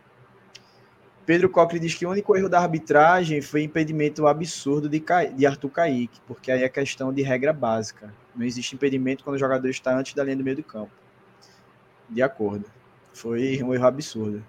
Pedro 1.24 1.50
Cocle 1.50 1.80
diz 1.80 1.92
que 1.92 2.06
o 2.06 2.10
único 2.10 2.36
erro 2.36 2.48
da 2.48 2.60
arbitragem 2.60 3.42
foi 3.42 3.64
impedimento 3.64 4.28
absurdo 4.28 4.88
de, 4.88 5.00
Ca... 5.00 5.24
de 5.24 5.44
Arthur 5.44 5.70
Kaique, 5.70 6.20
porque 6.24 6.52
aí 6.52 6.62
é 6.62 6.68
questão 6.68 7.12
de 7.12 7.20
regra 7.22 7.52
básica. 7.52 8.14
Não 8.36 8.46
existe 8.46 8.76
impedimento 8.76 9.24
quando 9.24 9.34
o 9.34 9.38
jogador 9.38 9.68
está 9.68 9.98
antes 9.98 10.14
da 10.14 10.22
linha 10.22 10.36
do 10.36 10.44
meio 10.44 10.56
do 10.56 10.62
campo. 10.62 10.92
De 12.08 12.22
acordo. 12.22 12.64
Foi 13.16 13.62
um 13.62 13.72
erro 13.72 13.86
absurdo. 13.86 14.44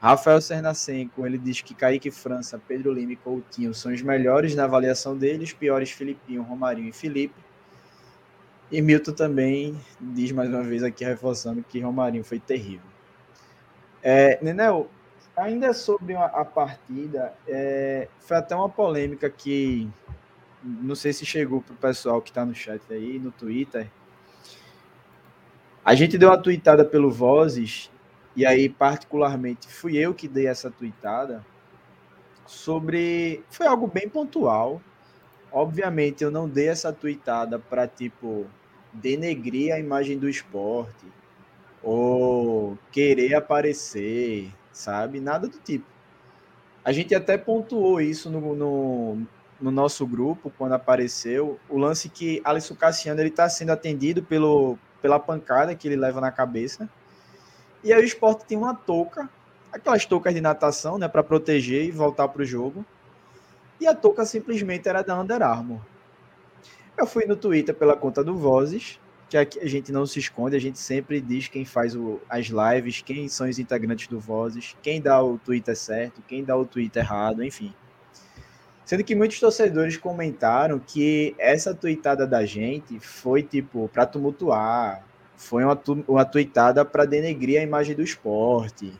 Rafael 0.00 0.40
Sernacenco, 0.40 1.26
ele 1.26 1.36
diz 1.36 1.60
que 1.60 1.74
Kaique 1.74 2.10
França, 2.10 2.58
Pedro 2.58 2.90
Lima 2.90 3.12
e 3.12 3.16
Coutinho 3.16 3.74
são 3.74 3.92
os 3.92 4.00
melhores 4.00 4.54
na 4.54 4.64
avaliação 4.64 5.14
dele, 5.14 5.44
os 5.44 5.52
piores 5.52 5.90
Filipinho, 5.90 6.42
Romarinho 6.42 6.88
e 6.88 6.92
Felipe. 6.92 7.34
E 8.72 8.80
Milton 8.80 9.12
também 9.12 9.78
diz 10.00 10.32
mais 10.32 10.48
uma 10.48 10.62
vez 10.62 10.82
aqui, 10.82 11.04
reforçando 11.04 11.62
que 11.62 11.78
Romarinho 11.78 12.24
foi 12.24 12.38
terrível. 12.40 12.86
É, 14.02 14.38
Nenel, 14.40 14.88
ainda 15.36 15.74
sobre 15.74 16.14
a, 16.14 16.42
partida, 16.42 17.34
é, 17.46 18.08
foi 18.18 18.38
até 18.38 18.56
uma 18.56 18.68
polêmica 18.68 19.28
que 19.28 19.86
não 20.62 20.94
sei 20.94 21.12
se 21.12 21.26
chegou 21.26 21.60
para 21.60 21.74
o 21.74 21.76
pessoal 21.76 22.22
que 22.22 22.30
está 22.30 22.46
no 22.46 22.54
chat 22.54 22.80
aí, 22.90 23.18
no 23.18 23.30
Twitter. 23.30 23.90
A 25.84 25.94
gente 25.94 26.16
deu 26.16 26.30
uma 26.30 26.38
tweetada 26.38 26.84
pelo 26.84 27.10
Vozes, 27.10 27.90
e 28.34 28.46
aí, 28.46 28.68
particularmente, 28.68 29.68
fui 29.68 29.96
eu 29.96 30.14
que 30.14 30.26
dei 30.26 30.46
essa 30.46 30.70
tweetada 30.70 31.44
sobre. 32.46 33.44
Foi 33.50 33.66
algo 33.66 33.86
bem 33.86 34.08
pontual. 34.08 34.80
Obviamente, 35.52 36.24
eu 36.24 36.30
não 36.30 36.48
dei 36.48 36.68
essa 36.68 36.92
tweetada 36.92 37.58
para, 37.58 37.86
tipo, 37.86 38.46
denegrir 38.92 39.74
a 39.74 39.78
imagem 39.78 40.18
do 40.18 40.28
esporte 40.28 41.06
ou 41.82 42.78
querer 42.90 43.34
aparecer, 43.34 44.50
sabe? 44.72 45.20
Nada 45.20 45.46
do 45.46 45.58
tipo. 45.58 45.86
A 46.82 46.92
gente 46.92 47.14
até 47.14 47.36
pontuou 47.38 48.00
isso 48.00 48.30
no, 48.30 48.54
no, 48.56 49.26
no 49.60 49.70
nosso 49.70 50.06
grupo 50.06 50.52
quando 50.56 50.72
apareceu. 50.72 51.58
O 51.68 51.78
lance 51.78 52.08
que 52.08 52.40
Alisson 52.42 52.74
Cassiano 52.74 53.20
está 53.22 53.48
sendo 53.48 53.70
atendido 53.70 54.22
pelo, 54.22 54.78
pela 55.04 55.20
pancada 55.20 55.74
que 55.74 55.86
ele 55.86 55.96
leva 55.96 56.18
na 56.18 56.32
cabeça. 56.32 56.88
E 57.82 57.92
aí 57.92 58.00
o 58.00 58.06
esporte 58.06 58.46
tem 58.46 58.56
uma 58.56 58.74
touca, 58.74 59.28
aquelas 59.70 60.06
toucas 60.06 60.32
de 60.32 60.40
natação, 60.40 60.96
né, 60.96 61.06
para 61.06 61.22
proteger 61.22 61.84
e 61.84 61.90
voltar 61.90 62.26
para 62.28 62.40
o 62.40 62.44
jogo. 62.46 62.82
E 63.78 63.86
a 63.86 63.94
touca 63.94 64.24
simplesmente 64.24 64.88
era 64.88 65.02
da 65.02 65.20
Under 65.20 65.42
Armour. 65.42 65.80
Eu 66.96 67.06
fui 67.06 67.26
no 67.26 67.36
Twitter 67.36 67.74
pela 67.74 67.94
conta 67.94 68.24
do 68.24 68.34
Vozes, 68.34 68.98
que 69.28 69.36
a 69.36 69.66
gente 69.66 69.92
não 69.92 70.06
se 70.06 70.20
esconde, 70.20 70.56
a 70.56 70.60
gente 70.60 70.78
sempre 70.78 71.20
diz 71.20 71.48
quem 71.48 71.66
faz 71.66 71.94
o, 71.94 72.18
as 72.26 72.46
lives, 72.46 73.02
quem 73.02 73.28
são 73.28 73.46
os 73.46 73.58
integrantes 73.58 74.06
do 74.06 74.18
Vozes, 74.18 74.74
quem 74.80 75.02
dá 75.02 75.22
o 75.22 75.36
Twitter 75.36 75.76
certo, 75.76 76.22
quem 76.26 76.42
dá 76.42 76.56
o 76.56 76.64
Twitter 76.64 77.02
errado, 77.02 77.44
enfim. 77.44 77.74
Sendo 78.84 79.02
que 79.02 79.14
muitos 79.14 79.40
torcedores 79.40 79.96
comentaram 79.96 80.78
que 80.78 81.34
essa 81.38 81.74
tweetada 81.74 82.26
da 82.26 82.44
gente 82.44 83.00
foi 83.00 83.42
tipo 83.42 83.88
para 83.88 84.04
tumultuar, 84.04 85.02
foi 85.36 85.64
uma, 85.64 85.80
uma 86.06 86.24
tweetada 86.24 86.84
para 86.84 87.04
denegrir 87.04 87.60
a 87.60 87.62
imagem 87.62 87.96
do 87.96 88.02
esporte 88.02 88.92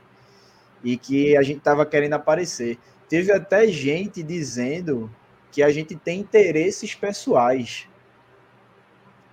e 0.83 0.97
que 0.97 1.37
a 1.37 1.43
gente 1.43 1.59
estava 1.59 1.85
querendo 1.85 2.15
aparecer. 2.15 2.79
Teve 3.09 3.33
até 3.33 3.67
gente 3.69 4.23
dizendo 4.23 5.11
que 5.53 5.63
a 5.63 5.71
gente 5.71 5.95
tem 5.95 6.21
interesses 6.21 6.95
pessoais. 6.95 7.87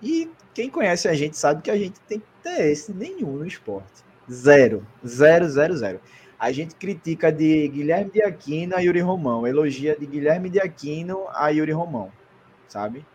E 0.02 0.30
quem 0.54 0.68
conhece 0.68 1.08
a 1.08 1.14
gente 1.14 1.36
sabe 1.36 1.62
que 1.62 1.70
a 1.70 1.76
gente 1.76 1.98
tem 2.00 2.22
interesse 2.40 2.92
nenhum 2.92 3.38
no 3.38 3.46
esporte. 3.46 4.04
Zero. 4.30 4.86
Zero, 5.06 5.48
zero, 5.48 5.76
zero. 5.76 6.00
A 6.42 6.50
gente 6.50 6.74
critica 6.74 7.30
de 7.30 7.68
Guilherme 7.68 8.10
de 8.10 8.20
Aquino 8.20 8.74
a 8.74 8.80
Yuri 8.80 8.98
Romão, 8.98 9.46
elogia 9.46 9.96
de 9.96 10.04
Guilherme 10.04 10.50
de 10.50 10.58
Aquino 10.58 11.24
a 11.28 11.50
Yuri 11.50 11.70
Romão, 11.70 12.10
sabe? 12.66 13.06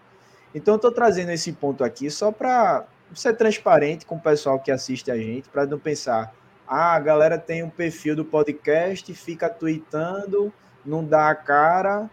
Então 0.56 0.80
eu 0.82 0.92
trazendo 0.94 1.32
esse 1.32 1.52
ponto 1.52 1.84
aqui 1.84 2.10
só 2.10 2.32
para 2.32 2.88
ser 3.14 3.34
transparente 3.36 4.06
com 4.06 4.16
o 4.16 4.22
pessoal 4.22 4.58
que 4.62 4.72
assiste 4.72 5.12
a 5.12 5.18
gente, 5.18 5.50
para 5.50 5.66
não 5.66 5.78
pensar, 5.78 6.34
ah, 6.66 6.96
a 6.96 7.00
galera 7.02 7.38
tem 7.38 7.62
um 7.64 7.70
perfil 7.70 8.16
do 8.16 8.24
podcast, 8.24 9.14
fica 9.14 9.50
tweetando, 9.50 10.54
não 10.86 11.04
dá 11.04 11.30
a 11.30 11.36
cara 11.36 12.10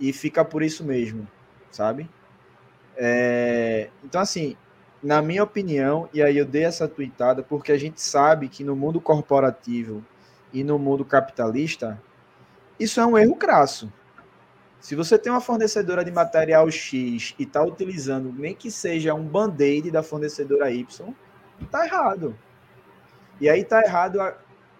e 0.00 0.12
fica 0.12 0.44
por 0.44 0.64
isso 0.64 0.82
mesmo, 0.82 1.24
sabe? 1.70 2.10
É, 2.96 3.90
então, 4.02 4.20
assim, 4.20 4.56
na 5.00 5.22
minha 5.22 5.44
opinião, 5.44 6.08
e 6.12 6.20
aí 6.20 6.36
eu 6.36 6.44
dei 6.44 6.64
essa 6.64 6.88
tweetada, 6.88 7.44
porque 7.44 7.70
a 7.70 7.78
gente 7.78 8.00
sabe 8.00 8.48
que 8.48 8.64
no 8.64 8.74
mundo 8.74 9.00
corporativo 9.00 10.04
e 10.52 10.64
no 10.64 10.78
mundo 10.78 11.04
capitalista, 11.04 12.00
isso 12.78 13.00
é 13.00 13.06
um 13.06 13.18
erro 13.18 13.36
crasso. 13.36 13.92
Se 14.80 14.94
você 14.94 15.18
tem 15.18 15.32
uma 15.32 15.40
fornecedora 15.40 16.04
de 16.04 16.12
material 16.12 16.70
X 16.70 17.34
e 17.38 17.42
está 17.42 17.62
utilizando 17.62 18.32
nem 18.32 18.54
que 18.54 18.70
seja 18.70 19.12
um 19.12 19.24
band-aid 19.24 19.90
da 19.90 20.02
fornecedora 20.02 20.70
Y, 20.70 21.14
está 21.60 21.84
errado. 21.84 22.38
E 23.40 23.48
aí 23.48 23.60
está 23.60 23.82
errado 23.82 24.20
a, 24.20 24.36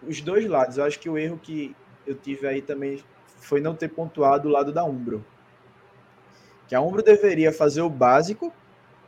os 0.06 0.20
dois 0.20 0.46
lados. 0.46 0.78
Eu 0.78 0.84
acho 0.84 1.00
que 1.00 1.08
o 1.08 1.18
erro 1.18 1.38
que 1.42 1.74
eu 2.06 2.14
tive 2.14 2.46
aí 2.46 2.62
também 2.62 3.02
foi 3.40 3.60
não 3.60 3.74
ter 3.74 3.88
pontuado 3.88 4.48
o 4.48 4.52
lado 4.52 4.72
da 4.72 4.84
Umbro. 4.84 5.24
Que 6.68 6.74
a 6.74 6.80
Umbro 6.80 7.02
deveria 7.02 7.52
fazer 7.52 7.82
o 7.82 7.90
básico, 7.90 8.52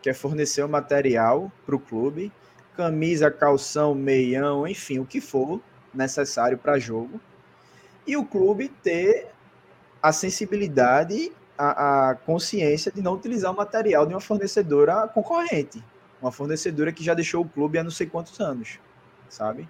que 0.02 0.10
é 0.10 0.14
fornecer 0.14 0.64
o 0.64 0.68
material 0.68 1.52
para 1.64 1.76
o 1.76 1.80
clube, 1.80 2.32
camisa, 2.76 3.30
calção, 3.30 3.94
meião, 3.94 4.66
enfim, 4.66 4.98
o 4.98 5.06
que 5.06 5.20
for 5.20 5.60
necessário 5.94 6.58
para 6.58 6.78
jogo. 6.78 7.20
E 8.06 8.16
o 8.16 8.24
clube 8.24 8.68
ter 8.68 9.28
a 10.02 10.12
sensibilidade, 10.12 11.32
a, 11.56 12.10
a 12.10 12.14
consciência 12.14 12.90
de 12.90 13.02
não 13.02 13.14
utilizar 13.14 13.52
o 13.52 13.56
material 13.56 14.06
de 14.06 14.14
uma 14.14 14.20
fornecedora 14.20 15.06
concorrente. 15.08 15.82
Uma 16.20 16.32
fornecedora 16.32 16.92
que 16.92 17.04
já 17.04 17.14
deixou 17.14 17.42
o 17.42 17.48
clube 17.48 17.78
há 17.78 17.84
não 17.84 17.90
sei 17.90 18.06
quantos 18.06 18.38
anos, 18.40 18.78
sabe? 19.28 19.68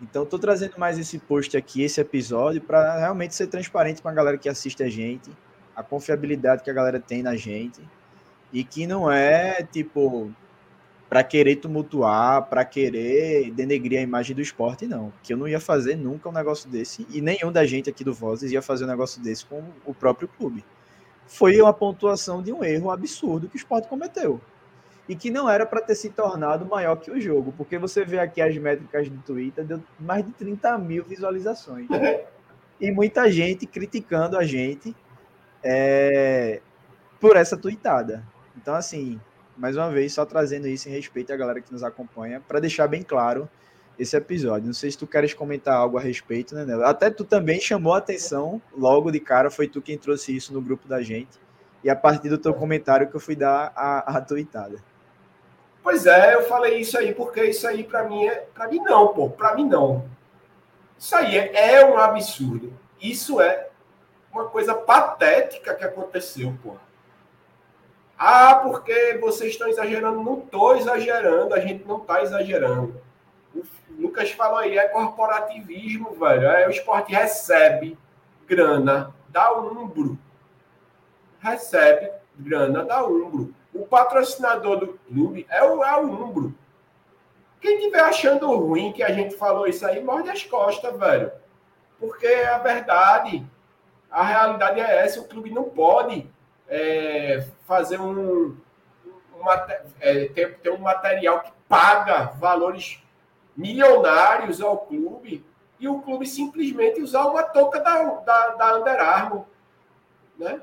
Então, 0.00 0.24
estou 0.24 0.38
trazendo 0.38 0.78
mais 0.78 0.98
esse 0.98 1.18
post 1.18 1.56
aqui, 1.56 1.82
esse 1.82 2.00
episódio, 2.00 2.60
para 2.60 2.98
realmente 2.98 3.36
ser 3.36 3.46
transparente 3.46 4.02
com 4.02 4.08
a 4.08 4.12
galera 4.12 4.36
que 4.36 4.48
assiste 4.48 4.82
a 4.82 4.88
gente, 4.88 5.30
a 5.76 5.82
confiabilidade 5.82 6.64
que 6.64 6.70
a 6.70 6.72
galera 6.72 6.98
tem 6.98 7.22
na 7.22 7.36
gente, 7.36 7.80
e 8.52 8.64
que 8.64 8.84
não 8.84 9.10
é 9.10 9.62
tipo 9.62 10.32
para 11.12 11.22
querer 11.22 11.56
tumultuar, 11.56 12.48
para 12.48 12.64
querer 12.64 13.50
denegrir 13.50 13.98
a 13.98 14.02
imagem 14.02 14.34
do 14.34 14.40
esporte, 14.40 14.86
não. 14.86 15.12
Que 15.22 15.34
eu 15.34 15.36
não 15.36 15.46
ia 15.46 15.60
fazer 15.60 15.94
nunca 15.94 16.26
um 16.30 16.32
negócio 16.32 16.70
desse, 16.70 17.06
e 17.10 17.20
nenhum 17.20 17.52
da 17.52 17.66
gente 17.66 17.90
aqui 17.90 18.02
do 18.02 18.14
Vozes 18.14 18.50
ia 18.50 18.62
fazer 18.62 18.84
um 18.84 18.88
negócio 18.88 19.22
desse 19.22 19.44
com 19.44 19.62
o 19.84 19.92
próprio 19.92 20.26
clube. 20.26 20.64
Foi 21.26 21.60
uma 21.60 21.74
pontuação 21.74 22.42
de 22.42 22.50
um 22.50 22.64
erro 22.64 22.90
absurdo 22.90 23.46
que 23.46 23.56
o 23.56 23.58
esporte 23.58 23.88
cometeu. 23.88 24.40
E 25.06 25.14
que 25.14 25.30
não 25.30 25.50
era 25.50 25.66
para 25.66 25.82
ter 25.82 25.96
se 25.96 26.08
tornado 26.08 26.64
maior 26.64 26.96
que 26.96 27.10
o 27.10 27.20
jogo, 27.20 27.52
porque 27.58 27.76
você 27.76 28.06
vê 28.06 28.18
aqui 28.18 28.40
as 28.40 28.56
métricas 28.56 29.06
do 29.10 29.18
Twitter, 29.18 29.66
deu 29.66 29.82
mais 30.00 30.24
de 30.24 30.32
30 30.32 30.78
mil 30.78 31.04
visualizações. 31.04 31.88
e 32.80 32.90
muita 32.90 33.30
gente 33.30 33.66
criticando 33.66 34.38
a 34.38 34.44
gente 34.44 34.96
é, 35.62 36.62
por 37.20 37.36
essa 37.36 37.54
tweetada. 37.54 38.26
Então, 38.56 38.74
assim, 38.74 39.20
mais 39.56 39.76
uma 39.76 39.90
vez, 39.90 40.12
só 40.14 40.24
trazendo 40.24 40.66
isso 40.66 40.88
em 40.88 40.92
respeito 40.92 41.32
à 41.32 41.36
galera 41.36 41.60
que 41.60 41.72
nos 41.72 41.82
acompanha, 41.82 42.40
para 42.46 42.60
deixar 42.60 42.86
bem 42.86 43.02
claro 43.02 43.48
esse 43.98 44.16
episódio. 44.16 44.66
Não 44.66 44.74
sei 44.74 44.90
se 44.90 44.98
tu 44.98 45.06
queres 45.06 45.34
comentar 45.34 45.74
algo 45.74 45.98
a 45.98 46.00
respeito, 46.00 46.54
né, 46.54 46.64
Nelo? 46.64 46.84
Até 46.84 47.10
tu 47.10 47.24
também 47.24 47.60
chamou 47.60 47.94
a 47.94 47.98
atenção, 47.98 48.60
logo 48.76 49.10
de 49.10 49.20
cara, 49.20 49.50
foi 49.50 49.68
tu 49.68 49.80
quem 49.80 49.98
trouxe 49.98 50.34
isso 50.34 50.52
no 50.52 50.60
grupo 50.60 50.88
da 50.88 51.02
gente. 51.02 51.40
E 51.84 51.90
a 51.90 51.96
partir 51.96 52.28
do 52.28 52.38
teu 52.38 52.54
comentário 52.54 53.08
que 53.08 53.16
eu 53.16 53.20
fui 53.20 53.34
dar 53.34 53.72
a, 53.74 54.16
a 54.16 54.20
tuitada. 54.20 54.78
Pois 55.82 56.06
é, 56.06 56.34
eu 56.34 56.42
falei 56.44 56.78
isso 56.78 56.96
aí 56.96 57.12
porque 57.12 57.44
isso 57.44 57.66
aí 57.66 57.82
para 57.82 58.04
mim 58.04 58.24
é, 58.24 58.46
para 58.54 58.68
mim 58.68 58.78
não, 58.78 59.08
pô, 59.08 59.28
para 59.28 59.54
mim 59.56 59.66
não. 59.66 60.04
Isso 60.96 61.14
aí 61.16 61.36
é, 61.36 61.74
é 61.74 61.84
um 61.84 61.98
absurdo. 61.98 62.72
Isso 63.00 63.40
é 63.40 63.68
uma 64.32 64.44
coisa 64.44 64.74
patética 64.74 65.74
que 65.74 65.84
aconteceu, 65.84 66.56
pô. 66.62 66.76
Ah, 68.24 68.54
porque 68.62 69.18
vocês 69.20 69.50
estão 69.50 69.66
exagerando. 69.66 70.22
Não 70.22 70.38
estou 70.38 70.76
exagerando, 70.76 71.54
a 71.54 71.58
gente 71.58 71.84
não 71.84 71.96
está 71.96 72.22
exagerando. 72.22 73.02
O 73.52 73.64
Lucas 73.98 74.30
falou 74.30 74.58
aí, 74.58 74.78
é 74.78 74.86
corporativismo, 74.86 76.12
velho. 76.12 76.46
É, 76.46 76.68
o 76.68 76.70
esporte 76.70 77.12
recebe 77.12 77.98
grana 78.46 79.12
da 79.28 79.52
Umbro. 79.58 80.16
Recebe 81.40 82.12
grana 82.38 82.84
da 82.84 83.04
Umbro. 83.04 83.52
O 83.74 83.84
patrocinador 83.84 84.76
do 84.76 84.86
clube 85.08 85.44
é 85.50 85.64
o, 85.64 85.82
é 85.82 85.96
o 85.96 86.04
Umbro. 86.04 86.54
Quem 87.60 87.78
estiver 87.78 88.02
achando 88.02 88.56
ruim 88.56 88.92
que 88.92 89.02
a 89.02 89.10
gente 89.10 89.34
falou 89.34 89.66
isso 89.66 89.84
aí, 89.84 90.00
morde 90.00 90.30
as 90.30 90.44
costas, 90.44 90.96
velho. 90.96 91.32
Porque 91.98 92.28
a 92.28 92.58
verdade, 92.58 93.44
a 94.08 94.22
realidade 94.22 94.78
é 94.78 95.04
essa, 95.04 95.20
o 95.20 95.26
clube 95.26 95.50
não 95.50 95.64
pode 95.64 96.30
é, 96.68 97.46
fazer 97.66 98.00
um, 98.00 98.56
é, 100.00 100.26
ter, 100.26 100.58
ter 100.58 100.70
um 100.70 100.78
material 100.78 101.40
que 101.40 101.52
paga 101.68 102.24
valores 102.38 103.02
milionários 103.56 104.60
ao 104.60 104.78
clube 104.78 105.44
e 105.78 105.88
o 105.88 106.00
clube 106.00 106.26
simplesmente 106.26 107.00
usar 107.00 107.26
uma 107.26 107.42
touca 107.42 107.80
da, 107.80 108.02
da, 108.04 108.48
da 108.50 108.76
Under 108.76 109.00
Armour. 109.00 109.44
Né? 110.38 110.62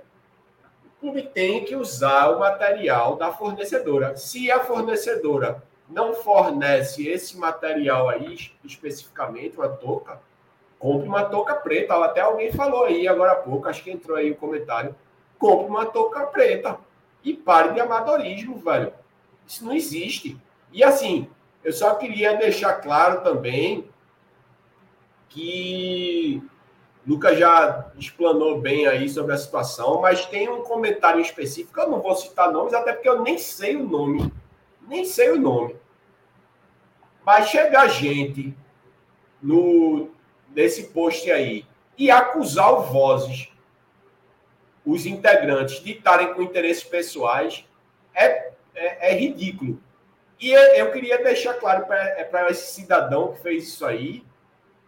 O 0.86 1.02
clube 1.02 1.24
tem 1.24 1.66
que 1.66 1.76
usar 1.76 2.30
o 2.30 2.40
material 2.40 3.16
da 3.16 3.32
fornecedora. 3.32 4.16
Se 4.16 4.50
a 4.52 4.62
fornecedora 4.62 5.62
não 5.90 6.14
fornece 6.14 7.08
esse 7.08 7.38
material 7.38 8.08
aí, 8.08 8.38
especificamente, 8.64 9.58
uma 9.58 9.70
touca, 9.70 10.22
compre 10.78 11.08
uma 11.08 11.26
touca 11.26 11.56
preta. 11.56 11.96
Até 12.04 12.22
alguém 12.22 12.52
falou 12.52 12.86
aí 12.86 13.08
agora 13.08 13.34
há 13.34 13.36
pouco, 13.36 13.68
acho 13.68 13.84
que 13.84 13.92
entrou 13.92 14.16
aí 14.16 14.32
o 14.32 14.36
comentário. 14.36 14.96
Compre 15.40 15.66
uma 15.66 15.88
touca 15.88 16.28
preta. 16.28 16.78
E 17.24 17.34
pare 17.34 17.74
de 17.74 17.80
amadorismo, 17.80 18.60
velho. 18.60 18.94
Isso 19.48 19.66
não 19.66 19.74
existe. 19.74 20.40
E 20.72 20.84
assim, 20.84 21.28
eu 21.64 21.74
só 21.74 21.96
queria 21.96 22.38
deixar 22.38 22.76
claro 22.76 23.24
também 23.24 23.90
que 25.28 26.42
Lucas 27.06 27.40
já 27.40 27.92
explanou 27.98 28.60
bem 28.62 28.86
aí 28.86 29.10
sobre 29.10 29.34
a 29.34 29.38
situação, 29.38 30.02
mas 30.02 30.26
tem 30.26 30.48
um 30.50 30.62
comentário 30.62 31.20
específico, 31.20 31.80
eu 31.80 31.90
não 31.90 32.02
vou 32.02 32.16
citar 32.16 32.52
nomes, 32.52 32.74
até 32.74 32.94
porque 32.94 33.10
eu 33.10 33.22
nem 33.22 33.38
sei 33.38 33.76
o 33.76 33.88
nome. 33.88 34.32
Nem 34.88 35.06
sei 35.06 35.32
o 35.32 35.40
nome. 35.40 35.76
Mas 37.26 37.50
chega 37.50 37.88
gente 37.88 38.56
no, 39.42 40.10
nesse 40.54 40.88
post 40.88 41.30
aí 41.32 41.66
e 41.98 42.10
acusar 42.10 42.74
o 42.74 42.84
Vozes, 42.84 43.49
os 44.92 45.06
integrantes, 45.06 45.84
de 45.84 45.92
estarem 45.92 46.34
com 46.34 46.42
interesses 46.42 46.84
pessoais, 46.84 47.66
é, 48.14 48.52
é, 48.76 49.12
é 49.12 49.14
ridículo. 49.14 49.80
E 50.40 50.52
eu 50.52 50.92
queria 50.92 51.22
deixar 51.22 51.56
claro 51.56 51.86
para 51.86 52.48
é 52.48 52.52
esse 52.52 52.74
cidadão 52.74 53.34
que 53.34 53.42
fez 53.42 53.68
isso 53.68 53.86
aí 53.86 54.24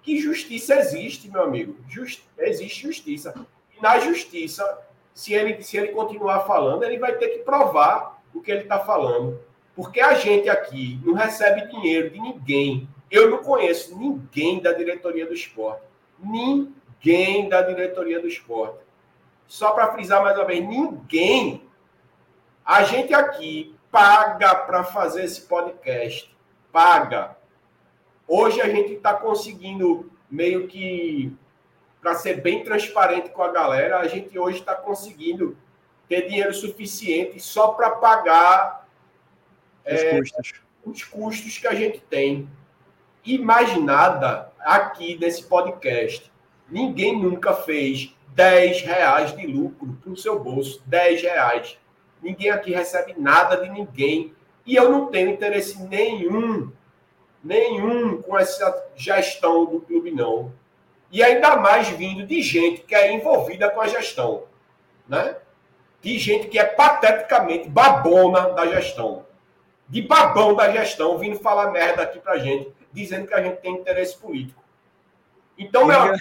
que 0.02 0.20
justiça 0.20 0.76
existe, 0.76 1.30
meu 1.30 1.44
amigo. 1.44 1.76
Just, 1.88 2.24
existe 2.38 2.84
justiça. 2.84 3.34
E 3.78 3.82
na 3.82 4.00
justiça, 4.00 4.80
se 5.14 5.34
ele, 5.34 5.62
se 5.62 5.78
ele 5.78 5.90
continuar 5.90 6.42
falando, 6.42 6.84
ele 6.84 6.98
vai 6.98 7.16
ter 7.18 7.30
que 7.30 7.40
provar 7.40 8.22
o 8.34 8.42
que 8.42 8.52
ele 8.52 8.62
está 8.62 8.80
falando. 8.80 9.40
Porque 9.76 10.02
a 10.02 10.16
gente 10.16 10.50
aqui 10.50 11.00
não 11.06 11.14
recebe 11.14 11.68
dinheiro 11.68 12.10
de 12.10 12.20
ninguém. 12.20 12.90
Eu 13.10 13.30
não 13.30 13.40
conheço 13.40 13.98
ninguém 13.98 14.60
da 14.60 14.74
diretoria 14.74 15.26
do 15.26 15.34
esporte. 15.34 15.84
Ninguém 16.20 17.48
da 17.48 17.62
diretoria 17.62 18.20
do 18.20 18.28
esporte. 18.28 18.80
Só 19.52 19.72
para 19.72 19.92
frisar 19.92 20.24
mais 20.24 20.38
uma 20.38 20.46
vez, 20.46 20.66
ninguém. 20.66 21.70
A 22.64 22.84
gente 22.84 23.14
aqui 23.14 23.76
paga 23.92 24.56
para 24.56 24.82
fazer 24.82 25.26
esse 25.26 25.42
podcast. 25.42 26.34
Paga. 26.72 27.36
Hoje 28.26 28.62
a 28.62 28.70
gente 28.70 28.94
está 28.94 29.14
conseguindo 29.14 30.10
meio 30.30 30.70
que, 30.70 31.36
para 32.00 32.16
ser 32.16 32.40
bem 32.40 32.64
transparente 32.64 33.28
com 33.32 33.44
a 33.44 33.52
galera, 33.52 34.00
a 34.00 34.08
gente 34.08 34.40
hoje 34.40 34.60
está 34.60 34.74
conseguindo 34.74 35.58
ter 36.08 36.30
dinheiro 36.30 36.54
suficiente 36.54 37.38
só 37.38 37.74
para 37.74 37.90
pagar 37.90 38.88
os, 39.86 39.92
é, 39.92 40.18
custos. 40.18 40.54
os 40.86 41.04
custos 41.04 41.58
que 41.58 41.68
a 41.68 41.76
gente 41.76 42.00
tem. 42.00 42.50
E 43.26 43.38
mais 43.38 43.76
nada 43.76 44.50
aqui 44.62 45.18
nesse 45.20 45.44
podcast. 45.44 46.32
Ninguém 46.70 47.22
nunca 47.22 47.54
fez 47.54 48.16
10 48.34 48.82
reais 48.82 49.36
de 49.36 49.46
lucro 49.48 49.98
para 50.02 50.12
o 50.12 50.18
seu 50.18 50.40
bolso. 50.40 50.82
10 50.86 51.22
reais. 51.22 51.78
Ninguém 52.22 52.50
aqui 52.50 52.72
recebe 52.72 53.16
nada 53.18 53.58
de 53.58 53.70
ninguém. 53.70 54.34
E 54.66 54.76
eu 54.76 54.90
não 54.90 55.08
tenho 55.08 55.30
interesse 55.30 55.82
nenhum 55.84 56.72
nenhum 57.44 58.22
com 58.22 58.38
essa 58.38 58.90
gestão 58.96 59.66
do 59.66 59.82
clube, 59.82 60.12
não. 60.12 60.54
E 61.12 61.22
ainda 61.24 61.58
mais 61.58 61.90
vindo 61.90 62.26
de 62.26 62.42
gente 62.42 62.82
que 62.82 62.96
é 62.96 63.12
envolvida 63.12 63.70
com 63.70 63.82
a 63.82 63.88
gestão. 63.88 64.44
Né? 65.08 65.36
De 66.02 66.18
gente 66.18 66.48
que 66.48 66.58
é 66.58 66.64
pateticamente 66.64 67.68
babona 67.68 68.52
da 68.52 68.66
gestão. 68.68 69.26
De 69.90 70.02
babão 70.02 70.56
da 70.56 70.72
gestão, 70.72 71.18
vindo 71.18 71.38
falar 71.40 71.72
merda 71.72 72.04
aqui 72.04 72.20
pra 72.20 72.38
gente, 72.38 72.72
dizendo 72.94 73.28
que 73.28 73.34
a 73.34 73.44
gente 73.44 73.58
tem 73.58 73.74
interesse 73.74 74.18
político. 74.18 74.64
Então, 75.58 75.86
meu, 75.86 76.16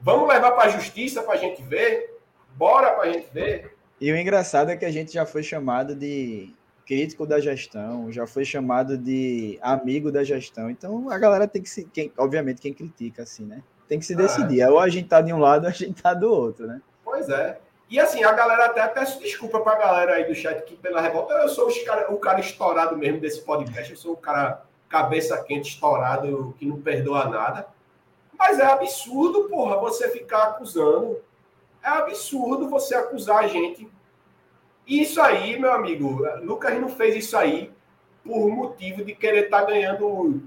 vamos 0.00 0.28
levar 0.28 0.52
para 0.52 0.64
a 0.64 0.68
justiça 0.68 1.22
para 1.22 1.34
a 1.34 1.38
gente 1.38 1.62
ver? 1.62 2.18
Bora 2.56 2.92
para 2.92 3.08
a 3.08 3.12
gente 3.12 3.28
ver? 3.32 3.74
E 4.00 4.12
o 4.12 4.16
engraçado 4.16 4.70
é 4.70 4.76
que 4.76 4.84
a 4.84 4.90
gente 4.90 5.12
já 5.12 5.24
foi 5.24 5.42
chamado 5.42 5.94
de 5.94 6.54
crítico 6.86 7.26
da 7.26 7.40
gestão, 7.40 8.12
já 8.12 8.26
foi 8.26 8.44
chamado 8.44 8.96
de 8.96 9.58
amigo 9.60 10.12
da 10.12 10.22
gestão. 10.22 10.70
Então 10.70 11.10
a 11.10 11.18
galera 11.18 11.48
tem 11.48 11.60
que 11.60 11.68
se, 11.68 11.84
quem, 11.84 12.12
obviamente 12.16 12.60
quem 12.60 12.72
critica 12.72 13.22
assim, 13.22 13.44
né? 13.44 13.62
Tem 13.88 13.98
que 13.98 14.06
se 14.06 14.14
decidir. 14.14 14.62
Ah, 14.62 14.66
é. 14.66 14.70
Ou 14.70 14.78
a 14.78 14.88
gente 14.88 15.08
tá 15.08 15.20
de 15.20 15.32
um 15.32 15.38
lado, 15.38 15.64
ou 15.64 15.68
a 15.68 15.72
gente 15.72 16.00
tá 16.00 16.14
do 16.14 16.30
outro, 16.30 16.66
né? 16.66 16.80
Pois 17.04 17.28
é. 17.28 17.58
E 17.88 18.00
assim, 18.00 18.24
a 18.24 18.32
galera 18.32 18.66
até 18.66 18.86
peço 18.88 19.20
desculpa 19.20 19.60
pra 19.60 19.76
galera 19.76 20.14
aí 20.14 20.24
do 20.24 20.34
chat 20.34 20.62
que 20.64 20.76
pela 20.76 21.00
revolta. 21.00 21.34
Eu 21.34 21.48
sou 21.48 21.68
cara, 21.84 22.12
o 22.12 22.18
cara 22.18 22.40
estourado 22.40 22.96
mesmo 22.96 23.20
desse 23.20 23.42
podcast. 23.42 23.90
Eu 23.90 23.96
sou 23.96 24.12
o 24.12 24.16
cara 24.16 24.62
cabeça 24.88 25.40
quente, 25.42 25.70
estourado, 25.70 26.54
que 26.58 26.66
não 26.66 26.80
perdoa 26.80 27.28
nada. 27.28 27.66
Mas 28.38 28.58
é 28.58 28.64
absurdo, 28.64 29.48
porra, 29.48 29.78
você 29.78 30.10
ficar 30.10 30.44
acusando. 30.44 31.20
É 31.82 31.88
absurdo 31.88 32.68
você 32.68 32.94
acusar 32.94 33.44
a 33.44 33.46
gente 33.46 33.88
isso 34.86 35.20
aí, 35.20 35.58
meu 35.58 35.72
amigo, 35.72 36.24
Lucas 36.42 36.80
não 36.80 36.88
fez 36.88 37.16
isso 37.16 37.36
aí 37.36 37.72
por 38.24 38.48
motivo 38.48 39.04
de 39.04 39.16
querer 39.16 39.46
estar 39.46 39.62
tá 39.62 39.66
ganhando 39.66 40.42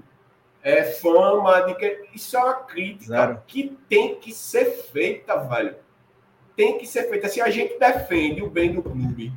é, 0.62 0.82
fama, 0.82 1.60
de 1.60 1.74
que... 1.74 2.06
isso 2.14 2.36
é 2.36 2.40
uma 2.40 2.54
crítica 2.54 3.16
Zero. 3.16 3.42
que 3.46 3.76
tem 3.86 4.14
que 4.14 4.32
ser 4.32 4.64
feita, 4.64 5.36
velho. 5.36 5.76
Tem 6.56 6.78
que 6.78 6.86
ser 6.86 7.08
feita. 7.10 7.28
Se 7.28 7.40
a 7.40 7.50
gente 7.50 7.78
defende 7.78 8.42
o 8.42 8.48
bem 8.48 8.72
do 8.72 8.82
clube, 8.82 9.30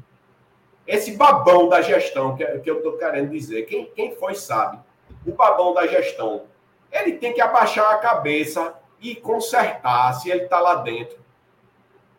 esse 0.87 1.17
babão 1.17 1.67
da 1.67 1.81
gestão, 1.81 2.35
que, 2.35 2.45
que 2.59 2.69
eu 2.69 2.77
estou 2.77 2.97
querendo 2.97 3.29
dizer, 3.29 3.63
quem, 3.63 3.85
quem 3.93 4.15
foi 4.15 4.35
sabe, 4.35 4.79
o 5.25 5.33
babão 5.33 5.73
da 5.73 5.85
gestão, 5.85 6.45
ele 6.93 7.13
tem 7.17 7.33
que 7.33 7.41
abaixar 7.41 7.91
a 7.91 7.97
cabeça 7.97 8.73
e 9.01 9.15
consertar 9.15 10.13
se 10.13 10.29
ele 10.29 10.43
está 10.43 10.59
lá 10.59 10.75
dentro. 10.75 11.17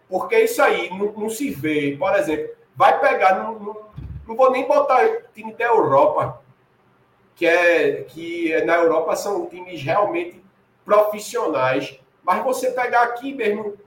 Porque 0.09 0.39
isso 0.39 0.61
aí 0.63 0.91
não, 0.91 1.13
não 1.13 1.31
se 1.31 1.49
vê, 1.51 1.97
por 1.99 2.15
exemplo, 2.15 2.55
vai 2.77 3.01
pegar, 3.01 3.43
não, 3.43 3.59
não, 3.59 3.77
não 4.27 4.37
vou 4.37 4.51
nem 4.51 4.67
botar 4.67 5.23
time 5.33 5.55
da 5.55 5.65
Europa, 5.65 6.43
que 7.35 7.47
é 7.47 8.03
que 8.03 8.63
na 8.65 8.75
Europa 8.77 9.17
são 9.17 9.47
times 9.47 9.83
realmente 9.83 10.45
profissionais, 10.85 11.99
mas 12.23 12.45
você 12.45 12.71
pegar 12.73 13.03
aqui 13.05 13.33
mesmo 13.33 13.79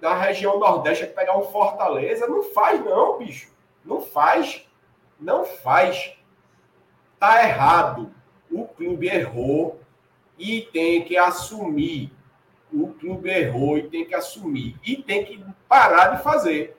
na 0.00 0.14
região 0.14 0.58
Nordeste, 0.58 1.06
pegar 1.06 1.38
um 1.38 1.44
Fortaleza, 1.44 2.26
não 2.26 2.42
faz 2.42 2.84
não, 2.84 3.18
bicho. 3.18 3.52
Não 3.84 4.00
faz. 4.00 4.68
Não 5.18 5.44
faz. 5.44 6.16
Tá 7.18 7.44
errado. 7.44 8.12
O 8.52 8.66
clube 8.66 9.08
errou 9.08 9.80
e 10.38 10.62
tem 10.72 11.02
que 11.02 11.16
assumir. 11.16 12.12
O 12.72 12.88
clube 12.88 13.30
errou 13.30 13.78
e 13.78 13.88
tem 13.88 14.04
que 14.04 14.14
assumir. 14.14 14.76
E 14.84 14.96
tem 14.96 15.24
que 15.24 15.42
parar 15.68 16.16
de 16.16 16.22
fazer. 16.22 16.76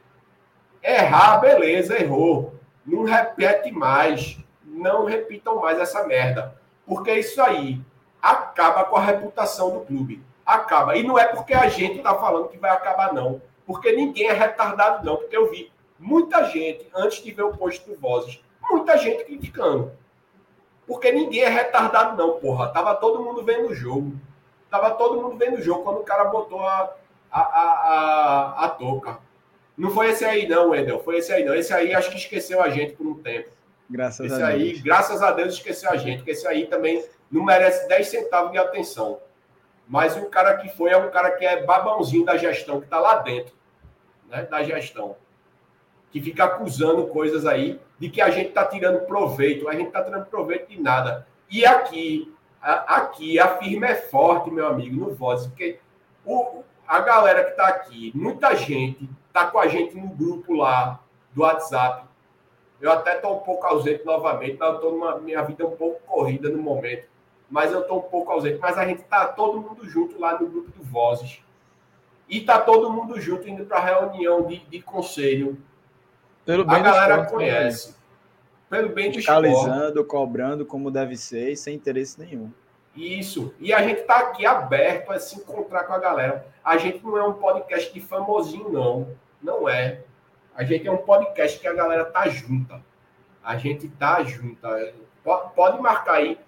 Errar, 0.82 1.40
beleza, 1.40 2.00
errou. 2.00 2.56
Não 2.86 3.04
repete 3.04 3.72
mais. 3.72 4.38
Não 4.64 5.06
repitam 5.06 5.60
mais 5.60 5.80
essa 5.80 6.06
merda. 6.06 6.56
Porque 6.86 7.12
isso 7.14 7.42
aí 7.42 7.82
acaba 8.22 8.84
com 8.84 8.96
a 8.96 9.04
reputação 9.04 9.72
do 9.72 9.86
clube. 9.86 10.24
Acaba. 10.46 10.96
E 10.96 11.04
não 11.04 11.18
é 11.18 11.26
porque 11.26 11.54
a 11.54 11.70
gente 11.70 11.98
está 11.98 12.16
falando 12.16 12.50
que 12.50 12.58
vai 12.58 12.72
acabar, 12.72 13.14
não. 13.14 13.42
Porque 13.66 13.92
ninguém 13.94 14.28
é 14.28 14.34
retardado, 14.34 15.06
não. 15.06 15.18
Porque 15.18 15.36
eu 15.36 15.50
vi 15.50 15.72
muita 15.98 16.44
gente, 16.46 16.88
antes 16.94 17.24
de 17.24 17.32
ver 17.32 17.44
o 17.44 17.56
post 17.56 17.90
do 17.90 18.00
Vozes, 18.00 18.44
muita 18.70 18.98
gente 18.98 19.24
criticando. 19.24 19.92
Porque 20.88 21.12
ninguém 21.12 21.44
é 21.44 21.50
retardado, 21.50 22.18
não, 22.18 22.40
porra. 22.40 22.68
Tava 22.70 22.96
todo 22.96 23.24
mundo 23.24 23.44
vendo 23.44 23.70
o 23.70 23.76
jogo. 23.76 24.14
Tava 24.70 24.92
todo 24.92 25.22
mundo 25.22 25.38
vendo 25.38 25.58
o 25.58 25.62
jogo 25.62 25.84
quando 25.84 26.00
o 26.00 26.04
cara 26.04 26.26
botou 26.26 26.62
a, 26.62 26.94
a, 27.32 27.42
a, 27.42 27.64
a, 28.62 28.66
a 28.66 28.70
touca. 28.70 29.20
Não 29.78 29.90
foi 29.90 30.10
esse 30.10 30.26
aí, 30.26 30.48
não, 30.48 30.70
Wendel. 30.70 31.00
Foi 31.00 31.18
esse 31.18 31.32
aí, 31.32 31.44
não. 31.44 31.56
Esse 31.56 31.74
aí 31.74 31.94
acho 31.94 32.10
que 32.12 32.18
esqueceu 32.18 32.62
a 32.62 32.70
gente 32.70 32.94
por 32.94 33.08
um 33.08 33.16
tempo. 33.16 33.50
Graças 33.90 34.32
esse 34.32 34.42
a 34.42 34.48
aí, 34.48 34.72
Deus. 34.72 34.82
graças 34.82 35.22
a 35.22 35.32
Deus, 35.32 35.54
esqueceu 35.54 35.90
a 35.90 35.98
gente. 35.98 36.18
Porque 36.18 36.32
esse 36.32 36.48
aí 36.48 36.68
também 36.68 37.04
não 37.32 37.44
merece 37.44 37.88
10 37.88 38.08
centavos 38.08 38.52
de 38.52 38.58
atenção. 38.58 39.20
Mas 39.88 40.16
o 40.16 40.26
cara 40.26 40.58
que 40.58 40.70
foi 40.70 40.92
é 40.92 40.98
um 40.98 41.10
cara 41.10 41.32
que 41.32 41.46
é 41.46 41.64
babãozinho 41.64 42.26
da 42.26 42.38
gestão, 42.38 42.80
que 42.80 42.86
está 42.86 43.00
lá 43.00 43.18
dentro 43.18 43.54
né, 44.30 44.44
da 44.44 44.64
gestão. 44.64 45.16
Que 46.14 46.22
fica 46.22 46.46
acusando 46.46 47.08
coisas 47.08 47.46
aí 47.46 47.82
de 48.00 48.10
que 48.10 48.22
a 48.22 48.30
gente 48.30 48.50
está 48.50 48.64
tirando 48.66 49.06
proveito. 49.06 49.68
A 49.68 49.74
gente 49.74 49.88
está 49.88 50.02
tirando 50.02 50.28
proveito 50.28 50.70
de 50.70 50.82
nada. 50.82 51.28
E 51.50 51.66
aqui, 51.66 52.34
a, 52.62 52.98
aqui, 52.98 53.38
a 53.38 53.58
firma 53.58 53.88
é 53.88 53.96
forte, 53.96 54.50
meu 54.50 54.66
amigo, 54.66 54.96
no 54.96 55.14
Voz. 55.14 55.48
Porque 55.48 55.80
o, 56.26 56.64
a 56.88 57.00
galera 57.00 57.44
que 57.44 57.52
está 57.52 57.68
aqui, 57.68 58.12
muita 58.16 58.56
gente 58.56 59.10
está 59.28 59.48
com 59.48 59.58
a 59.58 59.68
gente 59.68 59.98
no 59.98 60.10
grupo 60.10 60.54
lá 60.54 61.00
do 61.34 61.42
WhatsApp. 61.42 62.06
Eu 62.80 62.92
até 62.92 63.16
estou 63.16 63.38
um 63.38 63.40
pouco 63.40 63.66
ausente 63.66 64.06
novamente, 64.06 64.58
mas 64.60 64.70
eu 64.70 64.76
estou 64.76 64.92
numa 64.92 65.18
minha 65.18 65.42
vida 65.42 65.66
um 65.66 65.76
pouco 65.76 66.02
corrida 66.06 66.50
no 66.50 66.62
momento. 66.62 67.08
Mas 67.50 67.72
eu 67.72 67.82
estou 67.82 68.00
um 68.00 68.10
pouco 68.10 68.32
ausente. 68.32 68.60
Mas 68.62 68.78
a 68.78 68.86
gente 68.86 69.02
está 69.02 69.26
todo 69.26 69.62
mundo 69.62 69.88
junto 69.90 70.20
lá 70.20 70.40
no 70.40 70.48
grupo 70.48 70.72
do 70.72 70.84
Vozes. 70.84 71.42
E 72.28 72.40
está 72.40 72.60
todo 72.60 72.92
mundo 72.92 73.20
junto 73.20 73.48
indo 73.48 73.66
para 73.66 73.78
a 73.78 73.86
reunião 73.86 74.44
de, 74.46 74.60
de 74.60 74.82
conselho. 74.82 75.58
Pelo 76.46 76.70
a 76.70 76.80
galera 76.80 77.14
esporte, 77.16 77.32
conhece. 77.32 77.90
Né? 77.90 77.96
pelo 78.74 78.90
bem 78.90 79.12
do 79.12 79.18
Fiscalizando, 79.18 80.04
cobrando 80.04 80.66
como 80.66 80.90
deve 80.90 81.16
ser 81.16 81.52
e 81.52 81.56
sem 81.56 81.76
interesse 81.76 82.20
nenhum. 82.20 82.52
Isso. 82.96 83.54
E 83.60 83.72
a 83.72 83.84
gente 83.84 84.02
está 84.02 84.18
aqui 84.18 84.48
aberto 84.48 85.12
a 85.12 85.20
se 85.20 85.36
encontrar 85.36 85.84
com 85.84 85.94
a 85.94 86.00
galera. 86.00 86.48
A 86.64 86.76
gente 86.78 87.04
não 87.06 87.16
é 87.16 87.24
um 87.24 87.34
podcast 87.34 87.94
de 87.94 88.02
famosinho, 88.02 88.70
não. 88.70 89.10
Não 89.42 89.70
é. 89.70 90.02
A 90.56 90.64
gente 90.64 90.88
é 90.88 90.92
um 90.92 90.98
podcast 90.98 91.60
que 91.60 91.68
a 91.68 91.74
galera 91.74 92.06
tá 92.06 92.28
junta. 92.28 92.82
A 93.44 93.58
gente 93.58 93.88
tá 93.90 94.24
junta. 94.24 94.94
Pode 95.56 95.80
marcar 95.80 96.16
aí. 96.16 96.40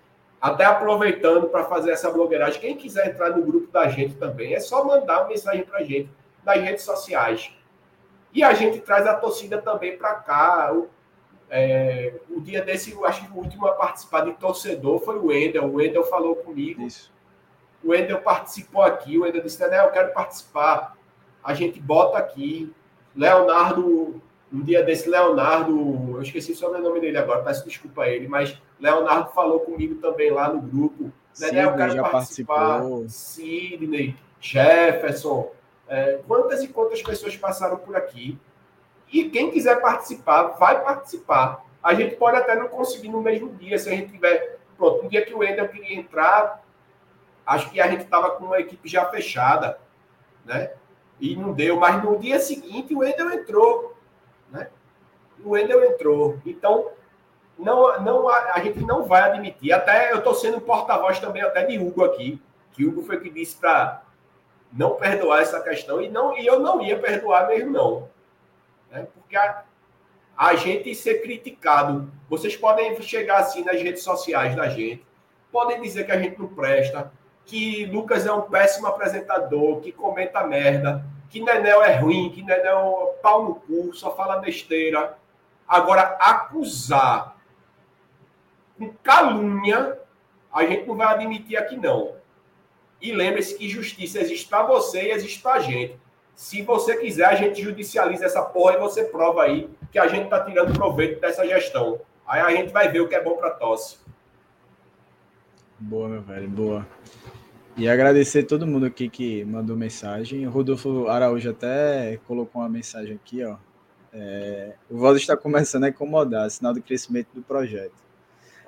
Até 0.42 0.66
aproveitando 0.66 1.48
para 1.50 1.66
fazer 1.66 1.92
essa 1.92 2.10
blogueiragem. 2.10 2.60
Quem 2.60 2.76
quiser 2.76 3.08
entrar 3.08 3.32
no 3.32 3.44
grupo 3.44 3.72
da 3.72 3.88
gente 3.88 4.16
também, 4.16 4.56
é 4.56 4.60
só 4.60 4.84
mandar 4.84 5.22
uma 5.22 5.30
mensagem 5.30 5.64
para 5.64 5.80
a 5.80 5.84
gente 5.84 6.10
nas 6.44 6.60
redes 6.60 6.84
sociais. 6.84 7.52
E 8.36 8.44
a 8.44 8.54
gente 8.54 8.82
traz 8.82 9.08
a 9.08 9.14
torcida 9.14 9.62
também 9.62 9.98
para 9.98 10.16
cá. 10.16 10.76
É, 11.50 12.16
o 12.30 12.42
dia 12.42 12.62
desse, 12.62 12.92
eu 12.92 13.06
acho 13.06 13.26
que 13.26 13.32
o 13.32 13.38
último 13.38 13.66
a 13.66 13.72
participar 13.72 14.26
de 14.26 14.34
torcedor 14.34 15.00
foi 15.00 15.18
o 15.18 15.28
Wendel. 15.28 15.64
O 15.64 15.76
Wendel 15.76 16.04
falou 16.04 16.36
comigo. 16.36 16.82
Isso. 16.82 17.10
O 17.82 17.92
Wendel 17.92 18.20
participou 18.20 18.82
aqui. 18.82 19.18
O 19.18 19.22
Wendel 19.22 19.42
disse: 19.42 19.66
né, 19.66 19.80
eu 19.80 19.90
quero 19.90 20.12
participar. 20.12 20.98
A 21.42 21.54
gente 21.54 21.80
bota 21.80 22.18
aqui. 22.18 22.74
Leonardo, 23.16 24.22
um 24.52 24.62
dia 24.62 24.84
desse, 24.84 25.10
Leonardo, 25.10 26.16
eu 26.16 26.22
esqueci 26.22 26.52
o 26.52 26.56
sobrenome 26.56 27.00
dele 27.00 27.18
agora, 27.18 27.42
peço 27.42 27.64
desculpa 27.64 28.04
a 28.04 28.10
ele, 28.10 28.28
mas 28.28 28.62
Leonardo 28.78 29.32
falou 29.32 29.62
comigo 29.62 29.96
também 29.96 30.30
lá 30.32 30.52
no 30.52 30.60
grupo. 30.60 31.14
Sidney 31.32 31.62
né, 31.62 31.66
eu 31.66 31.76
quero 31.78 31.94
já 31.94 32.04
participar. 32.04 32.80
Participou. 32.82 33.06
Sidney, 33.08 34.16
Jefferson. 34.42 35.50
É, 35.88 36.20
quantas 36.28 36.64
e 36.64 36.68
quantas 36.68 37.02
pessoas 37.02 37.38
passaram 37.38 37.78
por 37.78 37.96
aqui 37.96 38.40
e 39.12 39.30
quem 39.30 39.52
quiser 39.52 39.82
participar, 39.82 40.44
vai 40.58 40.84
participar. 40.84 41.64
A 41.82 41.94
gente 41.94 42.16
pode 42.16 42.38
até 42.38 42.56
não 42.56 42.68
conseguir 42.68 43.10
no 43.10 43.22
mesmo 43.22 43.50
dia, 43.54 43.78
se 43.78 43.90
a 43.90 43.96
gente 43.96 44.12
tiver. 44.12 44.58
Pronto, 44.76 45.06
um 45.06 45.08
dia 45.08 45.24
que 45.24 45.34
o 45.34 45.38
Wendel 45.38 45.70
queria 45.70 45.98
entrar, 45.98 46.62
acho 47.46 47.70
que 47.70 47.80
a 47.80 47.88
gente 47.88 48.04
estava 48.04 48.32
com 48.32 48.46
uma 48.46 48.60
equipe 48.60 48.90
já 48.90 49.06
fechada, 49.06 49.80
né? 50.44 50.72
E 51.20 51.36
não 51.36 51.54
deu, 51.54 51.78
mas 51.80 52.04
no 52.04 52.18
dia 52.20 52.40
seguinte 52.40 52.94
o 52.94 53.00
Wendel 53.00 53.32
entrou, 53.32 53.96
né? 54.52 54.70
O 55.44 55.52
Wendel 55.52 55.86
entrou. 55.86 56.40
Então, 56.46 56.92
não, 57.58 58.02
não, 58.02 58.28
a 58.28 58.60
gente 58.60 58.82
não 58.82 59.06
vai 59.06 59.22
admitir. 59.22 59.72
Até 59.72 60.12
eu 60.12 60.18
estou 60.18 60.34
sendo 60.34 60.60
porta-voz 60.60 61.20
também 61.20 61.42
até 61.42 61.64
de 61.64 61.78
Hugo 61.78 62.04
aqui, 62.04 62.42
que 62.74 62.86
Hugo 62.86 63.04
foi 63.04 63.20
que 63.22 63.30
disse 63.30 63.56
para 63.56 64.04
não 64.76 64.96
perdoar 64.96 65.42
essa 65.42 65.62
questão 65.62 66.02
e 66.02 66.10
não 66.10 66.38
e 66.38 66.46
eu 66.46 66.60
não 66.60 66.82
ia 66.82 67.00
perdoar 67.00 67.48
mesmo 67.48 67.72
não. 67.72 68.10
Né? 68.92 69.08
Porque 69.14 69.36
a, 69.38 69.64
a 70.38 70.56
gente 70.56 70.94
ser 70.94 71.22
criticado, 71.22 72.12
vocês 72.30 72.58
podem 72.58 73.02
chegar 73.02 73.38
assim 73.38 73.64
nas 73.64 73.82
redes 73.82 74.04
sociais 74.04 74.56
da 74.56 74.68
gente, 74.68 75.06
podem 75.52 75.82
dizer 75.82 76.06
que 76.06 76.12
a 76.12 76.20
gente 76.20 76.38
não 76.38 76.48
presta, 76.48 77.12
que 77.46 77.86
Lucas 77.86 78.26
é 78.26 78.34
um 78.34 78.42
péssimo 78.42 78.88
apresentador, 78.88 79.80
que 79.80 79.92
comenta 79.92 80.46
merda, 80.46 81.06
que 81.30 81.40
Nenel 81.40 81.82
é 81.82 81.96
ruim, 81.96 82.30
que 82.30 82.44
Nenel 82.44 83.14
é 83.14 83.22
pau 83.22 83.46
no 83.46 83.56
cu, 83.56 83.94
só 83.94 84.16
fala 84.16 84.38
besteira. 84.38 85.18
Agora, 85.68 86.18
acusar 86.20 87.38
com 88.78 88.92
calúnia, 89.02 90.00
a 90.52 90.66
gente 90.66 90.86
não 90.86 90.96
vai 90.96 91.14
admitir 91.14 91.58
aqui 91.58 91.78
não. 91.78 92.16
E 93.02 93.12
lembre-se 93.12 93.58
que 93.58 93.70
justiça 93.70 94.20
existe 94.20 94.48
para 94.48 94.64
você 94.64 95.04
e 95.04 95.12
existe 95.12 95.42
para 95.42 95.54
a 95.56 95.60
gente. 95.60 95.98
Se 96.36 96.62
você 96.62 96.98
quiser, 96.98 97.26
a 97.26 97.36
gente 97.36 97.62
judicializa 97.62 98.26
essa 98.26 98.42
porra 98.42 98.76
e 98.76 98.80
você 98.80 99.06
prova 99.06 99.44
aí 99.44 99.70
que 99.92 99.98
a 99.98 100.08
gente 100.08 100.26
está 100.26 100.44
tirando 100.44 100.74
proveito 100.74 101.22
dessa 101.22 101.46
gestão. 101.48 102.00
Aí 102.28 102.42
a 102.42 102.52
gente 102.52 102.74
vai 102.74 102.92
ver 102.92 103.02
o 103.02 103.08
que 103.08 103.16
é 103.16 103.24
bom 103.24 103.38
para 103.38 103.52
tosse. 103.52 103.98
Boa, 105.80 106.10
meu 106.10 106.22
velho, 106.22 106.50
boa. 106.50 106.88
E 107.78 107.88
agradecer 107.88 108.44
todo 108.44 108.66
mundo 108.66 108.86
aqui 108.86 109.10
que 109.10 109.44
mandou 109.44 109.76
mensagem. 109.76 110.48
O 110.48 110.50
Rodolfo 110.50 111.08
Araújo 111.08 111.50
até 111.50 112.18
colocou 112.26 112.62
uma 112.62 112.70
mensagem 112.70 113.16
aqui, 113.16 113.44
ó. 113.44 113.58
É, 114.14 114.76
o 114.90 114.98
Voz 114.98 115.18
está 115.18 115.36
começando 115.36 115.84
a 115.84 115.90
incomodar, 115.90 116.50
sinal 116.50 116.74
do 116.74 116.82
crescimento 116.82 117.28
do 117.34 117.42
projeto. 117.42 118.05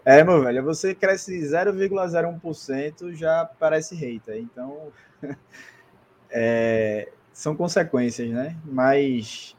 É, 0.09 0.23
meu 0.23 0.41
velho, 0.41 0.63
você 0.63 0.95
cresce 0.95 1.38
0,01%, 1.38 3.13
já 3.13 3.43
parece 3.43 3.93
hater. 3.93 4.38
Então, 4.38 4.89
é, 6.31 7.11
são 7.34 7.53
consequências, 7.53 8.29
né? 8.29 8.55
Mas 8.63 9.53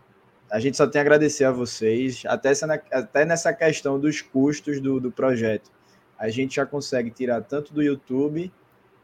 a 0.51 0.59
gente 0.59 0.75
só 0.79 0.87
tem 0.87 1.01
a 1.01 1.03
agradecer 1.03 1.45
a 1.45 1.53
vocês, 1.53 2.23
até, 2.27 2.49
essa, 2.49 2.83
até 2.91 3.27
nessa 3.27 3.53
questão 3.53 4.01
dos 4.01 4.23
custos 4.23 4.81
do, 4.81 4.99
do 4.99 5.13
projeto. 5.13 5.71
A 6.19 6.31
gente 6.31 6.57
já 6.57 6.65
consegue 6.65 7.11
tirar 7.11 7.43
tanto 7.43 7.75
do 7.75 7.83
YouTube, 7.83 8.51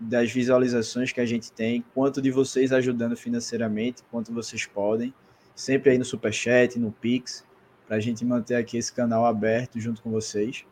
das 0.01 0.33
visualizações 0.33 1.13
que 1.13 1.21
a 1.21 1.27
gente 1.27 1.53
tem, 1.53 1.85
quanto 1.93 2.23
de 2.23 2.31
vocês 2.31 2.73
ajudando 2.73 3.19
financeiramente, 3.19 4.03
quanto 4.11 4.33
vocês 4.33 4.65
podem, 4.65 5.13
sempre 5.55 5.91
aí 5.91 5.99
no 5.99 6.07
Superchat, 6.07 6.79
no 6.79 6.91
Pix, 6.91 7.45
para 7.87 7.97
a 7.97 8.01
gente 8.01 8.25
manter 8.25 8.55
aqui 8.55 8.79
esse 8.79 8.91
canal 8.91 9.27
aberto 9.27 9.79
junto 9.79 10.01
com 10.01 10.11
vocês. 10.11 10.65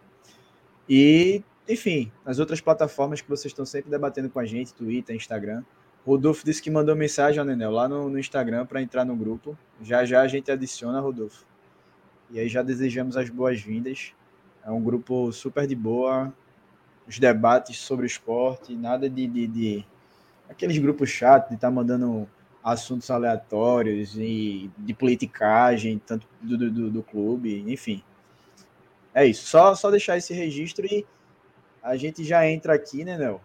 E, 0.95 1.43
enfim, 1.67 2.13
nas 2.23 2.39
outras 2.39 2.61
plataformas 2.61 3.23
que 3.23 3.29
vocês 3.31 3.51
estão 3.51 3.65
sempre 3.65 3.91
debatendo 3.91 4.29
com 4.29 4.39
a 4.39 4.45
gente, 4.45 4.75
Twitter, 4.75 5.17
Instagram, 5.17 5.65
Rodolfo 6.05 6.45
disse 6.45 6.61
que 6.61 6.71
mandou 6.71 6.95
mensagem, 6.95 7.41
ao 7.41 7.47
Nenel, 7.47 7.71
lá 7.71 7.89
no, 7.89 8.11
no 8.11 8.19
Instagram 8.19 8.67
para 8.67 8.83
entrar 8.83 9.03
no 9.03 9.17
grupo. 9.17 9.57
Já 9.81 10.05
já 10.05 10.21
a 10.21 10.29
gente 10.29 10.53
adiciona, 10.53 11.01
Rodolfo. 11.01 11.47
E 12.31 12.39
aí 12.39 12.47
já 12.47 12.63
desejamos 12.63 13.17
as 13.17 13.31
boas-vindas. 13.31 14.13
É 14.63 14.71
um 14.71 14.83
grupo 14.83 15.33
super 15.33 15.67
de 15.67 15.75
boa. 15.75 16.31
Os 17.09 17.19
debates 17.19 17.79
sobre 17.79 18.05
o 18.05 18.07
esporte, 18.07 18.77
nada 18.77 19.09
de, 19.09 19.27
de, 19.27 19.47
de 19.47 19.87
aqueles 20.47 20.77
grupos 20.77 21.09
chatos 21.09 21.49
de 21.49 21.55
estar 21.55 21.69
tá 21.69 21.75
mandando 21.75 22.29
assuntos 22.63 23.11
aleatórios 23.11 24.15
e 24.19 24.71
de 24.77 24.93
politicagem, 24.93 25.99
tanto 26.05 26.29
do, 26.43 26.71
do, 26.71 26.91
do 26.91 27.03
clube, 27.03 27.65
enfim. 27.67 28.05
É 29.15 29.27
isso. 29.27 29.47
Só, 29.47 29.75
só 29.75 29.91
deixar 29.91 30.17
esse 30.17 30.33
registro 30.33 30.87
e 30.87 31.07
a 31.83 31.97
gente 31.97 32.25
já 32.25 32.47
entra 32.49 32.75
aqui, 32.75 33.05
né, 33.05 33.19
Nel? 33.19 33.41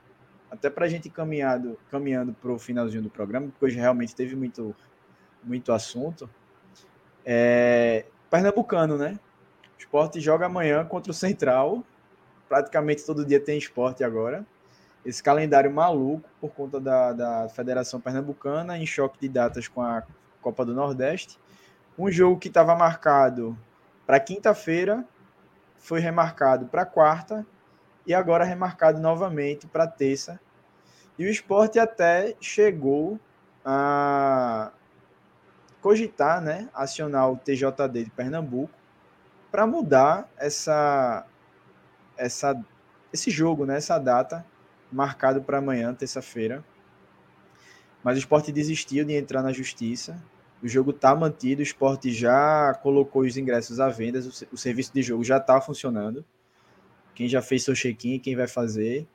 até 0.50 0.70
para 0.70 0.86
a 0.86 0.90
gente 0.90 1.10
caminhado, 1.10 1.78
caminhando 1.92 2.34
para 2.34 2.52
o 2.52 2.60
finalzinho 2.60 3.04
do 3.04 3.10
programa, 3.10 3.48
porque 3.48 3.66
hoje 3.66 3.78
realmente 3.78 4.16
teve 4.16 4.36
muito, 4.36 4.76
muito 5.44 5.72
assunto. 5.72 6.30
É, 7.26 8.06
Pernambucano, 8.30 8.98
né? 8.98 9.20
O 9.76 9.80
esporte 9.80 10.20
joga 10.20 10.46
amanhã 10.46 10.86
contra 10.86 11.12
o 11.12 11.14
Central. 11.14 11.84
Praticamente 12.48 13.06
todo 13.06 13.26
dia 13.26 13.40
tem 13.40 13.58
esporte 13.58 14.04
agora. 14.04 14.46
Esse 15.06 15.22
calendário 15.22 15.72
maluco 15.72 16.30
por 16.40 16.52
conta 16.52 16.80
da, 16.80 17.14
da 17.14 17.50
Federação 17.50 18.00
Pernambucana, 18.00 18.78
em 18.78 18.86
choque 18.86 19.20
de 19.20 19.30
datas 19.30 19.68
com 19.68 19.82
a 19.82 20.04
Copa 20.42 20.66
do 20.66 20.74
Nordeste. 20.74 21.38
Um 21.98 22.10
jogo 22.10 22.40
que 22.40 22.48
estava 22.48 22.76
marcado 22.76 23.58
para 24.06 24.20
quinta-feira 24.20 25.06
foi 25.88 26.02
remarcado 26.02 26.66
para 26.66 26.86
quarta 26.86 27.48
e 28.06 28.14
agora 28.14 28.44
remarcado 28.44 29.00
novamente 29.00 29.66
para 29.68 29.88
terça. 29.88 30.38
E 31.18 31.26
o 31.26 31.30
esporte 31.30 31.80
até 31.80 32.36
chegou 32.42 33.18
a 33.64 34.74
cogitar, 35.80 36.42
né, 36.42 36.68
acionar 36.74 37.32
o 37.32 37.38
TJD 37.38 38.04
de 38.04 38.10
Pernambuco 38.10 38.74
para 39.50 39.66
mudar 39.66 40.30
essa, 40.36 41.26
essa, 42.18 42.62
esse 43.14 43.32
jogo, 43.32 43.66
né, 43.66 43.78
essa 43.78 43.98
data 43.98 44.46
marcado 44.92 45.42
para 45.42 45.60
amanhã, 45.60 45.94
terça-feira. 45.94 46.66
Mas 48.04 48.18
o 48.18 48.20
esporte 48.20 48.52
desistiu 48.52 49.06
de 49.06 49.14
entrar 49.14 49.42
na 49.42 49.54
justiça. 49.54 50.22
O 50.62 50.68
jogo 50.68 50.92
está 50.92 51.16
mantido, 51.16 51.60
o 51.60 51.64
esporte 51.64 52.12
já 52.12 52.74
colocou 52.82 53.22
os 53.22 53.38
ingressos 53.38 53.80
à 53.80 53.90
venda, 53.90 54.20
o, 54.52 54.58
serviço 54.58 54.92
de 54.94 55.04
jogo 55.04 55.24
já 55.24 55.38
está 55.38 55.62
funcionando 55.62 56.26
quem 57.18 57.28
já 57.28 57.42
fez 57.42 57.64
seu 57.64 57.74
check-in, 57.74 58.20
quem 58.20 58.36
vai 58.36 58.48
fazer. 58.48 59.08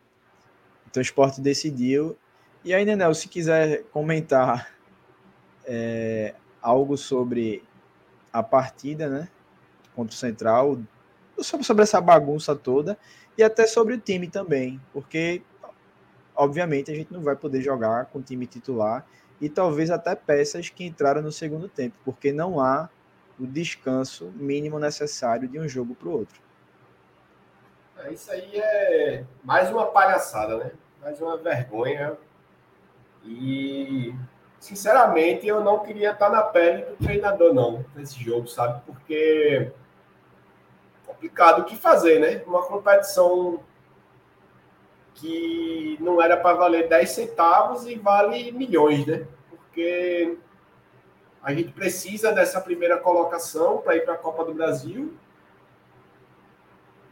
Então 0.90 1.00
o 1.00 1.04
esporte 1.04 1.40
decidiu. 1.40 2.16
E 2.64 2.74
aí, 2.74 2.84
Nenel, 2.84 3.14
se 3.14 3.28
quiser 3.28 3.84
comentar 3.92 4.74
é, 5.64 6.34
algo 6.60 6.96
sobre 6.96 7.62
a 8.32 8.42
partida, 8.42 9.08
né? 9.08 9.28
Contra 9.94 10.12
o 10.12 10.18
Central, 10.18 10.80
sobre 11.40 11.84
essa 11.84 12.00
bagunça 12.00 12.56
toda 12.56 12.98
e 13.38 13.42
até 13.44 13.68
sobre 13.68 13.94
o 13.94 13.98
time 13.98 14.28
também, 14.28 14.80
porque 14.92 15.42
obviamente 16.34 16.90
a 16.90 16.94
gente 16.94 17.12
não 17.12 17.22
vai 17.22 17.36
poder 17.36 17.62
jogar 17.62 18.06
com 18.06 18.18
o 18.18 18.22
time 18.22 18.46
titular 18.46 19.06
e 19.42 19.48
talvez 19.48 19.90
até 19.90 20.14
peças 20.14 20.70
que 20.70 20.86
entraram 20.86 21.20
no 21.20 21.32
segundo 21.32 21.68
tempo, 21.68 21.96
porque 22.04 22.32
não 22.32 22.60
há 22.60 22.88
o 23.40 23.44
descanso 23.44 24.32
mínimo 24.36 24.78
necessário 24.78 25.48
de 25.48 25.58
um 25.58 25.68
jogo 25.68 25.96
para 25.96 26.08
o 26.08 26.12
outro. 26.12 26.40
É, 27.98 28.12
isso 28.12 28.30
aí 28.30 28.56
é 28.56 29.24
mais 29.42 29.68
uma 29.68 29.86
palhaçada, 29.86 30.58
né? 30.58 30.70
Mais 31.00 31.20
uma 31.20 31.36
vergonha. 31.36 32.16
E, 33.24 34.14
sinceramente, 34.60 35.44
eu 35.44 35.60
não 35.60 35.80
queria 35.80 36.12
estar 36.12 36.30
na 36.30 36.42
pele 36.42 36.82
do 36.84 36.96
treinador, 37.04 37.52
não, 37.52 37.84
nesse 37.96 38.22
jogo, 38.22 38.46
sabe? 38.46 38.80
Porque 38.86 39.72
complicado 41.04 41.62
o 41.62 41.64
que 41.64 41.74
fazer, 41.74 42.20
né? 42.20 42.44
Uma 42.46 42.62
competição 42.62 43.58
que 45.14 45.96
não 46.00 46.20
era 46.22 46.36
para 46.36 46.56
valer 46.56 46.88
10 46.88 47.10
centavos 47.10 47.86
e 47.86 47.96
vale 47.96 48.50
milhões, 48.52 49.06
né? 49.06 49.26
Porque 49.50 50.36
a 51.42 51.52
gente 51.52 51.72
precisa 51.72 52.32
dessa 52.32 52.60
primeira 52.60 52.98
colocação 52.98 53.78
para 53.78 53.96
ir 53.96 54.04
para 54.04 54.14
a 54.14 54.18
Copa 54.18 54.44
do 54.44 54.54
Brasil. 54.54 55.14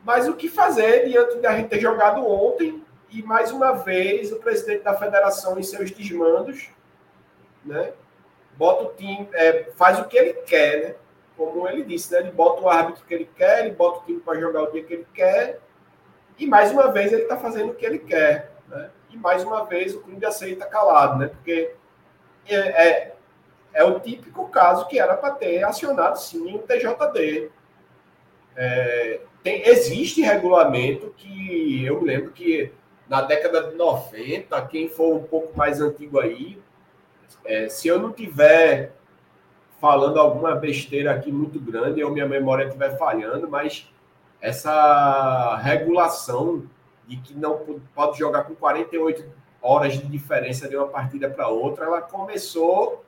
Mas 0.05 0.29
o 0.29 0.35
que 0.35 0.49
fazer 0.49 1.09
diante 1.09 1.39
de 1.39 1.47
a 1.47 1.57
gente 1.57 1.69
ter 1.69 1.81
jogado 1.81 2.27
ontem 2.27 2.83
e 3.11 3.23
mais 3.23 3.51
uma 3.51 3.73
vez 3.73 4.33
o 4.33 4.37
presidente 4.37 4.83
da 4.83 4.95
federação 4.95 5.59
em 5.59 5.63
seus 5.63 5.91
desmandos, 5.91 6.71
né? 7.65 7.93
Bota 8.57 8.85
o 8.85 8.95
time, 8.95 9.29
é, 9.33 9.71
faz 9.77 9.99
o 9.99 10.05
que 10.05 10.17
ele 10.17 10.35
quer, 10.35 10.83
né? 10.83 10.95
Como 11.37 11.67
ele 11.69 11.83
disse, 11.83 12.13
né? 12.13 12.21
Ele 12.21 12.31
bota 12.31 12.63
o 12.63 12.69
árbitro 12.69 13.05
que 13.05 13.13
ele 13.13 13.29
quer, 13.37 13.67
ele 13.67 13.75
bota 13.75 14.01
o 14.01 14.05
time 14.05 14.21
para 14.21 14.39
jogar 14.39 14.63
o 14.63 14.73
dia 14.73 14.85
que 14.85 14.95
ele 14.95 15.07
quer 15.13 15.61
e 16.41 16.47
mais 16.47 16.73
uma 16.73 16.91
vez 16.91 17.13
ele 17.13 17.23
está 17.23 17.37
fazendo 17.37 17.71
o 17.71 17.75
que 17.75 17.85
ele 17.85 17.99
quer. 17.99 18.51
Né? 18.67 18.91
E 19.11 19.17
mais 19.17 19.45
uma 19.45 19.65
vez 19.67 19.95
o 19.95 20.01
clube 20.01 20.25
aceita 20.25 20.65
calado, 20.65 21.19
né? 21.19 21.27
Porque 21.27 21.75
é, 22.49 22.57
é, 22.57 23.15
é 23.75 23.85
o 23.85 24.01
típico 24.01 24.49
caso 24.49 24.89
que 24.89 24.99
era 24.99 25.15
para 25.17 25.35
ter 25.35 25.63
acionado 25.63 26.19
sim 26.19 26.57
o 26.57 26.61
TJD. 26.61 27.51
É, 28.57 29.21
tem, 29.43 29.69
existe 29.69 30.23
regulamento 30.23 31.13
que 31.17 31.85
eu 31.85 32.03
lembro 32.03 32.33
que 32.33 32.73
na 33.07 33.21
década 33.21 33.65
de 33.65 33.77
90, 33.77 34.67
quem 34.67 34.89
for 34.89 35.17
um 35.17 35.23
pouco 35.23 35.57
mais 35.57 35.81
antigo 35.81 36.19
aí, 36.19 36.59
é, 37.45 37.69
se 37.69 37.87
eu 37.87 37.99
não 37.99 38.13
tiver 38.13 38.93
falando 39.81 40.19
alguma 40.19 40.55
besteira 40.55 41.13
aqui 41.13 41.33
muito 41.33 41.59
grande, 41.59 42.03
ou 42.03 42.11
minha 42.11 42.27
memória 42.27 42.65
estiver 42.65 42.97
falhando, 42.97 43.49
mas 43.49 43.91
essa 44.41 45.57
regulação 45.57 46.65
de 47.07 47.17
que 47.17 47.35
não 47.35 47.81
pode 47.95 48.19
jogar 48.19 48.45
com 48.45 48.55
48 48.55 49.25
horas 49.61 49.95
de 49.95 50.07
diferença 50.07 50.69
de 50.69 50.77
uma 50.77 50.87
partida 50.87 51.29
para 51.29 51.49
outra, 51.49 51.85
ela 51.85 52.01
começou 52.01 53.05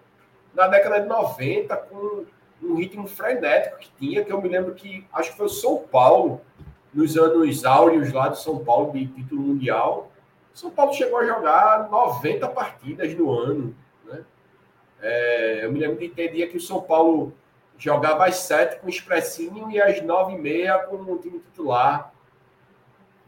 na 0.55 0.67
década 0.67 1.01
de 1.01 1.09
90 1.09 1.77
com 1.77 2.25
um 2.63 2.75
ritmo 2.75 3.07
frenético 3.09 3.79
que 3.79 3.91
tinha, 3.99 4.25
que 4.25 4.33
eu 4.33 4.41
me 4.41 4.49
lembro 4.49 4.75
que 4.75 5.07
acho 5.13 5.31
que 5.31 5.37
foi 5.37 5.47
o 5.47 5.51
São 5.51 5.79
Paulo, 5.79 6.41
nos 6.93 7.17
anos 7.17 7.65
áureos 7.65 8.13
lá 8.13 8.29
do 8.29 8.37
São 8.37 8.59
Paulo 8.59 8.93
de 8.93 9.07
título 9.07 9.41
mundial. 9.41 10.13
São 10.53 10.71
Paulo 10.71 10.93
chegou 10.93 11.19
a 11.19 11.25
jogar 11.25 11.89
90 11.91 12.47
partidas 12.49 13.15
no 13.15 13.31
ano. 13.31 13.75
Né? 14.05 14.23
É, 15.01 15.65
eu 15.65 15.73
me 15.73 15.79
lembro 15.79 15.99
de 15.99 16.09
ter 16.11 16.29
dia 16.33 16.47
que 16.47 16.59
o 16.59 16.61
São 16.61 16.83
Paulo 16.83 17.33
jogava 17.83 18.27
às 18.27 18.37
sete 18.37 18.79
com 18.79 18.87
o 18.87 18.91
expressinho 18.91 19.69
e 19.69 19.83
às 19.83 20.01
nove 20.03 20.35
e 20.35 20.39
meia 20.39 20.79
com 20.79 20.97
o 20.97 21.19
time 21.19 21.41
titular. 21.41 22.13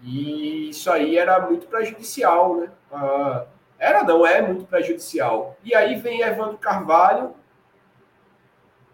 E 0.01 0.71
isso 0.71 0.89
aí 0.93 1.19
era 1.19 1.41
muito 1.41 1.67
prejudicial, 1.67 2.57
né? 2.59 2.71
Ah, 2.93 3.47
era 3.77 4.05
não, 4.05 4.25
é 4.25 4.41
muito 4.41 4.65
prejudicial. 4.67 5.57
E 5.65 5.75
aí 5.75 5.97
vem 5.97 6.21
Evandro 6.21 6.57
Carvalho, 6.57 7.35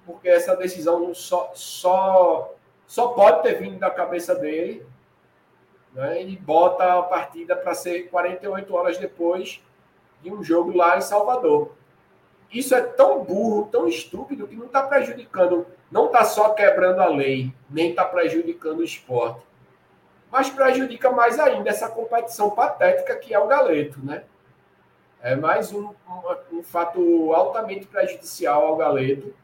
porque 0.07 0.31
essa 0.31 0.57
decisão 0.57 1.13
só, 1.15 1.51
só, 1.55 2.55
só 2.87 3.09
pode 3.09 3.43
ter 3.43 3.61
vindo 3.61 3.79
da 3.79 3.91
cabeça 3.91 4.35
dele, 4.35 4.87
né? 5.93 6.23
e 6.23 6.39
bota 6.39 7.01
a 7.01 7.03
partida 7.03 7.55
para 7.55 7.75
ser 7.75 8.05
48 8.09 8.75
horas 8.75 8.97
depois 8.97 9.63
de 10.23 10.33
um 10.33 10.43
jogo 10.43 10.75
lá 10.75 10.97
em 10.97 11.03
Salvador 11.03 11.73
isso 12.53 12.75
é 12.75 12.81
tão 12.81 13.23
burro, 13.23 13.69
tão 13.71 13.87
estúpido, 13.87 14.47
que 14.47 14.57
não 14.57 14.67
está 14.67 14.83
prejudicando, 14.83 15.67
não 15.91 16.07
está 16.07 16.25
só 16.25 16.51
quebrando 16.51 17.01
a 17.01 17.07
lei, 17.07 17.53
nem 17.69 17.91
está 17.91 18.05
prejudicando 18.05 18.81
o 18.81 18.85
esporte, 18.85 19.41
mas 20.31 20.51
prejudica 20.51 21.11
mais 21.11 21.39
ainda 21.39 21.71
essa 21.71 21.89
competição 21.89 22.51
patética 22.51 23.17
que 23.17 23.33
é 23.33 23.39
o 23.39 23.47
galeto, 23.47 24.05
né? 24.05 24.25
É 25.23 25.37
mais 25.37 25.73
um, 25.73 25.89
um, 26.09 26.59
um 26.59 26.63
fato 26.63 27.33
altamente 27.35 27.87
prejudicial 27.87 28.67
ao 28.67 28.77
galeto, 28.77 29.35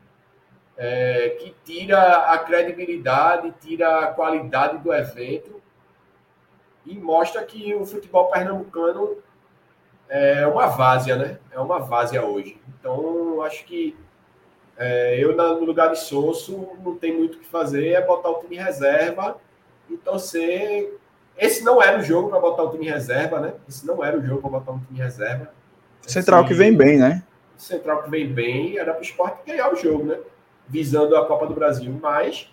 é, 0.76 1.36
que 1.40 1.54
tira 1.64 2.30
a 2.32 2.38
credibilidade, 2.38 3.54
tira 3.60 4.00
a 4.00 4.06
qualidade 4.08 4.78
do 4.78 4.92
evento 4.92 5.62
e 6.84 6.96
mostra 6.98 7.42
que 7.44 7.74
o 7.74 7.84
futebol 7.84 8.30
pernambucano 8.30 9.18
é 10.08 10.46
uma 10.46 10.66
várzea, 10.66 11.16
né? 11.16 11.38
É 11.50 11.58
uma 11.58 11.80
várzea 11.80 12.24
hoje. 12.24 12.60
Então, 12.68 13.42
acho 13.42 13.64
que 13.64 13.96
é, 14.76 15.18
eu, 15.18 15.34
no 15.34 15.64
lugar 15.64 15.90
de 15.90 15.98
Sosso, 15.98 16.68
não 16.84 16.96
tem 16.96 17.16
muito 17.16 17.36
o 17.36 17.40
que 17.40 17.46
fazer, 17.46 17.88
é 17.92 18.04
botar 18.04 18.30
o 18.30 18.40
time 18.40 18.56
reserva 18.56 19.38
e 19.88 19.96
torcer. 19.96 20.98
Esse 21.36 21.64
não 21.64 21.82
era 21.82 21.98
o 21.98 22.02
jogo 22.02 22.28
para 22.28 22.40
botar 22.40 22.62
o 22.62 22.70
time 22.70 22.86
reserva, 22.86 23.40
né? 23.40 23.54
Esse 23.68 23.86
não 23.86 24.04
era 24.04 24.18
o 24.18 24.24
jogo 24.24 24.42
para 24.42 24.50
botar 24.50 24.72
um 24.72 24.78
time 24.80 24.98
reserva. 24.98 25.50
Central 26.02 26.40
Esse, 26.40 26.48
que 26.48 26.54
vem 26.54 26.74
bem, 26.74 26.98
né? 26.98 27.22
Central 27.56 28.02
que 28.02 28.10
vem 28.10 28.32
bem, 28.32 28.78
era 28.78 28.92
para 28.92 29.00
o 29.00 29.04
esporte 29.04 29.38
ganhar 29.46 29.72
o 29.72 29.76
jogo, 29.76 30.04
né? 30.04 30.18
Visando 30.68 31.16
a 31.16 31.26
Copa 31.26 31.46
do 31.46 31.54
Brasil, 31.54 31.98
mas 32.00 32.50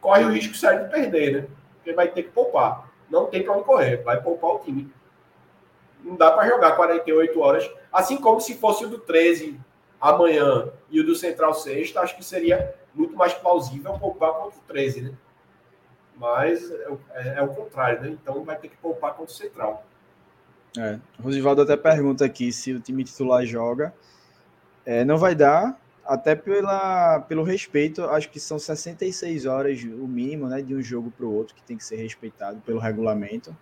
corre 0.00 0.24
o 0.24 0.30
risco 0.30 0.54
sério 0.54 0.84
de 0.84 0.90
perder, 0.90 1.32
né? 1.32 1.48
Porque 1.76 1.92
vai 1.92 2.08
ter 2.08 2.24
que 2.24 2.30
poupar. 2.30 2.90
Não 3.10 3.26
tem 3.26 3.42
para 3.42 3.54
onde 3.54 3.64
correr, 3.64 4.02
vai 4.02 4.20
poupar 4.20 4.50
o 4.52 4.58
time 4.58 4.90
não 6.02 6.16
dá 6.16 6.30
para 6.30 6.48
jogar 6.48 6.76
48 6.76 7.40
horas. 7.40 7.70
Assim 7.92 8.16
como 8.16 8.40
se 8.40 8.54
fosse 8.54 8.84
o 8.84 8.88
do 8.88 8.98
13 8.98 9.58
amanhã 10.00 10.70
e 10.90 11.00
o 11.00 11.04
do 11.04 11.14
Central 11.14 11.54
sexta, 11.54 12.00
acho 12.00 12.16
que 12.16 12.24
seria 12.24 12.74
muito 12.94 13.16
mais 13.16 13.34
plausível 13.34 13.98
poupar 13.98 14.32
contra 14.34 14.58
o 14.58 14.62
13, 14.68 15.02
né? 15.02 15.12
Mas 16.16 16.70
é, 16.70 16.88
é, 17.14 17.34
é 17.38 17.42
o 17.42 17.48
contrário, 17.48 18.00
né? 18.00 18.08
Então 18.10 18.42
vai 18.44 18.56
ter 18.56 18.68
que 18.68 18.76
poupar 18.76 19.14
contra 19.14 19.32
o 19.32 19.36
Central. 19.36 19.84
É. 20.78 20.98
O 21.18 21.22
Rosivaldo 21.22 21.62
até 21.62 21.76
pergunta 21.76 22.24
aqui 22.24 22.52
se 22.52 22.72
o 22.72 22.80
time 22.80 23.04
titular 23.04 23.44
joga. 23.44 23.94
É, 24.84 25.04
não 25.04 25.18
vai 25.18 25.34
dar, 25.34 25.78
até 26.04 26.34
pela, 26.34 27.20
pelo 27.20 27.42
respeito, 27.42 28.04
acho 28.04 28.30
que 28.30 28.38
são 28.38 28.58
66 28.58 29.46
horas 29.46 29.82
o 29.82 30.06
mínimo, 30.06 30.46
né, 30.46 30.62
de 30.62 30.74
um 30.74 30.82
jogo 30.82 31.10
para 31.10 31.26
o 31.26 31.34
outro 31.34 31.54
que 31.54 31.62
tem 31.62 31.76
que 31.76 31.84
ser 31.84 31.96
respeitado 31.96 32.60
pelo 32.60 32.78
regulamento. 32.78 33.56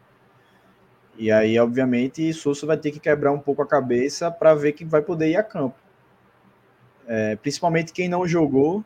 E 1.17 1.31
aí, 1.31 1.59
obviamente, 1.59 2.33
Souza 2.33 2.67
vai 2.67 2.77
ter 2.77 2.91
que 2.91 2.99
quebrar 2.99 3.33
um 3.33 3.39
pouco 3.39 3.63
a 3.63 3.67
cabeça 3.67 4.31
para 4.31 4.55
ver 4.55 4.73
que 4.73 4.85
vai 4.85 5.01
poder 5.01 5.31
ir 5.31 5.37
a 5.37 5.43
campo. 5.43 5.77
É, 7.07 7.37
principalmente 7.37 7.93
quem 7.93 8.09
não 8.09 8.27
jogou. 8.27 8.85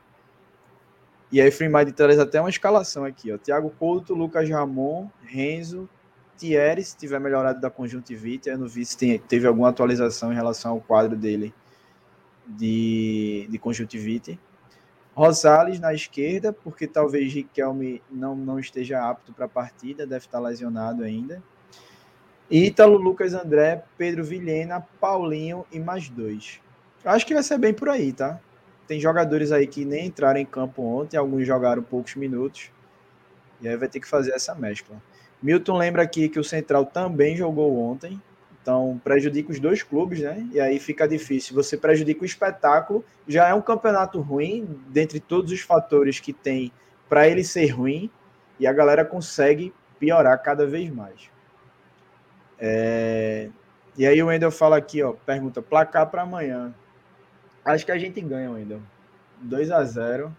E 1.32 1.40
aí, 1.40 1.50
Freemind 1.50 1.90
traz 1.92 2.18
até 2.18 2.40
uma 2.40 2.50
escalação 2.50 3.05
aqui: 3.05 3.32
ó. 3.32 3.38
Thiago 3.38 3.70
Couto, 3.78 4.14
Lucas 4.14 4.48
Ramon, 4.48 5.09
Renzo, 5.22 5.88
Thierry, 6.36 6.84
se 6.84 6.96
tiver 6.96 7.18
melhorado 7.18 7.60
da 7.60 7.70
conjuntivite. 7.70 8.48
Eu 8.48 8.59
não 8.59 8.68
vi 8.68 8.84
se 8.84 8.96
tem, 8.96 9.18
teve 9.18 9.46
alguma 9.46 9.68
atualização 9.70 10.32
em 10.32 10.34
relação 10.34 10.72
ao 10.72 10.80
quadro 10.80 11.16
dele 11.16 11.55
de, 12.46 13.46
de 13.50 13.59
conjuntivite. 13.59 14.38
Rosales 15.14 15.80
na 15.80 15.92
esquerda, 15.92 16.52
porque 16.52 16.86
talvez 16.86 17.32
Riquelme 17.32 18.00
não, 18.09 18.36
não 18.36 18.59
esteja 18.59 19.02
apto 19.02 19.32
para 19.32 19.46
a 19.46 19.48
partida, 19.48 20.06
deve 20.06 20.24
estar 20.26 20.38
lesionado 20.38 21.02
ainda. 21.02 21.42
Ítalo, 22.50 22.96
Lucas 22.96 23.34
André, 23.34 23.84
Pedro 23.98 24.24
Vilhena, 24.24 24.80
Paulinho 24.98 25.66
e 25.70 25.78
mais 25.78 26.08
dois. 26.08 26.60
Acho 27.04 27.26
que 27.26 27.34
vai 27.34 27.42
ser 27.42 27.58
bem 27.58 27.74
por 27.74 27.90
aí, 27.90 28.10
tá? 28.12 28.40
Tem 28.86 28.98
jogadores 28.98 29.52
aí 29.52 29.66
que 29.66 29.84
nem 29.84 30.06
entraram 30.06 30.40
em 30.40 30.46
campo 30.46 30.82
ontem, 30.82 31.18
alguns 31.18 31.46
jogaram 31.46 31.82
poucos 31.82 32.14
minutos. 32.14 32.70
E 33.60 33.68
aí 33.68 33.76
vai 33.76 33.86
ter 33.86 34.00
que 34.00 34.08
fazer 34.08 34.32
essa 34.32 34.54
mescla. 34.54 34.96
Milton 35.42 35.76
lembra 35.76 36.02
aqui 36.02 36.28
que 36.28 36.38
o 36.38 36.44
Central 36.44 36.86
também 36.86 37.36
jogou 37.36 37.78
ontem. 37.78 38.20
Então 38.62 38.98
prejudica 39.04 39.52
os 39.52 39.60
dois 39.60 39.82
clubes, 39.82 40.20
né? 40.20 40.48
E 40.50 40.58
aí 40.58 40.78
fica 40.78 41.06
difícil. 41.06 41.54
Você 41.54 41.76
prejudica 41.76 42.22
o 42.22 42.26
espetáculo. 42.26 43.04
Já 43.26 43.48
é 43.48 43.54
um 43.54 43.60
campeonato 43.60 44.20
ruim, 44.20 44.66
dentre 44.88 45.20
todos 45.20 45.52
os 45.52 45.60
fatores 45.60 46.18
que 46.18 46.32
tem 46.32 46.72
para 47.10 47.28
ele 47.28 47.44
ser 47.44 47.66
ruim. 47.68 48.10
E 48.58 48.66
a 48.66 48.72
galera 48.72 49.04
consegue 49.04 49.72
piorar 49.98 50.42
cada 50.42 50.66
vez 50.66 50.90
mais. 50.90 51.30
É... 52.59 53.51
E 53.97 54.06
aí 54.06 54.22
o 54.22 54.26
Wendel 54.26 54.51
fala 54.51 54.76
aqui, 54.76 55.02
ó, 55.02 55.12
pergunta, 55.12 55.60
placar 55.60 56.09
para 56.09 56.22
amanhã. 56.22 56.74
Acho 57.64 57.85
que 57.85 57.93
a 57.93 57.98
gente 57.98 58.20
ganha, 58.20 58.51
Wendel. 58.51 58.80
2 59.40 59.70
a 59.70 59.85
0 59.85 60.35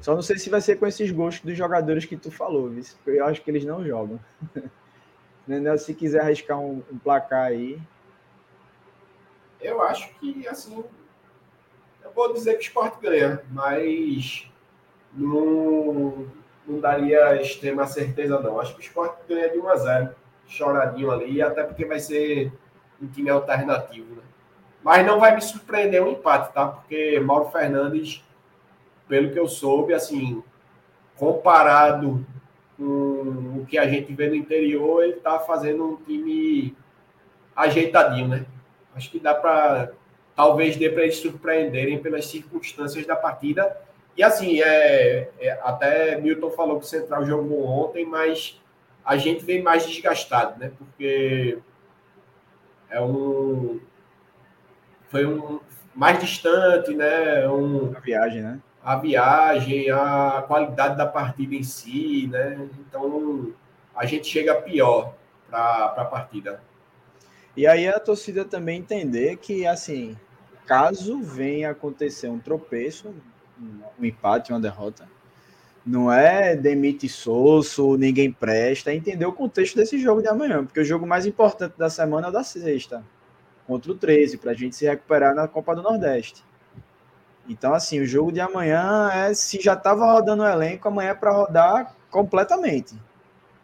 Só 0.00 0.14
não 0.14 0.22
sei 0.22 0.38
se 0.38 0.50
vai 0.50 0.60
ser 0.60 0.76
com 0.76 0.86
esses 0.86 1.10
gols 1.10 1.40
dos 1.40 1.56
jogadores 1.56 2.04
que 2.04 2.16
tu 2.16 2.30
falou, 2.30 2.68
viu? 2.68 2.82
eu 3.06 3.26
acho 3.26 3.42
que 3.42 3.50
eles 3.50 3.64
não 3.64 3.84
jogam. 3.84 4.18
Se 5.78 5.94
quiser 5.94 6.20
arriscar 6.20 6.58
um, 6.58 6.82
um, 6.92 6.98
placar 6.98 7.46
aí. 7.46 7.80
Eu 9.58 9.80
acho 9.80 10.12
que, 10.16 10.46
assim, 10.46 10.84
eu 12.04 12.12
vou 12.12 12.34
dizer 12.34 12.52
que 12.54 12.58
o 12.58 12.68
esporte 12.68 13.00
ganha, 13.00 13.42
mas 13.50 14.46
não, 15.14 16.26
não 16.66 16.80
daria 16.80 17.40
extrema 17.40 17.86
certeza, 17.86 18.38
não. 18.40 18.60
Acho 18.60 18.74
que 18.74 18.80
o 18.80 18.82
esporte 18.82 19.26
ganha 19.26 19.48
de 19.48 19.58
1 19.58 19.68
a 19.68 19.76
0 19.76 20.14
choradinho 20.48 21.10
ali, 21.10 21.40
até 21.40 21.62
porque 21.62 21.84
vai 21.84 22.00
ser 22.00 22.52
um 23.00 23.06
time 23.06 23.30
alternativo, 23.30 24.16
né? 24.16 24.22
Mas 24.82 25.06
não 25.06 25.20
vai 25.20 25.34
me 25.34 25.40
surpreender 25.40 26.02
um 26.02 26.12
empate, 26.12 26.52
tá? 26.52 26.66
Porque 26.66 27.20
Mauro 27.20 27.50
Fernandes, 27.50 28.24
pelo 29.06 29.30
que 29.30 29.38
eu 29.38 29.46
soube, 29.46 29.92
assim, 29.92 30.42
comparado 31.16 32.24
com 32.76 33.58
o 33.60 33.66
que 33.68 33.76
a 33.76 33.86
gente 33.88 34.14
vê 34.14 34.28
no 34.28 34.34
interior, 34.34 35.02
ele 35.02 35.14
está 35.14 35.38
fazendo 35.40 35.84
um 35.84 35.96
time 35.96 36.74
ajeitadinho, 37.54 38.28
né? 38.28 38.46
Acho 38.94 39.10
que 39.10 39.20
dá 39.20 39.34
para 39.34 39.90
talvez 40.34 40.76
dê 40.76 40.88
para 40.88 41.02
eles 41.02 41.16
surpreenderem 41.16 41.98
pelas 41.98 42.26
circunstâncias 42.26 43.04
da 43.04 43.16
partida. 43.16 43.76
E 44.16 44.22
assim, 44.22 44.60
é, 44.60 45.28
é, 45.40 45.50
até 45.64 46.20
Milton 46.20 46.50
falou 46.50 46.78
que 46.78 46.86
o 46.86 46.88
Central 46.88 47.26
jogou 47.26 47.64
ontem, 47.64 48.06
mas 48.06 48.60
a 49.08 49.16
gente 49.16 49.42
vem 49.42 49.62
mais 49.62 49.86
desgastado, 49.86 50.60
né? 50.60 50.70
Porque 50.76 51.58
é 52.90 53.00
um 53.00 53.80
foi 55.08 55.24
um 55.24 55.60
mais 55.94 56.20
distante, 56.20 56.92
né? 56.94 57.48
Um, 57.48 57.96
a 57.96 58.00
viagem, 58.00 58.42
né? 58.42 58.60
A 58.84 58.96
viagem, 58.96 59.90
a 59.90 60.44
qualidade 60.46 60.98
da 60.98 61.06
partida 61.06 61.54
em 61.54 61.62
si, 61.62 62.28
né? 62.30 62.68
Então 62.80 63.54
a 63.96 64.04
gente 64.04 64.28
chega 64.28 64.54
pior 64.60 65.14
para 65.48 65.94
a 65.96 66.04
partida. 66.04 66.62
E 67.56 67.66
aí 67.66 67.88
a 67.88 67.98
torcida 67.98 68.44
também 68.44 68.78
entender 68.78 69.38
que, 69.38 69.66
assim, 69.66 70.18
caso 70.66 71.22
venha 71.22 71.70
acontecer 71.70 72.28
um 72.28 72.38
tropeço, 72.38 73.14
um 73.98 74.04
empate, 74.04 74.52
uma 74.52 74.60
derrota, 74.60 75.08
não 75.88 76.12
é 76.12 76.54
demite 76.54 77.08
Sosso, 77.08 77.96
ninguém 77.96 78.30
presta, 78.30 78.90
é 78.90 78.94
entender 78.94 79.24
o 79.24 79.32
contexto 79.32 79.74
desse 79.74 79.98
jogo 79.98 80.20
de 80.20 80.28
amanhã, 80.28 80.64
porque 80.64 80.80
o 80.80 80.84
jogo 80.84 81.06
mais 81.06 81.24
importante 81.24 81.78
da 81.78 81.88
semana 81.88 82.26
é 82.26 82.30
o 82.30 82.32
da 82.32 82.44
sexta, 82.44 83.02
contra 83.66 83.90
o 83.90 83.94
13, 83.94 84.36
para 84.36 84.50
a 84.50 84.54
gente 84.54 84.76
se 84.76 84.86
recuperar 84.86 85.34
na 85.34 85.48
Copa 85.48 85.74
do 85.74 85.82
Nordeste. 85.82 86.44
Então, 87.48 87.72
assim, 87.72 88.00
o 88.00 88.06
jogo 88.06 88.30
de 88.30 88.40
amanhã 88.40 89.10
é 89.10 89.32
se 89.32 89.58
já 89.58 89.72
estava 89.72 90.12
rodando 90.12 90.42
o 90.42 90.46
elenco, 90.46 90.86
amanhã 90.86 91.10
é 91.10 91.14
para 91.14 91.32
rodar 91.32 91.96
completamente. 92.10 92.94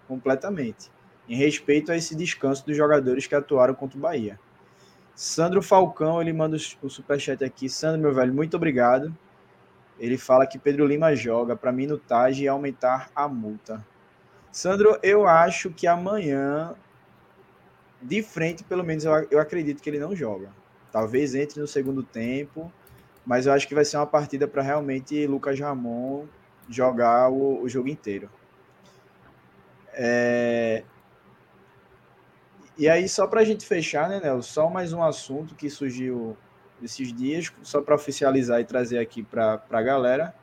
Completamente. 0.08 0.90
Em 1.28 1.36
respeito 1.36 1.92
a 1.92 1.96
esse 1.96 2.14
descanso 2.14 2.64
dos 2.64 2.74
jogadores 2.74 3.26
que 3.26 3.34
atuaram 3.34 3.74
contra 3.74 3.98
o 3.98 4.00
Bahia. 4.00 4.40
Sandro 5.14 5.62
Falcão, 5.62 6.22
ele 6.22 6.32
manda 6.32 6.56
o 6.82 6.88
superchat 6.88 7.44
aqui. 7.44 7.68
Sandro, 7.68 8.00
meu 8.00 8.14
velho, 8.14 8.32
muito 8.32 8.56
obrigado. 8.56 9.14
Ele 9.98 10.18
fala 10.18 10.46
que 10.46 10.58
Pedro 10.58 10.86
Lima 10.86 11.14
joga 11.14 11.56
para 11.56 11.72
minutagem 11.72 12.44
e 12.44 12.48
aumentar 12.48 13.10
a 13.14 13.28
multa. 13.28 13.84
Sandro, 14.50 14.98
eu 15.02 15.26
acho 15.26 15.70
que 15.70 15.86
amanhã, 15.86 16.74
de 18.00 18.22
frente, 18.22 18.64
pelo 18.64 18.84
menos, 18.84 19.04
eu, 19.04 19.12
eu 19.30 19.38
acredito 19.38 19.82
que 19.82 19.90
ele 19.90 19.98
não 19.98 20.14
joga. 20.14 20.50
Talvez 20.92 21.34
entre 21.34 21.60
no 21.60 21.66
segundo 21.66 22.02
tempo, 22.02 22.72
mas 23.26 23.46
eu 23.46 23.52
acho 23.52 23.66
que 23.66 23.74
vai 23.74 23.84
ser 23.84 23.96
uma 23.96 24.06
partida 24.06 24.46
para 24.46 24.62
realmente 24.62 25.26
Lucas 25.26 25.58
Ramon 25.58 26.26
jogar 26.68 27.30
o, 27.30 27.62
o 27.62 27.68
jogo 27.68 27.88
inteiro. 27.88 28.30
É, 29.92 30.84
e 32.76 32.88
aí, 32.88 33.08
só 33.08 33.26
para 33.28 33.40
a 33.40 33.44
gente 33.44 33.64
fechar, 33.64 34.08
né, 34.08 34.20
Nel? 34.20 34.42
Só 34.42 34.68
mais 34.68 34.92
um 34.92 35.00
assunto 35.02 35.54
que 35.54 35.70
surgiu 35.70 36.36
esses 36.82 37.12
dias, 37.12 37.52
só 37.62 37.80
para 37.80 37.94
oficializar 37.94 38.60
e 38.60 38.64
trazer 38.64 38.98
aqui 38.98 39.22
para 39.22 39.62
a 39.70 39.82
galera. 39.82 40.34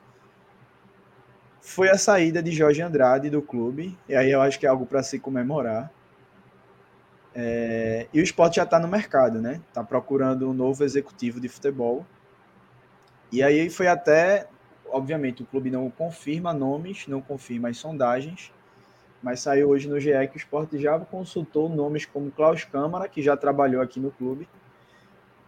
Foi 1.62 1.90
a 1.90 1.98
saída 1.98 2.42
de 2.42 2.52
Jorge 2.52 2.82
Andrade 2.82 3.30
do 3.30 3.42
clube, 3.42 3.98
e 4.10 4.16
aí 4.16 4.32
eu 4.32 4.42
acho 4.42 4.60
que 4.60 4.66
é 4.66 4.70
algo 4.70 4.86
para 4.86 5.04
se 5.04 5.20
comemorar. 5.20 5.92
É, 7.34 8.08
e 8.14 8.20
o 8.20 8.24
esporte 8.24 8.56
já 8.56 8.64
está 8.64 8.80
no 8.80 8.88
mercado, 8.88 9.40
né? 9.40 9.62
Está 9.68 9.84
procurando 9.84 10.50
um 10.50 10.54
novo 10.54 10.84
executivo 10.84 11.40
de 11.40 11.48
futebol. 11.48 12.06
E 13.32 13.42
aí 13.42 13.70
foi 13.70 13.88
até, 13.88 14.48
obviamente, 14.90 15.44
o 15.44 15.46
clube 15.46 15.72
não 15.72 15.90
confirma 15.90 16.54
nomes, 16.54 17.08
não 17.08 17.22
confirma 17.22 17.70
as 17.70 17.78
sondagens, 17.78 18.52
mas 19.24 19.40
saiu 19.40 19.70
hoje 19.70 19.88
no 19.88 20.00
GE 20.00 20.28
que 20.30 20.36
o 20.36 20.38
Sport 20.38 20.74
já 20.74 21.00
consultou 21.00 21.70
nomes 21.70 22.06
como 22.06 22.32
Klaus 22.32 22.66
Câmara, 22.66 23.08
que 23.08 23.22
já 23.22 23.38
trabalhou 23.38 23.82
aqui 23.82 24.00
no 24.00 24.12
clube, 24.12 24.50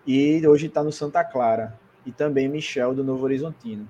e 0.06 0.46
hoje 0.48 0.68
está 0.68 0.84
no 0.84 0.92
Santa 0.92 1.24
Clara, 1.24 1.78
e 2.06 2.12
também 2.12 2.48
Michel, 2.48 2.94
do 2.94 3.04
Novo 3.04 3.24
Horizontino. 3.24 3.90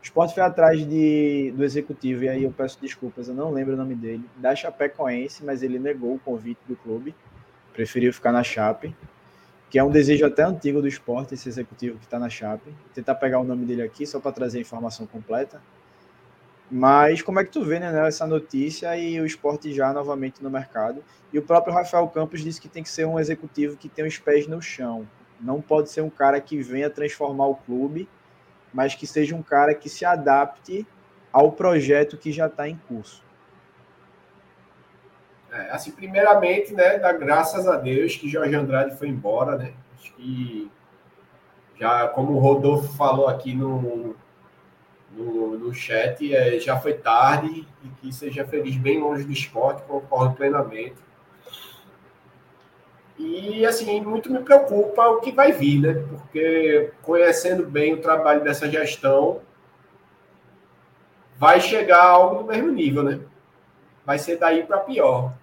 O 0.00 0.04
Sport 0.04 0.32
foi 0.32 0.42
atrás 0.42 0.86
de, 0.86 1.52
do 1.56 1.64
executivo, 1.64 2.24
e 2.24 2.28
aí 2.28 2.44
eu 2.44 2.52
peço 2.52 2.78
desculpas, 2.80 3.28
eu 3.28 3.34
não 3.34 3.50
lembro 3.50 3.74
o 3.74 3.76
nome 3.76 3.94
dele, 3.94 4.24
da 4.36 4.54
Chapecoense, 4.54 5.44
mas 5.44 5.62
ele 5.62 5.78
negou 5.78 6.14
o 6.14 6.18
convite 6.18 6.60
do 6.66 6.76
clube, 6.76 7.14
preferiu 7.72 8.12
ficar 8.12 8.32
na 8.32 8.42
Chape, 8.42 8.94
que 9.70 9.78
é 9.78 9.84
um 9.84 9.90
desejo 9.90 10.24
até 10.24 10.42
antigo 10.42 10.80
do 10.80 10.88
esporte, 10.88 11.34
esse 11.34 11.48
executivo 11.48 11.98
que 11.98 12.04
está 12.04 12.18
na 12.18 12.28
Chape. 12.28 12.70
Vou 12.70 12.94
tentar 12.94 13.14
pegar 13.16 13.38
o 13.38 13.44
nome 13.44 13.66
dele 13.66 13.82
aqui, 13.82 14.06
só 14.06 14.18
para 14.18 14.32
trazer 14.32 14.58
a 14.58 14.60
informação 14.62 15.06
completa. 15.06 15.60
Mas 16.70 17.22
como 17.22 17.38
é 17.38 17.44
que 17.44 17.50
tu 17.50 17.64
vê 17.64 17.78
né, 17.78 18.06
essa 18.06 18.26
notícia 18.26 18.96
e 18.96 19.20
o 19.20 19.26
esporte 19.26 19.72
já 19.72 19.92
novamente 19.92 20.42
no 20.42 20.50
mercado? 20.50 21.02
E 21.32 21.38
o 21.38 21.42
próprio 21.42 21.72
Rafael 21.72 22.06
Campos 22.08 22.42
disse 22.42 22.60
que 22.60 22.68
tem 22.68 22.82
que 22.82 22.90
ser 22.90 23.06
um 23.06 23.18
executivo 23.18 23.76
que 23.76 23.88
tem 23.88 24.06
os 24.06 24.18
pés 24.18 24.46
no 24.46 24.60
chão. 24.60 25.06
Não 25.40 25.60
pode 25.60 25.90
ser 25.90 26.00
um 26.00 26.10
cara 26.10 26.40
que 26.40 26.60
venha 26.60 26.90
transformar 26.90 27.46
o 27.46 27.54
clube, 27.54 28.08
mas 28.72 28.94
que 28.94 29.06
seja 29.06 29.34
um 29.34 29.42
cara 29.42 29.74
que 29.74 29.88
se 29.88 30.04
adapte 30.04 30.86
ao 31.32 31.52
projeto 31.52 32.16
que 32.16 32.32
já 32.32 32.46
está 32.46 32.68
em 32.68 32.76
curso. 32.88 33.22
É, 35.50 35.70
assim, 35.70 35.90
primeiramente, 35.92 36.74
né, 36.74 36.98
dá 36.98 37.12
graças 37.12 37.66
a 37.66 37.76
Deus 37.76 38.16
que 38.16 38.28
Jorge 38.28 38.54
Andrade 38.54 38.96
foi 38.96 39.08
embora, 39.08 39.56
né? 39.56 39.72
Acho 39.98 40.12
que 40.14 40.70
já, 41.78 42.08
como 42.08 42.32
o 42.32 42.38
Rodolfo 42.38 42.92
falou 42.96 43.28
aqui 43.28 43.54
no, 43.54 44.16
no, 45.12 45.58
no 45.58 45.72
chat, 45.72 46.34
é, 46.34 46.58
já 46.58 46.78
foi 46.78 46.94
tarde 46.94 47.66
e 47.82 47.88
que 48.00 48.12
seja 48.12 48.44
feliz 48.44 48.76
bem 48.76 49.00
longe 49.00 49.24
do 49.24 49.32
esporte, 49.32 49.82
concordo 49.84 50.34
plenamente. 50.34 51.07
E, 53.18 53.66
assim, 53.66 54.00
muito 54.00 54.32
me 54.32 54.40
preocupa 54.40 55.08
o 55.08 55.20
que 55.20 55.32
vai 55.32 55.50
vir, 55.50 55.80
né? 55.80 55.94
Porque 56.08 56.92
conhecendo 57.02 57.66
bem 57.66 57.94
o 57.94 58.00
trabalho 58.00 58.44
dessa 58.44 58.70
gestão, 58.70 59.40
vai 61.36 61.60
chegar 61.60 62.04
algo 62.04 62.42
do 62.42 62.44
mesmo 62.44 62.70
nível, 62.70 63.02
né? 63.02 63.20
Vai 64.06 64.18
ser 64.18 64.36
daí 64.36 64.64
para 64.64 64.78
pior. 64.78 65.34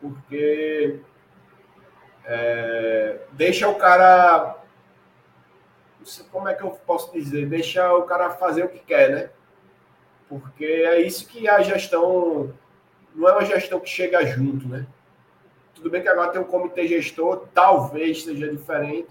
Porque 0.00 1.00
é, 2.24 3.18
deixa 3.32 3.68
o 3.68 3.76
cara 3.76 4.62
como 6.30 6.48
é 6.48 6.54
que 6.54 6.62
eu 6.62 6.70
posso 6.70 7.12
dizer? 7.12 7.46
Deixa 7.46 7.92
o 7.94 8.02
cara 8.02 8.30
fazer 8.30 8.64
o 8.64 8.68
que 8.68 8.80
quer, 8.80 9.10
né? 9.10 9.30
Porque 10.28 10.64
é 10.64 11.00
isso 11.00 11.28
que 11.28 11.48
a 11.48 11.62
gestão 11.62 12.52
não 13.14 13.28
é 13.28 13.32
uma 13.32 13.44
gestão 13.44 13.78
que 13.78 13.88
chega 13.88 14.24
junto, 14.26 14.66
né? 14.66 14.86
Tudo 15.82 15.90
bem 15.90 16.00
que 16.00 16.08
agora 16.08 16.30
tem 16.30 16.40
um 16.40 16.44
comitê 16.44 16.86
gestor, 16.86 17.48
talvez 17.52 18.22
seja 18.22 18.48
diferente, 18.48 19.08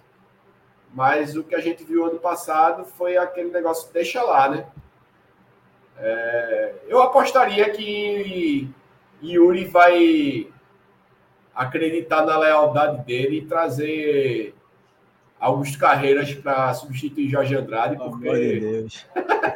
mas 0.93 1.35
o 1.35 1.43
que 1.43 1.53
a 1.53 1.60
gente 1.60 1.84
viu 1.84 2.06
ano 2.06 2.18
passado 2.18 2.85
foi 2.85 3.18
aquele 3.18 3.52
negócio 3.52 3.91
deixa 3.91 4.23
lá, 4.23 4.48
né? 4.48 4.65
É, 5.98 6.76
eu 6.88 7.02
apostaria 7.02 7.69
que 7.72 8.69
Yuri 9.22 9.65
vai 9.65 10.48
acreditar 11.53 12.26
na 12.26 12.38
lealdade 12.38 13.03
dele 13.03 13.39
e 13.39 13.45
trazer 13.45 14.56
Augusto 15.38 15.77
Carreiras 15.77 16.34
para 16.35 16.73
substituir 16.73 17.27
Jorge 17.30 17.53
Andrade, 17.53 17.98
porque 17.98 18.85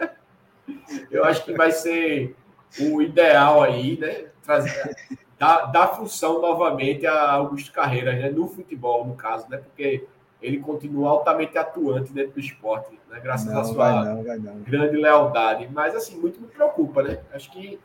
eu 1.09 1.23
acho 1.23 1.45
que 1.45 1.53
vai 1.53 1.71
ser 1.71 2.35
o 2.77 3.01
ideal 3.01 3.63
aí, 3.63 3.97
né? 3.97 4.25
Trazer, 4.43 4.97
dar, 5.37 5.65
dar 5.67 5.87
função 5.89 6.41
novamente 6.41 7.05
a 7.05 7.31
Augusto 7.31 7.71
Carreiras, 7.71 8.15
né? 8.15 8.29
No 8.29 8.47
futebol, 8.47 9.05
no 9.05 9.15
caso, 9.15 9.49
né? 9.49 9.57
Porque 9.57 10.07
ele 10.41 10.59
continua 10.59 11.09
altamente 11.09 11.57
atuante 11.57 12.13
dentro 12.13 12.33
do 12.33 12.39
esporte, 12.39 12.99
né? 13.09 13.19
Graças 13.19 13.51
não, 13.51 13.59
à 13.59 13.63
sua 13.63 14.05
não, 14.05 14.23
não. 14.23 14.59
grande 14.61 14.95
lealdade. 14.97 15.69
Mas, 15.71 15.95
assim, 15.95 16.17
muito 16.17 16.39
me 16.39 16.47
preocupa, 16.47 17.03
né? 17.03 17.19
Acho 17.33 17.51
que 17.51 17.79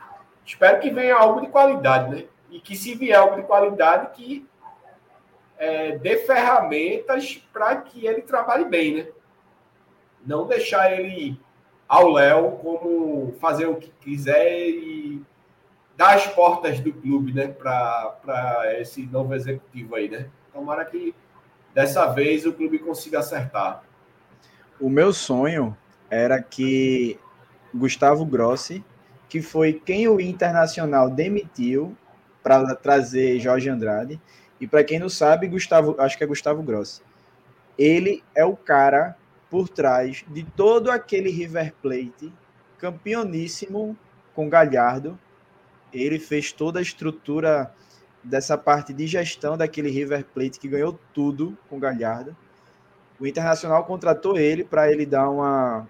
espero 0.45 0.79
que 0.79 0.89
venha 0.89 1.15
algo 1.15 1.41
de 1.41 1.47
qualidade, 1.47 2.15
né? 2.15 2.25
E 2.49 2.59
que 2.59 2.75
se 2.75 2.95
vier 2.95 3.17
algo 3.17 3.35
de 3.37 3.43
qualidade, 3.43 4.11
que 4.13 4.47
é, 5.57 5.97
dê 5.97 6.17
ferramentas 6.17 7.41
para 7.53 7.75
que 7.77 8.05
ele 8.05 8.21
trabalhe 8.21 8.65
bem, 8.65 8.95
né? 8.95 9.07
Não 10.25 10.45
deixar 10.45 10.91
ele 10.91 11.39
ao 11.87 12.09
Léo 12.09 12.51
como 12.53 13.33
fazer 13.39 13.65
o 13.65 13.75
que 13.75 13.91
quiser 13.99 14.69
e 14.69 15.21
dar 16.01 16.15
as 16.15 16.25
portas 16.25 16.79
do 16.79 16.91
clube, 16.91 17.31
né? 17.31 17.47
Para 17.47 18.75
esse 18.79 19.03
novo 19.03 19.35
executivo 19.35 19.93
aí, 19.93 20.09
né? 20.09 20.25
Tomara 20.51 20.83
que 20.83 21.13
dessa 21.75 22.07
vez 22.07 22.43
o 22.43 22.51
clube 22.51 22.79
consiga 22.79 23.19
acertar. 23.19 23.83
O 24.79 24.89
meu 24.89 25.13
sonho 25.13 25.77
era 26.09 26.41
que 26.41 27.19
Gustavo 27.71 28.25
Grossi, 28.25 28.83
que 29.29 29.43
foi 29.43 29.73
quem 29.73 30.07
o 30.07 30.19
Internacional 30.19 31.07
demitiu 31.07 31.95
para 32.41 32.73
trazer 32.73 33.39
Jorge 33.39 33.69
Andrade, 33.69 34.19
e 34.59 34.65
para 34.65 34.83
quem 34.83 34.97
não 34.97 35.07
sabe, 35.07 35.47
Gustavo, 35.47 35.95
acho 35.99 36.17
que 36.17 36.23
é 36.23 36.27
Gustavo 36.27 36.63
Grossi. 36.63 37.03
Ele 37.77 38.23
é 38.33 38.43
o 38.43 38.57
cara 38.57 39.15
por 39.51 39.69
trás 39.69 40.25
de 40.27 40.43
todo 40.43 40.89
aquele 40.89 41.29
River 41.29 41.75
Plate 41.79 42.33
campeoníssimo 42.79 43.95
com 44.33 44.49
Galhardo 44.49 45.17
ele 45.93 46.19
fez 46.19 46.51
toda 46.51 46.79
a 46.79 46.81
estrutura 46.81 47.73
dessa 48.23 48.57
parte 48.57 48.93
de 48.93 49.07
gestão 49.07 49.57
daquele 49.57 49.89
River 49.89 50.25
Plate 50.25 50.59
que 50.59 50.67
ganhou 50.67 50.99
tudo 51.13 51.57
com 51.69 51.79
Galhardo. 51.79 52.35
O 53.19 53.27
Internacional 53.27 53.83
contratou 53.85 54.37
ele 54.37 54.63
para 54.63 54.91
ele 54.91 55.05
dar 55.05 55.29
uma 55.29 55.87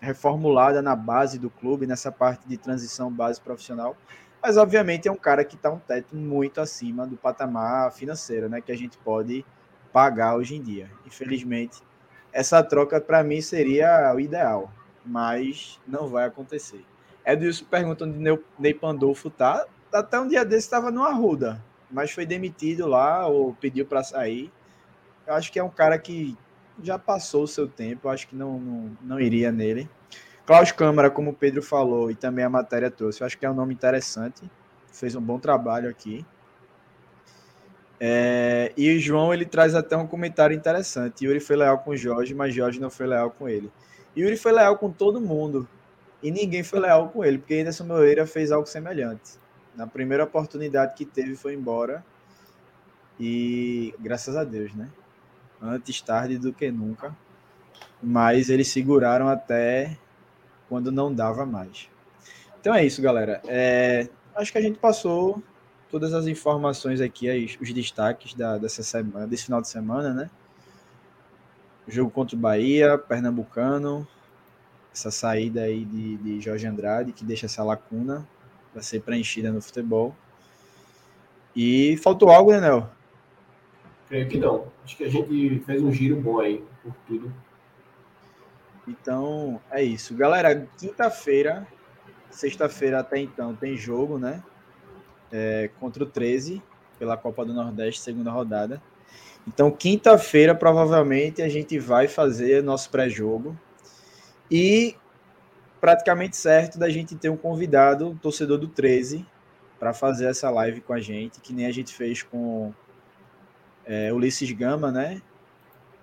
reformulada 0.00 0.82
na 0.82 0.94
base 0.94 1.38
do 1.38 1.48
clube, 1.48 1.86
nessa 1.86 2.12
parte 2.12 2.46
de 2.46 2.56
transição 2.56 3.10
base 3.10 3.40
profissional. 3.40 3.96
Mas, 4.42 4.58
obviamente, 4.58 5.08
é 5.08 5.12
um 5.12 5.16
cara 5.16 5.44
que 5.44 5.56
está 5.56 5.70
um 5.70 5.78
teto 5.78 6.14
muito 6.14 6.60
acima 6.60 7.06
do 7.06 7.16
patamar 7.16 7.90
financeiro 7.92 8.48
né, 8.48 8.60
que 8.60 8.70
a 8.70 8.76
gente 8.76 8.98
pode 8.98 9.44
pagar 9.90 10.36
hoje 10.36 10.56
em 10.56 10.62
dia. 10.62 10.90
Infelizmente, 11.06 11.80
essa 12.30 12.62
troca 12.62 13.00
para 13.00 13.24
mim 13.24 13.40
seria 13.40 14.12
o 14.14 14.20
ideal, 14.20 14.70
mas 15.06 15.80
não 15.86 16.08
vai 16.08 16.26
acontecer. 16.26 16.84
Edilson 17.24 17.64
pergunta 17.64 18.04
onde 18.04 18.18
Ney 18.58 18.74
Pandolfo 18.74 19.30
tá. 19.30 19.66
Até 19.92 20.18
um 20.18 20.28
dia 20.28 20.44
desse 20.44 20.66
estava 20.66 20.90
no 20.90 21.04
Arruda, 21.04 21.64
mas 21.90 22.10
foi 22.10 22.26
demitido 22.26 22.86
lá 22.86 23.26
ou 23.26 23.54
pediu 23.54 23.86
para 23.86 24.02
sair. 24.02 24.52
Eu 25.26 25.34
acho 25.34 25.50
que 25.52 25.58
é 25.58 25.64
um 25.64 25.70
cara 25.70 25.98
que 25.98 26.36
já 26.82 26.98
passou 26.98 27.44
o 27.44 27.48
seu 27.48 27.68
tempo, 27.68 28.08
eu 28.08 28.10
acho 28.10 28.26
que 28.26 28.34
não, 28.34 28.58
não, 28.58 28.98
não 29.00 29.20
iria 29.20 29.52
nele. 29.52 29.88
Klaus 30.44 30.72
Câmara, 30.72 31.10
como 31.10 31.30
o 31.30 31.34
Pedro 31.34 31.62
falou, 31.62 32.10
e 32.10 32.14
também 32.14 32.44
a 32.44 32.50
matéria 32.50 32.90
trouxe, 32.90 33.22
eu 33.22 33.26
acho 33.26 33.38
que 33.38 33.46
é 33.46 33.50
um 33.50 33.54
nome 33.54 33.72
interessante. 33.72 34.42
Fez 34.92 35.14
um 35.14 35.20
bom 35.20 35.38
trabalho 35.38 35.88
aqui. 35.88 36.26
É, 37.98 38.72
e 38.76 38.94
o 38.94 39.00
João 39.00 39.32
ele 39.32 39.46
traz 39.46 39.74
até 39.74 39.96
um 39.96 40.06
comentário 40.06 40.54
interessante. 40.54 41.24
Yuri 41.24 41.40
foi 41.40 41.56
leal 41.56 41.78
com 41.78 41.92
o 41.92 41.96
Jorge, 41.96 42.34
mas 42.34 42.52
Jorge 42.52 42.80
não 42.80 42.90
foi 42.90 43.06
leal 43.06 43.30
com 43.30 43.48
ele. 43.48 43.72
Yuri 44.16 44.36
foi 44.36 44.52
leal 44.52 44.76
com 44.76 44.90
todo 44.90 45.20
mundo 45.20 45.66
e 46.24 46.30
ninguém 46.30 46.62
foi 46.62 46.80
leal 46.80 47.10
com 47.10 47.22
ele, 47.22 47.36
porque 47.36 47.52
Anderson 47.52 47.84
Moreira 47.84 48.26
fez 48.26 48.50
algo 48.50 48.66
semelhante. 48.66 49.32
Na 49.76 49.86
primeira 49.86 50.24
oportunidade 50.24 50.94
que 50.94 51.04
teve, 51.04 51.36
foi 51.36 51.52
embora. 51.52 52.02
E 53.20 53.94
graças 54.00 54.34
a 54.34 54.42
Deus, 54.42 54.74
né? 54.74 54.88
Antes 55.60 56.00
tarde 56.00 56.38
do 56.38 56.50
que 56.50 56.70
nunca. 56.70 57.14
Mas 58.02 58.48
eles 58.48 58.68
seguraram 58.68 59.28
até 59.28 59.98
quando 60.66 60.90
não 60.90 61.12
dava 61.12 61.44
mais. 61.44 61.90
Então 62.58 62.74
é 62.74 62.86
isso, 62.86 63.02
galera. 63.02 63.42
É, 63.46 64.08
acho 64.34 64.50
que 64.50 64.56
a 64.56 64.62
gente 64.62 64.78
passou 64.78 65.42
todas 65.90 66.14
as 66.14 66.26
informações 66.26 67.02
aqui, 67.02 67.54
os 67.60 67.70
destaques 67.74 68.32
da, 68.32 68.56
dessa 68.56 68.82
semana, 68.82 69.26
desse 69.26 69.44
final 69.44 69.60
de 69.60 69.68
semana, 69.68 70.14
né? 70.14 70.30
Jogo 71.86 72.10
contra 72.10 72.34
o 72.34 72.38
Bahia, 72.38 72.96
Pernambucano, 72.96 74.08
essa 74.94 75.10
saída 75.10 75.62
aí 75.62 75.84
de, 75.84 76.16
de 76.16 76.40
Jorge 76.40 76.66
Andrade, 76.66 77.12
que 77.12 77.24
deixa 77.24 77.44
essa 77.44 77.62
lacuna 77.62 78.26
para 78.72 78.80
ser 78.80 79.02
preenchida 79.02 79.52
no 79.52 79.60
futebol. 79.60 80.14
E 81.54 81.98
faltou 81.98 82.30
algo, 82.30 82.52
né, 82.52 82.60
Nel? 82.60 82.88
Creio 84.08 84.28
que 84.28 84.38
não. 84.38 84.68
Acho 84.84 84.96
que 84.96 85.04
a 85.04 85.10
gente 85.10 85.62
fez 85.66 85.82
um 85.82 85.92
giro 85.92 86.16
bom 86.16 86.40
aí 86.40 86.64
por 86.82 86.94
tudo. 87.06 87.34
Então, 88.88 89.60
é 89.70 89.82
isso. 89.82 90.14
Galera, 90.14 90.66
quinta-feira, 90.78 91.66
sexta-feira 92.30 93.00
até 93.00 93.18
então, 93.18 93.54
tem 93.54 93.76
jogo, 93.76 94.18
né? 94.18 94.42
é, 95.34 95.68
contra 95.80 96.04
o 96.04 96.06
13 96.06 96.62
pela 96.96 97.16
Copa 97.16 97.44
do 97.44 97.52
Nordeste, 97.52 98.00
segunda 98.00 98.30
rodada. 98.30 98.80
Então, 99.46 99.68
quinta-feira, 99.68 100.54
provavelmente, 100.54 101.42
a 101.42 101.48
gente 101.48 101.76
vai 101.76 102.06
fazer 102.06 102.62
nosso 102.62 102.88
pré-jogo. 102.88 103.58
E 104.50 104.96
praticamente 105.80 106.36
certo 106.36 106.78
da 106.78 106.88
gente 106.88 107.14
ter 107.14 107.28
um 107.28 107.36
convidado, 107.36 108.08
um 108.08 108.16
torcedor 108.16 108.58
do 108.58 108.68
13, 108.68 109.26
para 109.78 109.92
fazer 109.92 110.26
essa 110.26 110.48
live 110.50 110.80
com 110.80 110.94
a 110.94 111.00
gente, 111.00 111.40
que 111.40 111.52
nem 111.52 111.66
a 111.66 111.72
gente 111.72 111.94
fez 111.94 112.22
com 112.22 112.72
é, 113.84 114.12
Ulisses 114.12 114.50
Gama, 114.52 114.90
né? 114.90 115.20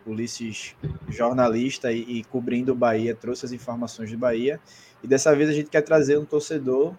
Ulisses, 0.06 0.76
jornalista 1.10 1.92
e, 1.92 2.20
e 2.20 2.24
cobrindo 2.26 2.72
o 2.72 2.76
Bahia, 2.76 3.16
trouxe 3.16 3.46
as 3.46 3.52
informações 3.52 4.12
do 4.12 4.18
Bahia. 4.18 4.60
E 5.04 5.08
dessa 5.08 5.36
vez 5.36 5.50
a 5.50 5.54
gente 5.54 5.70
quer 5.70 5.82
trazer 5.82 6.18
um 6.20 6.26
torcedor 6.26 6.94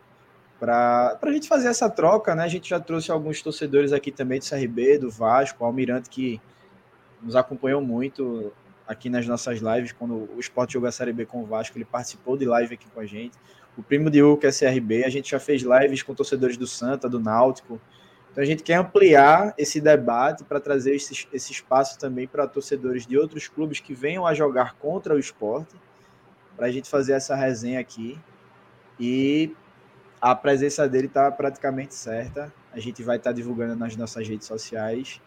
para 0.58 1.18
a 1.20 1.32
gente 1.32 1.48
fazer 1.48 1.68
essa 1.68 1.90
troca, 1.90 2.34
né? 2.34 2.44
A 2.44 2.48
gente 2.48 2.68
já 2.68 2.80
trouxe 2.80 3.10
alguns 3.10 3.42
torcedores 3.42 3.92
aqui 3.92 4.10
também 4.10 4.38
do 4.38 4.48
CRB, 4.48 4.98
do 4.98 5.10
Vasco, 5.10 5.64
Almirante, 5.64 6.08
que 6.08 6.40
nos 7.20 7.36
acompanhou 7.36 7.80
muito 7.80 8.52
aqui 8.92 9.10
nas 9.10 9.26
nossas 9.26 9.60
lives, 9.60 9.92
quando 9.92 10.28
o 10.34 10.40
Sport 10.40 10.72
jogou 10.72 10.88
a 10.88 10.92
Série 10.92 11.12
B 11.12 11.26
com 11.26 11.42
o 11.42 11.46
Vasco, 11.46 11.76
ele 11.76 11.84
participou 11.84 12.36
de 12.36 12.44
live 12.44 12.74
aqui 12.74 12.86
com 12.88 13.00
a 13.00 13.06
gente. 13.06 13.36
O 13.76 13.82
primo 13.82 14.10
de 14.10 14.20
que 14.38 14.46
é 14.46 14.50
CRB, 14.50 15.04
a 15.04 15.08
gente 15.08 15.30
já 15.30 15.40
fez 15.40 15.62
lives 15.62 16.02
com 16.02 16.14
torcedores 16.14 16.56
do 16.56 16.66
Santa, 16.66 17.08
do 17.08 17.18
Náutico. 17.18 17.80
Então 18.30 18.42
a 18.42 18.46
gente 18.46 18.62
quer 18.62 18.74
ampliar 18.74 19.54
esse 19.58 19.80
debate 19.80 20.44
para 20.44 20.60
trazer 20.60 20.94
esse, 20.94 21.26
esse 21.32 21.52
espaço 21.52 21.98
também 21.98 22.26
para 22.26 22.46
torcedores 22.46 23.06
de 23.06 23.18
outros 23.18 23.48
clubes 23.48 23.80
que 23.80 23.94
venham 23.94 24.26
a 24.26 24.34
jogar 24.34 24.74
contra 24.74 25.14
o 25.14 25.18
esporte, 25.18 25.74
para 26.56 26.66
a 26.66 26.70
gente 26.70 26.88
fazer 26.88 27.12
essa 27.12 27.34
resenha 27.34 27.80
aqui. 27.80 28.18
E 29.00 29.54
a 30.20 30.34
presença 30.34 30.88
dele 30.88 31.06
está 31.06 31.30
praticamente 31.30 31.94
certa. 31.94 32.52
A 32.72 32.78
gente 32.78 33.02
vai 33.02 33.16
estar 33.16 33.30
tá 33.30 33.34
divulgando 33.34 33.74
nas 33.74 33.96
nossas 33.96 34.28
redes 34.28 34.46
sociais 34.46 35.20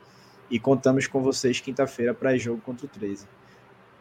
e 0.49 0.59
contamos 0.59 1.07
com 1.07 1.21
vocês 1.21 1.59
quinta-feira 1.59 2.13
para 2.13 2.37
jogo 2.37 2.61
contra 2.61 2.85
o 2.85 2.89
13. 2.89 3.27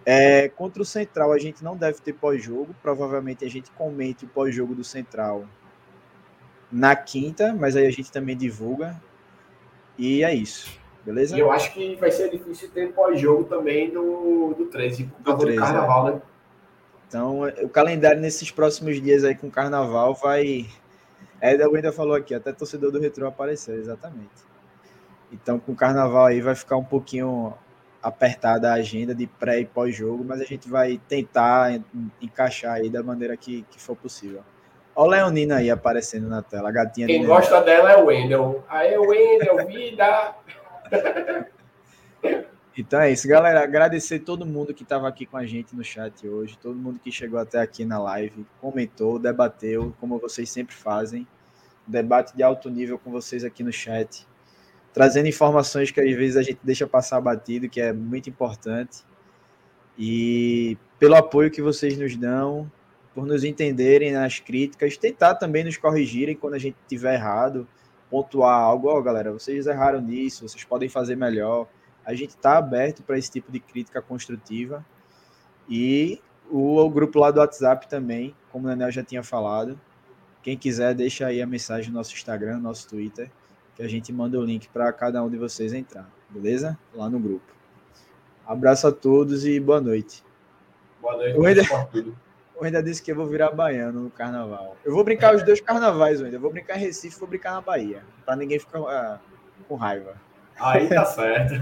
É, 0.07 0.49
contra 0.49 0.83
o 0.83 0.85
Central 0.85 1.33
a 1.33 1.39
gente 1.39 1.65
não 1.65 1.77
deve 1.77 2.01
ter 2.01 2.13
pós-jogo, 2.13 2.75
provavelmente 2.83 3.45
a 3.45 3.49
gente 3.49 3.71
comente 3.71 4.25
o 4.25 4.29
pós-jogo 4.29 4.75
do 4.75 4.85
Central 4.85 5.45
na 6.71 6.95
quinta, 6.95 7.55
mas 7.55 7.77
aí 7.77 7.87
a 7.87 7.91
gente 7.91 8.13
também 8.13 8.37
divulga. 8.37 9.01
E 9.97 10.23
é 10.23 10.35
isso, 10.35 10.79
beleza? 11.05 11.37
E 11.37 11.41
eu 11.41 11.51
acho 11.51 11.73
que 11.73 11.95
vai 11.97 12.11
ser 12.11 12.31
difícil 12.31 12.71
ter 12.71 12.93
pós-jogo 12.93 13.45
também 13.45 13.91
do, 13.91 14.55
do 14.55 14.67
13, 14.67 15.05
por 15.05 15.23
causa 15.23 15.39
do, 15.39 15.45
13, 15.47 15.59
do 15.59 15.65
carnaval, 15.65 16.09
é. 16.09 16.13
né? 16.13 16.23
Então, 17.09 17.43
o 17.63 17.69
calendário 17.69 18.21
nesses 18.21 18.51
próximos 18.51 19.01
dias 19.01 19.23
aí 19.23 19.37
com 19.37 19.47
o 19.47 19.51
carnaval 19.51 20.15
vai 20.15 20.67
é, 21.41 21.55
o 21.67 21.77
ainda 21.77 21.93
falou 21.93 22.15
aqui, 22.15 22.35
até 22.35 22.53
torcedor 22.53 22.91
do 22.91 22.99
Retro 22.99 23.27
apareceu, 23.27 23.77
exatamente. 23.77 24.31
Então, 25.31 25.59
com 25.59 25.73
o 25.73 25.77
carnaval 25.77 26.27
aí 26.27 26.41
vai 26.41 26.55
ficar 26.55 26.77
um 26.77 26.85
pouquinho 26.85 27.53
apertada 28.05 28.71
a 28.71 28.75
agenda 28.75 29.15
de 29.15 29.27
pré 29.27 29.61
e 29.61 29.65
pós-jogo, 29.65 30.23
mas 30.23 30.39
a 30.39 30.45
gente 30.45 30.69
vai 30.69 31.01
tentar 31.09 31.81
encaixar 32.21 32.75
aí 32.75 32.91
da 32.91 33.03
maneira 33.03 33.35
que, 33.35 33.65
que 33.71 33.81
for 33.81 33.97
possível. 33.97 34.43
Olha 34.95 35.23
a 35.23 35.25
Leonina 35.25 35.57
aí 35.57 35.71
aparecendo 35.71 36.29
na 36.29 36.43
tela, 36.43 36.69
a 36.69 36.73
gatinha 36.73 37.07
Quem 37.07 37.25
gosta 37.25 37.63
dela 37.63 37.93
é 37.93 37.97
o 37.97 38.05
Wendel. 38.05 38.63
Aê, 38.69 38.99
Wendel, 38.99 39.67
vida! 39.67 40.35
Então 42.77 43.01
é 43.01 43.13
isso, 43.13 43.29
galera. 43.29 43.63
Agradecer 43.63 44.19
todo 44.19 44.45
mundo 44.45 44.75
que 44.75 44.83
estava 44.83 45.07
aqui 45.07 45.25
com 45.25 45.37
a 45.37 45.47
gente 45.47 45.77
no 45.77 45.85
chat 45.85 46.27
hoje, 46.27 46.59
todo 46.59 46.75
mundo 46.75 46.99
que 46.99 47.13
chegou 47.13 47.39
até 47.39 47.61
aqui 47.61 47.85
na 47.85 48.01
live, 48.01 48.45
comentou, 48.61 49.17
debateu, 49.17 49.95
como 50.01 50.19
vocês 50.19 50.51
sempre 50.51 50.75
fazem. 50.75 51.25
Debate 51.87 52.37
de 52.37 52.43
alto 52.43 52.69
nível 52.69 52.99
com 52.99 53.13
vocês 53.13 53.45
aqui 53.45 53.63
no 53.63 53.73
chat, 53.73 54.27
trazendo 54.95 55.29
informações 55.29 55.91
que 55.91 56.01
às 56.01 56.17
vezes 56.17 56.37
a 56.37 56.43
gente 56.43 56.61
deixa 56.63 56.87
passar 56.87 57.21
batido, 57.21 57.69
que 57.69 57.81
é 57.81 57.93
muito 57.93 58.31
importante. 58.31 59.05
E 59.99 60.79
pelo 60.99 61.17
apoio 61.17 61.51
que 61.51 61.61
vocês 61.61 61.99
nos 61.99 62.17
dão, 62.17 62.71
por 63.15 63.27
nos 63.27 63.45
entenderem 63.45 64.13
nas 64.13 64.41
críticas, 64.41 64.97
tentar 64.97 65.35
também 65.35 65.65
nos 65.65 65.77
corrigirem 65.77 66.35
quando 66.35 66.55
a 66.55 66.59
gente 66.59 66.77
tiver 66.89 67.15
errado, 67.15 67.69
pontuar 68.09 68.59
algo, 68.59 68.89
ó, 68.89 68.99
oh, 68.99 69.03
galera, 69.03 69.31
vocês 69.31 69.67
erraram 69.67 70.01
nisso, 70.01 70.49
vocês 70.49 70.65
podem 70.65 70.89
fazer 70.89 71.17
melhor 71.17 71.69
a 72.05 72.15
gente 72.15 72.31
está 72.31 72.59
aberto 72.59 73.03
para 73.03 73.19
esse 73.19 73.31
tipo 73.31 73.51
de 73.51 73.59
crítica 73.59 74.03
construtiva. 74.03 74.85
E 75.69 76.21
o, 76.51 76.77
o, 76.77 76.91
grupo 76.91 77.19
lá 77.19 77.31
do 77.31 77.41
WhatsApp 77.41 77.89
também, 77.89 78.35
como 78.53 78.67
o 78.67 78.69
Daniel 78.69 78.91
já 78.91 79.03
tinha 79.03 79.23
falado. 79.23 79.81
Quem 80.43 80.59
quiser, 80.59 80.95
deixa 80.95 81.27
aí 81.27 81.41
a 81.41 81.47
mensagem 81.47 81.91
no 81.91 81.97
nosso 81.97 82.13
Instagram, 82.13 82.57
no 82.57 82.65
nosso 82.65 82.87
Twitter, 82.89 83.31
que 83.75 83.83
a 83.83 83.89
gente 83.89 84.13
manda 84.13 84.39
o 84.39 84.45
link 84.45 84.69
para 84.69 84.93
cada 84.93 85.23
um 85.23 85.29
de 85.29 85.37
vocês 85.37 85.73
entrar, 85.73 86.09
beleza? 86.31 86.79
Lá 86.95 87.09
no 87.09 87.19
grupo. 87.19 87.55
Abraço 88.47 88.87
a 88.87 88.93
todos 88.93 89.45
e 89.47 89.59
boa 89.59 89.81
noite. 89.81 90.23
Boa 91.01 91.17
noite. 91.17 91.37
Eu 91.37 91.45
ainda, 91.45 91.63
eu 92.57 92.65
ainda 92.65 92.83
disse 92.83 93.03
que 93.03 93.11
eu 93.11 93.17
vou 93.17 93.27
virar 93.27 93.51
baiano 93.51 94.03
no 94.03 94.11
carnaval. 94.11 94.77
Eu 94.85 94.93
vou 94.93 95.03
brincar 95.03 95.35
os 95.35 95.43
dois 95.43 95.61
carnavais 95.61 96.23
ainda. 96.23 96.37
Eu 96.37 96.41
vou 96.41 96.53
brincar 96.53 96.77
em 96.77 96.81
Recife, 96.81 97.19
vou 97.19 97.29
brincar 97.29 97.53
na 97.53 97.61
Bahia, 97.61 98.03
para 98.25 98.37
ninguém 98.37 98.59
ficar 98.59 98.81
uh, 98.81 99.19
com 99.67 99.77
raiva. 99.77 100.15
Aí 100.59 100.89
tá 100.89 101.05
certo. 101.07 101.55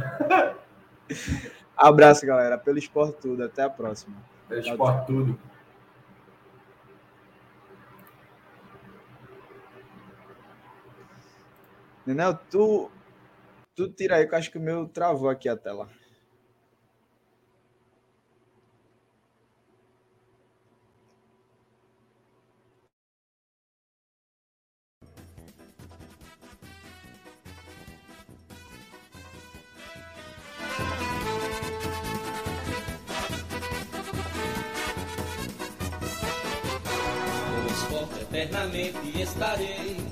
Abraço, 1.76 2.26
galera. 2.26 2.59
Pelo 2.59 2.78
esporte 2.78 3.18
tudo. 3.20 3.44
Até 3.44 3.62
a 3.62 3.70
próxima. 3.70 4.16
Pelo 4.48 4.60
esporte 4.60 5.06
tudo. 5.06 5.39
Nenel, 12.06 12.34
tu, 12.50 12.90
tu 13.76 13.88
tira 13.92 14.16
aí, 14.16 14.26
que 14.26 14.34
eu 14.34 14.38
acho 14.38 14.50
que 14.50 14.58
o 14.58 14.60
meu 14.60 14.88
travou 14.88 15.28
aqui 15.28 15.48
a 15.48 15.56
tela. 15.56 15.88
eternamente 38.32 39.20
estarei 39.20 40.11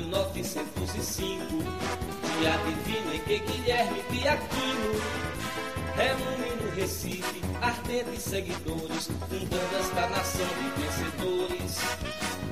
1905, 0.11 1.37
dia 2.37 2.57
divino 2.65 3.13
em 3.13 3.19
que 3.21 3.39
Guilherme 3.39 4.03
Piaquino 4.09 5.01
reúne 5.95 6.61
no 6.61 6.75
Recife 6.75 7.41
ardentes 7.61 8.21
seguidores, 8.21 9.07
fundando 9.29 9.77
esta 9.79 10.09
nação 10.09 10.47
de 10.47 10.81
vencedores. 10.81 11.77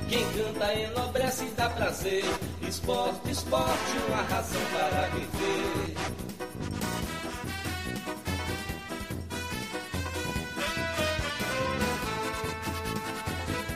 Quem 0.08 0.24
canta 0.32 0.72
enobrece 0.72 1.44
e 1.44 1.50
dá 1.50 1.68
prazer, 1.68 2.24
esporte, 2.66 3.30
esporte, 3.30 3.92
uma 4.08 4.22
razão 4.22 4.62
para 4.72 5.08
viver. 5.08 6.49